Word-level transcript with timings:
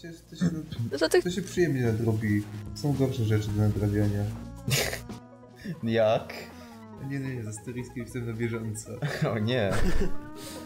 się, 0.00 0.12
to, 0.30 0.36
się, 0.36 0.44
no 0.92 0.98
to, 0.98 1.08
to 1.22 1.30
się 1.30 1.42
przyjemnie 1.42 1.82
nadrobi. 1.82 2.42
Są 2.74 2.92
gorsze 2.92 3.24
rzeczy 3.24 3.48
do 3.48 3.62
nadrabiania. 3.62 4.24
Jak? 5.82 6.34
Nie, 7.08 7.20
nie, 7.20 7.36
nie, 7.36 7.44
z 7.44 7.46
asteriskiem 7.46 8.02
jestem 8.02 8.26
na 8.26 8.32
bieżąco. 8.32 8.90
O 9.34 9.38
nie. 9.38 9.72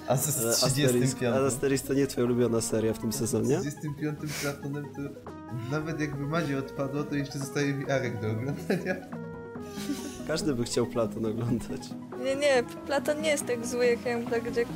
A 0.09 0.17
z, 0.17 0.57
z 0.57 0.61
35. 0.61 1.35
A 1.35 1.47
Asterix 1.47 1.83
to 1.83 1.95
nie 1.95 2.07
twoja 2.07 2.25
ulubiona 2.25 2.61
seria 2.61 2.93
w 2.93 2.99
tym 2.99 3.13
sezonie? 3.13 3.61
Z 3.61 3.61
35 3.61 4.19
Platonem 4.43 4.85
to 4.85 5.01
nawet 5.71 6.01
jakby 6.01 6.27
Madzie 6.27 6.59
odpadło, 6.59 7.05
to 7.05 7.15
jeszcze 7.15 7.39
zostaje 7.39 7.75
mi 7.75 7.91
Arek 7.91 8.21
do 8.21 8.31
oglądania. 8.31 8.97
Każdy 10.27 10.55
by 10.55 10.65
chciał 10.65 10.87
Platon 10.87 11.27
oglądać. 11.27 11.81
Nie, 12.25 12.37
nie, 12.37 12.63
Platon 12.87 13.21
nie 13.21 13.31
jest 13.31 13.47
tak 13.47 13.67
zły 13.67 13.87
jak 13.87 14.07
Youngblood, 14.07 14.69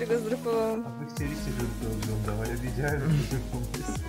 gdzie 0.00 0.06
którego 0.06 0.26
zdropowałam. 0.26 0.84
A 0.86 0.90
wy 0.90 1.14
chcieliście, 1.14 1.44
żebym 1.44 1.72
to 1.80 2.12
oglądał, 2.12 2.42
a 2.42 2.46
ja 2.46 2.56
wiedziałem, 2.56 3.00
że 3.10 3.36
to 3.36 3.42
pomysł. 3.52 4.02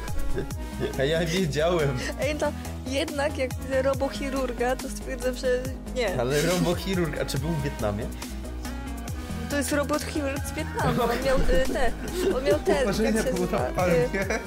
A 1.00 1.04
ja 1.04 1.26
wiedziałem. 1.26 1.98
Ej, 2.22 2.36
to 2.36 2.52
jednak 2.88 3.38
jak 3.38 3.52
widzę 3.54 3.82
robochirurga, 3.82 4.76
to 4.76 4.90
stwierdzam, 4.90 5.36
że 5.36 5.48
nie. 5.96 6.20
Ale 6.20 6.42
robochirurg, 6.42 7.22
a 7.22 7.26
czy 7.26 7.40
był 7.40 7.50
w 7.50 7.64
Wietnamie? 7.64 8.06
To 9.50 9.58
jest 9.58 9.72
robot 9.72 10.04
chirurg 10.04 10.48
z 10.48 10.52
Wietnamu. 10.52 11.04
On 11.04 11.26
miał 11.26 11.38
y, 11.38 11.74
te. 11.74 11.92
On 12.36 12.44
miał 12.44 12.60
te. 12.60 12.86
Jak 12.86 12.96
się 12.96 13.12
nazywa? 13.12 13.88
Y, 13.88 14.40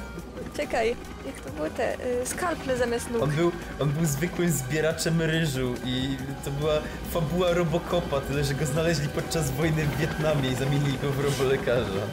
czekaj, 0.57 0.95
jak 1.25 1.39
to 1.39 1.49
było 1.49 1.69
te? 1.69 1.93
Y, 1.93 2.25
skalple 2.25 2.77
zamiast 2.77 3.11
nóg. 3.11 3.23
On 3.23 3.29
był, 3.29 3.51
on 3.79 3.89
był 3.89 4.05
zwykłym 4.05 4.51
zbieraczem 4.51 5.21
ryżu 5.21 5.73
i 5.85 6.17
to 6.45 6.51
była 6.51 6.73
fabuła 7.11 7.53
Robocopa, 7.53 8.21
tyle 8.21 8.43
że 8.43 8.53
go 8.53 8.65
znaleźli 8.65 9.09
podczas 9.09 9.51
wojny 9.51 9.85
w 9.85 9.97
Wietnamie 9.97 10.49
i 10.49 10.55
zamienili 10.55 10.97
go 10.97 11.11
w 11.11 11.19
robolekarza. 11.19 12.05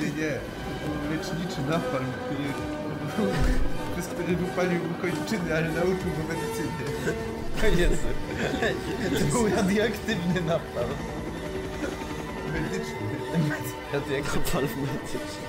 Nie, 0.00 0.06
nie. 0.06 0.32
To 0.80 0.88
był 0.88 1.16
leczniczy 1.16 1.60
napalm, 1.68 2.06
który, 2.24 2.48
przez 3.92 4.06
który 4.06 4.36
wypalił 4.36 4.84
mu 4.84 4.94
kończyny, 4.94 5.56
ale 5.56 5.68
nauczył 5.68 6.10
go 6.16 6.22
medycyny. 6.34 6.84
O 7.62 7.66
Jezu. 7.66 8.08
To 9.20 9.38
był 9.38 9.48
radioaktywny 9.56 10.40
napal. 10.40 10.88
Medyczny. 12.52 13.06
Radioaktywny. 13.92 14.40
Napal 14.44 14.62
medyczny. 14.62 15.44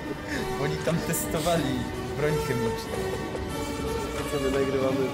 Bo 0.58 0.64
oni 0.64 0.76
tam 0.76 0.98
testowali 1.08 1.64
broń 2.18 2.34
chemiczną. 2.48 2.96
To 4.18 4.38
co 4.38 4.44
my 4.44 4.52
nagrywamy 4.52 5.06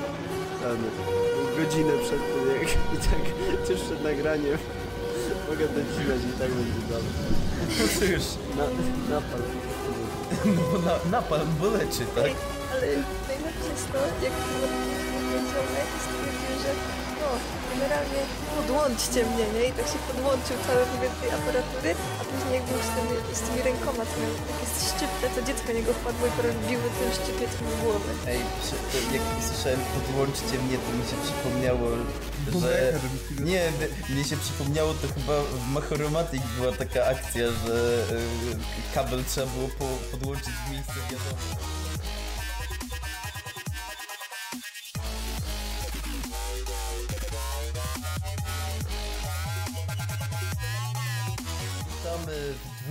ten, 0.62 0.78
godzinę 1.58 1.94
przed 2.04 2.20
tym, 2.34 2.44
jak, 2.62 2.70
i 2.94 2.98
tak 2.98 3.22
tuż 3.68 3.82
przed 3.82 4.04
nagraniem 4.04 4.58
mogę 5.50 5.68
to 5.68 5.80
dźwigać 5.94 6.22
i 6.30 6.40
tak 6.40 6.52
będzie 6.52 6.82
dobrze. 6.90 7.22
No 7.80 7.86
cóż, 8.00 8.26
Na, 8.58 8.66
napal. 9.16 9.42
no 10.46 10.62
bo 10.72 10.78
na, 10.88 10.96
napal 11.18 11.40
bo 11.60 11.68
leczy, 11.70 12.04
tak? 12.16 12.32
Ale 12.72 12.88
najlepsze 13.28 13.70
jest 13.72 13.92
to, 13.92 14.00
jak 14.26 14.34
ziomek 15.52 15.90
stwierdził, 16.04 16.56
że 16.64 16.72
no, 17.22 17.30
generalnie 17.74 18.22
podłączcie 18.58 19.20
mnie, 19.32 19.46
nie? 19.56 19.64
I 19.70 19.72
tak 19.78 19.88
się 19.94 20.00
podłączył 20.10 20.56
cały 20.68 20.82
wymiar 20.92 21.14
tej 21.22 21.32
aparatury, 21.40 21.90
a 22.20 22.22
później 22.30 22.54
jak 22.58 22.66
był 22.70 22.80
z 22.88 22.92
tymi, 22.96 23.14
z 23.40 23.42
tymi 23.46 23.60
rękoma, 23.70 24.04
to 24.10 24.16
miał 24.22 24.34
takie 24.50 24.66
szczypce, 24.90 25.26
to 25.36 25.40
dziecko 25.48 25.70
niego 25.78 25.92
wpadło 26.00 26.24
i 26.28 26.32
biły 26.70 26.88
tym 26.98 27.10
szczypieckiem 27.20 27.66
w 27.74 27.76
głowę. 27.84 28.10
Ej, 28.32 28.40
przy- 28.62 28.82
to 28.92 28.96
jak 29.16 29.26
słyszałem 29.48 29.82
podłączcie 29.98 30.56
mnie, 30.64 30.78
to 30.84 30.90
mi 30.98 31.04
się 31.10 31.18
przypomniało, 31.26 31.88
że... 32.62 32.72
Nie, 33.52 33.64
mnie 34.14 34.24
się 34.30 34.38
przypomniało, 34.46 34.92
to 35.02 35.06
chyba 35.16 35.36
w 35.64 35.64
Machoromatic 35.76 36.44
była 36.58 36.72
taka 36.84 37.00
akcja, 37.14 37.46
że 37.64 37.76
y, 38.12 38.94
kabel 38.96 39.22
trzeba 39.30 39.48
było 39.56 39.68
po, 39.80 39.86
podłączyć 40.12 40.54
w 40.62 40.72
miejsce 40.72 40.94
wiadomo. 41.12 41.42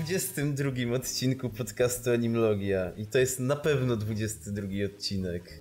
22 0.04 0.94
odcinku 0.96 1.50
podcastu 1.50 2.10
Animlogia 2.10 2.92
i 2.96 3.06
to 3.06 3.18
jest 3.18 3.40
na 3.40 3.56
pewno 3.56 3.96
22 3.96 4.66
odcinek. 4.86 5.60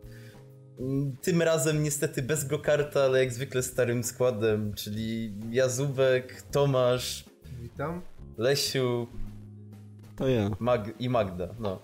Tym 1.22 1.42
razem 1.42 1.84
niestety 1.84 2.22
bez 2.22 2.48
Gokarta, 2.48 3.02
ale 3.04 3.20
jak 3.20 3.34
zwykle 3.34 3.64
starym 3.64 4.04
składem, 4.04 4.74
czyli 4.74 5.34
Jazubek, 5.52 6.42
Tomasz, 6.52 7.26
Witam. 7.62 8.02
Lesiu 8.38 9.08
To 10.16 10.28
ja. 10.28 10.50
Mag 10.60 10.94
i 11.00 11.10
Magda, 11.10 11.56
no. 11.60 11.82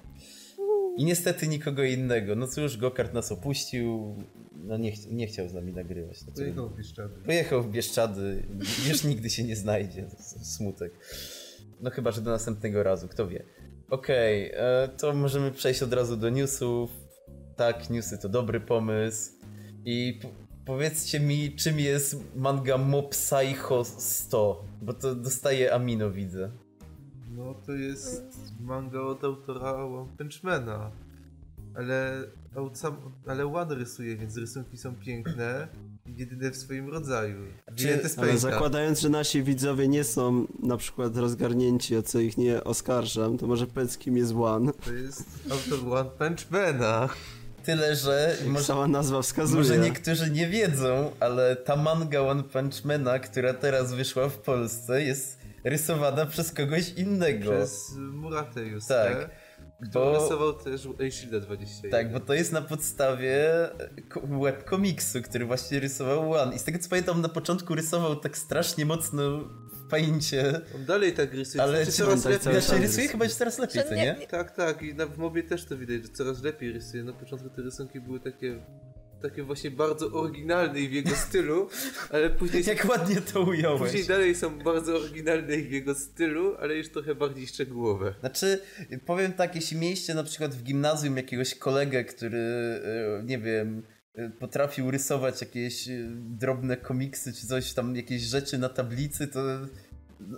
I 0.97 1.05
niestety 1.05 1.47
nikogo 1.47 1.83
innego. 1.83 2.35
No 2.35 2.47
cóż, 2.47 2.77
Gokart 2.77 3.13
nas 3.13 3.31
opuścił, 3.31 4.15
no 4.63 4.77
nie, 4.77 4.91
ch- 4.91 5.11
nie 5.11 5.27
chciał 5.27 5.49
z 5.49 5.53
nami 5.53 5.73
nagrywać. 5.73 6.17
No, 6.27 6.33
Pojechał 6.33 6.69
w 6.69 6.77
Bieszczady. 6.77 7.15
Pojechał 7.25 7.63
w 7.63 7.71
Bieszczady, 7.71 8.43
już 8.89 9.03
nigdy 9.03 9.29
się 9.29 9.43
nie 9.43 9.55
znajdzie, 9.55 10.05
smutek. 10.43 10.91
No 11.81 11.89
chyba, 11.89 12.11
że 12.11 12.21
do 12.21 12.31
następnego 12.31 12.83
razu, 12.83 13.07
kto 13.07 13.27
wie. 13.27 13.43
Okej, 13.89 14.51
e, 14.53 14.89
to 14.97 15.13
możemy 15.13 15.51
przejść 15.51 15.83
od 15.83 15.93
razu 15.93 16.17
do 16.17 16.29
newsów. 16.29 16.91
Tak, 17.55 17.89
newsy 17.89 18.17
to 18.17 18.29
dobry 18.29 18.59
pomysł. 18.59 19.31
I 19.85 20.19
po 20.21 20.27
powiedzcie 20.65 21.19
mi, 21.19 21.55
czym 21.55 21.79
jest 21.79 22.35
manga 22.35 22.77
Mob 22.77 23.09
Psycho 23.09 23.85
100? 23.85 24.65
Bo 24.81 24.93
to 24.93 25.15
dostaje 25.15 25.73
Amino, 25.73 26.11
widzę. 26.11 26.51
No 27.35 27.53
to 27.65 27.71
jest 27.71 28.23
manga 28.59 29.01
od 29.01 29.23
autora 29.23 29.85
One 29.85 30.09
Punch 30.17 30.43
Mana. 30.43 30.91
Ale, 31.75 32.23
ale 33.27 33.45
One 33.45 33.75
rysuje, 33.75 34.17
więc 34.17 34.37
rysunki 34.37 34.77
są 34.77 34.95
piękne. 34.95 35.67
Jedyne 36.05 36.51
w 36.51 36.57
swoim 36.57 36.89
rodzaju. 36.89 37.35
Z 38.03 38.19
Ale 38.19 38.37
zakładając, 38.37 38.99
że 38.99 39.09
nasi 39.09 39.43
widzowie 39.43 39.87
nie 39.87 40.03
są 40.03 40.47
na 40.63 40.77
przykład 40.77 41.17
rozgarnięci, 41.17 41.97
o 41.97 42.03
co 42.03 42.19
ich 42.19 42.37
nie 42.37 42.63
oskarżam, 42.63 43.37
to 43.37 43.47
może 43.47 43.67
powiedz 43.67 43.97
kim 43.97 44.17
jest 44.17 44.33
One. 44.35 44.73
To 44.73 44.93
jest 44.93 45.23
autor 45.51 45.93
One 45.93 46.09
Punch 46.09 46.51
Mana. 46.51 47.09
Tyle, 47.63 47.95
że 47.95 48.35
Jak 48.39 48.49
może, 48.49 48.65
sama 48.65 48.87
nazwa 48.87 49.21
wskazuje. 49.21 49.57
może 49.61 49.77
niektórzy 49.77 50.31
nie 50.31 50.47
wiedzą, 50.47 51.11
ale 51.19 51.55
ta 51.55 51.75
manga 51.75 52.21
One 52.21 52.43
Punch 52.43 52.85
Mana, 52.85 53.19
która 53.19 53.53
teraz 53.53 53.93
wyszła 53.93 54.29
w 54.29 54.37
Polsce, 54.37 55.03
jest 55.03 55.37
rysowana 55.63 56.25
przez 56.25 56.51
kogoś 56.51 56.89
innego. 56.89 57.51
Przez 57.51 57.91
Muratę. 57.97 58.61
Tak, 58.87 59.29
Bo... 59.79 59.87
bo- 59.99 60.13
rysował 60.23 60.53
też 60.53 60.87
Aishida 60.99 61.39
21. 61.39 61.91
Tak, 61.91 62.11
bo 62.13 62.19
to 62.19 62.33
jest 62.33 62.51
na 62.51 62.61
podstawie 62.61 63.45
ko- 64.09 64.21
webkomiksu, 64.27 65.21
który 65.21 65.45
właśnie 65.45 65.79
rysował 65.79 66.33
One. 66.33 66.55
I 66.55 66.59
z 66.59 66.63
tego 66.63 66.79
co 66.79 66.89
pamiętam, 66.89 67.21
na 67.21 67.29
początku 67.29 67.75
rysował 67.75 68.15
tak 68.15 68.37
strasznie 68.37 68.85
mocno 68.85 69.37
w 69.73 69.87
paincie, 69.89 70.61
On 70.75 70.85
dalej 70.85 71.13
tak 71.13 71.33
rysuje. 71.33 71.63
ale 71.63 71.77
Znaczy, 71.77 71.91
czy 71.91 71.97
coraz 71.97 72.25
lepiej. 72.25 72.39
cały 72.39 72.61
znaczy 72.61 72.67
czas 72.71 72.81
rysuje 72.81 73.07
chyba 73.07 73.25
już 73.25 73.33
coraz 73.33 73.59
lepiej, 73.59 73.81
Że 73.81 73.89
co 73.89 73.95
nie- 73.95 74.15
Tak, 74.29 74.55
tak. 74.55 74.81
I 74.81 74.95
na, 74.95 75.05
w 75.05 75.17
mobie 75.17 75.43
też 75.43 75.65
to 75.65 75.77
widać, 75.77 76.01
że 76.03 76.09
coraz 76.09 76.43
lepiej 76.43 76.71
rysuje. 76.71 77.03
Na 77.03 77.13
początku 77.13 77.49
te 77.49 77.61
rysunki 77.61 77.99
były 78.01 78.19
takie 78.19 78.59
takie 79.21 79.43
właśnie 79.43 79.71
bardzo 79.71 80.11
oryginalne 80.11 80.79
i 80.79 80.87
w 80.89 80.93
jego 80.93 81.15
stylu, 81.15 81.69
ale 82.11 82.29
później, 82.29 82.63
Jak 82.67 82.85
ładnie 82.89 83.21
to 83.21 83.41
ująłeś. 83.41 83.81
później 83.81 84.05
dalej 84.05 84.35
są 84.35 84.59
bardzo 84.59 84.95
oryginalne 84.95 85.55
i 85.55 85.63
w 85.63 85.71
jego 85.71 85.95
stylu, 85.95 86.55
ale 86.59 86.75
już 86.75 86.89
trochę 86.89 87.15
bardziej 87.15 87.47
szczegółowe. 87.47 88.15
Znaczy, 88.19 88.61
powiem 89.05 89.33
tak, 89.33 89.55
jeśli 89.55 89.77
mieliście 89.77 90.13
na 90.13 90.23
przykład 90.23 90.55
w 90.55 90.63
gimnazjum 90.63 91.17
jakiegoś 91.17 91.55
kolegę, 91.55 92.03
który, 92.03 92.39
e, 92.39 93.23
nie 93.23 93.39
wiem, 93.39 93.83
e, 94.15 94.29
potrafił 94.29 94.91
rysować 94.91 95.41
jakieś 95.41 95.87
e, 95.87 95.91
drobne 96.15 96.77
komiksy 96.77 97.33
czy 97.33 97.47
coś 97.47 97.73
tam, 97.73 97.95
jakieś 97.95 98.21
rzeczy 98.21 98.57
na 98.57 98.69
tablicy, 98.69 99.27
to 99.27 99.39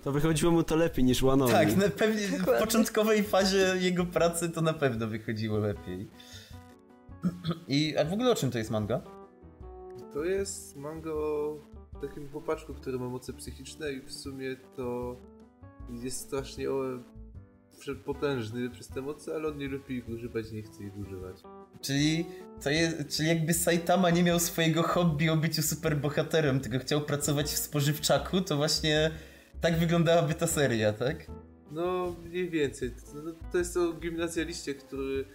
To 0.03 0.11
wychodziło 0.11 0.51
mu 0.51 0.63
to 0.63 0.75
lepiej 0.75 1.03
niż 1.03 1.23
One 1.23 1.47
tak, 1.47 1.77
na 1.77 1.89
pewnie 1.89 2.27
w 2.27 2.45
początkowej 2.59 3.23
fazie 3.23 3.73
jego 3.79 4.05
pracy 4.05 4.49
to 4.49 4.61
na 4.61 4.73
pewno 4.73 5.07
wychodziło 5.07 5.57
lepiej. 5.57 6.07
I 7.67 7.97
a 7.97 8.05
w 8.05 8.13
ogóle 8.13 8.31
o 8.31 8.35
czym 8.35 8.51
to 8.51 8.57
jest 8.57 8.71
manga? 8.71 9.01
To 10.13 10.23
jest 10.23 10.75
manga 10.75 11.11
o 11.11 11.59
takim 12.01 12.29
chłopaczku, 12.29 12.73
który 12.73 12.99
ma 12.99 13.09
moce 13.09 13.33
psychiczne 13.33 13.93
i 13.93 14.01
w 14.01 14.13
sumie 14.13 14.55
to 14.75 15.15
jest 15.89 16.19
strasznie 16.19 16.71
o, 16.71 16.83
przepotężny 17.79 18.69
przez 18.69 18.87
te 18.87 19.01
moce, 19.01 19.35
ale 19.35 19.47
on 19.47 19.57
nie 19.57 19.67
lubi 19.67 19.95
ich 19.95 20.09
używać, 20.09 20.51
nie 20.51 20.63
chce 20.63 20.83
ich 20.83 20.97
używać. 20.97 21.37
Czyli, 21.81 22.25
to 22.63 22.69
jest, 22.69 23.07
czyli 23.07 23.29
jakby 23.29 23.53
Saitama 23.53 24.09
nie 24.09 24.23
miał 24.23 24.39
swojego 24.39 24.83
hobby 24.83 25.29
o 25.29 25.37
byciu 25.37 25.61
superbohaterem, 25.61 26.59
tylko 26.59 26.79
chciał 26.79 27.01
pracować 27.01 27.47
w 27.47 27.57
spożywczaku, 27.57 28.41
to 28.41 28.57
właśnie 28.57 29.11
tak 29.61 29.79
wyglądałaby 29.79 30.33
ta 30.33 30.47
seria, 30.47 30.93
tak? 30.93 31.27
No, 31.71 32.15
mniej 32.25 32.49
więcej. 32.49 32.91
To, 32.91 33.21
no, 33.23 33.31
to 33.51 33.57
jest 33.57 33.77
o 33.77 33.93
gimnazjaliście, 33.93 34.73
który 34.73 35.25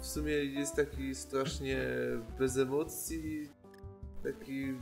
w 0.00 0.06
sumie 0.06 0.32
jest 0.32 0.76
taki 0.76 1.14
strasznie 1.14 1.78
bez 2.38 2.56
emocji, 2.56 3.48
taki 4.22 4.74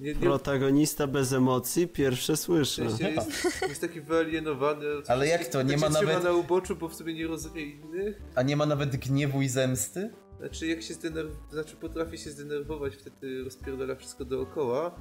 Nie, 0.00 0.14
nie, 0.14 0.20
Protagonista 0.20 1.06
bez 1.06 1.32
emocji, 1.32 1.88
pierwsze 1.88 2.36
w 2.36 2.40
słyszę. 2.40 2.90
sensie 2.90 3.08
jest, 3.08 3.44
jest 3.68 3.80
taki 3.80 4.00
wyalienowany. 4.00 4.86
Ale 5.08 5.26
jak 5.26 5.44
to? 5.48 5.62
Nie 5.62 5.70
tak 5.72 5.80
ma 5.80 5.88
nawet- 5.88 6.24
na 6.24 6.32
uboczu, 6.32 6.76
bo 6.76 6.88
w 6.88 6.94
sobie 6.94 7.14
nie 7.14 7.26
rozumie 7.26 7.62
innych. 7.62 8.22
A 8.34 8.42
nie 8.42 8.56
ma 8.56 8.66
nawet 8.66 8.96
gniewu 8.96 9.42
i 9.42 9.48
zemsty? 9.48 10.10
Znaczy, 10.38 10.66
jak 10.66 10.82
się 10.82 10.94
zdenerwować, 10.94 11.50
znaczy 11.52 11.76
potrafi 11.76 12.18
się 12.18 12.30
zdenerwować, 12.30 12.96
wtedy 12.96 13.44
rozpierdala 13.44 13.94
wszystko 13.94 14.24
dookoła, 14.24 14.94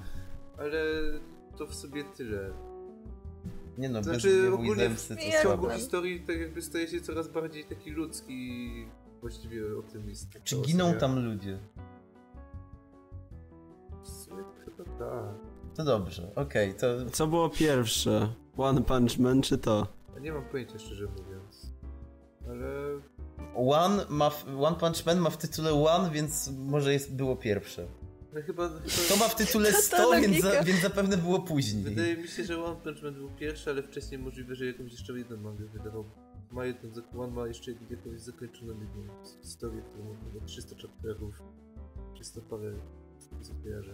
ale 0.58 0.84
to 1.58 1.68
w 1.68 1.76
sobie 1.76 2.04
tyle. 2.04 2.54
Nie 3.78 3.90
no, 3.90 4.00
bez 4.00 4.06
Znaczy, 4.08 4.30
gniewu 4.30 4.48
i 4.48 4.54
ogólnie 4.54 4.84
zemsty 4.84 5.16
to 5.16 5.22
w 5.22 5.26
W 5.40 5.44
ciągu 5.44 5.70
historii 5.70 6.20
tak 6.22 6.40
jakby 6.40 6.62
staje 6.62 6.88
się 6.88 7.02
coraz 7.02 7.28
bardziej 7.28 7.64
taki 7.66 7.92
ludzki, 7.92 8.70
właściwie 9.21 9.77
optymista. 9.80 10.39
Czy 10.44 10.56
giną 10.62 10.94
tam 10.94 11.25
ludzie? 11.25 11.60
W 14.04 14.07
sumie 14.07 14.44
chyba 14.66 14.83
tak. 14.83 15.36
To 15.75 15.83
dobrze, 15.83 16.31
okej, 16.36 16.74
to... 16.74 16.88
Co 17.12 17.27
było 17.27 17.50
pierwsze? 17.50 18.33
One 18.57 18.81
Punch 18.83 19.18
Man 19.19 19.42
czy 19.42 19.57
to? 19.57 19.88
Nie 20.21 20.31
mam 20.31 20.45
pojęcia 20.45 20.80
szczerze 20.80 21.06
mówiąc. 21.06 21.74
Ale 22.50 23.00
One, 23.56 24.06
ma 24.10 24.30
w, 24.30 24.45
One 24.63 24.75
Punch 24.75 25.06
Man 25.06 25.19
ma 25.19 25.30
w 25.30 25.38
tytule 25.38 25.74
One, 25.74 26.10
więc 26.12 26.51
może 26.57 26.94
jest, 26.94 27.16
było 27.16 27.36
pierwsze. 27.36 27.88
no 28.33 28.42
chyba, 28.42 28.69
To 28.69 28.80
chyba 28.89 29.19
ma 29.25 29.30
w 29.30 29.36
tytule 29.36 29.71
To 29.74 29.77
ta 29.77 29.81
100, 29.81 30.12
więc, 30.21 30.42
za, 30.42 30.63
więc 30.63 30.81
zapewne 30.81 31.18
było 31.18 31.39
później. 31.39 31.83
wydaje 31.83 32.18
mi 32.18 32.27
się, 32.27 32.44
że 32.44 32.63
One 32.66 32.75
Punch 32.75 33.04
Man 33.04 33.13
był 33.13 33.30
pierwszy, 33.30 33.69
ale 33.69 33.83
wcześniej 33.83 34.19
możliwe, 34.21 34.56
że 34.56 34.66
jakąś 34.66 34.92
jeszcze 34.92 35.13
jedną 35.13 35.38
mangę 35.38 35.66
wydawał. 35.66 36.06
Ma 36.51 36.66
jedną, 36.66 36.90
zak- 36.90 37.19
One 37.19 37.34
ma 37.34 37.48
jeszcze 37.48 37.72
jakąś 37.72 38.22
zakończoną 38.22 38.74
historię, 39.44 39.81
którą 39.81 40.04
ma 40.04 40.31
chyba 40.34 40.46
300 40.46 40.75
chapterów. 40.75 41.42
300 42.16 42.42
parę 42.42 42.72
zbiera. 43.42 43.94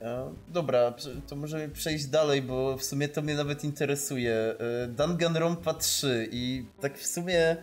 E, 0.00 0.34
dobra, 0.48 0.94
to 1.26 1.36
możemy 1.36 1.68
przejść 1.68 2.06
dalej, 2.06 2.42
bo 2.42 2.76
w 2.76 2.84
sumie 2.84 3.08
to 3.08 3.22
mnie 3.22 3.34
nawet 3.34 3.64
interesuje. 3.64 4.34
E, 4.34 4.88
Danganronpa 4.88 5.74
3 5.74 6.28
i 6.32 6.66
tak 6.80 6.98
w 6.98 7.06
sumie 7.06 7.56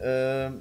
e, 0.00 0.52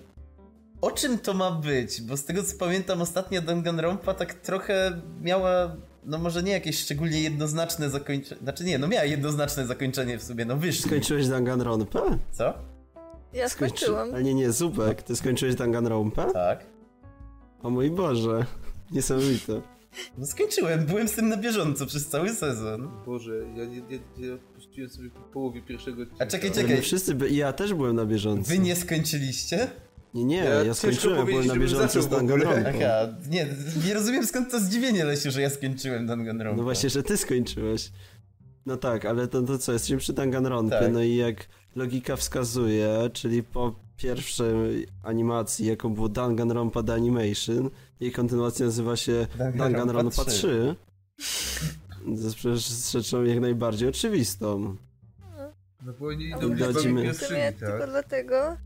o 0.82 0.92
czym 0.92 1.20
to 1.20 1.34
ma 1.34 1.52
być? 1.52 2.02
Bo 2.02 2.18
z 2.18 2.26
tego 2.26 2.44
co 2.44 2.58
pamiętam 2.58 3.02
ostatnia 3.02 3.42
Danganronpa 3.42 4.14
tak 4.14 4.34
trochę 4.34 5.02
miała 5.22 5.76
no 6.06 6.18
może 6.18 6.44
nie 6.44 6.52
jakieś 6.52 6.80
szczególnie 6.80 7.22
jednoznaczne 7.22 7.90
zakończenie, 7.90 8.42
znaczy 8.42 8.64
nie, 8.64 8.80
no 8.80 8.88
miała 8.88 9.06
jednoznaczne 9.06 9.66
zakończenie 9.66 10.18
w 10.18 10.24
sumie, 10.24 10.46
no 10.46 10.58
wyszli. 10.58 10.84
Skończyłeś 10.90 11.28
Danganronpę? 11.28 12.18
Co? 12.32 12.54
Ja 13.34 13.50
skończyłam. 13.50 14.10
Ale 14.14 14.24
nie, 14.24 14.34
nie, 14.34 14.52
Zubek, 14.52 15.04
ty 15.04 15.16
skończyłeś 15.16 15.56
Danganronpę? 15.56 16.26
Tak. 16.34 16.66
O 17.64 17.70
mój 17.70 17.92
Boże, 17.92 18.46
niesamowite. 18.92 19.62
No 20.18 20.26
skończyłem, 20.26 20.86
byłem 20.86 21.08
z 21.08 21.12
tym 21.12 21.30
na 21.30 21.38
bieżąco 21.38 21.86
przez 21.86 22.08
cały 22.08 22.30
sezon. 22.30 22.90
Boże, 23.06 23.34
ja 23.56 23.66
nie, 23.66 23.82
nie 24.18 24.34
odpuściłem 24.34 24.90
sobie 24.90 25.10
po 25.10 25.20
połowie 25.20 25.62
pierwszego 25.62 26.02
odcinka. 26.02 26.24
A 26.24 26.28
czekaj, 26.28 26.50
Ale 26.50 26.62
czekaj. 26.62 26.76
my 26.76 26.82
wszyscy, 26.82 27.16
by... 27.16 27.30
ja 27.30 27.54
też 27.54 27.74
byłem 27.74 27.96
na 27.96 28.06
bieżąco. 28.06 28.50
Wy 28.50 28.60
nie 28.60 28.76
skończyliście? 28.76 29.68
Nie, 30.14 30.26
nie, 30.26 30.38
Ja 30.38 30.64
ja, 30.64 30.74
skończyłem, 30.74 31.26
byłem 31.26 31.48
na 31.48 31.56
bieżąco 31.56 32.02
z. 32.02 32.08
Danganronpą. 32.10 32.64
Aha, 32.70 33.08
nie, 33.30 33.48
nie 33.86 33.94
rozumiem 33.94 34.26
skąd 34.28 34.52
to 34.52 34.60
zdziwienie, 34.60 35.06
Lesiu, 35.06 35.32
że 35.32 35.42
ja 35.42 35.50
skończyłem 35.50 36.08
Danganronpa. 36.08 36.58
No 36.58 36.64
właśnie, 36.64 36.90
że 36.90 37.04
ty 37.04 37.18
skończyłeś. 37.18 37.92
No 38.66 38.78
tak, 38.78 39.06
ale 39.06 39.28
to, 39.28 39.42
to 39.42 39.58
co, 39.58 39.74
jesteśmy 39.74 39.98
przy 39.98 40.14
Danganronpie, 40.14 40.80
Tak. 40.80 40.94
no 40.94 41.02
i 41.04 41.16
jak 41.16 41.48
logika 41.76 42.16
wskazuje, 42.16 43.10
czyli 43.14 43.44
po 43.44 43.76
pierwszej 43.98 44.88
animacji, 45.04 45.66
jaką 45.66 45.94
było 45.94 46.10
Danganronpa 46.10 46.84
The 46.84 46.94
Animation, 46.94 47.70
jej 48.00 48.12
kontynuacja 48.12 48.66
nazywa 48.66 48.96
się 48.96 49.28
Danganronpa 49.38 49.64
Danganronpa 49.64 50.26
3. 50.26 50.76
3. 51.18 51.56
To 52.06 52.12
jest 52.12 52.36
przecież 52.36 52.92
rzeczą 52.92 53.24
jak 53.24 53.40
najbardziej 53.40 53.90
oczywistą. 53.90 54.76
No 55.86 55.94
bo 56.00 56.08
oni 56.08 56.26
idą 56.26 56.56
w 56.56 56.82
sumie 56.82 57.14
tak? 57.14 57.70
tylko 57.70 57.88
dlatego, 57.88 58.58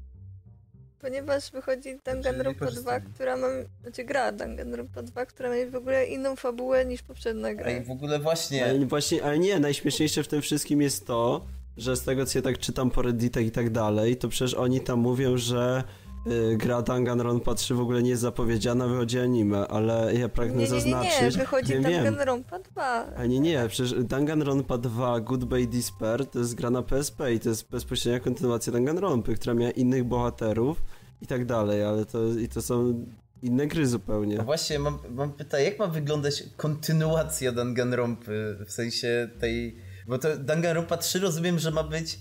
ponieważ 1.01 1.51
wychodzi 1.51 1.99
Danganronpa 2.05 2.59
2, 2.59 2.65
korzystali. 2.65 3.05
która 3.13 3.37
ma, 3.37 3.47
znaczy 3.81 4.03
gra 4.03 4.31
Danganronpa 4.31 5.03
2, 5.03 5.25
która 5.25 5.49
ma 5.49 5.55
w 5.71 5.75
ogóle 5.75 6.05
inną 6.05 6.35
fabułę 6.35 6.85
niż 6.85 7.01
poprzednia 7.01 7.53
gra. 7.53 7.65
Ej, 7.65 7.83
w 7.83 7.91
ogóle 7.91 8.19
właśnie... 8.19 8.65
Ale 8.65 8.85
właśnie, 8.85 9.23
ale 9.23 9.39
nie, 9.39 9.59
najśmieszniejsze 9.59 10.23
w 10.23 10.27
tym 10.27 10.41
wszystkim 10.41 10.81
jest 10.81 11.07
to, 11.07 11.45
że 11.77 11.95
z 11.95 12.03
tego 12.03 12.25
co 12.25 12.37
ja 12.37 12.43
tak 12.43 12.57
czytam 12.57 12.89
po 12.89 13.01
redditach 13.01 13.43
i 13.43 13.51
tak 13.51 13.69
dalej, 13.69 14.17
to 14.17 14.29
przecież 14.29 14.53
oni 14.53 14.81
tam 14.81 14.99
mówią, 14.99 15.37
że 15.37 15.83
y, 16.27 16.57
gra 16.57 16.81
Danganronpa 16.81 17.55
3 17.55 17.75
w 17.75 17.79
ogóle 17.79 18.03
nie 18.03 18.09
jest 18.09 18.21
zapowiedziana, 18.21 18.87
wychodzi 18.87 19.19
anime, 19.19 19.67
ale 19.67 20.15
ja 20.15 20.29
pragnę 20.29 20.55
Nie, 20.55 20.63
nie, 20.63 20.75
nie, 20.75 20.81
zaznaczyć... 20.81 21.21
nie, 21.21 21.31
wychodzi 21.31 21.73
wiem, 21.73 21.83
wiem. 21.83 22.03
Danganronpa 22.03 22.59
2. 22.59 23.05
A 23.17 23.25
nie, 23.25 23.39
nie, 23.39 23.65
przecież 23.67 24.03
Danganronpa 24.03 24.77
2 24.77 25.19
Goodbye 25.19 25.67
Despair 25.67 26.25
to 26.25 26.39
jest 26.39 26.55
gra 26.55 26.69
na 26.69 26.81
PSP 26.81 27.33
i 27.33 27.39
to 27.39 27.49
jest 27.49 27.69
bezpośrednia 27.69 28.19
kontynuacja 28.19 28.73
Danganronpy, 28.73 29.35
która 29.35 29.53
miała 29.53 29.71
innych 29.71 30.03
bohaterów 30.03 30.81
i 31.21 31.27
tak 31.27 31.45
dalej, 31.45 31.83
ale 31.83 32.05
to, 32.05 32.25
i 32.25 32.47
to 32.47 32.61
są 32.61 33.05
inne 33.41 33.67
gry 33.67 33.87
zupełnie. 33.87 34.37
No 34.37 34.43
właśnie, 34.43 34.79
mam, 34.79 34.99
mam 35.09 35.33
pytanie, 35.33 35.63
jak 35.63 35.79
ma 35.79 35.87
wyglądać 35.87 36.43
kontynuacja 36.57 37.51
Danganronpy, 37.51 38.57
w 38.65 38.71
sensie 38.71 39.29
tej... 39.39 39.92
Bo 40.07 40.17
to 40.17 40.37
Danganronpa 40.37 40.97
3 40.97 41.19
rozumiem, 41.19 41.59
że 41.59 41.71
ma 41.71 41.83
być... 41.83 42.19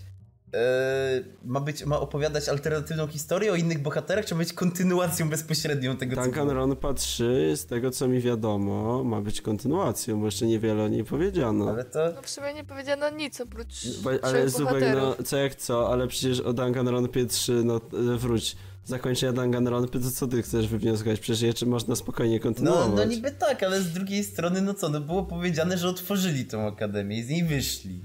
E, 0.55 1.25
ma 1.45 1.61
być, 1.61 1.85
ma 1.85 2.01
opowiadać 2.01 2.49
alternatywną 2.49 3.07
historię 3.07 3.53
o 3.53 3.57
innych 3.57 3.83
bohaterach, 3.83 4.25
czy 4.25 4.35
ma 4.35 4.39
być 4.39 4.53
kontynuacją 4.53 5.29
bezpośrednią 5.29 5.97
tego? 5.97 6.17
Danganronpa 6.17 6.95
3, 6.95 7.53
z 7.57 7.67
tego 7.67 7.91
co 7.91 8.09
mi 8.09 8.21
wiadomo, 8.21 9.05
ma 9.05 9.21
być 9.21 9.41
kontynuacją, 9.41 10.21
bo 10.21 10.27
jeszcze 10.27 10.47
niewiele 10.47 10.83
o 10.83 10.89
niej 10.89 11.05
powiedziano. 11.05 11.69
Ale 11.71 11.85
to... 11.85 12.13
No 12.15 12.23
w 12.23 12.29
sumie 12.31 12.55
nie 12.55 12.65
powiedziano 12.65 13.11
nic 13.11 13.41
oprócz 13.41 14.01
Bo- 14.03 14.11
ale 14.23 14.49
Zubek, 14.49 14.85
no 14.95 15.17
co 15.25 15.37
jak 15.37 15.55
co, 15.55 15.93
ale 15.93 16.09
przecież 16.09 16.41
o 16.41 16.53
Danganronpie 16.53 17.27
3, 17.27 17.53
no 17.65 17.77
e, 18.15 18.19
wróć, 18.19 18.57
zakończenia 18.85 19.33
Danganronpy, 19.33 20.01
to 20.01 20.11
co 20.11 20.27
ty 20.27 20.43
chcesz 20.43 20.69
wywnioskować? 20.69 21.21
Przecież 21.21 21.43
jeszcze 21.43 21.67
można 21.67 21.97
spokojnie 21.97 22.41
kontynuować. 22.41 22.89
No, 22.89 22.97
no 22.97 23.05
niby 23.05 23.31
tak, 23.31 23.63
ale 23.63 23.83
z 23.83 23.93
drugiej 23.93 24.25
strony, 24.25 24.61
no 24.61 24.75
co, 24.75 24.89
no 24.89 25.01
było 25.01 25.25
powiedziane, 25.25 25.79
że 25.79 25.89
otworzyli 25.89 26.45
tą 26.45 26.67
akademię 26.67 27.19
i 27.19 27.23
z 27.23 27.29
niej 27.29 27.45
wyszli. 27.45 28.05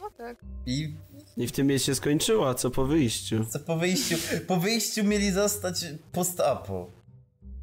No 0.00 0.10
tak. 0.16 0.44
I 0.66 0.94
I 1.36 1.46
w 1.46 1.52
tym 1.52 1.78
się 1.78 1.94
skończyła, 1.94 2.54
co 2.54 2.70
po 2.70 2.86
wyjściu. 2.86 3.44
co 3.44 3.58
po 3.58 3.76
wyjściu, 3.76 4.16
po 4.46 4.56
wyjściu 4.56 5.04
mieli 5.04 5.30
zostać 5.30 5.86
post-apo. 6.12 6.90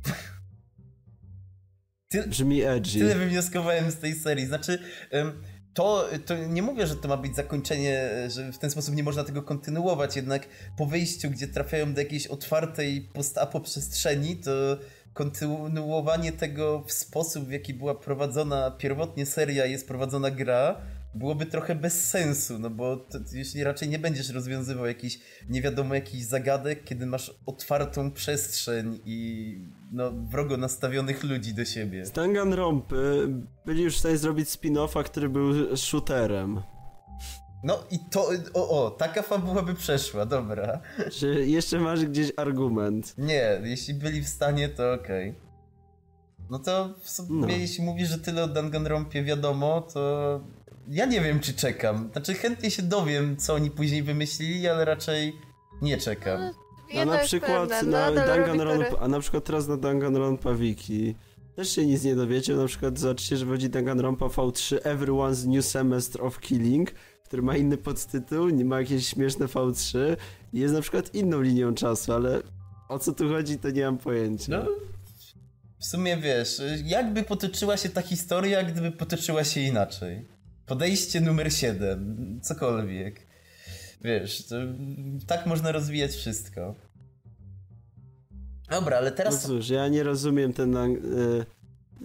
Ty, 2.10 2.28
Brzmi 2.28 2.62
edgy. 2.62 3.00
Tyle 3.00 3.16
wywnioskowałem 3.16 3.92
z 3.92 3.96
tej 3.96 4.16
serii. 4.16 4.46
Znaczy, 4.46 4.80
em, 5.12 5.32
to, 5.76 6.06
to 6.26 6.38
nie 6.38 6.62
mówię, 6.62 6.88
że 6.88 6.96
to 6.96 7.08
ma 7.08 7.18
być 7.18 7.36
zakończenie, 7.36 8.10
że 8.28 8.52
w 8.52 8.58
ten 8.58 8.72
sposób 8.72 8.96
nie 8.96 9.04
można 9.04 9.24
tego 9.24 9.42
kontynuować, 9.42 10.16
jednak 10.16 10.48
po 10.78 10.86
wyjściu, 10.86 11.30
gdzie 11.30 11.48
trafiają 11.48 11.94
do 11.94 12.02
jakiejś 12.02 12.28
otwartej 12.28 13.02
post-apo 13.14 13.60
przestrzeni, 13.60 14.36
to 14.36 14.52
kontynuowanie 15.14 16.32
tego 16.32 16.84
w 16.88 16.92
sposób, 16.92 17.46
w 17.46 17.52
jaki 17.52 17.74
była 17.74 17.96
prowadzona 17.96 18.72
pierwotnie 18.72 19.26
seria, 19.26 19.66
jest 19.66 19.88
prowadzona 19.88 20.32
gra, 20.32 20.82
byłoby 21.16 21.46
trochę 21.46 21.76
bez 21.76 22.10
sensu, 22.10 22.60
no 22.60 22.70
bo 22.70 22.98
to, 22.98 23.20
jeśli 23.34 23.64
raczej 23.64 23.90
nie 23.90 24.00
będziesz 24.00 24.30
rozwiązywał 24.30 24.86
jakichś 24.86 25.20
nie 25.50 25.62
wiadomo 25.62 25.96
jakichś 25.96 26.24
zagadek, 26.24 26.84
kiedy 26.84 27.06
masz 27.06 27.36
otwartą 27.46 28.12
przestrzeń 28.12 29.00
i 29.06 29.60
no, 29.92 30.12
wrogo 30.12 30.58
nastawionych 30.58 31.24
ludzi 31.24 31.54
do 31.54 31.66
siebie. 31.66 32.06
Z 32.06 32.12
Danganronpy 32.12 33.28
byli 33.66 33.84
już 33.84 33.96
w 33.96 34.00
stanie 34.00 34.18
zrobić 34.18 34.50
spin-offa, 34.50 35.04
który 35.04 35.30
był 35.30 35.78
shooterem. 35.78 36.62
No 37.64 37.84
i 37.92 38.00
to, 38.12 38.30
o, 38.54 38.86
o, 38.86 38.92
taka 38.92 39.22
fabuła 39.22 39.62
by 39.62 39.74
przeszła, 39.74 40.26
dobra. 40.26 40.80
Czy 41.12 41.46
jeszcze 41.48 41.80
masz 41.80 42.06
gdzieś 42.06 42.32
argument? 42.38 43.14
Nie, 43.18 43.62
jeśli 43.64 43.94
byli 43.94 44.22
w 44.22 44.28
stanie, 44.30 44.70
to 44.70 44.94
okej. 44.94 45.36
No 46.50 46.60
to 46.60 46.94
w 47.02 47.10
sumie, 47.10 47.42
No. 47.42 47.48
jeśli 47.48 47.84
mówisz, 47.84 48.10
że 48.10 48.20
tyle 48.20 48.44
o 48.44 48.48
Danganronpie 48.48 49.24
wiadomo, 49.24 49.82
to 49.82 50.42
ja 50.90 51.06
nie 51.06 51.22
wiem, 51.22 51.40
czy 51.40 51.54
czekam. 51.54 52.10
Znaczy 52.12 52.34
chętnie 52.34 52.72
się 52.72 52.84
dowiem, 52.84 53.38
co 53.38 53.54
oni 53.54 53.72
później 53.72 54.04
wymyślili, 54.04 54.68
ale 54.68 54.86
raczej 54.86 55.36
nie 55.82 55.98
czekam. 55.98 56.42
A 56.42 56.94
Jedno 56.94 57.14
na 57.14 57.20
przykład 57.20 57.70
pewne, 57.70 57.92
na 57.92 58.10
robi 58.10 58.28
Danganronpa, 58.28 58.98
a 59.00 59.08
na 59.08 59.20
przykład 59.20 59.44
teraz 59.44 59.68
na 59.68 59.78
Danganronpa 59.78 60.54
Wiki 60.54 61.16
też 61.56 61.76
się 61.76 61.86
nic 61.86 62.04
nie 62.04 62.16
dowiecie, 62.16 62.56
na 62.56 62.66
przykład 62.68 63.00
zobaczycie, 63.00 63.38
że 63.38 63.46
będzie 63.46 63.70
Danganronpa 63.70 64.26
V3 64.26 64.78
Everyone's 64.78 65.48
New 65.48 65.66
Semester 65.66 66.24
of 66.24 66.40
Killing, 66.40 66.92
który 67.24 67.42
ma 67.42 67.58
inny 67.58 67.78
podtytuł, 67.78 68.50
nie 68.50 68.66
ma 68.66 68.80
jakieś 68.80 69.08
śmieszne 69.08 69.46
V3 69.46 69.98
i 70.54 70.60
jest 70.60 70.74
na 70.74 70.82
przykład 70.82 71.16
inną 71.16 71.42
linią 71.42 71.74
czasu, 71.74 72.14
ale 72.14 72.42
o 72.90 73.00
co 73.00 73.12
tu 73.12 73.30
chodzi, 73.30 73.58
to 73.58 73.70
nie 73.70 73.86
mam 73.86 73.98
pojęcia. 73.98 74.52
No, 74.52 74.66
w 75.80 75.86
sumie 75.86 76.18
wiesz, 76.18 76.62
jakby 76.84 77.24
potoczyła 77.24 77.78
się 77.78 77.90
ta 77.90 78.02
historia, 78.02 78.64
gdyby 78.64 78.92
potoczyła 78.92 79.44
się 79.44 79.62
inaczej. 79.62 80.35
Podejście 80.66 81.22
numer 81.22 81.54
7, 81.54 82.40
cokolwiek. 82.44 83.20
Wiesz, 84.02 84.46
to, 84.46 84.56
tak 85.28 85.46
można 85.46 85.72
rozwijać 85.72 86.12
wszystko. 86.12 86.76
Dobra, 88.70 88.98
ale 88.98 89.10
No 89.12 89.16
teraz... 89.18 89.44
cóż, 89.44 89.70
ja 89.70 89.88
nie 89.88 90.04
rozumiem 90.04 90.54
ten... 90.54 90.74
ang- 90.74 90.98
Y, 91.06 91.46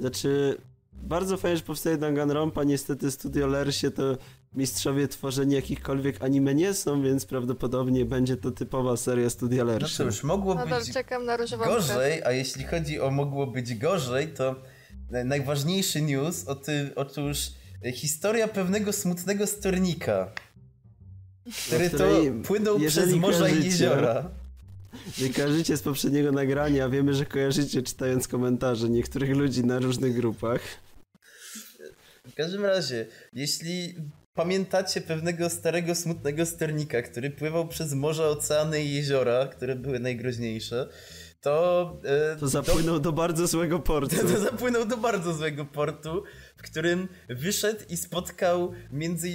znaczy, 0.01 0.57
bardzo 0.93 1.37
fajnie, 1.37 1.57
że 1.57 1.63
powstaje 1.63 1.97
Danganronpa, 1.97 2.65
niestety 2.65 3.11
Studio 3.11 3.47
Lersie 3.47 3.91
to 3.91 4.17
mistrzowie 4.55 5.09
tworzenia 5.09 5.57
jakichkolwiek 5.57 6.23
anime 6.25 6.55
nie 6.55 6.75
są, 6.75 7.03
więc 7.03 7.27
prawdopodobnie 7.27 8.05
będzie 8.05 8.37
to 8.37 8.51
typowa 8.51 8.97
seria 8.97 9.31
Studia 9.31 9.65
No 9.65 9.71
Lersie. 9.73 9.97
cóż, 10.05 10.23
mogło 10.23 10.55
Nadal 10.55 10.81
być 10.81 10.93
czekam 10.95 11.25
na 11.25 11.37
różową 11.37 11.65
gorzej, 11.65 12.23
a 12.25 12.33
jeśli 12.33 12.65
chodzi 12.65 13.01
o 13.01 13.11
mogło 13.11 13.47
być 13.47 13.75
gorzej, 13.75 14.29
to 14.29 14.63
na- 15.11 15.25
najważniejszy 15.25 16.03
news, 16.03 16.49
o 16.49 16.55
ty, 16.55 16.91
otóż 16.97 17.53
historia 17.93 18.49
pewnego 18.49 18.93
smutnego 18.93 19.47
stornika, 19.47 20.33
który 21.67 21.91
to 21.91 21.97
której, 21.97 22.33
płynął 22.43 22.81
przez 22.81 23.15
morza 23.15 23.49
i 23.49 23.65
jeziora. 23.65 24.31
Nie 25.19 25.31
kojarzycie 25.35 25.77
z 25.77 25.83
poprzedniego 25.83 26.33
nagrania, 26.33 26.89
wiemy, 26.89 27.15
że 27.15 27.27
kojarzycie 27.27 27.83
czytając 27.83 28.29
komentarze 28.29 28.89
niektórych 28.89 29.37
ludzi 29.37 29.65
na 29.65 29.79
różnych 29.79 30.15
grupach. 30.15 30.61
W 32.29 32.35
każdym 32.35 32.65
razie, 32.65 33.07
jeśli 33.33 33.95
pamiętacie 34.35 35.01
pewnego 35.01 35.51
starego, 35.51 35.95
smutnego 35.95 36.47
sternika, 36.47 37.03
który 37.03 37.31
pływał 37.31 37.69
przez 37.69 37.93
morza, 37.93 38.25
oceany 38.29 38.85
i 38.85 38.95
jeziora, 38.95 39.47
które 39.47 39.77
były 39.77 40.01
najgroźniejsze, 40.01 40.89
to... 41.41 41.97
e, 42.05 42.37
To 42.37 42.49
zapłynął 42.49 43.01
do 43.01 43.13
bardzo 43.13 43.47
złego 43.47 43.79
portu. 43.79 44.17
To, 44.17 44.23
to 44.35 44.41
zapłynął 44.41 44.85
do 44.85 44.97
bardzo 44.97 45.35
złego 45.35 45.65
portu, 45.65 46.23
w 46.61 46.63
którym 46.63 47.09
wyszedł 47.29 47.81
i 47.89 47.97
spotkał 47.97 48.73
między. 48.93 49.29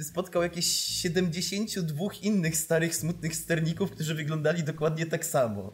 spotkał 0.00 0.42
jakieś 0.42 0.66
72 0.66 2.04
innych 2.22 2.56
starych, 2.56 2.96
smutnych 2.96 3.36
sterników, 3.36 3.90
którzy 3.90 4.14
wyglądali 4.14 4.62
dokładnie 4.62 5.06
tak 5.06 5.24
samo. 5.24 5.72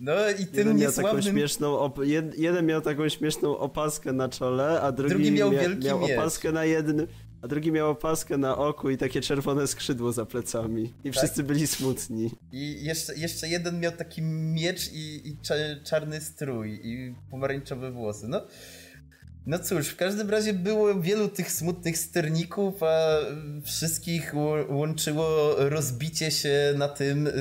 No 0.00 0.12
i 0.40 0.46
tym 0.46 0.56
Jeden 0.58 0.76
miał, 0.76 0.92
taką 0.92 1.02
niesławnym. 1.02 1.32
śmieszną 1.34 1.76
op- 1.76 1.98
jed- 2.06 2.32
jeden 2.38 2.66
miał 2.66 2.80
taką 2.80 3.08
śmieszną 3.08 3.58
opaskę 3.58 4.12
na 4.12 4.28
czole, 4.28 4.80
a 4.80 4.92
drugi, 4.92 5.14
Drugi 5.14 5.30
miał 5.32 5.50
mia- 5.52 5.60
wielki 5.60 5.86
miał 5.86 6.00
miecz. 6.00 6.18
opaskę 6.18 6.52
na 6.52 6.64
jednym, 6.64 7.06
a 7.42 7.48
drugi 7.48 7.72
miał 7.72 7.90
opaskę 7.90 8.38
na 8.38 8.56
oku 8.56 8.90
i 8.90 8.96
takie 8.96 9.20
czerwone 9.20 9.66
skrzydło 9.66 10.12
za 10.12 10.26
plecami. 10.26 10.82
I 11.04 11.10
Tak. 11.10 11.18
wszyscy 11.18 11.42
byli 11.42 11.66
smutni. 11.66 12.30
I 12.52 12.84
jeszcze, 12.84 13.14
jeszcze 13.16 13.48
jeden 13.48 13.80
miał 13.80 13.92
taki 13.92 14.22
miecz 14.22 14.92
i, 14.92 15.28
i 15.28 15.36
cza- 15.42 15.82
czarny 15.84 16.20
strój 16.20 16.80
i 16.84 17.14
pomarańczowe 17.30 17.90
włosy. 17.92 18.28
No. 18.28 18.40
No 19.46 19.58
cóż, 19.58 19.88
w 19.88 19.96
każdym 19.96 20.30
razie 20.30 20.52
było 20.52 21.00
wielu 21.00 21.28
tych 21.28 21.52
smutnych 21.52 21.98
sterników, 21.98 22.82
a 22.82 23.18
wszystkich 23.64 24.34
ło- 24.34 24.66
łączyło 24.68 25.54
rozbicie 25.58 26.30
się 26.30 26.74
na 26.76 26.88
tym, 26.88 27.26
y, 27.26 27.32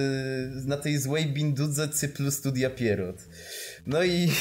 na 0.66 0.78
tej 0.78 0.98
złej 0.98 1.26
bindudze 1.26 1.90
cyklu 1.90 2.32
Studia 2.32 2.70
Pierrot. 2.70 3.28
No 3.88 4.04
i... 4.04 4.32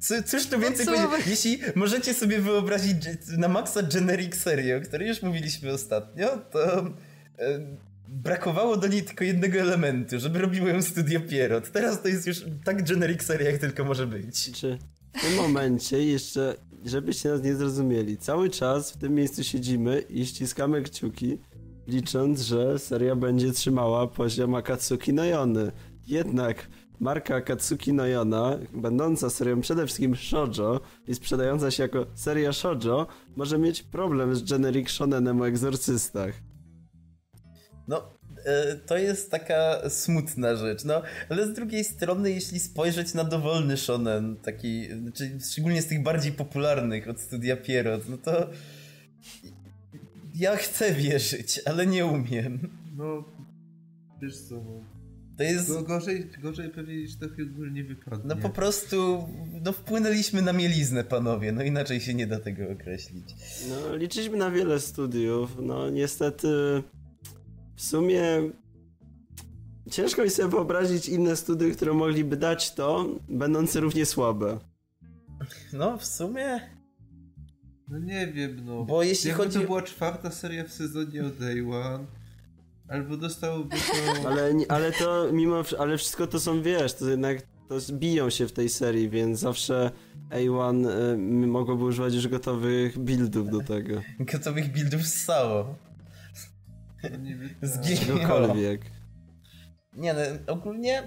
Co- 0.00 0.22
Cóż 0.22 0.46
tu 0.46 0.60
więcej 0.60 0.86
powiedzieć? 0.86 1.26
Jeśli 1.26 1.58
możecie 1.74 2.14
sobie 2.14 2.40
wyobrazić 2.40 2.96
na 3.38 3.48
maksa 3.48 3.82
generic 3.82 4.36
serio, 4.36 4.76
o 4.78 4.80
której 4.80 5.08
już 5.08 5.22
mówiliśmy 5.22 5.72
ostatnio, 5.72 6.38
to 6.38 6.78
e, 6.78 6.86
brakowało 8.08 8.76
do 8.76 8.86
niej 8.86 9.02
tylko 9.02 9.24
jednego 9.24 9.58
elementu, 9.58 10.20
żeby 10.20 10.38
robiło 10.38 10.68
ją 10.68 10.82
Studio 10.82 11.20
Pierrot. 11.20 11.72
Teraz 11.72 12.02
to 12.02 12.08
jest 12.08 12.26
już 12.26 12.44
tak 12.64 12.82
generic 12.88 13.22
seria, 13.22 13.50
jak 13.50 13.60
tylko 13.60 13.84
może 13.84 14.06
być. 14.06 14.50
Czy 14.52 14.78
w 15.16 15.20
tym 15.22 15.36
momencie 15.36 16.04
jeszcze, 16.04 16.56
żebyście 16.84 17.28
nas 17.28 17.42
nie 17.42 17.54
zrozumieli, 17.54 18.16
cały 18.16 18.50
czas 18.50 18.92
w 18.92 18.96
tym 18.96 19.14
miejscu 19.14 19.44
siedzimy 19.44 20.00
i 20.00 20.26
ściskamy 20.26 20.82
kciuki, 20.82 21.38
licząc, 21.86 22.40
że 22.40 22.78
seria 22.78 23.16
będzie 23.16 23.52
trzymała 23.52 24.06
poziom 24.06 24.54
Akatsuki 24.54 25.12
no 25.12 25.24
Yony. 25.24 25.72
Jednak 26.06 26.68
marka 27.00 27.34
Akatsuki 27.34 27.92
no 27.92 28.06
Yona, 28.06 28.58
będąca 28.72 29.30
serią 29.30 29.60
przede 29.60 29.86
wszystkim 29.86 30.16
shoujo 30.16 30.80
i 31.08 31.14
sprzedająca 31.14 31.70
się 31.70 31.82
jako 31.82 32.06
seria 32.14 32.52
shoujo, 32.52 33.06
może 33.36 33.58
mieć 33.58 33.82
problem 33.82 34.34
z 34.34 34.42
generic 34.42 34.90
shonenem 34.90 35.40
o 35.40 35.48
egzorcystach. 35.48 36.34
No, 37.88 38.02
to 38.86 38.98
jest 38.98 39.30
taka 39.30 39.90
smutna 39.90 40.56
rzecz, 40.56 40.84
no, 40.84 41.02
ale 41.28 41.46
z 41.46 41.52
drugiej 41.52 41.84
strony, 41.84 42.30
jeśli 42.30 42.60
spojrzeć 42.60 43.14
na 43.14 43.24
dowolny 43.24 43.76
shonen, 43.76 44.36
taki, 44.36 44.88
znaczy 45.00 45.38
szczególnie 45.50 45.82
z 45.82 45.86
tych 45.86 46.02
bardziej 46.02 46.32
popularnych 46.32 47.08
od 47.08 47.20
Studia 47.20 47.56
Pierrot, 47.56 48.08
no 48.08 48.18
to 48.18 48.50
ja 50.34 50.56
chcę 50.56 50.92
wierzyć, 50.94 51.60
ale 51.64 51.86
nie 51.86 52.06
umiem. 52.06 52.58
No, 52.96 53.24
wiesz 54.22 54.38
co, 54.38 54.54
no. 54.54 54.96
To 55.36 55.42
jest... 55.42 55.68
Go, 55.68 55.82
gorzej, 55.82 56.30
gorzej 56.42 56.70
pewnie 56.70 56.96
niż 56.96 57.16
to 57.16 57.26
ogólnie 57.52 57.84
wypadnie. 57.84 58.24
No 58.24 58.36
po 58.36 58.50
prostu, 58.50 59.28
no 59.64 59.72
wpłynęliśmy 59.72 60.42
na 60.42 60.52
mieliznę, 60.52 61.04
panowie, 61.04 61.52
no 61.52 61.62
inaczej 61.62 62.00
się 62.00 62.14
nie 62.14 62.26
da 62.26 62.40
tego 62.40 62.70
określić. 62.70 63.34
No, 63.68 63.96
liczyliśmy 63.96 64.36
na 64.36 64.50
wiele 64.50 64.80
studiów. 64.80 65.56
No, 65.62 65.90
niestety, 65.90 66.48
w 67.76 67.82
sumie 67.82 68.22
ciężko 69.90 70.22
mi 70.22 70.30
sobie 70.30 70.48
wyobrazić 70.48 71.08
inne 71.08 71.36
studia, 71.36 71.74
które 71.74 71.92
mogliby 71.92 72.36
dać 72.36 72.74
to, 72.74 73.06
będące 73.28 73.80
równie 73.80 74.06
słabe. 74.06 74.58
No 75.72 75.98
w 75.98 76.04
sumie, 76.04 76.60
No 77.88 77.98
nie 77.98 78.26
wiem, 78.26 78.64
no. 78.64 78.84
Bo 78.84 79.02
jeśli 79.02 79.28
Jakby 79.28 79.44
chodzi- 79.44 79.58
to 79.58 79.64
była 79.64 79.82
czwarta 79.82 80.30
seria 80.30 80.64
w 80.64 80.72
sezonie 80.72 81.24
o 81.26 81.30
Day 81.30 81.60
One, 81.60 82.04
albo 82.88 83.16
dostałoby 83.16 83.76
to... 83.76 84.28
Ale, 84.28 84.54
ale 84.68 84.92
to 84.92 85.28
mimo, 85.32 85.62
ale 85.78 85.98
wszystko 85.98 86.26
to 86.26 86.40
są, 86.40 86.62
wiesz, 86.62 86.94
to 86.94 87.08
jednak 87.10 87.42
to 87.68 87.76
biją 87.92 88.30
się 88.30 88.48
w 88.48 88.52
tej 88.52 88.68
serii, 88.68 89.08
więc 89.08 89.38
zawsze 89.38 89.90
A1 90.30 90.86
y, 91.14 91.18
mogłoby 91.46 91.84
używać 91.84 92.14
już 92.14 92.28
gotowych 92.28 92.98
buildów 92.98 93.50
do 93.50 93.60
tego. 93.60 94.02
gotowych 94.32 94.72
buildów. 94.72 95.00
No 95.28 95.74
Zginie. 97.62 97.96
Czegokolwiek. 97.96 98.80
Nie 99.96 100.14
no, 100.14 100.20
ogólnie 100.52 101.02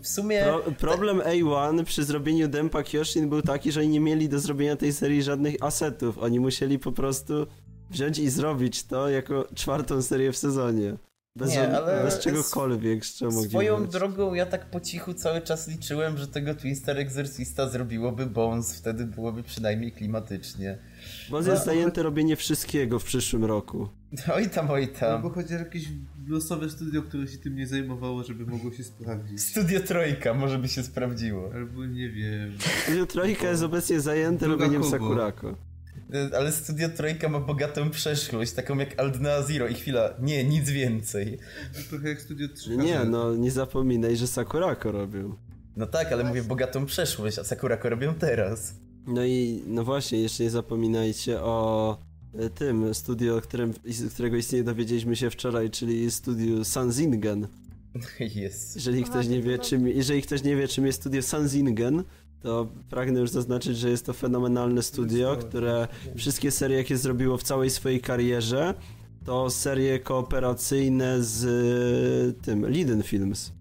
w 0.00 0.08
sumie... 0.08 0.42
Pro, 0.42 0.72
problem 0.72 1.18
A1 1.18 1.84
przy 1.84 2.04
zrobieniu 2.04 2.48
Dempa 2.48 2.82
Kyoshin 2.82 3.28
był 3.28 3.42
taki, 3.42 3.72
że 3.72 3.80
oni 3.80 3.88
nie 3.88 4.00
mieli 4.00 4.28
do 4.28 4.40
zrobienia 4.40 4.76
tej 4.76 4.92
serii 4.92 5.22
żadnych 5.22 5.56
asetów. 5.60 6.18
Oni 6.18 6.40
musieli 6.40 6.78
po 6.78 6.92
prostu 6.92 7.46
wziąć 7.90 8.18
i 8.18 8.30
zrobić 8.30 8.84
to 8.84 9.08
jako 9.08 9.48
czwartą 9.54 10.02
serię 10.02 10.32
w 10.32 10.36
sezonie. 10.36 10.96
Bez, 11.36 11.50
Nie, 11.50 11.76
ale 11.76 12.02
bez 12.04 12.18
czegokolwiek, 12.18 13.06
z 13.06 13.14
czego 13.14 13.30
mogli 13.32 13.48
Swoją 13.50 13.86
drogą 13.86 14.34
ja 14.34 14.46
tak 14.46 14.70
po 14.70 14.80
cichu 14.80 15.14
cały 15.14 15.40
czas 15.40 15.68
liczyłem, 15.68 16.18
że 16.18 16.28
tego 16.28 16.54
Twin 16.54 16.76
Star 16.76 16.98
Exorcista 16.98 17.68
zrobiłoby 17.68 18.26
Bones, 18.26 18.78
wtedy 18.78 19.06
byłoby 19.06 19.42
przynajmniej 19.42 19.92
klimatycznie. 19.92 20.78
Bo 21.30 21.40
No. 21.40 21.50
jest 21.52 21.64
zajęte 21.64 22.02
robienie 22.02 22.36
wszystkiego 22.36 22.98
w 22.98 23.04
przyszłym 23.04 23.44
roku. 23.44 23.88
Oj 24.36 24.50
tam, 24.50 24.70
oj 24.70 24.82
Albo 25.00 25.28
tam. 25.28 25.32
chociaż 25.34 25.60
jakieś 25.60 25.84
losowe 26.28 26.70
studio, 26.70 27.02
które 27.02 27.26
się 27.28 27.38
tym 27.38 27.56
nie 27.56 27.66
zajmowało, 27.66 28.24
żeby 28.24 28.46
mogło 28.46 28.72
się 28.72 28.84
sprawdzić. 28.84 29.40
Studio 29.40 29.80
Trojka 29.80 30.34
może 30.34 30.58
by 30.58 30.68
się 30.68 30.82
sprawdziło. 30.82 31.50
Albo 31.54 31.84
nie 31.86 32.10
wiem. 32.10 32.52
Studio 32.84 33.06
Trojka 33.06 33.48
jest 33.48 33.62
obecnie 33.62 34.00
zajęte 34.00 34.46
Druga 34.46 34.64
robieniem 34.64 34.82
Kobo. 34.82 34.90
Sakurako. 34.92 35.56
E, 36.12 36.36
Ale 36.36 36.52
Studio 36.52 36.88
Trojka 36.88 37.28
ma 37.28 37.40
bogatą 37.40 37.90
przeszłość, 37.90 38.52
taką 38.52 38.78
jak 38.78 39.00
Aldna 39.00 39.42
Zero 39.42 39.68
i 39.68 39.74
chwila, 39.74 40.14
nie, 40.20 40.44
nic 40.44 40.70
więcej. 40.70 41.38
To 41.74 41.90
trochę 41.90 42.08
jak 42.08 42.20
studio 42.20 42.48
3 42.48 42.76
Nie, 42.76 43.04
no 43.04 43.34
nie 43.34 43.50
zapominaj, 43.50 44.16
że 44.16 44.26
Sakurako 44.26 44.92
robił. 44.92 45.34
No 45.76 45.86
tak, 45.86 46.12
ale 46.12 46.24
mówię 46.24 46.42
bogatą 46.42 46.86
przeszłość, 46.86 47.38
a 47.38 47.44
Sakurako 47.44 47.88
robią 47.88 48.14
teraz. 48.14 48.74
No 49.06 49.24
i 49.24 49.62
no 49.66 49.84
właśnie, 49.84 50.20
jeszcze 50.20 50.44
nie 50.44 50.50
zapominajcie 50.50 51.40
o 51.40 51.98
e, 52.38 52.50
tym 52.50 52.94
studio, 52.94 53.40
którym, 53.40 53.74
z 53.84 54.14
którego 54.14 54.36
istnieje 54.36 54.64
dowiedzieliśmy 54.64 55.16
się 55.16 55.30
wczoraj, 55.30 55.70
czyli 55.70 56.10
studiu 56.10 56.64
Sanzingen. 56.64 57.46
Jest. 58.34 58.74
Jeżeli 58.76 59.02
Aha, 59.02 59.10
ktoś 59.10 59.28
nie 59.28 59.42
wie, 59.42 59.58
czym, 59.58 59.88
jeżeli 59.88 60.22
ktoś 60.22 60.42
nie 60.42 60.56
wie, 60.56 60.68
czym 60.68 60.86
jest 60.86 61.00
studio 61.00 61.22
Sanzingen, 61.22 62.04
to 62.42 62.66
pragnę 62.90 63.20
już 63.20 63.30
zaznaczyć, 63.30 63.76
że 63.78 63.90
jest 63.90 64.06
to 64.06 64.12
fenomenalne 64.12 64.82
studio, 64.82 65.36
które 65.36 65.88
wszystkie 66.16 66.50
serie, 66.50 66.76
jakie 66.76 66.96
zrobiło 66.96 67.36
w 67.38 67.42
całej 67.42 67.70
swojej 67.70 68.00
karierze, 68.00 68.74
to 69.24 69.50
serie 69.50 69.98
kooperacyjne 69.98 71.22
z 71.22 71.44
e, 72.38 72.42
tym 72.42 72.68
Liden 72.68 73.02
Films. 73.02 73.52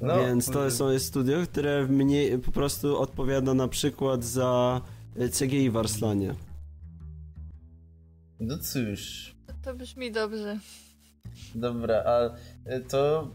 No, 0.00 0.18
Więc 0.18 0.46
to 0.46 0.70
są 0.70 0.90
jest 0.90 1.06
studio, 1.06 1.36
które 1.44 1.86
mniej 1.86 2.38
po 2.38 2.52
prostu 2.52 2.98
odpowiada 2.98 3.54
na 3.54 3.68
przykład 3.68 4.24
za 4.24 4.80
e, 5.16 5.28
CGI 5.28 5.70
w 5.70 5.76
Arslanie. 5.76 6.34
No 8.40 8.58
cóż, 8.58 9.34
To 9.62 9.74
brzmi 9.74 10.12
dobrze. 10.12 10.58
dobra, 11.54 12.02
a 12.06 12.30
e, 12.64 12.80
to 12.80 13.30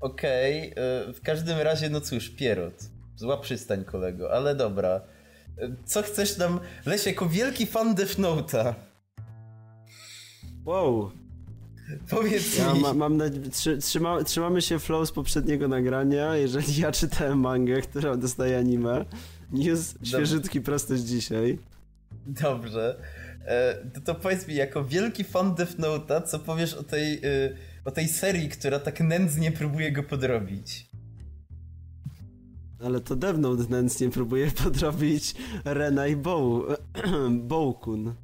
okej, 0.00 0.68
e, 0.76 1.12
w 1.12 1.20
każdym 1.22 1.58
razie, 1.58 1.90
no 1.90 2.00
cóż, 2.00 2.30
Pierrot. 2.30 2.91
Zła 3.22 3.36
przystań, 3.36 3.84
kolego, 3.84 4.32
ale 4.32 4.54
dobra. 4.54 5.00
Co 5.84 6.02
chcesz 6.02 6.38
nam, 6.38 6.60
Leś, 6.86 7.06
jako 7.06 7.28
wielki 7.28 7.66
fan 7.66 7.94
Death 7.94 8.18
Note'a, 8.18 8.74
Wow, 10.64 11.10
Powiedz 12.10 12.58
Ja 12.58 12.74
mi. 12.74 12.80
ma, 12.80 12.94
mam 12.94 13.16
nadzie- 13.16 13.50
trzy, 13.50 13.78
trzyma, 13.78 14.24
trzymamy 14.24 14.62
się 14.62 14.78
flow 14.78 15.08
z 15.08 15.12
poprzedniego 15.12 15.68
nagrania. 15.68 16.36
Jeżeli 16.36 16.80
ja 16.80 16.92
czytałem 16.92 17.38
mangę, 17.40 17.80
która 17.82 18.16
dostaje 18.16 18.58
anime, 18.58 19.04
news 19.52 19.94
świeżytki 20.02 20.60
prosto 20.60 20.96
z 20.96 21.04
dzisiaj. 21.04 21.58
Dobrze. 22.26 22.96
E, 23.46 23.74
to, 23.94 24.00
to 24.00 24.14
powiedz 24.14 24.48
mi, 24.48 24.54
jako 24.54 24.84
wielki 24.84 25.24
fan 25.24 25.54
Death 25.54 25.72
Note'a, 25.78 26.22
co 26.22 26.38
powiesz 26.38 26.74
o 26.74 26.82
tej, 26.82 27.24
y, 27.24 27.56
o 27.84 27.90
tej 27.90 28.08
serii, 28.08 28.48
która 28.48 28.78
tak 28.78 29.00
nędznie 29.00 29.52
próbuje 29.52 29.92
go 29.92 30.02
podrobić? 30.02 30.86
Ale 32.84 33.00
to 33.00 33.16
Note 33.38 33.64
nędznie 33.70 34.10
próbuje 34.10 34.50
podrobić 34.64 35.34
Rena 35.64 36.06
i 36.06 36.16
Bow, 36.16 36.64
Bowkun. 37.48 38.14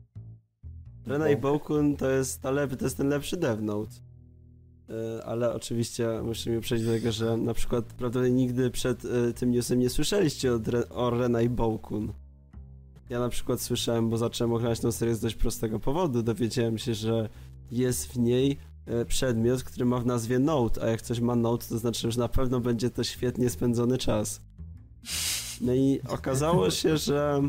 Rena 1.06 1.30
i 1.30 1.36
Bowkun 1.36 1.96
to 1.96 2.10
jest, 2.10 2.42
ta 2.42 2.50
lep, 2.50 2.76
to 2.76 2.84
jest 2.84 2.96
ten 2.96 3.08
lepszy 3.08 3.36
Death 3.36 3.62
Note. 3.62 3.92
E, 4.90 5.24
Ale 5.24 5.54
oczywiście 5.54 6.08
musimy 6.24 6.60
przejść 6.60 6.84
do 6.84 6.90
tego, 6.90 7.12
że 7.12 7.36
na 7.36 7.54
przykład 7.54 7.84
prawdopodobnie 7.84 8.30
nigdy 8.30 8.70
przed 8.70 9.04
e, 9.04 9.32
tym 9.32 9.50
newsem 9.50 9.78
nie 9.78 9.90
słyszeliście 9.90 10.52
o, 10.52 10.58
Dre, 10.58 10.88
o 10.88 11.10
Rena 11.10 11.42
i 11.42 11.48
Bowkun. 11.48 12.12
Ja 13.10 13.18
na 13.18 13.28
przykład 13.28 13.60
słyszałem, 13.60 14.10
bo 14.10 14.18
zacząłem 14.18 14.52
oglądać 14.52 14.80
tę 14.80 14.92
serię 14.92 15.14
z 15.14 15.20
dość 15.20 15.34
prostego 15.34 15.80
powodu. 15.80 16.22
Dowiedziałem 16.22 16.78
się, 16.78 16.94
że 16.94 17.28
jest 17.70 18.06
w 18.06 18.18
niej 18.18 18.56
e, 18.86 19.04
przedmiot, 19.04 19.62
który 19.62 19.84
ma 19.84 19.98
w 19.98 20.06
nazwie 20.06 20.38
Note, 20.38 20.82
a 20.82 20.86
jak 20.86 21.02
coś 21.02 21.20
ma 21.20 21.36
Note, 21.36 21.66
to 21.68 21.78
znaczy, 21.78 22.12
że 22.12 22.18
na 22.20 22.28
pewno 22.28 22.60
będzie 22.60 22.90
to 22.90 23.04
świetnie 23.04 23.50
spędzony 23.50 23.98
czas. 23.98 24.47
No 25.60 25.74
i 25.74 26.00
okazało 26.08 26.70
się, 26.70 26.96
że 26.96 27.42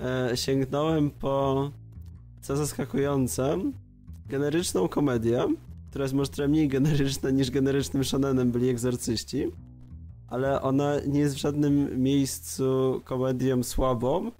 e, 0.00 0.36
sięgnąłem 0.36 1.10
po, 1.10 1.70
co 2.40 2.56
zaskakujące, 2.56 3.58
generyczną 4.26 4.88
komedię, 4.88 5.46
która 5.90 6.02
jest 6.02 6.14
może 6.14 6.30
trochę 6.30 6.48
mniej 6.48 6.68
generyczna 6.68 7.30
niż 7.30 7.50
generycznym 7.50 8.04
shonenem 8.04 8.50
byli 8.50 8.68
egzorcyści, 8.68 9.46
ale 10.28 10.62
ona 10.62 11.00
nie 11.06 11.20
jest 11.20 11.34
w 11.34 11.38
żadnym 11.38 12.02
miejscu 12.02 13.00
komedią 13.04 13.62
słabą. 13.62 14.30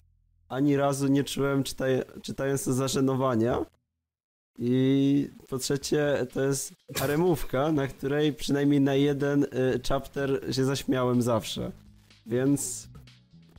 Ani 0.49 0.77
razu 0.77 1.09
nie 1.09 1.25
czułem 1.25 1.63
czytaj, 1.63 2.03
czytając 2.23 2.65
to 2.65 2.73
zażenowania. 2.73 3.67
I 4.59 5.29
po 5.49 5.59
trzecie, 5.59 6.27
to 6.33 6.43
jest 6.43 6.75
haremówka, 6.97 7.73
na 7.73 7.87
której 7.87 8.33
przynajmniej 8.33 8.81
na 8.81 8.95
jeden 8.95 9.45
y, 9.45 9.49
chapter 9.89 10.55
się 10.55 10.65
zaśmiałem 10.65 11.23
zawsze. 11.23 11.73
Więc 12.27 12.89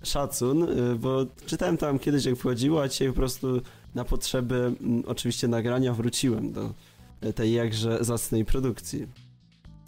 szacun, 0.03 0.63
y, 0.63 0.96
bo 0.96 1.25
czytałem 1.46 1.77
tam 1.77 2.00
kiedyś 2.00 2.25
jak 2.25 2.36
wchodziło, 2.36 2.82
a 2.82 2.88
dzisiaj 2.88 3.08
po 3.08 3.13
prostu 3.13 3.62
na 3.96 4.03
potrzeby 4.05 4.72
oczywiście 5.05 5.48
nagrania 5.48 5.93
wróciłem 5.93 6.53
do 6.53 6.74
y, 7.25 7.34
tej 7.34 7.53
jakże 7.53 8.03
zacnej 8.03 8.46
produkcji. 8.46 9.08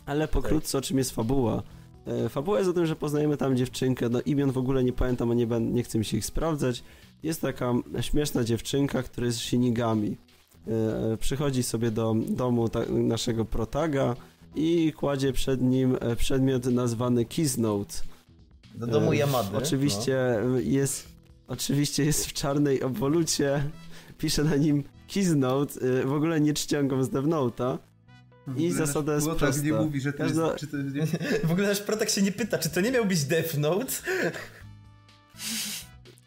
Ale 0.06 0.28
pokrótce 0.28 0.78
o 0.78 0.82
czym 0.82 0.98
jest 0.98 1.12
fabuła. 1.12 1.64
Y, 2.26 2.30
Fabuła 2.30 2.58
jest 2.58 2.70
o 2.70 2.74
tym, 2.74 2.86
że 2.86 2.96
poznajemy 2.96 3.38
tam 3.38 3.58
dziewczynkę, 3.58 4.10
no 4.10 4.22
imion 4.22 4.52
w 4.52 4.58
ogóle 4.58 4.84
nie 4.84 4.94
pamiętam, 4.94 5.32
a 5.32 5.34
nie, 5.34 5.48
ben- 5.48 5.74
nie 5.74 5.84
chcę 5.84 5.98
mi 6.00 6.06
się 6.06 6.18
ich 6.18 6.26
sprawdzać. 6.26 6.84
Jest 7.24 7.42
taka 7.42 7.74
śmieszna 8.02 8.44
dziewczynka, 8.44 9.04
która 9.04 9.28
jest 9.28 9.40
Shinigami. 9.40 10.18
Y, 11.14 11.18
Przychodzi 11.18 11.64
sobie 11.64 11.92
do 11.92 12.16
domu 12.30 12.70
naszego 12.90 13.46
protaga 13.46 14.16
i 14.56 14.94
kładzie 14.94 15.34
przed 15.34 15.62
nim 15.62 15.98
e, 16.02 16.16
przedmiot 16.16 16.66
nazwany 16.66 17.26
Kiss 17.26 17.58
Note. 17.58 17.94
Do 18.78 18.88
domu 18.88 19.14
Yamady. 19.14 19.58
Oczywiście 19.58 20.18
jest 20.64 21.08
oczywiście 21.48 22.06
jest 22.06 22.26
w 22.26 22.34
czarnej 22.34 22.84
obwolucie. 22.84 23.70
Pisze 24.18 24.44
na 24.44 24.56
nim 24.56 24.84
Kiss 25.08 25.30
Note, 25.36 25.82
y, 25.86 26.06
w 26.06 26.14
ogóle 26.14 26.42
nie 26.42 26.54
czcionką 26.54 27.04
z 27.04 27.10
Death 27.10 27.28
Note'a. 27.28 27.78
I 28.58 28.72
zasada 28.72 29.14
jest 29.14 29.28
tak 29.28 29.38
prosta. 29.38 29.64
nie 29.64 29.74
mówi, 29.74 30.02
że 30.02 30.14
to 30.14 30.18
Każda- 30.18 30.48
jest... 30.48 30.60
Czy 30.60 30.68
to 30.68 30.78
nie... 30.78 31.02
No. 31.02 31.08
W 31.48 31.52
ogóle 31.52 31.68
nasz 31.68 31.82
protak 31.82 32.10
się 32.10 32.22
nie 32.22 32.32
pyta, 32.32 32.58
czy 32.58 32.70
to 32.70 32.82
nie 32.82 32.92
miał 32.92 33.06
być 33.06 33.24
Death 33.24 33.58
Note? 33.58 33.94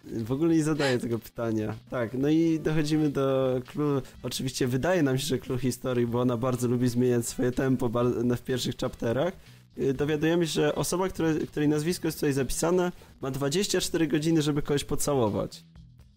W 0.05 0.33
ogóle 0.33 0.55
nie 0.55 0.65
zadaję 0.65 0.99
tego 0.99 1.19
pytania. 1.19 1.75
Tak, 1.91 2.15
no 2.15 2.29
i 2.29 2.61
dochodzimy 2.61 3.09
do 3.11 3.61
clue. 3.67 4.03
Oczywiście 4.23 4.67
wydaje 4.67 5.03
nam 5.03 5.19
się, 5.19 5.27
że 5.27 5.39
clue 5.39 5.59
historii, 5.59 6.07
bo 6.07 6.21
ona 6.21 6.37
bardzo 6.37 6.69
lubi 6.69 6.89
zmieniać 6.89 7.27
swoje 7.27 7.53
tempo 7.53 7.91
w 8.37 8.41
pierwszych 8.41 8.77
chapterach. 8.77 9.33
Y, 9.81 9.95
Dowiadujemy 9.95 10.47
się, 10.47 10.53
że 10.53 10.75
osoba, 10.75 11.09
której 11.49 11.69
nazwisko 11.69 12.09
jest 12.09 12.19
tutaj 12.19 12.33
zapisane, 12.33 12.93
ma 13.21 13.31
24 13.31 14.07
godziny, 14.07 14.43
żeby 14.43 14.63
kogoś 14.63 14.85
pocałować. 14.85 15.65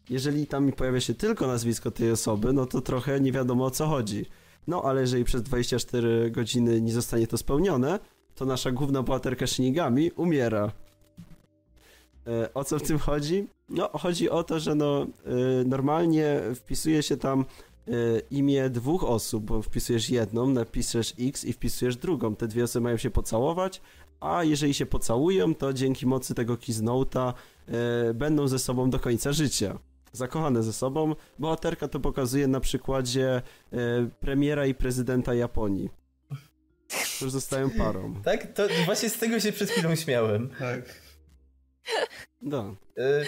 Jeżeli 0.10 0.48
tam 0.48 0.72
pojawia 0.72 1.00
się 1.00 1.14
tylko 1.14 1.48
nazwisko 1.48 1.92
tej 1.92 2.12
osoby, 2.12 2.54
no 2.54 2.66
to 2.66 2.82
trochę 2.82 3.20
nie 3.20 3.32
wiadomo 3.32 3.66
o 3.66 3.72
co 3.72 3.88
chodzi. 3.88 4.26
No 4.68 4.82
ale 4.84 5.02
jeżeli 5.02 5.24
przez 5.24 5.44
24 5.44 6.32
godziny 6.32 6.82
nie 6.82 6.94
zostanie 6.94 7.28
to 7.28 7.38
spełnione, 7.38 8.00
to 8.36 8.46
nasza 8.46 8.72
główna 8.72 9.04
bohaterka 9.04 9.48
Shinigami 9.48 10.12
umiera. 10.12 10.72
E, 12.28 12.54
O 12.54 12.64
co 12.64 12.80
w 12.80 12.84
tym 12.84 13.00
chodzi? 13.00 13.48
No, 13.70 13.90
chodzi 13.94 14.30
o 14.30 14.44
to, 14.44 14.60
że 14.60 14.76
no, 14.76 15.02
e, 15.04 15.08
normalnie 15.66 16.40
wpisuje 16.56 17.04
się 17.04 17.18
tam 17.18 17.46
imię 18.32 18.70
dwóch 18.70 19.04
osób, 19.04 19.44
bo 19.44 19.62
wpisujesz 19.62 20.10
jedną, 20.10 20.48
napiszesz 20.48 21.14
X 21.20 21.46
i 21.46 21.54
wpisujesz 21.54 21.96
drugą. 21.96 22.36
Te 22.36 22.48
dwie 22.48 22.64
osoby 22.64 22.84
mają 22.84 22.98
się 22.98 23.10
pocałować, 23.10 23.82
a 24.22 24.44
jeżeli 24.44 24.74
się 24.74 24.86
pocałują, 24.86 25.56
to 25.56 25.74
dzięki 25.74 26.08
mocy 26.08 26.36
tego 26.36 26.58
Kiznota 26.58 27.34
e, 27.68 28.14
będą 28.14 28.48
ze 28.48 28.60
sobą 28.60 28.90
do 28.90 29.00
końca 29.00 29.34
życia. 29.34 29.80
Zakochane 30.12 30.64
ze 30.64 30.74
sobą. 30.74 31.16
Bohaterka 31.40 31.88
to 31.88 32.00
pokazuje 32.00 32.48
na 32.48 32.60
przykładzie 32.60 33.42
e, 33.74 34.10
premiera 34.20 34.66
i 34.66 34.74
prezydenta 34.74 35.34
Japonii. 35.34 35.90
Którzy 37.16 37.32
zostają 37.32 37.70
parą. 37.70 38.14
Tak? 38.24 38.54
To 38.54 38.68
właśnie 38.86 39.10
z 39.10 39.18
tego 39.18 39.40
się 39.40 39.52
przed 39.52 39.70
chwilą 39.70 39.96
śmiałem. 39.96 40.50
Tak. 40.60 41.02
No. 42.42 42.76
E, 42.98 43.24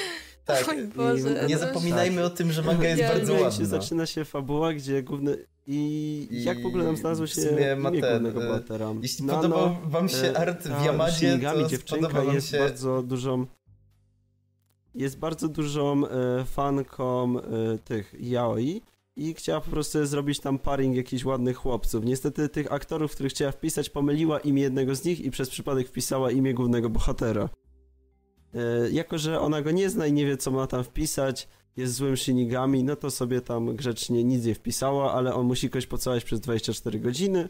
tak. 0.46 0.70
Oj 0.70 0.88
Boże. 0.88 1.46
Nie 1.48 1.56
no. 1.56 1.62
zapominajmy 1.62 2.24
o 2.24 2.30
tym, 2.30 2.52
że 2.52 2.62
manga 2.62 2.88
jest 2.88 3.02
Ja 3.02 3.08
bardzo 3.10 3.34
ładna. 3.34 3.66
zaczyna 3.66 4.06
się 4.06 4.26
fabuła, 4.26 4.74
gdzie 4.74 5.04
główny... 5.04 5.38
I, 5.68 6.28
I 6.32 6.44
jak 6.44 6.62
w 6.62 6.66
ogóle 6.66 6.84
nam 6.84 6.98
znalazło 6.98 7.28
się 7.28 7.42
imię 7.42 8.02
ten, 8.02 8.22
głównego 8.22 8.44
e, 8.44 8.48
bohatera? 8.48 8.94
Jeśli 9.02 9.26
Nano, 9.26 9.42
podobał 9.42 9.76
wam 9.86 10.10
się 10.10 10.28
e, 10.28 10.38
art 10.38 10.68
w 10.68 10.86
Yamadzie, 10.86 11.18
Shinigami 11.18 11.64
to 11.64 11.70
dziewczynka 11.70 12.24
jest 12.24 12.50
się... 12.50 12.60
bardzo 12.60 13.04
dużą... 13.04 13.46
Jest 14.96 15.20
bardzo 15.20 15.48
dużą 15.48 16.08
e, 16.08 16.46
fanką 16.46 17.40
e, 17.40 17.78
tych 17.78 18.16
yaoi 18.20 18.82
i 19.16 19.34
chciała 19.34 19.62
po 19.62 19.72
prostu 19.72 20.06
zrobić 20.06 20.40
tam 20.40 20.60
paring 20.60 20.96
jakichś 20.96 21.26
ładnych 21.26 21.58
chłopców. 21.58 22.06
Niestety 22.06 22.50
tych 22.50 22.72
aktorów, 22.72 23.12
których 23.12 23.32
chciała 23.32 23.52
wpisać, 23.52 23.90
pomyliła 23.90 24.40
imię 24.40 24.62
jednego 24.62 24.96
z 24.96 25.06
nich 25.06 25.22
i 25.22 25.32
przez 25.32 25.50
przypadek 25.50 25.88
wpisała 25.88 26.32
imię 26.32 26.54
głównego 26.54 26.90
bohatera. 26.90 27.50
E, 28.56 28.90
jako, 28.92 29.18
że 29.18 29.40
ona 29.40 29.62
go 29.62 29.72
nie 29.72 29.90
zna 29.90 30.08
i 30.08 30.14
nie 30.14 30.26
wie, 30.26 30.38
co 30.38 30.52
ma 30.52 30.68
tam 30.68 30.84
wpisać, 30.84 31.48
jest 31.78 31.94
złym 31.94 32.18
Shinigami, 32.18 32.84
no 32.84 32.96
to 32.96 33.12
sobie 33.12 33.42
tam 33.42 33.76
grzecznie 33.76 34.24
nic 34.24 34.46
nie 34.46 34.56
wpisała, 34.56 35.14
ale 35.14 35.34
on 35.34 35.46
musi 35.46 35.70
kogoś 35.70 35.86
pocałować 35.86 36.24
przez 36.24 36.40
24 36.40 37.00
godziny. 37.00 37.50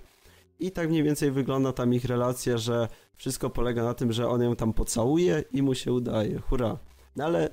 I 0.59 0.71
tak 0.71 0.89
mniej 0.89 1.03
więcej 1.03 1.31
wygląda 1.31 1.73
tam 1.73 1.93
ich 1.93 2.05
relacja, 2.05 2.57
że 2.57 2.87
wszystko 3.15 3.49
polega 3.49 3.83
na 3.83 3.93
tym, 3.93 4.11
że 4.13 4.29
on 4.29 4.41
ją 4.41 4.55
tam 4.55 4.73
pocałuje 4.73 5.43
i 5.51 5.61
mu 5.61 5.75
się 5.75 5.93
udaje. 5.93 6.39
Hurra. 6.39 6.77
No 7.15 7.25
ale 7.25 7.49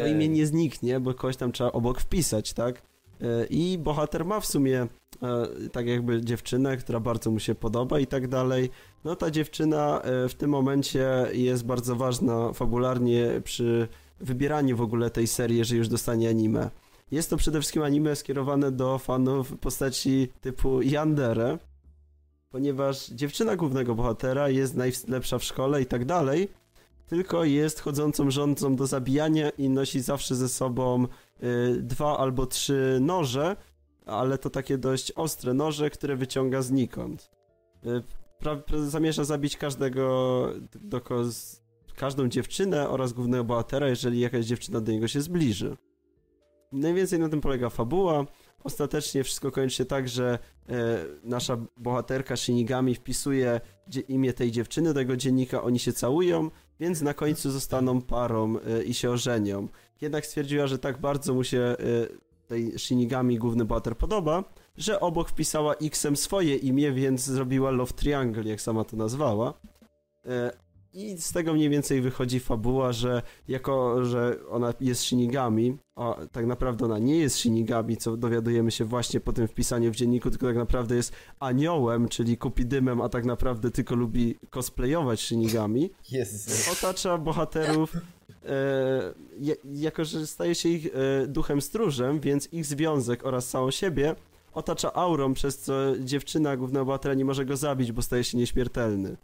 to 0.00 0.06
imię 0.06 0.28
nie 0.28 0.46
zniknie, 0.46 1.00
bo 1.00 1.14
kogoś 1.14 1.36
tam 1.36 1.52
trzeba 1.52 1.72
obok 1.72 2.00
wpisać, 2.00 2.52
tak? 2.52 2.82
E, 3.20 3.46
I 3.46 3.78
bohater 3.78 4.24
ma 4.24 4.40
w 4.40 4.46
sumie 4.46 4.86
e, 5.22 5.46
tak 5.72 5.86
jakby 5.86 6.24
dziewczynę, 6.24 6.76
która 6.76 7.00
bardzo 7.00 7.30
mu 7.30 7.40
się 7.40 7.54
podoba 7.54 8.00
i 8.00 8.06
tak 8.06 8.28
dalej. 8.28 8.70
No 9.04 9.16
ta 9.16 9.30
dziewczyna 9.30 10.02
e, 10.02 10.28
w 10.28 10.34
tym 10.34 10.50
momencie 10.50 11.08
jest 11.32 11.66
bardzo 11.66 11.96
ważna 11.96 12.52
fabularnie 12.52 13.40
przy 13.44 13.88
wybieraniu 14.20 14.76
w 14.76 14.80
ogóle 14.80 15.10
tej 15.10 15.26
serii, 15.26 15.58
jeżeli 15.58 15.78
już 15.78 15.88
dostanie 15.88 16.28
anime. 16.28 16.70
Jest 17.10 17.30
to 17.30 17.36
przede 17.36 17.60
wszystkim 17.60 17.82
anime 17.82 18.16
skierowane 18.16 18.72
do 18.72 18.98
fanów 18.98 19.58
postaci 19.58 20.28
typu 20.40 20.82
Yandere, 20.82 21.58
ponieważ 22.50 23.08
dziewczyna 23.08 23.56
głównego 23.56 23.94
bohatera 23.94 24.48
jest 24.48 24.76
najlepsza 24.76 25.38
w 25.38 25.44
szkole 25.44 25.82
i 25.82 25.86
tak 25.86 26.04
dalej, 26.04 26.48
tylko 27.06 27.44
jest 27.44 27.80
chodzącą 27.80 28.30
rządzą 28.30 28.76
do 28.76 28.86
zabijania 28.86 29.50
i 29.50 29.68
nosi 29.68 30.00
zawsze 30.00 30.34
ze 30.34 30.48
sobą 30.48 31.06
y, 31.42 31.82
dwa 31.82 32.18
albo 32.18 32.46
trzy 32.46 32.98
noże, 33.00 33.56
ale 34.06 34.38
to 34.38 34.50
takie 34.50 34.78
dość 34.78 35.12
ostre 35.12 35.54
noże, 35.54 35.90
które 35.90 36.16
wyciąga 36.16 36.62
znikąd. 36.62 37.30
Y, 37.86 38.02
pra, 38.38 38.62
zamierza 38.86 39.24
zabić 39.24 39.56
każdego, 39.56 40.48
z, 41.30 41.60
każdą 41.96 42.28
dziewczynę 42.28 42.88
oraz 42.88 43.12
głównego 43.12 43.44
bohatera, 43.44 43.88
jeżeli 43.88 44.20
jakaś 44.20 44.44
dziewczyna 44.44 44.80
do 44.80 44.92
niego 44.92 45.08
się 45.08 45.20
zbliży. 45.20 45.76
Mniej 46.72 46.94
więcej 46.94 47.18
na 47.18 47.28
tym 47.28 47.40
polega 47.40 47.70
fabuła. 47.70 48.26
Ostatecznie 48.64 49.24
wszystko 49.24 49.50
kończy 49.50 49.76
się 49.76 49.84
tak, 49.84 50.08
że 50.08 50.38
e, 50.68 51.04
nasza 51.24 51.56
bohaterka 51.76 52.36
Shinigami 52.36 52.94
wpisuje 52.94 53.60
imię 54.08 54.32
tej 54.32 54.50
dziewczyny 54.50 54.94
do 54.94 55.00
jego 55.00 55.16
dziennika, 55.16 55.62
oni 55.62 55.78
się 55.78 55.92
całują, 55.92 56.50
więc 56.80 57.02
na 57.02 57.14
końcu 57.14 57.50
zostaną 57.50 58.02
parą 58.02 58.56
e, 58.58 58.82
i 58.82 58.94
się 58.94 59.10
ożenią. 59.10 59.68
Jednak 60.00 60.26
stwierdziła, 60.26 60.66
że 60.66 60.78
tak 60.78 61.00
bardzo 61.00 61.34
mu 61.34 61.44
się 61.44 61.58
e, 61.58 61.76
tej 62.48 62.78
Shinigami 62.78 63.38
główny 63.38 63.64
bohater 63.64 63.96
podoba, 63.96 64.44
że 64.76 65.00
obok 65.00 65.28
wpisała 65.28 65.74
X-em 65.74 66.16
swoje 66.16 66.56
imię, 66.56 66.92
więc 66.92 67.24
zrobiła 67.24 67.70
Love 67.70 67.92
Triangle, 67.92 68.44
jak 68.44 68.60
sama 68.60 68.84
to 68.84 68.96
nazwała. 68.96 69.54
E, 70.26 70.52
I 70.92 71.18
z 71.18 71.32
tego 71.32 71.54
mniej 71.54 71.68
więcej 71.68 72.00
wychodzi 72.00 72.40
fabuła, 72.40 72.92
że 72.92 73.22
jako, 73.48 74.04
że 74.04 74.36
ona 74.50 74.74
jest 74.80 75.02
Shinigami, 75.02 75.76
a 75.96 76.16
tak 76.32 76.46
naprawdę 76.46 76.84
ona 76.84 76.98
nie 76.98 77.18
jest 77.18 77.36
Shinigami, 77.36 77.96
co 77.96 78.16
dowiadujemy 78.16 78.70
się 78.70 78.84
właśnie 78.84 79.20
po 79.20 79.32
tym 79.32 79.48
wpisaniu 79.48 79.92
w 79.92 79.96
dzienniku, 79.96 80.30
tylko 80.30 80.46
tak 80.46 80.56
naprawdę 80.56 80.96
jest 80.96 81.12
aniołem, 81.40 82.08
czyli 82.08 82.38
kupidymem, 82.38 83.00
a 83.00 83.08
tak 83.08 83.24
naprawdę 83.24 83.70
tylko 83.70 83.94
lubi 83.94 84.38
cosplayować 84.50 85.20
Shinigami 85.20 85.90
Jezu. 86.10 86.72
otacza 86.72 87.18
bohaterów, 87.18 87.96
jako 89.74 90.04
że 90.04 90.26
staje 90.26 90.54
się 90.54 90.68
ich 90.68 90.86
e, 90.86 91.26
duchem 91.26 91.60
stróżem, 91.60 92.20
więc 92.20 92.52
ich 92.52 92.64
związek 92.66 93.26
oraz 93.26 93.48
samą 93.48 93.70
siebie 93.70 94.14
otacza 94.56 94.92
aurą, 94.92 95.34
przez 95.34 95.58
co 95.58 95.74
dziewczyna 96.00 96.56
głównego 96.56 96.84
bohatera 96.84 97.14
nie 97.14 97.24
może 97.24 97.44
go 97.44 97.56
zabić, 97.56 97.92
bo 97.92 98.02
staje 98.02 98.24
się 98.24 98.38
nieśmiertelny. 98.38 99.16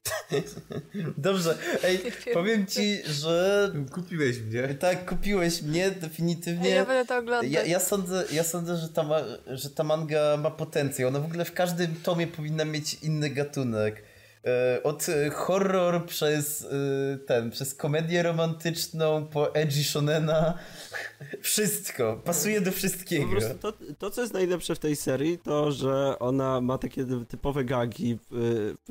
Dobrze, 1.18 1.58
ej, 1.82 2.00
powiem 2.34 2.66
ci, 2.66 2.98
że 3.04 3.72
Kupiłeś 3.92 4.38
mnie. 4.40 4.74
tak, 4.74 5.08
kupiłeś 5.08 5.62
mnie 5.62 5.90
definitywnie. 5.90 6.68
Ja 6.70 6.86
będę 6.86 7.08
to 7.08 7.16
oglądać. 7.16 7.52
Ja, 7.52 7.64
ja, 7.64 7.80
sądzę, 7.80 8.24
ja 8.32 8.44
sądzę 8.44 8.76
że, 8.76 8.88
ta 8.88 9.02
ma, 9.02 9.18
że 9.46 9.70
ta 9.70 9.84
manga 9.84 10.36
ma 10.36 10.50
potencjał. 10.50 11.08
Ona 11.08 11.20
w 11.20 11.24
ogóle 11.24 11.44
w 11.44 11.52
każdym 11.52 11.94
tomie 11.94 12.26
powinna 12.26 12.64
mieć 12.64 12.94
inny 12.94 13.30
gatunek. 13.30 14.02
E, 14.46 14.82
Od 14.82 15.08
e, 15.08 15.30
horror 15.30 16.06
przez 16.06 16.64
e, 16.64 17.18
ten, 17.18 17.50
przez 17.50 17.74
komedię 17.74 18.22
romantyczną 18.22 19.26
po 19.26 19.54
edgy 19.54 19.84
shonena. 19.84 20.54
Wszystko. 21.40 22.20
Pasuje 22.24 22.60
do 22.60 22.72
wszystkiego. 22.72 23.36
To, 23.60 23.72
to, 23.98 24.10
co 24.10 24.20
jest 24.20 24.34
najlepsze 24.34 24.74
w 24.74 24.78
tej 24.78 24.96
serii, 24.96 25.38
to, 25.38 25.72
że 25.72 26.18
ona 26.18 26.60
ma 26.60 26.78
takie 26.78 27.06
typowe 27.28 27.64
gagi, 27.64 28.18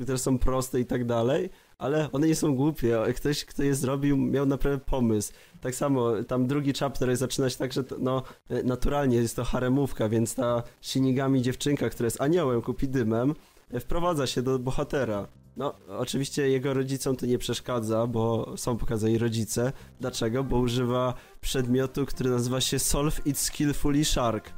które 0.02 0.18
są 0.18 0.38
proste 0.38 0.80
i 0.80 0.86
tak 0.86 1.04
dalej, 1.04 1.50
ale 1.78 2.08
one 2.12 2.26
nie 2.26 2.34
są 2.34 2.54
głupie. 2.56 2.98
Ktoś, 3.16 3.44
kto 3.44 3.62
je 3.62 3.74
zrobił, 3.74 4.16
miał 4.16 4.46
naprawdę 4.46 4.84
pomysł. 4.84 5.32
Tak 5.60 5.74
samo, 5.74 6.22
tam 6.24 6.46
drugi 6.46 6.72
chapter 6.72 7.16
zaczyna 7.16 7.50
się 7.50 7.58
tak, 7.58 7.72
że 7.72 7.84
to, 7.84 7.96
no, 7.98 8.22
naturalnie 8.64 9.16
jest 9.16 9.36
to 9.36 9.44
haremówka, 9.44 10.08
więc 10.08 10.34
ta 10.34 10.62
Shinigami 10.82 11.42
dziewczynka, 11.42 11.90
która 11.90 12.06
jest 12.06 12.20
aniołem, 12.20 12.62
kupidymem, 12.62 13.34
wprowadza 13.80 14.26
się 14.26 14.42
do 14.42 14.58
bohatera. 14.58 15.28
No, 15.56 15.74
oczywiście 15.88 16.48
jego 16.48 16.74
rodzicom 16.74 17.16
to 17.16 17.26
nie 17.26 17.38
przeszkadza, 17.38 18.06
bo 18.06 18.54
są 18.56 18.76
pokazani 18.76 19.18
rodzice. 19.18 19.72
Dlaczego? 20.00 20.44
Bo 20.44 20.58
używa 20.58 21.14
przedmiotu, 21.40 22.06
który 22.06 22.30
nazywa 22.30 22.60
się 22.60 22.78
Solve 22.78 23.26
It 23.26 23.38
Skillfully 23.38 24.04
Shark. 24.04 24.52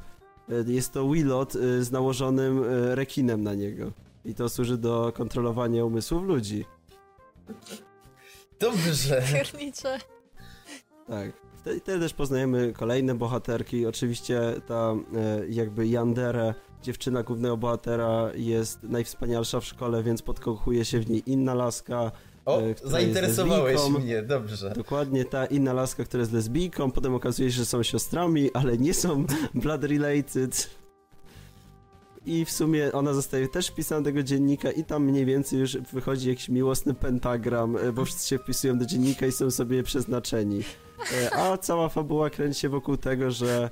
Y, 0.49 0.65
Jest 0.67 0.93
to 0.93 1.09
Willot 1.09 1.55
y, 1.55 1.83
z 1.83 1.91
nałożonym 1.91 2.63
y, 2.63 2.95
rekinem 2.95 3.43
na 3.43 3.53
niego. 3.53 3.91
I 4.25 4.35
to 4.35 4.49
służy 4.49 4.77
do 4.77 5.11
kontrolowania 5.15 5.85
umysłów 5.85 6.23
ludzi. 6.23 6.65
Dobrze. 8.59 9.23
Piernicze. 9.33 9.99
Tak. 11.07 11.31
Wtedy, 11.57 11.79
wtedy 11.79 11.99
też 11.99 12.13
poznajemy 12.13 12.73
kolejne 12.73 13.15
bohaterki. 13.15 13.85
Oczywiście 13.85 14.41
ta 14.67 14.95
jakby 15.49 15.87
Yandere, 15.87 16.53
dziewczyna 16.85 17.23
głównego 17.23 17.57
bohatera, 17.57 18.31
jest 18.35 18.83
najwspanialsza 18.83 19.59
w 19.59 19.65
szkole, 19.65 20.03
więc 20.03 20.21
podkochuje 20.21 20.85
się 20.85 20.99
w 20.99 21.09
niej 21.09 21.23
inna 21.25 21.53
laska. 21.53 22.11
O, 22.45 22.61
e, 22.61 22.75
zainteresowałeś 22.83 23.89
mnie, 23.99 24.23
dobrze. 24.23 24.73
Dokładnie 24.75 25.25
ta 25.25 25.45
inna 25.45 25.73
laska, 25.73 26.03
która 26.03 26.21
jest 26.21 26.33
lesbijką, 26.33 26.91
potem 26.91 27.15
okazuje 27.15 27.51
się, 27.51 27.57
że 27.57 27.65
są 27.65 27.83
siostrami, 27.83 28.49
ale 28.53 28.77
nie 28.77 28.93
są 28.93 29.25
blood 29.63 29.83
related. 29.83 30.69
I 32.25 32.45
w 32.45 32.51
sumie 32.51 32.91
ona 32.91 33.13
zostaje 33.13 33.47
też 33.47 33.67
wpisana 33.67 34.01
do 34.01 34.05
tego 34.05 34.23
dziennika 34.23 34.71
i 34.71 34.83
tam 34.83 35.03
mniej 35.03 35.25
więcej 35.25 35.59
już 35.59 35.77
wychodzi 35.77 36.29
jakiś 36.29 36.49
miłosny 36.49 36.93
pentagram, 36.93 37.77
e, 37.77 37.91
bo 37.91 38.05
wszyscy 38.05 38.27
się 38.27 38.37
wpisują 38.37 38.77
do 38.77 38.85
dziennika 38.85 39.25
i 39.25 39.31
są 39.31 39.51
sobie 39.51 39.83
przeznaczeni. 39.83 40.63
E, 41.13 41.35
A 41.35 41.57
cała 41.57 41.89
fabuła 41.89 42.29
kręci 42.29 42.59
się 42.59 42.69
wokół 42.69 42.97
tego, 42.97 43.31
że 43.31 43.69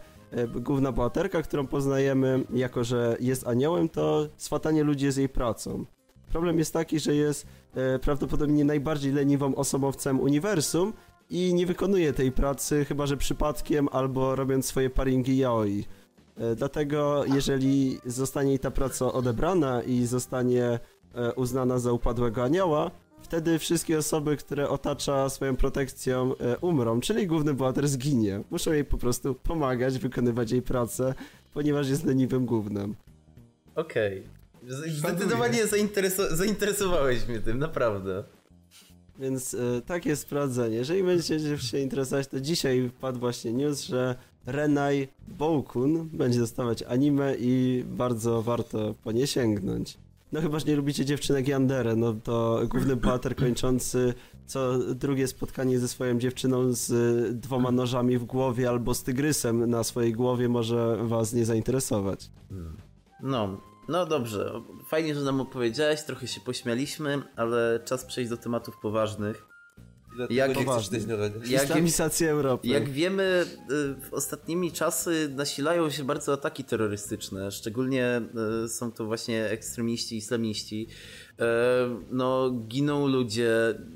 główna 0.55 0.91
bohaterka, 0.91 1.41
którą 1.41 1.67
poznajemy, 1.67 2.43
jako 2.53 2.83
że 2.83 3.17
jest 3.19 3.47
aniołem, 3.47 3.89
to 3.89 4.27
swatanie 4.37 4.83
ludzi 4.83 5.05
jest 5.05 5.17
jej 5.17 5.29
pracą. 5.29 5.85
Problem 6.29 6.59
jest 6.59 6.73
taki, 6.73 6.99
że 6.99 7.15
jest 7.15 7.47
e, 7.75 7.99
prawdopodobnie 7.99 8.65
najbardziej 8.65 9.11
leniwą 9.11 9.55
osobowcem 9.55 10.19
uniwersum 10.19 10.93
i 11.29 11.53
nie 11.53 11.65
wykonuje 11.65 12.13
tej 12.13 12.31
pracy, 12.31 12.85
chyba 12.85 13.05
że 13.05 13.17
przypadkiem 13.17 13.89
albo 13.91 14.35
robiąc 14.35 14.65
swoje 14.65 14.89
paringi 14.89 15.37
yaoi. 15.37 15.85
E, 16.37 16.55
Dlatego 16.55 17.25
jeżeli 17.25 17.99
zostanie 18.05 18.49
jej 18.49 18.59
ta 18.59 18.71
praca 18.71 19.13
odebrana 19.13 19.83
i 19.83 20.05
zostanie 20.05 20.79
e, 21.15 21.33
uznana 21.33 21.79
za 21.79 21.91
upadłego 21.91 22.43
anioła, 22.43 22.91
wtedy 23.23 23.59
wszystkie 23.59 23.97
osoby, 23.97 24.37
które 24.37 24.69
otacza 24.69 25.29
swoją 25.29 25.55
protekcją 25.55 26.35
e, 26.37 26.57
umrą, 26.57 26.99
czyli 27.01 27.27
główny 27.27 27.53
bohater 27.53 27.87
zginie. 27.87 28.41
Muszą 28.51 28.71
jej 28.71 28.85
po 28.85 28.97
prostu 28.97 29.35
pomagać, 29.35 29.97
wykonywać 29.99 30.51
jej 30.51 30.61
pracę, 30.61 31.13
ponieważ 31.53 31.89
jest 31.89 32.05
leniwym 32.05 32.45
głównym. 32.45 32.95
Okej. 33.75 34.23
Z- 34.67 34.91
Zdecydowanie 34.97 35.65
zaintereso- 35.65 36.35
zainteresowałeś 36.35 37.27
mnie 37.27 37.39
tym, 37.39 37.59
naprawdę. 37.59 38.23
Więc 39.19 39.53
e, 39.53 39.81
takie 39.85 40.15
sprawdzenie. 40.15 40.75
Jeżeli 40.75 41.03
będziecie 41.03 41.57
się 41.57 41.79
interesować, 41.79 42.27
to 42.27 42.39
dzisiaj 42.39 42.89
wpadł 42.89 43.19
właśnie 43.19 43.53
news, 43.53 43.81
że 43.81 44.15
Renai 44.45 45.07
Boukun 45.27 46.09
będzie 46.13 46.39
dostawać 46.39 46.83
anime 46.83 47.35
i 47.39 47.83
bardzo 47.87 48.41
warto 48.41 48.95
po 49.03 49.11
nie 49.11 49.27
sięgnąć. 49.27 49.97
No 50.33 50.41
chyba, 50.41 50.59
że 50.59 50.65
nie 50.65 50.75
lubicie 50.75 51.05
dziewczynek 51.05 51.47
Yandere, 51.47 51.95
no 51.95 52.13
to 52.13 52.61
główny 52.69 52.95
bohater 52.95 53.35
kończący 53.35 54.13
co 54.45 54.77
drugie 54.77 55.27
spotkanie 55.27 55.79
ze 55.79 55.87
swoją 55.87 56.19
dziewczyną 56.19 56.73
z 56.73 57.39
dwoma 57.39 57.71
nożami 57.71 58.17
w 58.17 58.23
głowie 58.23 58.69
albo 58.69 58.93
z 58.93 59.03
tygrysem 59.03 59.69
na 59.69 59.83
swojej 59.83 60.13
głowie 60.13 60.49
może 60.49 60.97
was 61.01 61.33
nie 61.33 61.45
zainteresować. 61.45 62.29
No, 63.23 63.61
no 63.89 64.05
dobrze. 64.05 64.61
Fajnie, 64.87 65.15
że 65.15 65.21
nam 65.21 65.41
opowiedziałeś, 65.41 66.03
trochę 66.03 66.27
się 66.27 66.41
pośmialiśmy, 66.41 67.21
ale 67.35 67.79
czas 67.85 68.05
przejść 68.05 68.29
do 68.29 68.37
tematów 68.37 68.77
poważnych. 68.77 69.52
Dlatego 70.15 70.33
Jak- 70.39 70.57
nie 70.57 70.65
chcesz 70.65 70.89
Islamizacja 71.63 72.29
Europy. 72.31 72.67
Jak 72.67 72.89
wiemy, 72.89 73.45
y, 73.71 74.09
w 74.09 74.13
ostatnimi 74.13 74.71
czasy 74.71 75.31
nasilają 75.35 75.89
się 75.89 76.03
bardzo 76.03 76.33
ataki 76.33 76.63
terrorystyczne. 76.63 77.51
Szczególnie 77.51 78.21
y, 78.65 78.69
są 78.69 78.91
to 78.91 79.05
właśnie 79.05 79.45
ekstremiści, 79.45 80.17
islamiści. 80.17 80.87
E, 81.39 82.03
No, 82.11 82.51
giną 82.67 83.07
ludzie, 83.07 83.49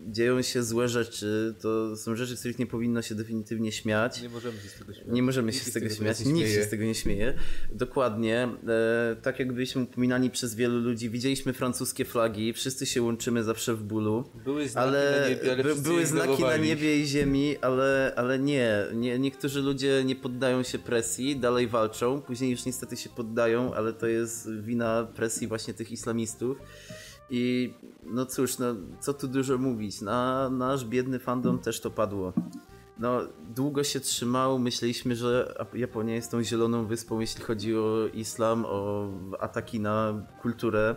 dzieją 0.07 0.41
się 0.41 0.63
złe 0.63 0.89
rzeczy. 0.89 1.55
To 1.61 1.97
są 1.97 2.15
rzeczy, 2.15 2.37
z 2.37 2.39
których 2.39 2.59
nie 2.59 2.67
powinno 2.67 3.01
się 3.01 3.15
definitywnie 3.15 3.71
śmiać. 3.71 4.21
Nie 4.21 4.29
możemy 4.29 4.57
się 4.59 4.69
z 4.69 4.73
tego 4.73 4.93
śmiać. 4.93 5.07
Nie 5.07 5.23
możemy 5.23 5.53
się 5.53 5.59
z 5.59 5.73
tego 5.73 5.89
śmiać, 5.89 6.25
nikt 6.25 6.49
się 6.49 6.63
z 6.63 6.69
tego 6.69 6.83
nie 6.83 6.95
śmieje. 6.95 7.33
Dokładnie. 7.73 8.49
E, 8.67 9.15
tak 9.21 9.39
jak 9.39 9.53
byliśmy 9.53 9.81
upominani 9.81 10.29
przez 10.29 10.55
wielu 10.55 10.79
ludzi, 10.79 11.09
widzieliśmy 11.09 11.53
francuskie 11.53 12.05
flagi, 12.05 12.53
wszyscy 12.53 12.85
się 12.85 13.01
łączymy 13.01 13.43
zawsze 13.43 13.73
w 13.75 13.83
bólu. 13.83 14.23
Były 14.43 14.69
znaki 14.69 14.91
na 14.91 14.97
Ale, 14.97 15.25
niebie, 15.29 15.51
ale 15.51 15.63
by, 15.63 15.75
były 15.75 16.05
znaki 16.05 16.43
na 16.43 16.57
niebie 16.57 16.99
i 16.99 17.05
ziemi, 17.05 17.55
ale, 17.61 18.13
ale 18.15 18.39
nie. 18.39 18.85
nie. 18.93 19.19
Niektórzy 19.19 19.61
ludzie 19.61 20.03
nie 20.05 20.15
poddają 20.15 20.63
się 20.63 20.79
presji, 20.79 21.35
dalej 21.35 21.67
walczą, 21.67 22.21
później 22.21 22.51
już 22.51 22.65
niestety 22.65 22.97
się 22.97 23.09
poddają, 23.09 23.73
ale 23.73 23.93
to 23.93 24.07
jest 24.07 24.51
wina 24.51 25.07
presji 25.15 25.47
właśnie 25.47 25.73
tych 25.73 25.91
islamistów. 25.91 26.57
I 27.29 27.73
no 28.03 28.25
cóż, 28.25 28.57
no 28.57 28.65
co 28.99 29.13
tu 29.13 29.27
dużo 29.27 29.57
mówić, 29.57 30.01
na 30.01 30.49
nasz 30.49 30.85
biedny 30.85 31.19
fandom 31.19 31.59
też 31.59 31.81
to 31.81 31.91
padło. 31.91 32.33
No, 32.99 33.21
długo 33.55 33.83
się 33.83 33.99
trzymał, 33.99 34.59
myśleliśmy, 34.59 35.15
że 35.15 35.55
Japonia 35.73 36.15
jest 36.15 36.31
tą 36.31 36.43
zieloną 36.43 36.85
wyspą, 36.85 37.19
jeśli 37.19 37.43
chodzi 37.43 37.77
o 37.77 38.07
islam, 38.13 38.65
o 38.67 39.09
ataki 39.39 39.79
na 39.79 40.27
kulturę. 40.41 40.95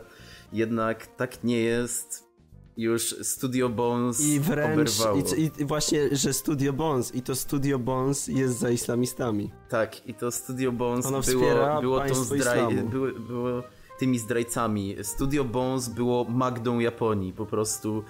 Jednak 0.52 1.06
tak 1.06 1.44
nie 1.44 1.60
jest. 1.60 2.30
Już 2.76 3.16
Studio 3.22 3.68
Bones 3.68 4.20
I 4.20 4.40
wręcz, 4.40 5.00
oberwało. 5.00 5.18
i, 5.36 5.50
i, 5.58 5.64
właśnie, 5.64 6.16
że 6.16 6.32
Studio 6.32 6.72
Bones, 6.72 7.14
i 7.14 7.22
to 7.22 7.34
Studio 7.34 7.78
Bones 7.78 8.28
jest 8.28 8.58
za 8.58 8.70
islamistami. 8.70 9.50
Tak, 9.68 10.08
i 10.08 10.14
to 10.14 10.30
Studio 10.30 10.72
Bones 10.72 11.06
Ono 11.06 11.20
było, 11.20 11.80
było, 11.80 11.98
tą 11.98 12.04
państwo 12.04 12.24
zdraj... 12.24 12.38
islamu. 12.40 12.88
było, 12.88 13.06
było 13.12 13.62
tymi 14.00 14.18
zdrajcami. 14.18 14.96
Studio 15.02 15.44
Bones 15.44 15.88
było 15.88 16.24
Magdą 16.24 16.78
Japonii, 16.78 17.32
po 17.32 17.46
prostu 17.46 18.04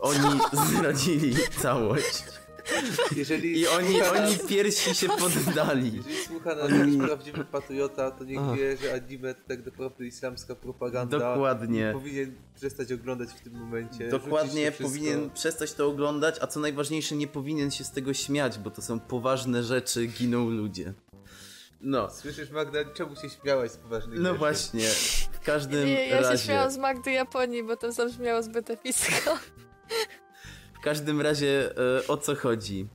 oni 0.00 0.40
zdradzili 0.68 1.34
całość. 1.62 2.22
Jeżeli 3.16 3.60
I 3.60 3.68
oni, 3.68 3.94
słucha 3.94 4.10
oni 4.10 4.36
nas- 4.36 4.46
pierwsi 4.46 4.94
się 4.94 5.08
poddali. 5.22 5.92
Jeżeli 5.96 6.16
słucha 6.26 6.54
nas 6.54 6.70
jakiś 6.70 6.96
prawdziwy 6.96 7.44
patriota, 7.44 8.10
to 8.10 8.24
niech 8.24 8.40
wie, 8.56 8.76
że 8.76 8.94
anime 8.94 9.34
to 9.34 9.40
tak 9.48 9.66
naprawdę 9.66 10.06
islamska 10.06 10.54
propaganda. 10.54 11.18
Dokładnie. 11.18 11.90
Powinien 11.92 12.34
przestać 12.54 12.92
oglądać 12.92 13.28
w 13.28 13.40
tym 13.40 13.52
momencie. 13.52 14.08
Dokładnie, 14.08 14.72
powinien 14.72 15.30
przestać 15.30 15.72
to 15.72 15.88
oglądać, 15.88 16.36
a 16.40 16.46
co 16.46 16.60
najważniejsze, 16.60 17.16
nie 17.16 17.26
powinien 17.26 17.70
się 17.70 17.84
z 17.84 17.90
tego 17.90 18.14
śmiać, 18.14 18.58
bo 18.58 18.70
to 18.70 18.82
są 18.82 19.00
poważne 19.00 19.62
rzeczy, 19.62 20.06
giną 20.06 20.50
ludzie. 20.50 20.94
No, 21.82 22.10
Słyszysz 22.10 22.50
Magda, 22.50 22.78
czemu 22.84 23.16
się 23.16 23.30
śmiałaś 23.30 23.70
z 23.70 23.76
poważnych 23.76 24.18
no 24.18 24.28
rzeczy? 24.28 24.38
właśnie, 24.38 24.88
w 25.32 25.40
każdym 25.40 25.86
Nie, 25.86 26.08
ja 26.08 26.16
się 26.16 26.22
razie... 26.22 26.44
śmiałam 26.44 26.70
z 26.70 26.78
Magdy 26.78 27.12
Japonii, 27.12 27.62
bo 27.62 27.76
to 27.76 27.92
zabrzmiało 27.92 28.42
zbyt 28.42 28.70
epicko. 28.70 29.38
W 30.74 30.84
każdym 30.84 31.20
razie 31.20 31.70
e, 31.98 32.06
o 32.08 32.16
co 32.16 32.34
chodzi? 32.34 32.88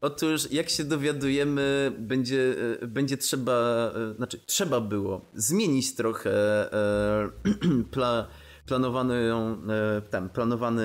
Otóż, 0.00 0.52
jak 0.52 0.70
się 0.70 0.84
dowiadujemy, 0.84 1.92
będzie, 1.98 2.54
e, 2.82 2.86
będzie 2.86 3.16
trzeba, 3.16 3.92
e, 4.12 4.14
znaczy 4.14 4.40
trzeba 4.46 4.80
było 4.80 5.20
zmienić 5.34 5.94
trochę 5.94 6.32
e, 6.72 7.30
pla, 7.92 8.26
planowany, 8.66 9.14
e, 9.34 10.02
ten, 10.10 10.28
planowany, 10.28 10.84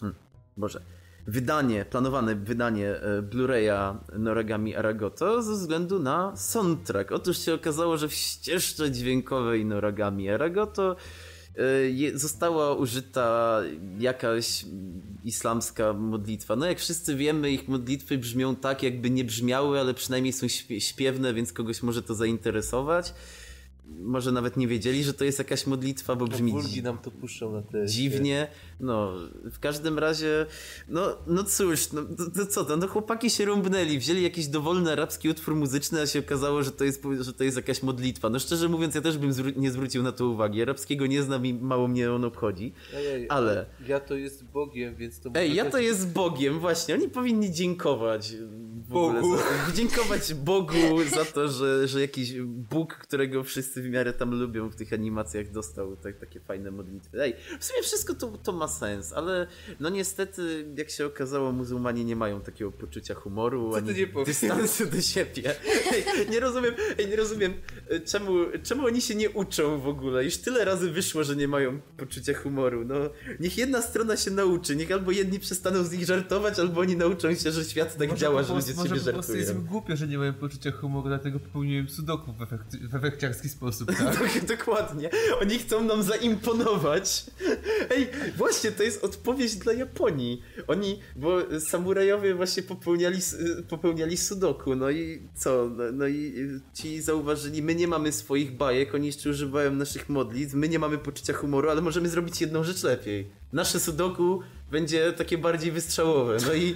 hmm, 0.00 0.14
Boże, 0.56 0.80
wydanie, 1.26 1.84
planowane 1.84 2.34
wydanie 2.34 2.88
e, 2.88 3.22
Blu-raya 3.22 3.94
Noragami 4.18 4.76
Aragoto 4.76 5.42
ze 5.42 5.52
względu 5.52 5.98
na 5.98 6.36
soundtrack. 6.36 7.12
Otóż 7.12 7.38
się 7.38 7.54
okazało, 7.54 7.96
że 7.96 8.08
w 8.08 8.14
ścieżce 8.14 8.90
dźwiękowej 8.90 9.64
Noragami 9.64 10.30
Aragoto 10.30 10.96
e, 11.56 12.18
została 12.18 12.74
użyta 12.74 13.60
jakaś 13.98 14.64
islamska 15.24 15.92
modlitwa. 15.92 16.56
No 16.56 16.66
jak 16.66 16.78
wszyscy 16.78 17.16
wiemy, 17.16 17.50
ich 17.50 17.68
modlitwy 17.68 18.18
brzmią 18.18 18.56
tak, 18.56 18.82
jakby 18.82 19.10
nie 19.10 19.24
brzmiały, 19.24 19.80
ale 19.80 19.94
przynajmniej 19.94 20.32
są 20.32 20.46
śpie- 20.46 20.80
śpiewne, 20.80 21.34
więc 21.34 21.52
kogoś 21.52 21.82
może 21.82 22.02
to 22.02 22.14
zainteresować. 22.14 23.14
Może 23.98 24.32
nawet 24.32 24.56
nie 24.56 24.68
wiedzieli, 24.68 25.04
że 25.04 25.14
to 25.14 25.24
jest 25.24 25.38
jakaś 25.38 25.66
modlitwa, 25.66 26.16
bo 26.16 26.26
No, 26.26 26.30
brzmi 26.36 26.82
nam 26.82 26.98
to 26.98 27.10
puszczą 27.10 27.52
na 27.52 27.62
te... 27.62 27.86
dziwnie. 27.86 28.46
No, 28.80 29.12
w 29.52 29.58
każdym 29.58 29.98
razie, 29.98 30.46
no, 30.88 31.16
no 31.26 31.44
cóż, 31.44 31.92
no, 31.92 32.02
to, 32.02 32.30
to 32.30 32.46
co 32.46 32.64
to? 32.64 32.76
No 32.76 32.88
chłopaki 32.88 33.30
się 33.30 33.44
rąbnęli, 33.44 33.98
wzięli 33.98 34.22
jakiś 34.22 34.46
dowolny 34.46 34.92
arabski 34.92 35.28
utwór 35.28 35.56
muzyczny, 35.56 36.00
a 36.00 36.06
się 36.06 36.18
okazało, 36.18 36.62
że 36.62 36.70
to 36.72 36.84
jest, 36.84 37.02
że 37.20 37.32
to 37.32 37.44
jest 37.44 37.56
jakaś 37.56 37.82
modlitwa. 37.82 38.30
No 38.30 38.38
szczerze 38.38 38.68
mówiąc, 38.68 38.94
ja 38.94 39.00
też 39.00 39.18
bym 39.18 39.30
zwró- 39.32 39.56
nie 39.56 39.70
zwrócił 39.70 40.02
na 40.02 40.12
to 40.12 40.26
uwagi. 40.26 40.62
Arabskiego 40.62 41.06
nie 41.06 41.22
znam 41.22 41.46
i 41.46 41.54
mało 41.54 41.88
mnie 41.88 42.12
on 42.12 42.24
obchodzi. 42.24 42.72
Ej, 42.94 43.26
Ale- 43.28 43.66
Ja 43.88 44.00
to 44.00 44.14
jest 44.16 44.44
Bogiem, 44.44 44.96
więc 44.96 45.20
to... 45.20 45.30
Ej, 45.34 45.54
ja 45.54 45.70
to 45.70 45.78
jest 45.78 46.12
Bogiem, 46.12 46.58
właśnie. 46.58 46.94
Oni 46.94 47.08
powinni 47.08 47.52
dziękować. 47.52 48.32
W 48.90 48.96
ogóle 48.96 49.20
Bogu. 49.20 49.36
Za, 49.36 49.72
dziękować 49.76 50.34
Bogu 50.34 51.04
za 51.14 51.24
to, 51.24 51.48
że, 51.48 51.88
że 51.88 52.00
jakiś 52.00 52.40
Bóg, 52.42 52.94
którego 52.94 53.44
wszyscy 53.44 53.82
w 53.82 53.90
miarę 53.90 54.12
tam 54.12 54.34
lubią 54.34 54.68
w 54.68 54.76
tych 54.76 54.92
animacjach, 54.92 55.50
dostał 55.50 55.96
tak, 55.96 56.18
takie 56.18 56.40
fajne 56.40 56.70
modlitwy. 56.70 57.22
Ej, 57.22 57.34
w 57.60 57.64
sumie 57.64 57.82
wszystko 57.82 58.14
to, 58.14 58.38
to 58.42 58.52
ma 58.52 58.68
sens, 58.68 59.12
ale 59.12 59.46
no 59.80 59.88
niestety, 59.88 60.66
jak 60.76 60.90
się 60.90 61.06
okazało, 61.06 61.52
muzułmanie 61.52 62.04
nie 62.04 62.16
mają 62.16 62.40
takiego 62.40 62.72
poczucia 62.72 63.14
humoru, 63.14 63.70
Co 63.70 63.76
ani 63.76 63.94
dystansu 64.26 64.86
do 64.86 65.00
siebie. 65.00 65.54
Ej, 65.92 66.30
nie 66.30 66.40
rozumiem, 66.40 66.74
ej, 66.98 67.08
nie 67.08 67.16
rozumiem, 67.16 67.54
e, 67.88 68.00
czemu, 68.00 68.32
czemu 68.62 68.86
oni 68.86 69.00
się 69.00 69.14
nie 69.14 69.30
uczą 69.30 69.80
w 69.80 69.88
ogóle. 69.88 70.24
Już 70.24 70.36
tyle 70.36 70.64
razy 70.64 70.90
wyszło, 70.90 71.24
że 71.24 71.36
nie 71.36 71.48
mają 71.48 71.80
poczucia 71.96 72.34
humoru. 72.34 72.84
No, 72.84 72.94
niech 73.40 73.58
jedna 73.58 73.82
strona 73.82 74.16
się 74.16 74.30
nauczy, 74.30 74.76
niech 74.76 74.92
albo 74.92 75.10
jedni 75.10 75.38
przestaną 75.38 75.84
z 75.84 75.92
nich 75.92 76.06
żartować, 76.06 76.58
albo 76.58 76.80
oni 76.80 76.96
nauczą 76.96 77.34
się, 77.34 77.52
że 77.52 77.64
świat 77.64 77.96
tak 77.96 78.08
Może 78.08 78.20
działa, 78.20 78.42
że 78.42 78.54
ludzie 78.54 78.74
Może 78.88 79.00
po 79.00 79.12
prostu 79.12 79.36
jest 79.36 79.54
im 79.54 79.64
głupio, 79.64 79.96
że 79.96 80.08
nie 80.08 80.18
mają 80.18 80.34
poczucia 80.34 80.70
humoru, 80.70 81.08
dlatego 81.08 81.40
popełniłem 81.40 81.88
sudoku 81.88 82.32
w, 82.32 82.42
efekty, 82.42 82.78
w 82.88 82.94
efekciarski 82.94 83.48
sposób, 83.48 83.88
tak? 83.98 84.18
Tak, 84.18 84.44
dokładnie. 84.44 85.10
Oni 85.40 85.58
chcą 85.58 85.84
nam 85.84 86.02
zaimponować. 86.02 87.26
Ej, 87.90 88.08
właśnie, 88.36 88.72
to 88.72 88.82
jest 88.82 89.04
odpowiedź 89.04 89.56
dla 89.56 89.72
Japonii. 89.72 90.42
Oni, 90.66 90.98
bo 91.16 91.38
samurajowie 91.60 92.34
właśnie 92.34 92.62
popełniali, 92.62 93.18
popełniali 93.68 94.16
sudoku, 94.16 94.76
no 94.76 94.90
i 94.90 95.22
co? 95.34 95.70
No, 95.76 95.84
no 95.92 96.08
i 96.08 96.34
ci 96.74 97.02
zauważyli, 97.02 97.62
my 97.62 97.74
nie 97.74 97.88
mamy 97.88 98.12
swoich 98.12 98.56
bajek, 98.56 98.94
oni 98.94 99.06
jeszcze 99.06 99.30
używają 99.30 99.70
naszych 99.74 100.08
modlitw, 100.08 100.54
my 100.54 100.68
nie 100.68 100.78
mamy 100.78 100.98
poczucia 100.98 101.32
humoru, 101.32 101.70
ale 101.70 101.80
możemy 101.80 102.08
zrobić 102.08 102.40
jedną 102.40 102.64
rzecz 102.64 102.82
lepiej. 102.82 103.30
Nasze 103.52 103.80
sudoku 103.80 104.40
będzie 104.70 105.12
takie 105.12 105.38
bardziej 105.38 105.72
wystrzałowe, 105.72 106.36
no 106.46 106.54
i 106.54 106.74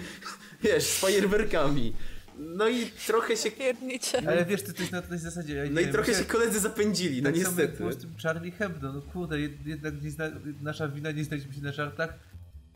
wiesz, 0.64 0.84
z 0.84 0.98
fajerwerkami. 1.00 1.92
No 2.38 2.68
i 2.68 2.86
trochę 3.06 3.36
się... 3.36 3.50
Piernicze. 3.50 4.18
Ale 4.28 4.44
wiesz, 4.44 4.62
to, 4.62 4.72
to 4.72 4.80
jest 4.80 4.92
na 4.92 5.02
tej 5.02 5.18
zasadzie. 5.18 5.54
Ja 5.54 5.64
No 5.70 5.80
i 5.80 5.84
wiem, 5.84 5.92
trochę 5.92 6.14
się 6.14 6.24
koledzy 6.24 6.60
zapędzili, 6.60 7.22
no 7.22 7.30
tak 7.32 7.36
samo 7.42 7.48
niestety. 7.48 7.78
było 7.78 7.92
z 7.92 7.96
tym 7.96 8.10
Charlie 8.22 8.50
Hebdo, 8.52 8.92
no 8.92 9.02
kurde, 9.02 9.36
jed- 9.36 9.66
jednak 9.66 10.02
nie 10.02 10.10
zna, 10.10 10.24
nasza 10.62 10.88
wina, 10.88 11.10
nie 11.10 11.24
znaliśmy 11.24 11.54
się 11.54 11.60
na 11.60 11.72
żartach. 11.72 12.14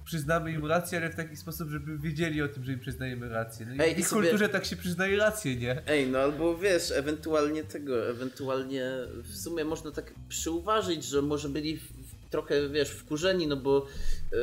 Przyznamy 0.04 0.52
im 0.52 0.66
rację, 0.66 0.98
ale 0.98 1.10
w 1.10 1.14
taki 1.14 1.36
sposób, 1.36 1.70
żeby 1.70 1.98
wiedzieli 1.98 2.42
o 2.42 2.48
tym, 2.48 2.64
że 2.64 2.72
im 2.72 2.78
przyznajemy 2.80 3.28
rację. 3.28 3.66
No 3.66 3.74
i 3.74 3.80
Ej, 3.80 3.94
w 3.94 3.98
i 3.98 4.00
ich 4.00 4.08
sobie- 4.08 4.22
kulturze 4.22 4.48
tak 4.48 4.64
się 4.64 4.76
przyznaje 4.76 5.16
rację, 5.16 5.56
nie? 5.56 5.82
Ej, 5.86 6.06
no 6.06 6.18
albo 6.18 6.58
wiesz, 6.58 6.90
ewentualnie 6.90 7.64
tego, 7.64 8.10
ewentualnie 8.10 8.90
w 9.24 9.36
sumie 9.36 9.64
można 9.64 9.90
tak 9.90 10.14
przyuważyć, 10.28 11.04
że 11.04 11.22
może 11.22 11.48
byli 11.48 11.76
w, 11.76 11.82
w, 11.82 12.30
trochę, 12.30 12.68
wiesz, 12.68 12.90
wkurzeni, 12.90 13.46
no 13.46 13.56
bo 13.56 13.86
e, 14.32 14.36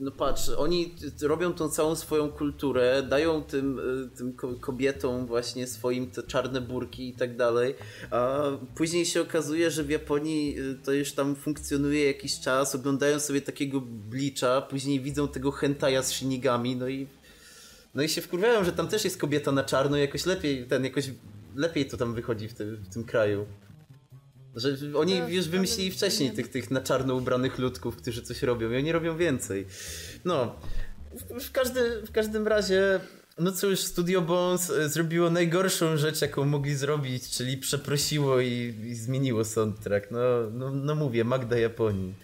no 0.00 0.10
patrz, 0.10 0.48
oni 0.48 0.94
robią 1.22 1.52
tą 1.52 1.68
całą 1.68 1.96
swoją 1.96 2.28
kulturę, 2.28 3.02
dają 3.02 3.42
tym, 3.42 3.80
e, 4.12 4.16
tym 4.16 4.32
ko- 4.32 4.54
kobietom 4.54 5.26
właśnie 5.26 5.66
swoim 5.66 6.10
te 6.10 6.22
czarne 6.22 6.60
burki 6.60 7.08
i 7.08 7.14
tak 7.14 7.36
dalej, 7.36 7.74
a 8.10 8.42
później 8.74 9.06
się 9.06 9.20
okazuje, 9.20 9.70
że 9.70 9.84
w 9.84 9.90
Japonii 9.90 10.56
e, 10.58 10.84
to 10.84 10.92
już 10.92 11.12
tam 11.12 11.36
funkcjonuje 11.36 12.04
jakiś 12.06 12.40
czas, 12.40 12.74
oglądają 12.74 13.20
sobie 13.20 13.40
takiego 13.40 13.80
blicza, 13.80 14.62
później 14.62 15.00
widzą 15.00 15.28
tego 15.28 15.50
hentaja 15.50 16.02
z 16.02 16.12
shinigami, 16.12 16.76
no 16.76 16.88
i 16.88 17.06
no 17.94 18.02
i 18.02 18.08
się 18.08 18.20
wkurwiają, 18.20 18.64
że 18.64 18.72
tam 18.72 18.88
też 18.88 19.04
jest 19.04 19.18
kobieta 19.18 19.52
na 19.52 19.64
czarno, 19.64 19.96
jakoś 19.96 20.26
lepiej, 20.26 20.66
ten 20.66 20.84
jakoś 20.84 21.10
lepiej 21.56 21.86
to 21.86 21.96
tam 21.96 22.14
wychodzi 22.14 22.48
w, 22.48 22.54
w 22.54 22.88
tym 22.94 23.04
kraju. 23.04 23.46
Że 24.56 24.76
oni 24.94 25.18
Tak, 25.18 25.32
już 25.32 25.48
wymyślili 25.48 25.90
wcześniej 25.90 26.30
nie 26.30 26.36
tych, 26.36 26.48
tych 26.48 26.70
na 26.70 26.80
czarno 26.80 27.14
ubranych 27.14 27.58
ludków, 27.58 27.96
którzy 27.96 28.22
coś 28.22 28.42
robią 28.42 28.70
i 28.70 28.76
oni 28.76 28.92
robią 28.92 29.16
więcej. 29.16 29.66
No, 30.24 30.56
w, 31.14 31.44
w, 31.44 31.52
każdy, 31.52 32.02
w 32.06 32.12
każdym 32.12 32.48
razie, 32.48 33.00
no 33.38 33.52
cóż, 33.52 33.80
Studio 33.80 34.22
Bones 34.22 34.70
e, 34.70 34.88
zrobiło 34.88 35.30
najgorszą 35.30 35.96
rzecz, 35.96 36.22
jaką 36.22 36.44
mogli 36.44 36.74
zrobić, 36.74 37.30
czyli 37.30 37.56
przeprosiło 37.56 38.40
i, 38.40 38.74
i 38.84 38.94
zmieniło 38.94 39.44
soundtrack. 39.44 40.10
No, 40.10 40.18
no, 40.52 40.70
no 40.70 40.94
mówię, 40.94 41.24
Magda 41.24 41.58
Japonii. 41.58 42.14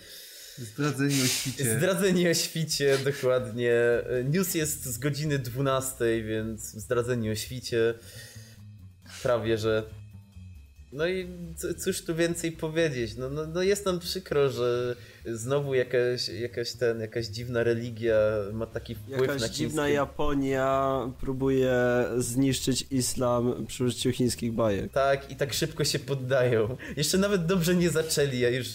Zdradzeni 0.59 1.23
o 1.23 1.27
świcie. 1.27 1.77
Zdradzeni 1.77 2.29
o 2.29 2.35
świcie, 2.35 2.99
dokładnie. 3.05 3.75
News 4.25 4.55
jest 4.55 4.85
z 4.85 4.99
godziny 4.99 5.39
12, 5.39 6.23
więc 6.23 6.61
zdradzeni 6.63 7.31
o 7.31 7.35
świcie. 7.35 7.95
Prawie, 9.23 9.59
że. 9.59 10.00
No 10.93 11.07
i 11.09 11.27
cóż 11.79 12.03
tu 12.03 12.15
więcej 12.15 12.53
powiedzieć? 12.53 13.17
No, 13.17 13.29
no, 13.31 13.47
no 13.47 13.63
jest 13.63 13.87
nam 13.87 13.99
przykro, 13.99 14.51
że 14.51 14.97
znowu 15.27 15.75
jakaś, 15.75 16.29
jakaś, 16.29 16.73
ten, 16.73 17.01
jakaś 17.01 17.27
dziwna 17.27 17.63
religia 17.63 18.17
ma 18.53 18.67
taki 18.67 18.95
wpływ 18.95 19.21
Jakaś 19.21 19.41
na 19.41 19.49
dziwna 19.49 19.83
chińskie- 19.83 19.95
Japonia 19.95 20.99
próbuje 21.21 21.75
zniszczyć 22.19 22.87
islam 22.91 23.67
przy 23.67 23.85
użyciu 23.85 24.13
chińskich 24.13 24.53
bajek. 24.53 24.93
Tak, 24.93 25.31
i 25.31 25.37
tak 25.37 25.53
szybko 25.53 25.85
się 25.85 25.99
poddają. 25.99 26.77
Jeszcze 26.97 27.19
nawet 27.19 27.47
dobrze 27.47 27.75
nie 27.75 27.91
zaczęli, 27.91 28.45
a 28.45 28.49
już, 28.49 28.69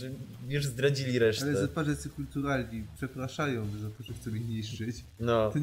już 0.49 0.65
zdradzili 0.65 1.19
resztę. 1.19 1.45
Ale 1.45 1.62
zapadzecy 1.62 2.10
kulturalni 2.10 2.84
przepraszają 2.97 3.65
za 3.82 3.89
to, 3.89 4.04
że 4.04 4.13
chcą 4.13 4.36
ich 4.36 4.47
niszczyć. 4.49 4.95
No. 5.19 5.51
To 5.51 5.60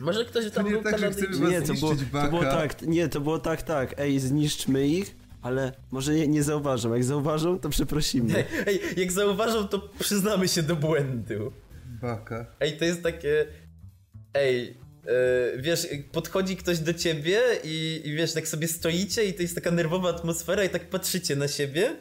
Może 0.00 0.24
ktoś 0.24 0.50
tam 0.50 0.64
nie 0.64 0.70
był 0.72 0.82
tak, 0.82 0.98
że 0.98 1.02
Kanadyjczyk. 1.02 1.30
chcemy 1.30 1.50
was 1.50 1.52
Nie, 1.52 1.66
to 1.66 1.74
było, 1.74 1.94
zniszczyć 1.94 2.12
to 2.22 2.28
było 2.28 2.42
tak, 2.42 2.82
nie, 2.82 3.08
to 3.08 3.20
było 3.20 3.38
tak, 3.38 3.62
tak, 3.62 3.94
ej, 4.00 4.20
zniszczmy 4.20 4.88
ich, 4.88 5.14
ale 5.46 5.72
może 5.90 6.14
nie, 6.14 6.28
nie 6.28 6.42
zauważą, 6.42 6.94
jak 6.94 7.04
zauważą, 7.04 7.58
to 7.58 7.68
przeprosimy. 7.68 8.36
Ej, 8.36 8.44
ej, 8.66 8.80
jak 8.96 9.12
zauważą, 9.12 9.68
to 9.68 9.90
przyznamy 9.98 10.48
się 10.48 10.62
do 10.62 10.76
błędu. 10.76 11.52
Baka. 12.00 12.46
Ej, 12.60 12.78
to 12.78 12.84
jest 12.84 13.02
takie. 13.02 13.46
Ej, 14.34 14.76
e, 15.06 15.58
wiesz, 15.58 15.86
podchodzi 16.12 16.56
ktoś 16.56 16.78
do 16.78 16.94
ciebie 16.94 17.40
i, 17.64 18.02
i 18.04 18.14
wiesz, 18.14 18.32
tak 18.32 18.48
sobie 18.48 18.68
stoicie 18.68 19.24
i 19.24 19.34
to 19.34 19.42
jest 19.42 19.54
taka 19.54 19.70
nerwowa 19.70 20.08
atmosfera 20.08 20.64
i 20.64 20.68
tak 20.68 20.90
patrzycie 20.90 21.36
na 21.36 21.48
siebie. 21.48 21.96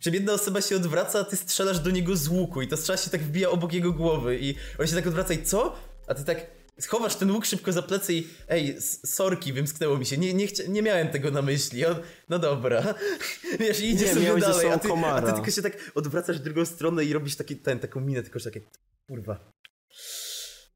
Czym 0.00 0.14
jedna 0.14 0.32
osoba 0.32 0.60
się 0.60 0.76
odwraca, 0.76 1.20
a 1.20 1.24
ty 1.24 1.36
strzelasz 1.36 1.78
do 1.78 1.90
niego 1.90 2.16
z 2.16 2.28
łuku 2.28 2.62
i 2.62 2.68
ta 2.68 2.76
strzela 2.76 2.96
się 2.96 3.10
tak 3.10 3.22
wbija 3.22 3.50
obok 3.50 3.72
jego 3.72 3.92
głowy 3.92 4.38
i 4.40 4.54
on 4.78 4.86
się 4.86 4.94
tak 4.94 5.06
odwraca 5.06 5.34
i 5.34 5.42
co? 5.42 5.76
A 6.06 6.14
ty 6.14 6.24
tak 6.24 6.55
schowasz 6.80 7.16
ten 7.16 7.30
łuk 7.30 7.44
szybko 7.46 7.72
za 7.72 7.82
plecy 7.82 8.14
i 8.14 8.26
ej, 8.48 8.76
sorki, 9.06 9.52
wymsknęło 9.52 9.98
mi 9.98 10.06
się, 10.06 10.18
nie, 10.18 10.34
nie, 10.34 10.46
chcia, 10.46 10.62
nie 10.68 10.82
miałem 10.82 11.08
tego 11.08 11.30
na 11.30 11.42
myśli. 11.42 11.86
On, 11.86 11.96
no 12.28 12.38
dobra. 12.38 12.94
Wiesz, 13.60 13.80
i 13.80 13.90
idzie 13.90 14.04
Nie, 14.04 14.14
sobie 14.14 14.40
dalej, 14.40 14.66
a 14.66 14.78
ty, 14.78 14.88
a 15.06 15.22
ty 15.22 15.32
tylko 15.32 15.50
się 15.50 15.62
tak 15.62 15.90
odwracasz 15.94 16.38
w 16.38 16.42
drugą 16.42 16.64
stronę 16.64 17.04
i 17.04 17.12
robisz 17.12 17.36
taki, 17.36 17.56
ten, 17.56 17.78
taką 17.78 18.00
minę, 18.00 18.22
tylko 18.22 18.38
że 18.38 18.44
takie, 18.50 18.60
kurwa. 19.08 19.52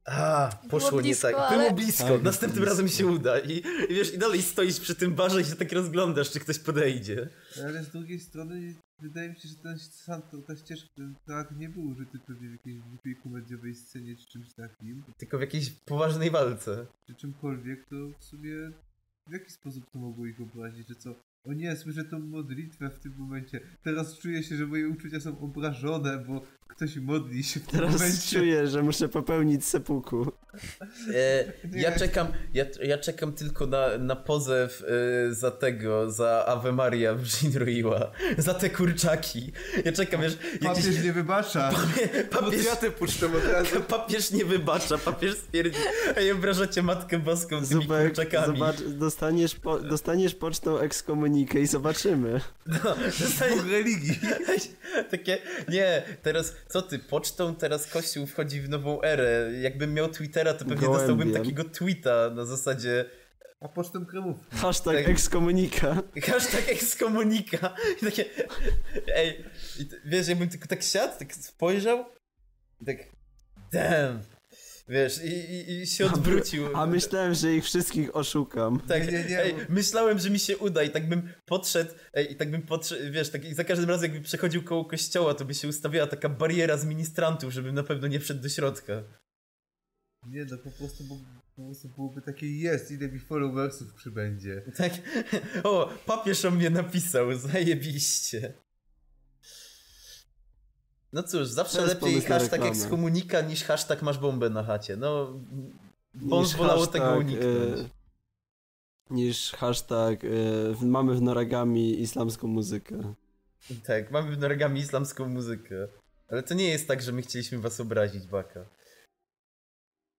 A, 0.04 0.50
poszło 0.70 0.88
Było 0.88 1.00
nie 1.00 1.06
blisko, 1.08 1.30
tak. 1.32 1.50
Było 1.50 1.62
ale- 1.62 1.72
blisko. 1.74 2.04
Tak, 2.04 2.22
Następnym 2.22 2.64
blisko. 2.64 2.70
razem 2.70 2.88
się 2.88 3.06
uda. 3.06 3.38
I, 3.38 3.62
I 3.88 3.94
wiesz, 3.94 4.14
i 4.14 4.18
dalej 4.18 4.42
stoisz 4.42 4.80
przy 4.80 4.94
tym 4.94 5.14
barze 5.14 5.40
i 5.40 5.44
się 5.44 5.56
tak 5.56 5.72
rozglądasz, 5.72 6.30
czy 6.30 6.40
ktoś 6.40 6.58
podejdzie. 6.58 7.28
Ale 7.64 7.84
z 7.84 7.88
drugiej 7.88 8.20
strony 8.20 8.74
wydaje 9.02 9.28
mi 9.28 9.36
się, 9.36 9.48
że 9.48 9.54
ten 9.54 9.78
sam, 9.78 10.22
to, 10.22 10.38
ta 10.38 10.56
ścieżka, 10.56 10.88
ten 10.96 11.14
track 11.26 11.50
nie 11.56 11.68
był 11.68 11.82
użyty 11.82 12.18
pewnie 12.18 12.48
w 12.48 12.52
jakiejś 12.52 12.80
głupiej 12.80 13.16
komediowej 13.16 13.74
scenie 13.74 14.16
czy 14.16 14.26
czymś 14.26 14.52
takim, 14.54 15.02
Tylko 15.18 15.38
w 15.38 15.40
jakiejś 15.40 15.70
poważnej 15.70 16.30
walce. 16.30 16.86
czy 17.06 17.14
czymkolwiek, 17.14 17.84
to 17.88 17.94
w 18.18 18.24
sumie 18.24 18.54
w 19.26 19.32
jaki 19.32 19.50
sposób 19.50 19.90
to 19.90 19.98
mogło 19.98 20.26
ich 20.26 20.40
obrazić, 20.40 20.88
że 20.88 20.94
co? 20.94 21.14
O 21.44 21.52
nie, 21.52 21.76
słyszę 21.76 22.04
tą 22.04 22.18
modlitwę 22.18 22.90
w 22.90 22.98
tym 22.98 23.14
momencie. 23.18 23.60
Teraz 23.82 24.18
czuję 24.18 24.42
się, 24.42 24.56
że 24.56 24.66
moje 24.66 24.88
uczucia 24.88 25.20
są 25.20 25.38
obrażone, 25.40 26.18
bo 26.28 26.42
ktoś 26.68 26.96
modli 26.96 27.44
się 27.44 27.60
w 27.60 27.66
tym 27.66 27.80
Teraz 27.80 27.92
momencie. 27.94 28.38
czuję, 28.38 28.66
że 28.66 28.82
muszę 28.82 29.08
popełnić 29.08 29.64
sepuku. 29.64 30.32
E, 31.14 31.52
ja 31.84 31.98
czekam, 31.98 32.26
ja, 32.54 32.64
ja 32.82 32.98
czekam 32.98 33.32
tylko 33.32 33.66
na, 33.66 33.98
na 33.98 34.16
pozew 34.16 34.84
e, 35.28 35.34
za 35.34 35.50
tego, 35.50 36.10
za 36.10 36.44
Ave 36.46 36.72
Maria 36.72 37.14
w 37.14 37.26
Shinruiwa, 37.28 38.12
za 38.38 38.54
te 38.54 38.70
kurczaki. 38.70 39.52
Ja 39.84 39.92
czekam, 39.92 40.20
wiesz, 40.22 40.38
jakiś 40.62 40.84
Papież 40.84 41.04
nie 41.04 41.12
wybacza. 41.12 41.70
papież, 42.30 42.60
Kwiaty 42.60 42.90
puszczam 42.90 43.34
od 43.34 43.44
razu. 43.44 43.80
papież 43.88 44.30
nie 44.30 44.44
wybacza, 44.44 44.98
papież 44.98 45.36
stwierdzi, 45.36 45.78
ej, 46.16 46.32
obrażacie 46.32 46.82
Matkę 46.82 47.18
Boską 47.18 47.56
tymi 47.56 47.66
Zubek, 47.82 48.06
kurczakami. 48.06 48.46
zobacz, 48.58 48.82
dostaniesz, 48.82 49.54
po, 49.54 49.78
dostaniesz 49.80 50.34
pocztą 50.34 50.78
ekskomunikę 51.30 51.60
i 51.60 51.66
zobaczymy. 51.66 52.40
No, 52.66 52.96
Bóg 53.56 53.66
religii. 53.70 54.18
Takie, 55.10 55.38
nie, 55.68 56.02
teraz 56.22 56.54
co 56.68 56.82
ty, 56.82 56.98
pocztą 56.98 57.54
teraz 57.54 57.86
Kościół 57.86 58.26
wchodzi 58.26 58.60
w 58.60 58.68
nową 58.68 59.02
erę. 59.02 59.50
Jakbym 59.60 59.94
miał 59.94 60.08
Twittera, 60.08 60.52
to 60.54 60.58
pewnie 60.58 60.86
Gołębiem. 60.86 60.98
dostałbym 60.98 61.32
takiego 61.32 61.64
tweeta 61.64 62.30
na 62.30 62.44
zasadzie 62.44 63.04
A 63.60 63.68
pocztą 63.68 64.06
kremówki. 64.06 64.56
Hashtag 64.56 64.96
Tak. 64.96 65.08
ekskomunika. 65.08 66.02
hashtag 66.22 66.68
ekskomunika. 66.68 67.74
I 68.02 68.04
takie, 68.04 68.24
ej, 69.14 69.44
i 69.78 69.88
wiesz, 70.04 70.28
jakbym 70.28 70.48
tylko 70.48 70.66
tak 70.66 70.82
siadł, 70.82 71.18
tak 71.18 71.34
spojrzał 71.34 72.04
i 72.80 72.84
tak, 72.84 72.96
damn, 73.72 74.20
wiesz, 74.90 75.24
i, 75.24 75.28
i, 75.28 75.80
i 75.80 75.86
się 75.86 76.06
odwrócił. 76.06 76.76
A 76.76 76.86
myślałem, 76.86 77.34
że 77.34 77.54
ich 77.54 77.64
wszystkich 77.64 78.16
oszukam. 78.16 78.80
Tak, 78.88 79.12
Nie, 79.12 79.24
nie, 79.24 79.42
ej, 79.42 79.54
myślałem, 79.68 80.18
że 80.18 80.30
mi 80.30 80.38
się 80.38 80.58
uda 80.58 80.82
i 80.82 80.90
tak 80.90 81.08
bym 81.08 81.28
podszedł, 81.44 81.90
ej, 82.12 82.32
i 82.32 82.36
tak 82.36 82.50
bym 82.50 82.62
podszedł, 82.62 83.12
wiesz, 83.12 83.30
tak, 83.30 83.44
i 83.44 83.54
za 83.54 83.64
każdym 83.64 83.88
razem 83.88 84.10
jakby 84.10 84.24
przechodził 84.24 84.62
koło 84.62 84.84
kościoła, 84.84 85.34
to 85.34 85.44
by 85.44 85.54
się 85.54 85.68
ustawiała 85.68 86.06
taka 86.06 86.28
bariera 86.28 86.76
z 86.76 86.84
ministrantów, 86.84 87.52
żebym 87.52 87.74
na 87.74 87.82
pewno 87.82 88.08
nie 88.08 88.20
wszedł 88.20 88.42
do 88.42 88.48
środka. 88.48 89.02
Nie 90.26 90.44
no, 90.44 90.58
po 90.58 90.70
prostu, 90.70 91.04
bo, 91.04 91.16
po 91.56 91.62
prostu 91.64 91.88
byłoby 91.88 92.22
takie 92.22 92.58
jest, 92.58 92.90
ile 92.90 93.08
mi 93.08 93.18
followersów 93.18 93.94
przybędzie. 93.94 94.62
Tak, 94.76 94.92
o, 95.64 95.90
papież 96.06 96.44
o 96.44 96.50
mnie 96.50 96.70
napisał, 96.70 97.34
zajebiście. 97.34 98.54
No 101.12 101.22
cóż, 101.22 101.46
zawsze 101.48 101.80
jest 101.82 101.94
lepiej 102.02 102.20
hashtag 102.20 102.62
ekskomunika 102.62 103.40
niż 103.40 103.64
hashtag 103.64 104.02
masz 104.02 104.18
bombę 104.18 104.50
na 104.50 104.62
chacie. 104.62 104.96
No, 104.96 105.40
Bądź 106.14 106.48
Niż 106.48 106.56
wolało 106.56 106.80
hashtag, 106.80 107.02
tego 107.02 107.18
uniknąć. 107.18 107.80
e, 107.80 107.88
niż 109.10 109.52
hashtag 109.52 110.24
e, 110.24 110.28
mamy 110.86 111.14
w 111.14 111.22
Noragami 111.22 112.00
islamską 112.00 112.46
muzykę. 112.48 113.14
tak, 113.86 114.10
mamy 114.10 114.36
w 114.36 114.38
Noragami 114.38 114.80
islamską 114.80 115.28
muzykę. 115.28 115.88
Ale 116.28 116.42
to 116.42 116.54
nie 116.54 116.68
jest 116.68 116.88
tak, 116.88 117.02
że 117.02 117.12
my 117.12 117.22
chcieliśmy 117.22 117.58
was 117.58 117.80
obrazić, 117.80 118.26
Baka. 118.26 118.60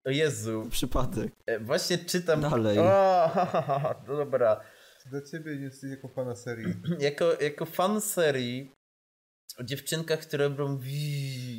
O 0.05 0.09
Jezu, 0.09 0.67
Przypadek. 0.69 1.31
e, 1.45 1.59
właśnie 1.59 1.97
czytam... 1.97 2.41
Dalej. 2.41 2.79
O, 2.79 2.83
ha, 3.33 3.45
ha, 3.45 3.61
ha, 3.61 3.95
dobra. 4.07 4.61
Dla 5.09 5.21
ciebie 5.21 5.55
nie 5.55 5.63
jesteś 5.63 5.89
jako 5.91 6.09
pana 6.09 6.35
serii. 6.35 6.73
Jako, 6.99 7.41
jako 7.41 7.65
fan 7.65 8.01
serii 8.01 8.71
o 9.57 9.63
dziewczynkach, 9.63 10.19
które 10.19 10.47
robią 10.49 10.79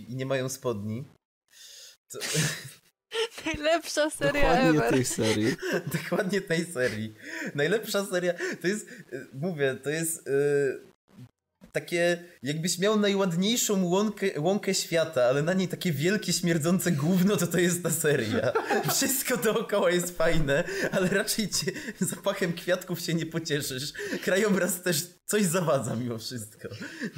i 0.08 0.16
nie 0.16 0.26
mają 0.26 0.48
spodni. 0.48 1.04
To, 2.12 2.18
Najlepsza 3.46 4.10
seria 4.10 4.42
Dokładnie 4.42 4.78
ever. 4.78 4.90
tych 4.92 5.08
serii. 5.08 5.56
dokładnie 6.02 6.40
tej 6.40 6.64
serii. 6.64 7.14
Najlepsza 7.54 8.06
seria 8.06 8.34
to 8.62 8.68
jest, 8.68 8.88
y, 8.88 9.26
mówię, 9.34 9.74
to 9.82 9.90
jest 9.90 10.28
y, 10.28 10.92
takie, 11.72 12.24
jakbyś 12.42 12.78
miał 12.78 13.00
najładniejszą 13.00 13.84
łąkę, 13.84 14.40
łąkę 14.40 14.74
świata, 14.74 15.24
ale 15.24 15.42
na 15.42 15.52
niej 15.52 15.68
takie 15.68 15.92
wielkie, 15.92 16.32
śmierdzące 16.32 16.92
gówno, 16.92 17.36
to 17.36 17.46
to 17.46 17.58
jest 17.58 17.82
ta 17.82 17.90
seria. 17.90 18.52
Wszystko 18.94 19.36
dookoła 19.36 19.90
jest 19.90 20.16
fajne, 20.16 20.64
ale 20.92 21.08
raczej 21.08 21.48
cię 21.48 21.72
zapachem 22.00 22.52
kwiatków 22.52 23.00
się 23.00 23.14
nie 23.14 23.26
pocieszysz. 23.26 23.92
Krajobraz 24.24 24.82
też 24.82 25.04
coś 25.26 25.42
zawadza 25.42 25.96
mimo 25.96 26.18
wszystko. 26.18 26.68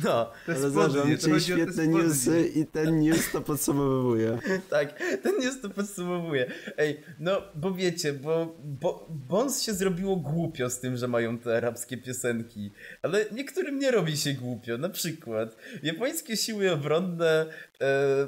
No, 0.04 0.30
Te 0.46 0.54
Ale 0.54 0.66
o 0.66 1.04
te 1.22 1.40
świetne 1.40 1.88
newsy 1.88 2.48
i 2.54 2.66
ten 2.66 3.00
news 3.00 3.32
to 3.32 3.40
podsumowuje. 3.40 4.38
tak, 4.70 5.02
ten 5.22 5.38
news 5.40 5.60
to 5.60 5.70
podsumowuje. 5.70 6.50
Ej, 6.76 7.00
no, 7.20 7.42
bo 7.54 7.74
wiecie, 7.74 8.12
bo, 8.12 8.56
bo 8.64 9.06
Bons 9.10 9.62
się 9.62 9.74
zrobiło 9.74 10.16
głupio 10.16 10.70
z 10.70 10.80
tym, 10.80 10.96
że 10.96 11.08
mają 11.08 11.38
te 11.38 11.56
arabskie 11.56 11.96
piosenki, 11.96 12.70
ale 13.02 13.24
niektórym 13.32 13.78
nie 13.78 13.90
robi 13.90 14.16
się 14.16 14.32
głupio. 14.32 14.78
Na 14.78 14.88
przykład, 14.88 15.56
japońskie 15.82 16.36
siły 16.36 16.72
obronne 16.72 17.46
e, 17.80 18.26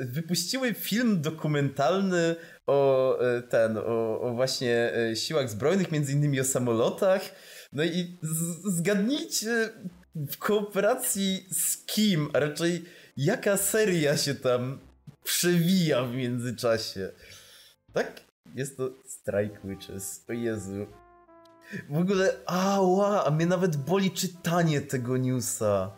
wypuściły 0.00 0.74
film 0.74 1.20
dokumentalny 1.20 2.36
o 2.66 3.18
e, 3.20 3.42
ten, 3.42 3.76
o, 3.76 4.20
o 4.20 4.34
właśnie 4.34 4.92
e, 4.94 5.16
siłach 5.16 5.50
zbrojnych, 5.50 5.92
między 5.92 6.12
innymi 6.12 6.40
o 6.40 6.44
samolotach. 6.44 7.22
No 7.72 7.84
i 7.84 8.18
zgadnijcie 8.64 9.70
w 10.14 10.36
kooperacji 10.38 11.46
z 11.50 11.76
kim, 11.76 12.28
a 12.32 12.38
raczej 12.38 12.84
jaka 13.16 13.56
seria 13.56 14.16
się 14.16 14.34
tam 14.34 14.78
przewija 15.24 16.04
w 16.04 16.14
międzyczasie. 16.14 17.12
Tak? 17.92 18.20
Jest 18.54 18.76
to 18.76 18.90
Strike 19.04 19.58
Witches. 19.64 20.24
O 20.28 20.32
Jezu. 20.32 20.86
W 21.90 21.98
ogóle, 21.98 22.34
ała, 22.46 23.24
a 23.24 23.30
mnie 23.30 23.46
nawet 23.46 23.76
boli 23.76 24.10
czytanie 24.10 24.80
tego 24.80 25.16
newsa. 25.16 25.90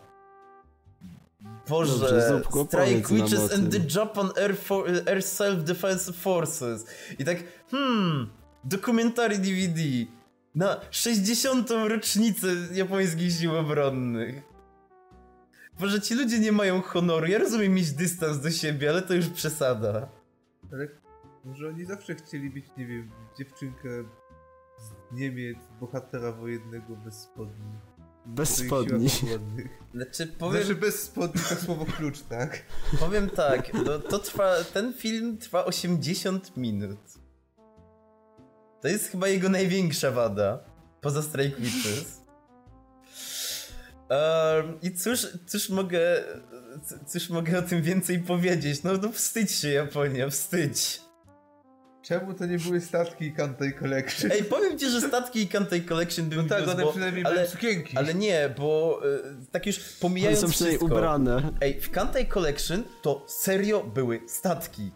Boże, 1.69 1.99
Dobrze, 1.99 2.29
Zupko, 2.29 2.65
Strike 2.65 3.15
Witches 3.15 3.53
and 3.53 3.71
the. 3.71 3.99
Japan 3.99 4.29
Air, 4.37 4.57
For 4.57 4.89
Air 5.05 5.23
Self-Defense 5.23 6.13
Forces. 6.13 6.85
I 7.19 7.25
tak, 7.25 7.37
hmm, 7.71 8.29
dokumentary 8.63 9.37
DVD 9.37 9.81
na 10.55 10.81
60. 10.91 11.69
rocznicę 11.87 12.47
japońskich 12.73 13.31
sił 13.31 13.57
obronnych. 13.57 14.41
Boże, 15.79 16.01
ci 16.01 16.15
ludzie 16.15 16.39
nie 16.39 16.51
mają 16.51 16.81
honoru. 16.81 17.27
Ja 17.27 17.37
rozumiem 17.37 17.73
mieć 17.73 17.91
dystans 17.91 18.39
do 18.39 18.51
siebie, 18.51 18.89
ale 18.89 19.01
to 19.01 19.13
już 19.13 19.27
przesada. 19.27 20.09
Ale 20.71 20.87
może 21.45 21.67
oni 21.67 21.85
zawsze 21.85 22.15
chcieli 22.15 22.49
być, 22.49 22.65
nie 22.77 22.87
wiem, 22.87 23.11
dziewczynkę 23.37 23.89
z 24.77 25.15
Niemiec, 25.15 25.57
bohatera 25.79 26.31
wojennego 26.31 26.95
bez 26.95 27.13
spodni. 27.19 27.71
Bez 28.25 28.65
spodni. 28.65 29.09
Znaczy, 29.93 30.27
powiem, 30.27 30.63
Znaczy 30.63 30.75
bez 30.75 31.03
spodni 31.03 31.41
to 31.49 31.55
słowo 31.55 31.85
klucz, 31.85 32.21
tak? 32.21 32.63
powiem 32.99 33.29
tak, 33.29 33.73
no, 33.73 33.99
to 33.99 34.19
trwa, 34.19 34.55
ten 34.73 34.93
film 34.93 35.37
trwa 35.37 35.65
80 35.65 36.57
minut. 36.57 36.99
To 38.81 38.87
jest 38.87 39.07
chyba 39.11 39.27
jego 39.27 39.49
największa 39.49 40.11
wada, 40.11 40.59
poza 41.01 41.21
Strike 41.21 41.61
Witches. 41.61 42.21
Um, 44.09 44.81
I 44.81 44.91
cóż, 44.91 45.27
cóż 45.47 45.69
mogę, 45.69 46.23
cóż 47.07 47.29
mogę 47.29 47.59
o 47.59 47.61
tym 47.61 47.81
więcej 47.81 48.19
powiedzieć? 48.19 48.83
No, 48.83 48.91
no 49.01 49.11
wstydź 49.11 49.51
się 49.51 49.69
Japonia, 49.69 50.29
wstydź. 50.29 51.01
Czemu 52.01 52.33
to 52.33 52.45
nie 52.45 52.57
były 52.57 52.81
statki 52.81 53.25
i 53.25 53.33
Kantai 53.33 53.73
Collection? 53.73 54.31
Ej, 54.31 54.43
powiem 54.43 54.79
ci, 54.79 54.89
że 54.89 55.01
statki 55.01 55.41
i 55.41 55.47
Kantei 55.47 55.85
Collection 55.85 56.29
bym 56.29 56.37
no 56.41 56.49
tak, 56.49 56.67
one 56.67 56.83
bo- 56.83 56.91
przynajmniej 56.91 57.25
ale, 57.25 57.35
mają 57.35 57.47
sukienki. 57.47 57.97
ale 57.97 58.13
nie, 58.13 58.53
bo 58.57 59.01
y, 59.05 59.45
tak 59.51 59.65
już 59.65 59.77
One 59.77 59.85
pomijając 59.99 60.39
są 60.39 60.49
przynajmniej 60.49 60.79
wszystko. 60.79 60.95
ubrane. 60.97 61.51
Ej, 61.61 61.81
w 61.81 61.91
Kantei 61.91 62.25
Collection 62.27 62.83
to 63.01 63.25
serio 63.27 63.83
były 63.83 64.21
statki. 64.27 64.91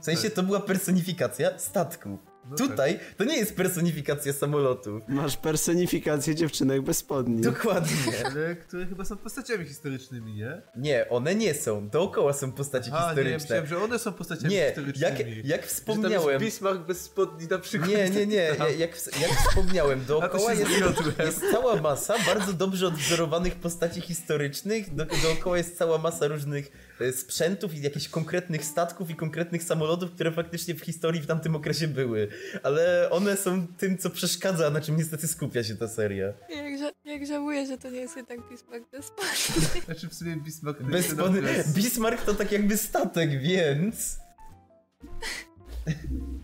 W 0.00 0.04
sensie 0.04 0.30
to 0.30 0.42
była 0.42 0.60
personifikacja 0.60 1.58
statku. 1.58 2.18
No 2.50 2.56
Tutaj 2.56 3.00
to 3.16 3.24
nie 3.24 3.36
jest 3.36 3.56
personifikacja 3.56 4.32
samolotów. 4.32 5.02
Masz 5.08 5.36
personifikację 5.36 6.34
dziewczynek 6.34 6.82
bez 6.82 6.98
spodni. 6.98 7.40
Dokładnie. 7.42 8.12
Tak. 8.22 8.26
Ale 8.36 8.56
które 8.56 8.86
chyba 8.86 9.04
są 9.04 9.16
postaciami 9.16 9.64
historycznymi, 9.64 10.34
nie? 10.34 10.62
Nie, 10.76 11.06
one 11.10 11.34
nie 11.34 11.54
są. 11.54 11.88
Dookoła 11.88 12.32
są 12.32 12.52
postacie 12.52 12.90
A, 12.92 12.94
nie, 12.94 13.00
ja 13.00 13.08
historyczne. 13.08 13.38
myślałem, 13.40 13.66
że 13.66 13.78
one 13.84 13.98
są 13.98 14.12
postaciami 14.12 14.54
Nie, 14.54 14.66
historycznymi. 14.66 15.10
jak, 15.18 15.18
jak 15.44 15.44
Że 15.44 15.58
tam 15.58 15.68
wspomniałem. 15.68 16.28
jest 16.30 16.44
Bismarck 16.44 16.80
bez 16.80 17.00
spodni 17.00 17.46
na 17.50 17.58
przykład. 17.58 17.90
Nie, 17.90 18.10
nie, 18.10 18.26
nie. 18.26 18.36
Ja- 18.58 18.68
Jak, 18.68 18.90
jak 19.20 19.30
wspomniałem, 19.48 20.04
dookoła 20.04 20.52
jest, 20.54 20.70
jest 21.18 21.40
cała 21.52 21.76
masa 21.76 22.14
bardzo 22.26 22.52
dobrze 22.52 22.86
odwzorowanych 22.86 23.54
postaci 23.54 24.00
historycznych. 24.00 24.94
Do, 24.94 25.04
dookoła 25.22 25.58
jest 25.58 25.78
cała 25.78 25.98
masa 25.98 26.26
różnych 26.28 26.87
sprzętów 27.12 27.74
i 27.74 27.82
jakichś 27.82 28.08
konkretnych 28.08 28.64
statków 28.64 29.10
i 29.10 29.14
konkretnych 29.14 29.62
samolotów, 29.62 30.10
które 30.10 30.32
faktycznie 30.32 30.74
w 30.74 30.80
historii 30.80 31.20
w 31.22 31.26
tamtym 31.26 31.56
okresie 31.56 31.88
były. 31.88 32.28
Ale 32.62 33.10
one 33.10 33.36
są 33.36 33.66
tym, 33.66 33.98
co 33.98 34.10
przeszkadza, 34.10 34.70
na 34.70 34.80
czym 34.80 34.96
niestety 34.96 35.28
skupia 35.28 35.64
się 35.64 35.76
ta 35.76 35.88
seria. 35.88 36.26
Jak, 36.50 36.80
ża- 36.80 36.92
jak 37.04 37.26
żałuję, 37.26 37.66
że 37.66 37.78
to 37.78 37.90
nie 37.90 38.00
jest 38.00 38.16
jednak 38.16 38.38
Bismarck 38.50 38.90
bez 38.92 39.04
spodni. 39.06 39.80
Znaczy 39.84 40.08
w 40.08 40.14
sumie 40.14 40.36
Bismarck... 40.36 40.80
Jest- 40.92 41.74
Bismarck 41.74 42.24
to 42.24 42.34
tak 42.34 42.52
jakby 42.52 42.76
statek, 42.76 43.42
więc... 43.42 44.16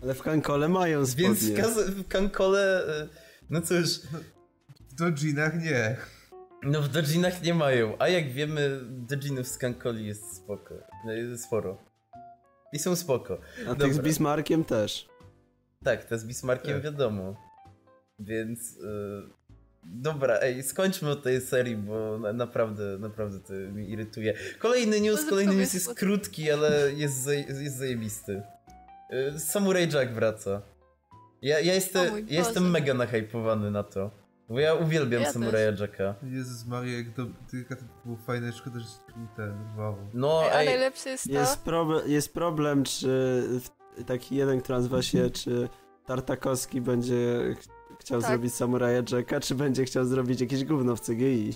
Ale 0.03 0.13
w 0.13 0.21
Kankole 0.21 0.69
mają 0.69 1.05
spodnie. 1.05 1.27
Więc 1.55 1.79
w 1.79 2.07
Kankole, 2.07 2.83
e, 3.01 3.07
no 3.49 3.61
cóż, 3.61 3.99
W 4.89 4.93
dodżinach 4.93 5.61
nie. 5.63 5.95
No 6.65 6.81
w 6.81 6.87
dodżinach 6.87 7.41
nie 7.43 7.53
mają, 7.53 7.95
a 7.99 8.07
jak 8.07 8.31
wiemy, 8.31 8.79
dodżinów 8.89 9.47
z 9.47 9.57
Kankoli 9.57 10.07
jest 10.07 10.35
spoko, 10.35 10.75
no, 11.05 11.13
jest 11.13 11.43
sporo. 11.43 11.77
I 12.73 12.79
są 12.79 12.95
spoko. 12.95 13.37
A 13.69 13.75
tych 13.75 13.93
z 13.93 13.95
Dobra. 13.97 14.03
Bismarckiem 14.03 14.63
też. 14.63 15.07
Tak, 15.83 16.05
to 16.05 16.17
z 16.17 16.25
Bismarckiem 16.25 16.73
Tak. 16.73 16.83
wiadomo. 16.83 17.35
Więc. 18.19 18.77
e, 18.77 19.45
dobra, 19.83 20.37
ej, 20.41 20.63
skończmy 20.63 21.09
od 21.09 21.23
tej 21.23 21.41
serii, 21.41 21.77
bo 21.77 22.17
na, 22.19 22.33
naprawdę, 22.33 22.97
naprawdę 22.99 23.39
to 23.39 23.53
mnie 23.53 23.85
irytuje. 23.85 24.33
Kolejny 24.59 25.01
news, 25.01 25.25
kolejny 25.29 25.55
news 25.55 25.73
jest 25.73 25.93
krótki, 25.93 26.51
ale 26.51 26.93
jest, 26.93 27.23
zaje, 27.23 27.39
jest 27.39 27.77
zajebisty. 27.77 28.41
E, 29.09 29.39
Samurai 29.39 29.89
Jack 29.93 30.11
wraca. 30.11 30.61
Ja, 31.41 31.59
ja, 31.59 31.73
jestem, 31.73 32.27
ja 32.27 32.39
jestem 32.39 32.69
mega 32.71 32.93
nahypowany 32.93 33.71
na 33.71 33.83
to. 33.83 34.24
Bo 34.49 34.59
ja 34.59 34.73
uwielbiam 34.75 35.21
Ja 35.21 35.31
Samuraja 35.33 35.71
Jacka. 35.71 36.15
Jezus 36.23 36.65
Maria, 36.65 36.97
jak 36.97 37.07
to, 37.15 37.21
jaka 37.57 37.75
to 37.75 37.81
było 38.05 38.17
fajne, 38.17 38.53
szkoda, 38.53 38.79
że 38.79 38.85
ten, 39.35 39.53
wow. 39.77 39.95
No, 40.13 40.41
ej, 40.53 40.65
najlepsze 40.65 41.09
jest 41.09 41.23
to, 41.23 41.31
Jest, 41.33 41.65
proble- 41.65 42.07
jest 42.07 42.33
problem, 42.33 42.83
czy 42.83 43.43
taki 44.05 44.35
jeden, 44.35 44.61
który 44.61 44.77
nazywa 44.77 45.01
się, 45.01 45.29
czy 45.43 45.69
Tartakowski 46.05 46.81
będzie 46.81 47.55
ch- 47.59 47.97
chciał 47.99 48.21
Tak. 48.21 48.29
zrobić 48.29 48.53
Samuraja 48.53 49.01
Jacka, 49.11 49.39
czy 49.39 49.55
będzie 49.55 49.85
chciał 49.85 50.05
zrobić 50.05 50.41
jakieś 50.41 50.63
gówno 50.65 50.95
w 50.95 51.01
CGI. 51.01 51.53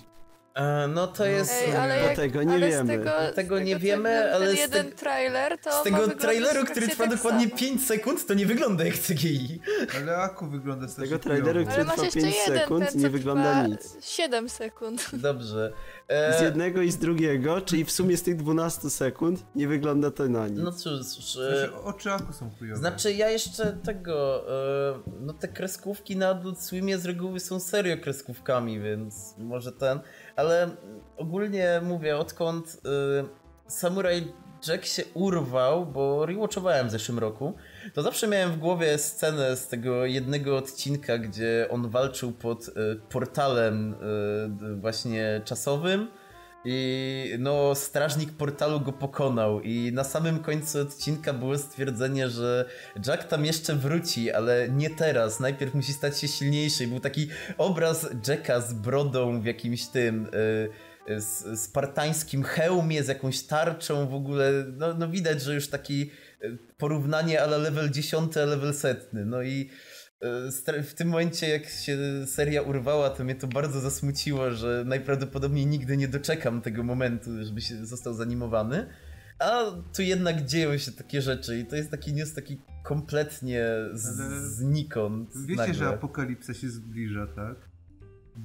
E, 0.60 0.88
no 0.88 1.08
to 1.08 1.24
No, 1.24 1.30
jest. 1.30 1.54
Ej, 1.68 1.76
ale 1.76 2.00
jak, 2.00 2.16
tego 2.16 2.44
nie 2.44 2.54
ale 2.54 2.68
wiemy. 2.70 2.94
Z 2.94 2.98
tego, 2.98 3.12
Tego 3.36 3.60
nie 3.60 3.74
tego, 3.74 3.80
wiemy, 3.86 4.10
wiem, 4.10 4.36
ale 4.36 4.56
z 4.56 4.58
jeden 4.60 4.86
te- 4.86 4.92
trailer 4.92 5.58
to 5.60 5.82
Z 5.82 5.84
tego 5.84 6.08
traileru, 6.08 6.66
który 6.66 6.88
trwa 6.88 7.04
tak 7.04 7.16
dokładnie 7.16 7.46
samo. 7.46 7.58
5 7.58 7.86
sekund, 7.88 8.26
to 8.26 8.34
nie 8.34 8.46
wygląda 8.46 8.84
jak 8.86 8.96
CGI. 8.96 9.62
Ale 9.98 10.18
Aku 10.18 10.48
wygląda 10.48 10.88
Z 10.88 10.96
tego 10.96 11.20
traileru, 11.20 11.66
który 11.66 11.86
trwa 11.86 12.04
jeszcze 12.04 12.20
5 12.22 12.36
jeden, 12.48 12.60
sekund, 12.62 12.92
ten, 12.92 13.02
nie 13.02 13.10
wygląda 13.10 13.68
nic. 13.68 13.98
7 14.02 14.50
sekund. 14.50 15.10
Dobrze. 15.14 15.72
E, 16.08 16.40
Z 16.40 16.42
jednego 16.42 16.82
i 16.82 16.92
z 16.92 16.98
drugiego, 16.98 17.62
czyli 17.62 17.86
w 17.86 17.92
sumie 17.92 18.18
z 18.18 18.24
tych 18.24 18.36
12 18.36 18.90
sekund, 18.90 19.44
nie 19.56 19.68
wygląda 19.68 20.12
to 20.12 20.28
na 20.30 20.48
nic. 20.48 20.60
No 20.60 20.72
cóż, 20.72 20.94
e, 20.94 21.04
Znaczy, 21.04 21.74
oczy 21.84 22.12
Aku 22.12 22.34
są 22.34 22.50
chujowe. 22.60 22.80
znaczy 22.80 23.14
ja 23.14 23.30
jeszcze 23.30 23.78
tego, 23.84 24.44
e, 24.96 25.00
no 25.22 25.34
te 25.34 25.48
kreskówki 25.48 26.18
na 26.18 26.30
Adult 26.30 26.60
Swimie 26.62 26.98
z 26.98 27.06
reguły 27.06 27.40
są 27.40 27.60
serio 27.60 27.98
kreskówkami, 27.98 28.80
więc 28.80 29.34
może 29.38 29.72
ten, 29.72 30.00
ale 30.40 30.70
ogólnie 31.18 31.82
mówię, 31.84 32.18
odkąd 32.18 32.82
e, 32.86 32.90
Samurai 33.68 34.34
Jack 34.68 34.86
się 34.86 35.04
urwał, 35.14 35.86
bo 35.86 36.26
rewatchowałem 36.26 36.88
w 36.88 36.92
zeszłym 36.92 37.20
roku, 37.20 37.54
to 37.94 38.02
zawsze 38.02 38.28
miałem 38.28 38.52
w 38.52 38.58
głowie 38.58 38.98
scenę 38.98 39.58
z 39.58 39.68
tego 39.68 40.06
jednego 40.06 40.58
odcinka, 40.58 41.18
gdzie 41.18 41.68
on 41.72 41.90
walczył 41.90 42.32
pod 42.32 42.68
e, 42.68 42.72
portalem 43.10 43.96
d- 44.50 44.76
właśnie 44.76 45.42
czasowym 45.46 46.08
i 46.66 47.36
no 47.40 47.76
strażnik 47.76 48.32
portalu 48.32 48.80
go 48.80 48.92
pokonał. 48.92 49.62
I 49.62 49.92
na 49.94 50.04
samym 50.04 50.40
końcu 50.40 50.82
odcinka 50.82 51.34
było 51.34 51.58
stwierdzenie, 51.58 52.30
że 52.30 52.66
Jack 53.08 53.24
tam 53.24 53.46
jeszcze 53.46 53.76
wróci, 53.76 54.32
ale 54.32 54.70
nie 54.70 54.90
teraz, 54.90 55.40
najpierw 55.40 55.74
musi 55.74 55.94
stać 55.94 56.20
się 56.20 56.28
silniejszy. 56.28 56.84
I 56.84 56.88
był 56.88 57.00
taki 57.00 57.28
obraz 57.58 58.10
Jacka 58.28 58.62
z 58.62 58.74
brodą 58.74 59.42
w 59.42 59.46
jakimś 59.46 59.86
tym... 59.86 60.26
y, 60.26 60.70
z 61.18 61.60
spartańskim 61.60 62.44
hełmie, 62.44 63.04
z 63.04 63.08
jakąś 63.08 63.42
tarczą 63.42 64.08
w 64.08 64.14
ogóle, 64.14 64.52
no, 64.78 64.94
no 64.94 65.08
widać, 65.08 65.42
że 65.42 65.54
już 65.54 65.68
taki 65.68 66.12
y, 66.44 66.58
porównanie 66.78 67.42
ale 67.42 67.58
level 67.58 67.90
10, 67.92 68.38
a 68.38 68.46
level 68.46 68.74
setny, 68.74 69.26
no 69.26 69.42
i 69.42 69.62
y, 69.62 69.89
w 70.84 70.94
tym 70.94 71.08
momencie 71.08 71.50
jak 71.50 71.66
się 71.66 71.98
seria 72.26 72.62
urwała, 72.62 73.10
to 73.10 73.24
mnie 73.24 73.36
to 73.36 73.48
bardzo 73.48 73.80
zasmuciło, 73.80 74.52
że 74.52 74.84
najprawdopodobniej 74.86 75.66
nigdy 75.66 75.98
nie 75.98 76.08
doczekam 76.08 76.62
tego 76.62 76.84
momentu, 76.84 77.44
żeby 77.46 77.62
się 77.62 77.86
został 77.86 78.14
zanimowany, 78.14 78.86
a 79.40 79.62
tu 79.96 80.02
jednak 80.02 80.46
dzieją 80.46 80.78
się 80.78 80.92
takie 80.92 81.22
rzeczy 81.22 81.60
i 81.60 81.66
to 81.66 81.76
jest 81.76 81.92
taki 81.92 82.14
news 82.14 82.34
taki 82.34 82.62
kompletnie 82.84 83.66
z, 83.94 84.20
Ale 84.20 84.42
znikąd 84.42 85.30
Wiecie, 85.38 85.56
nagle. 85.56 85.74
że 85.74 85.88
apokalipsa 85.88 86.54
się 86.54 86.70
zbliża, 86.70 87.28
tak? 87.28 87.70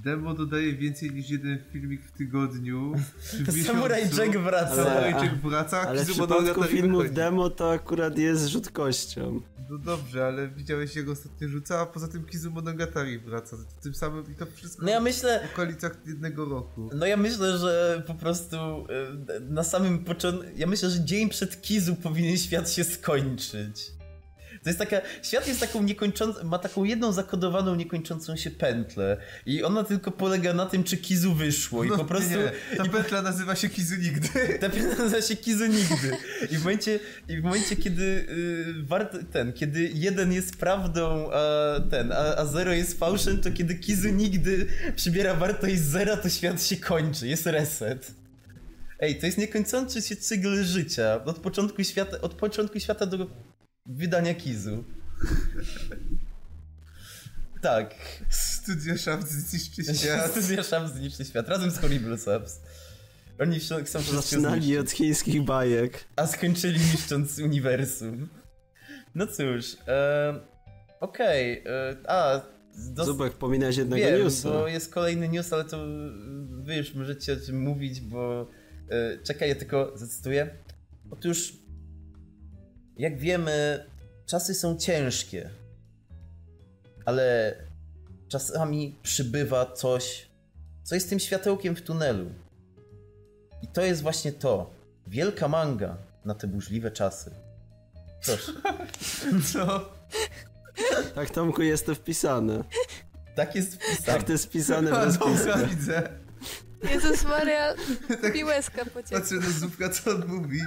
Demo 0.02 0.34
dodaje 0.34 0.72
więcej 0.72 1.10
niż 1.10 1.30
jeden 1.30 1.58
filmik 1.72 2.02
w 2.04 2.12
tygodniu. 2.12 2.94
W 3.32 3.66
Samurai. 3.66 4.02
Jack 4.02 4.38
wraca. 4.38 4.84
Samurai 4.84 5.12
Jack 5.12 5.34
wraca, 5.34 5.80
Ale 5.80 6.04
w 6.04 6.08
przypadku 6.10 6.34
Monogatari 6.34 6.72
filmów 6.72 7.12
demo 7.12 7.50
to 7.50 7.72
akurat 7.72 8.18
jest 8.18 8.46
rzutkością. 8.46 9.40
No 9.70 9.78
dobrze, 9.78 10.26
ale 10.26 10.48
widziałeś 10.48 10.96
jak 10.96 11.08
ostatnio 11.08 11.48
rzuca, 11.48 11.80
a 11.80 11.86
poza 11.86 12.08
tym 12.08 12.24
Kizu 12.24 12.50
Monogatari 12.50 13.18
wraca. 13.18 13.56
W 13.56 13.82
tym 13.82 13.94
samym 13.94 14.24
i 14.32 14.34
to 14.34 14.46
wszystko 14.54 14.84
No 14.84 14.90
ja 14.90 15.00
myślę, 15.00 15.48
w 15.48 15.52
okolicach 15.52 15.96
jednego 16.06 16.44
roku. 16.44 16.90
No 16.94 17.06
ja 17.06 17.16
myślę, 17.16 17.58
że 17.58 18.02
po 18.06 18.14
prostu 18.14 18.56
e, 18.56 19.40
na 19.40 19.64
samym 19.64 20.04
początku. 20.04 20.44
Ja 20.56 20.66
myślę, 20.66 20.90
że 20.90 21.04
dzień 21.04 21.28
przed 21.28 21.62
Kizu 21.62 21.96
powinien 21.96 22.38
świat 22.38 22.70
się 22.70 22.84
skończyć. 22.84 23.93
To 24.64 24.70
jest 24.70 24.78
taka. 24.78 25.00
Świat 25.22 25.48
jest 25.48 25.60
taką 25.60 25.82
niekończącą. 25.82 26.44
Ma 26.44 26.58
taką 26.58 26.84
jedną 26.84 27.12
zakodowaną, 27.12 27.74
niekończącą 27.74 28.36
się 28.36 28.50
pętlę. 28.50 29.16
I 29.46 29.62
ona 29.62 29.84
tylko 29.84 30.10
polega 30.10 30.52
na 30.52 30.66
tym, 30.66 30.84
czy 30.84 30.96
Kizu 30.96 31.34
wyszło. 31.34 31.84
I 31.84 31.88
No, 31.88 31.96
po 31.96 32.04
prostu. 32.04 32.30
Nie, 32.30 32.76
ta 32.76 32.84
pętla 32.84 33.22
nazywa 33.22 33.54
się 33.56 33.68
Kizu 33.68 33.94
nigdy. 33.96 34.28
Ta 34.60 34.70
pętla 34.70 35.04
nazywa 35.04 35.22
się 35.22 35.36
Kizu 35.36 35.66
nigdy. 35.66 36.16
I 36.50 36.56
w 36.56 36.58
momencie, 36.58 37.00
i 37.28 37.36
w 37.36 37.42
momencie 37.42 37.76
kiedy 37.76 38.02
y, 38.02 38.74
warto, 38.82 39.18
ten, 39.32 39.52
kiedy 39.52 39.90
jeden 39.94 40.32
jest 40.32 40.56
prawdą, 40.56 41.30
a 41.32 41.80
ten, 41.90 42.12
a, 42.12 42.36
a 42.36 42.46
zero 42.46 42.72
jest 42.72 42.98
fałszem, 42.98 43.40
to 43.40 43.50
kiedy 43.50 43.74
Kizu 43.74 44.08
nigdy 44.08 44.66
przybiera 44.96 45.34
wartość 45.34 45.78
zera, 45.78 46.16
to 46.16 46.28
świat 46.28 46.62
się 46.62 46.76
kończy, 46.76 47.28
jest 47.28 47.46
reset. 47.46 48.14
Ej, 49.00 49.18
to 49.18 49.26
jest 49.26 49.38
niekończący 49.38 50.02
się 50.02 50.16
cykl 50.16 50.64
życia. 50.64 51.24
Od 51.24 51.38
początku 51.38 51.84
świata, 51.84 52.20
od 52.20 52.34
początku 52.34 52.80
świata 52.80 53.06
do 53.06 53.26
wydania 53.86 54.34
Kizu. 54.34 54.84
Tak. 57.62 57.94
Studio 58.30 58.98
Shaft 58.98 59.28
zniszczy 59.28 59.84
świat. 59.94 60.30
Studia 60.30 60.62
Sham 60.62 60.88
zniszczy 60.88 61.24
świat 61.24 61.48
razem 61.48 61.70
z 61.70 61.78
Horrible 61.78 62.18
Subs. 62.18 62.60
Oni 63.38 63.60
chcą 63.60 63.84
wszystko 63.84 64.02
Zaczynali 64.22 64.78
od 64.78 64.90
chińskich 64.90 65.42
bajek. 65.42 66.04
A 66.16 66.26
skończyli 66.26 66.80
niszcząc 66.80 67.38
uniwersum. 67.38 68.28
No 69.14 69.26
cóż, 69.26 69.76
e, 69.88 70.40
okej, 71.00 71.62
e, 71.66 71.96
a... 72.10 72.40
dos- 72.74 73.06
Zubek, 73.06 73.32
pominąłeś 73.32 73.76
jednego 73.76 74.06
Wiem, 74.06 74.22
newsa. 74.24 74.48
bo 74.50 74.68
jest 74.68 74.92
kolejny 74.92 75.28
news, 75.28 75.52
ale 75.52 75.64
to 75.64 75.84
wy 76.50 76.76
już 76.76 76.94
możecie 76.94 77.32
o 77.32 77.36
tym 77.36 77.60
mówić, 77.62 78.00
bo... 78.00 78.50
E, 78.90 79.18
czekaj, 79.22 79.48
ja 79.48 79.54
tylko 79.54 79.92
zacytuję. 79.94 80.50
Otóż, 81.10 81.52
jak 82.96 83.18
wiemy, 83.18 83.86
czasy 84.26 84.54
są 84.54 84.76
ciężkie, 84.76 85.50
ale 87.04 87.54
czasami 88.28 88.98
przybywa 89.02 89.72
coś, 89.72 90.28
co 90.82 90.94
jest 90.94 91.08
tym 91.08 91.18
światełkiem 91.18 91.76
w 91.76 91.82
tunelu. 91.82 92.30
I 93.62 93.68
to 93.68 93.82
jest 93.82 94.02
właśnie 94.02 94.32
to. 94.32 94.70
Wielka 95.06 95.48
manga 95.48 95.96
na 96.24 96.34
te 96.34 96.46
burzliwe 96.46 96.90
czasy. 96.90 97.30
Proszę. 98.24 98.52
Co? 99.52 99.92
Tak, 101.14 101.30
Tomku, 101.30 101.62
jest 101.62 101.86
to 101.86 101.94
wpisane. 101.94 102.64
Tak 103.34 103.54
jest 103.54 103.74
wpisane. 103.74 104.06
Tak, 104.06 104.22
to 104.22 104.32
jest 104.32 104.44
wpisane 104.44 104.90
w 104.90 104.94
rozpisce. 104.94 105.66
widzę. 105.66 106.08
Jezus 106.90 107.24
Maria, 107.24 107.74
mi 108.34 108.44
łezka 108.44 108.84
pociekła. 108.84 109.20
Patrzę 109.20 109.34
na 109.34 109.50
Zupka, 109.50 109.88
co 109.88 110.10
on 110.10 110.26
mówi. 110.26 110.60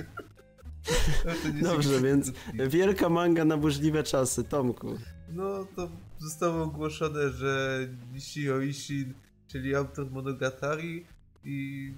Nie 1.53 1.61
Dobrze, 1.61 2.01
więc 2.01 2.31
wielka 2.69 3.09
manga 3.09 3.45
na 3.45 3.57
burzliwe 3.57 4.03
czasy, 4.03 4.43
Tomku. 4.43 4.97
No 5.29 5.67
to 5.75 5.89
zostało 6.19 6.63
ogłoszone, 6.63 7.29
że 7.29 7.79
Nishio 8.13 8.61
Ishin, 8.61 9.13
czyli 9.47 9.75
autor 9.75 10.11
Monogatari 10.11 11.05
i 11.43 11.93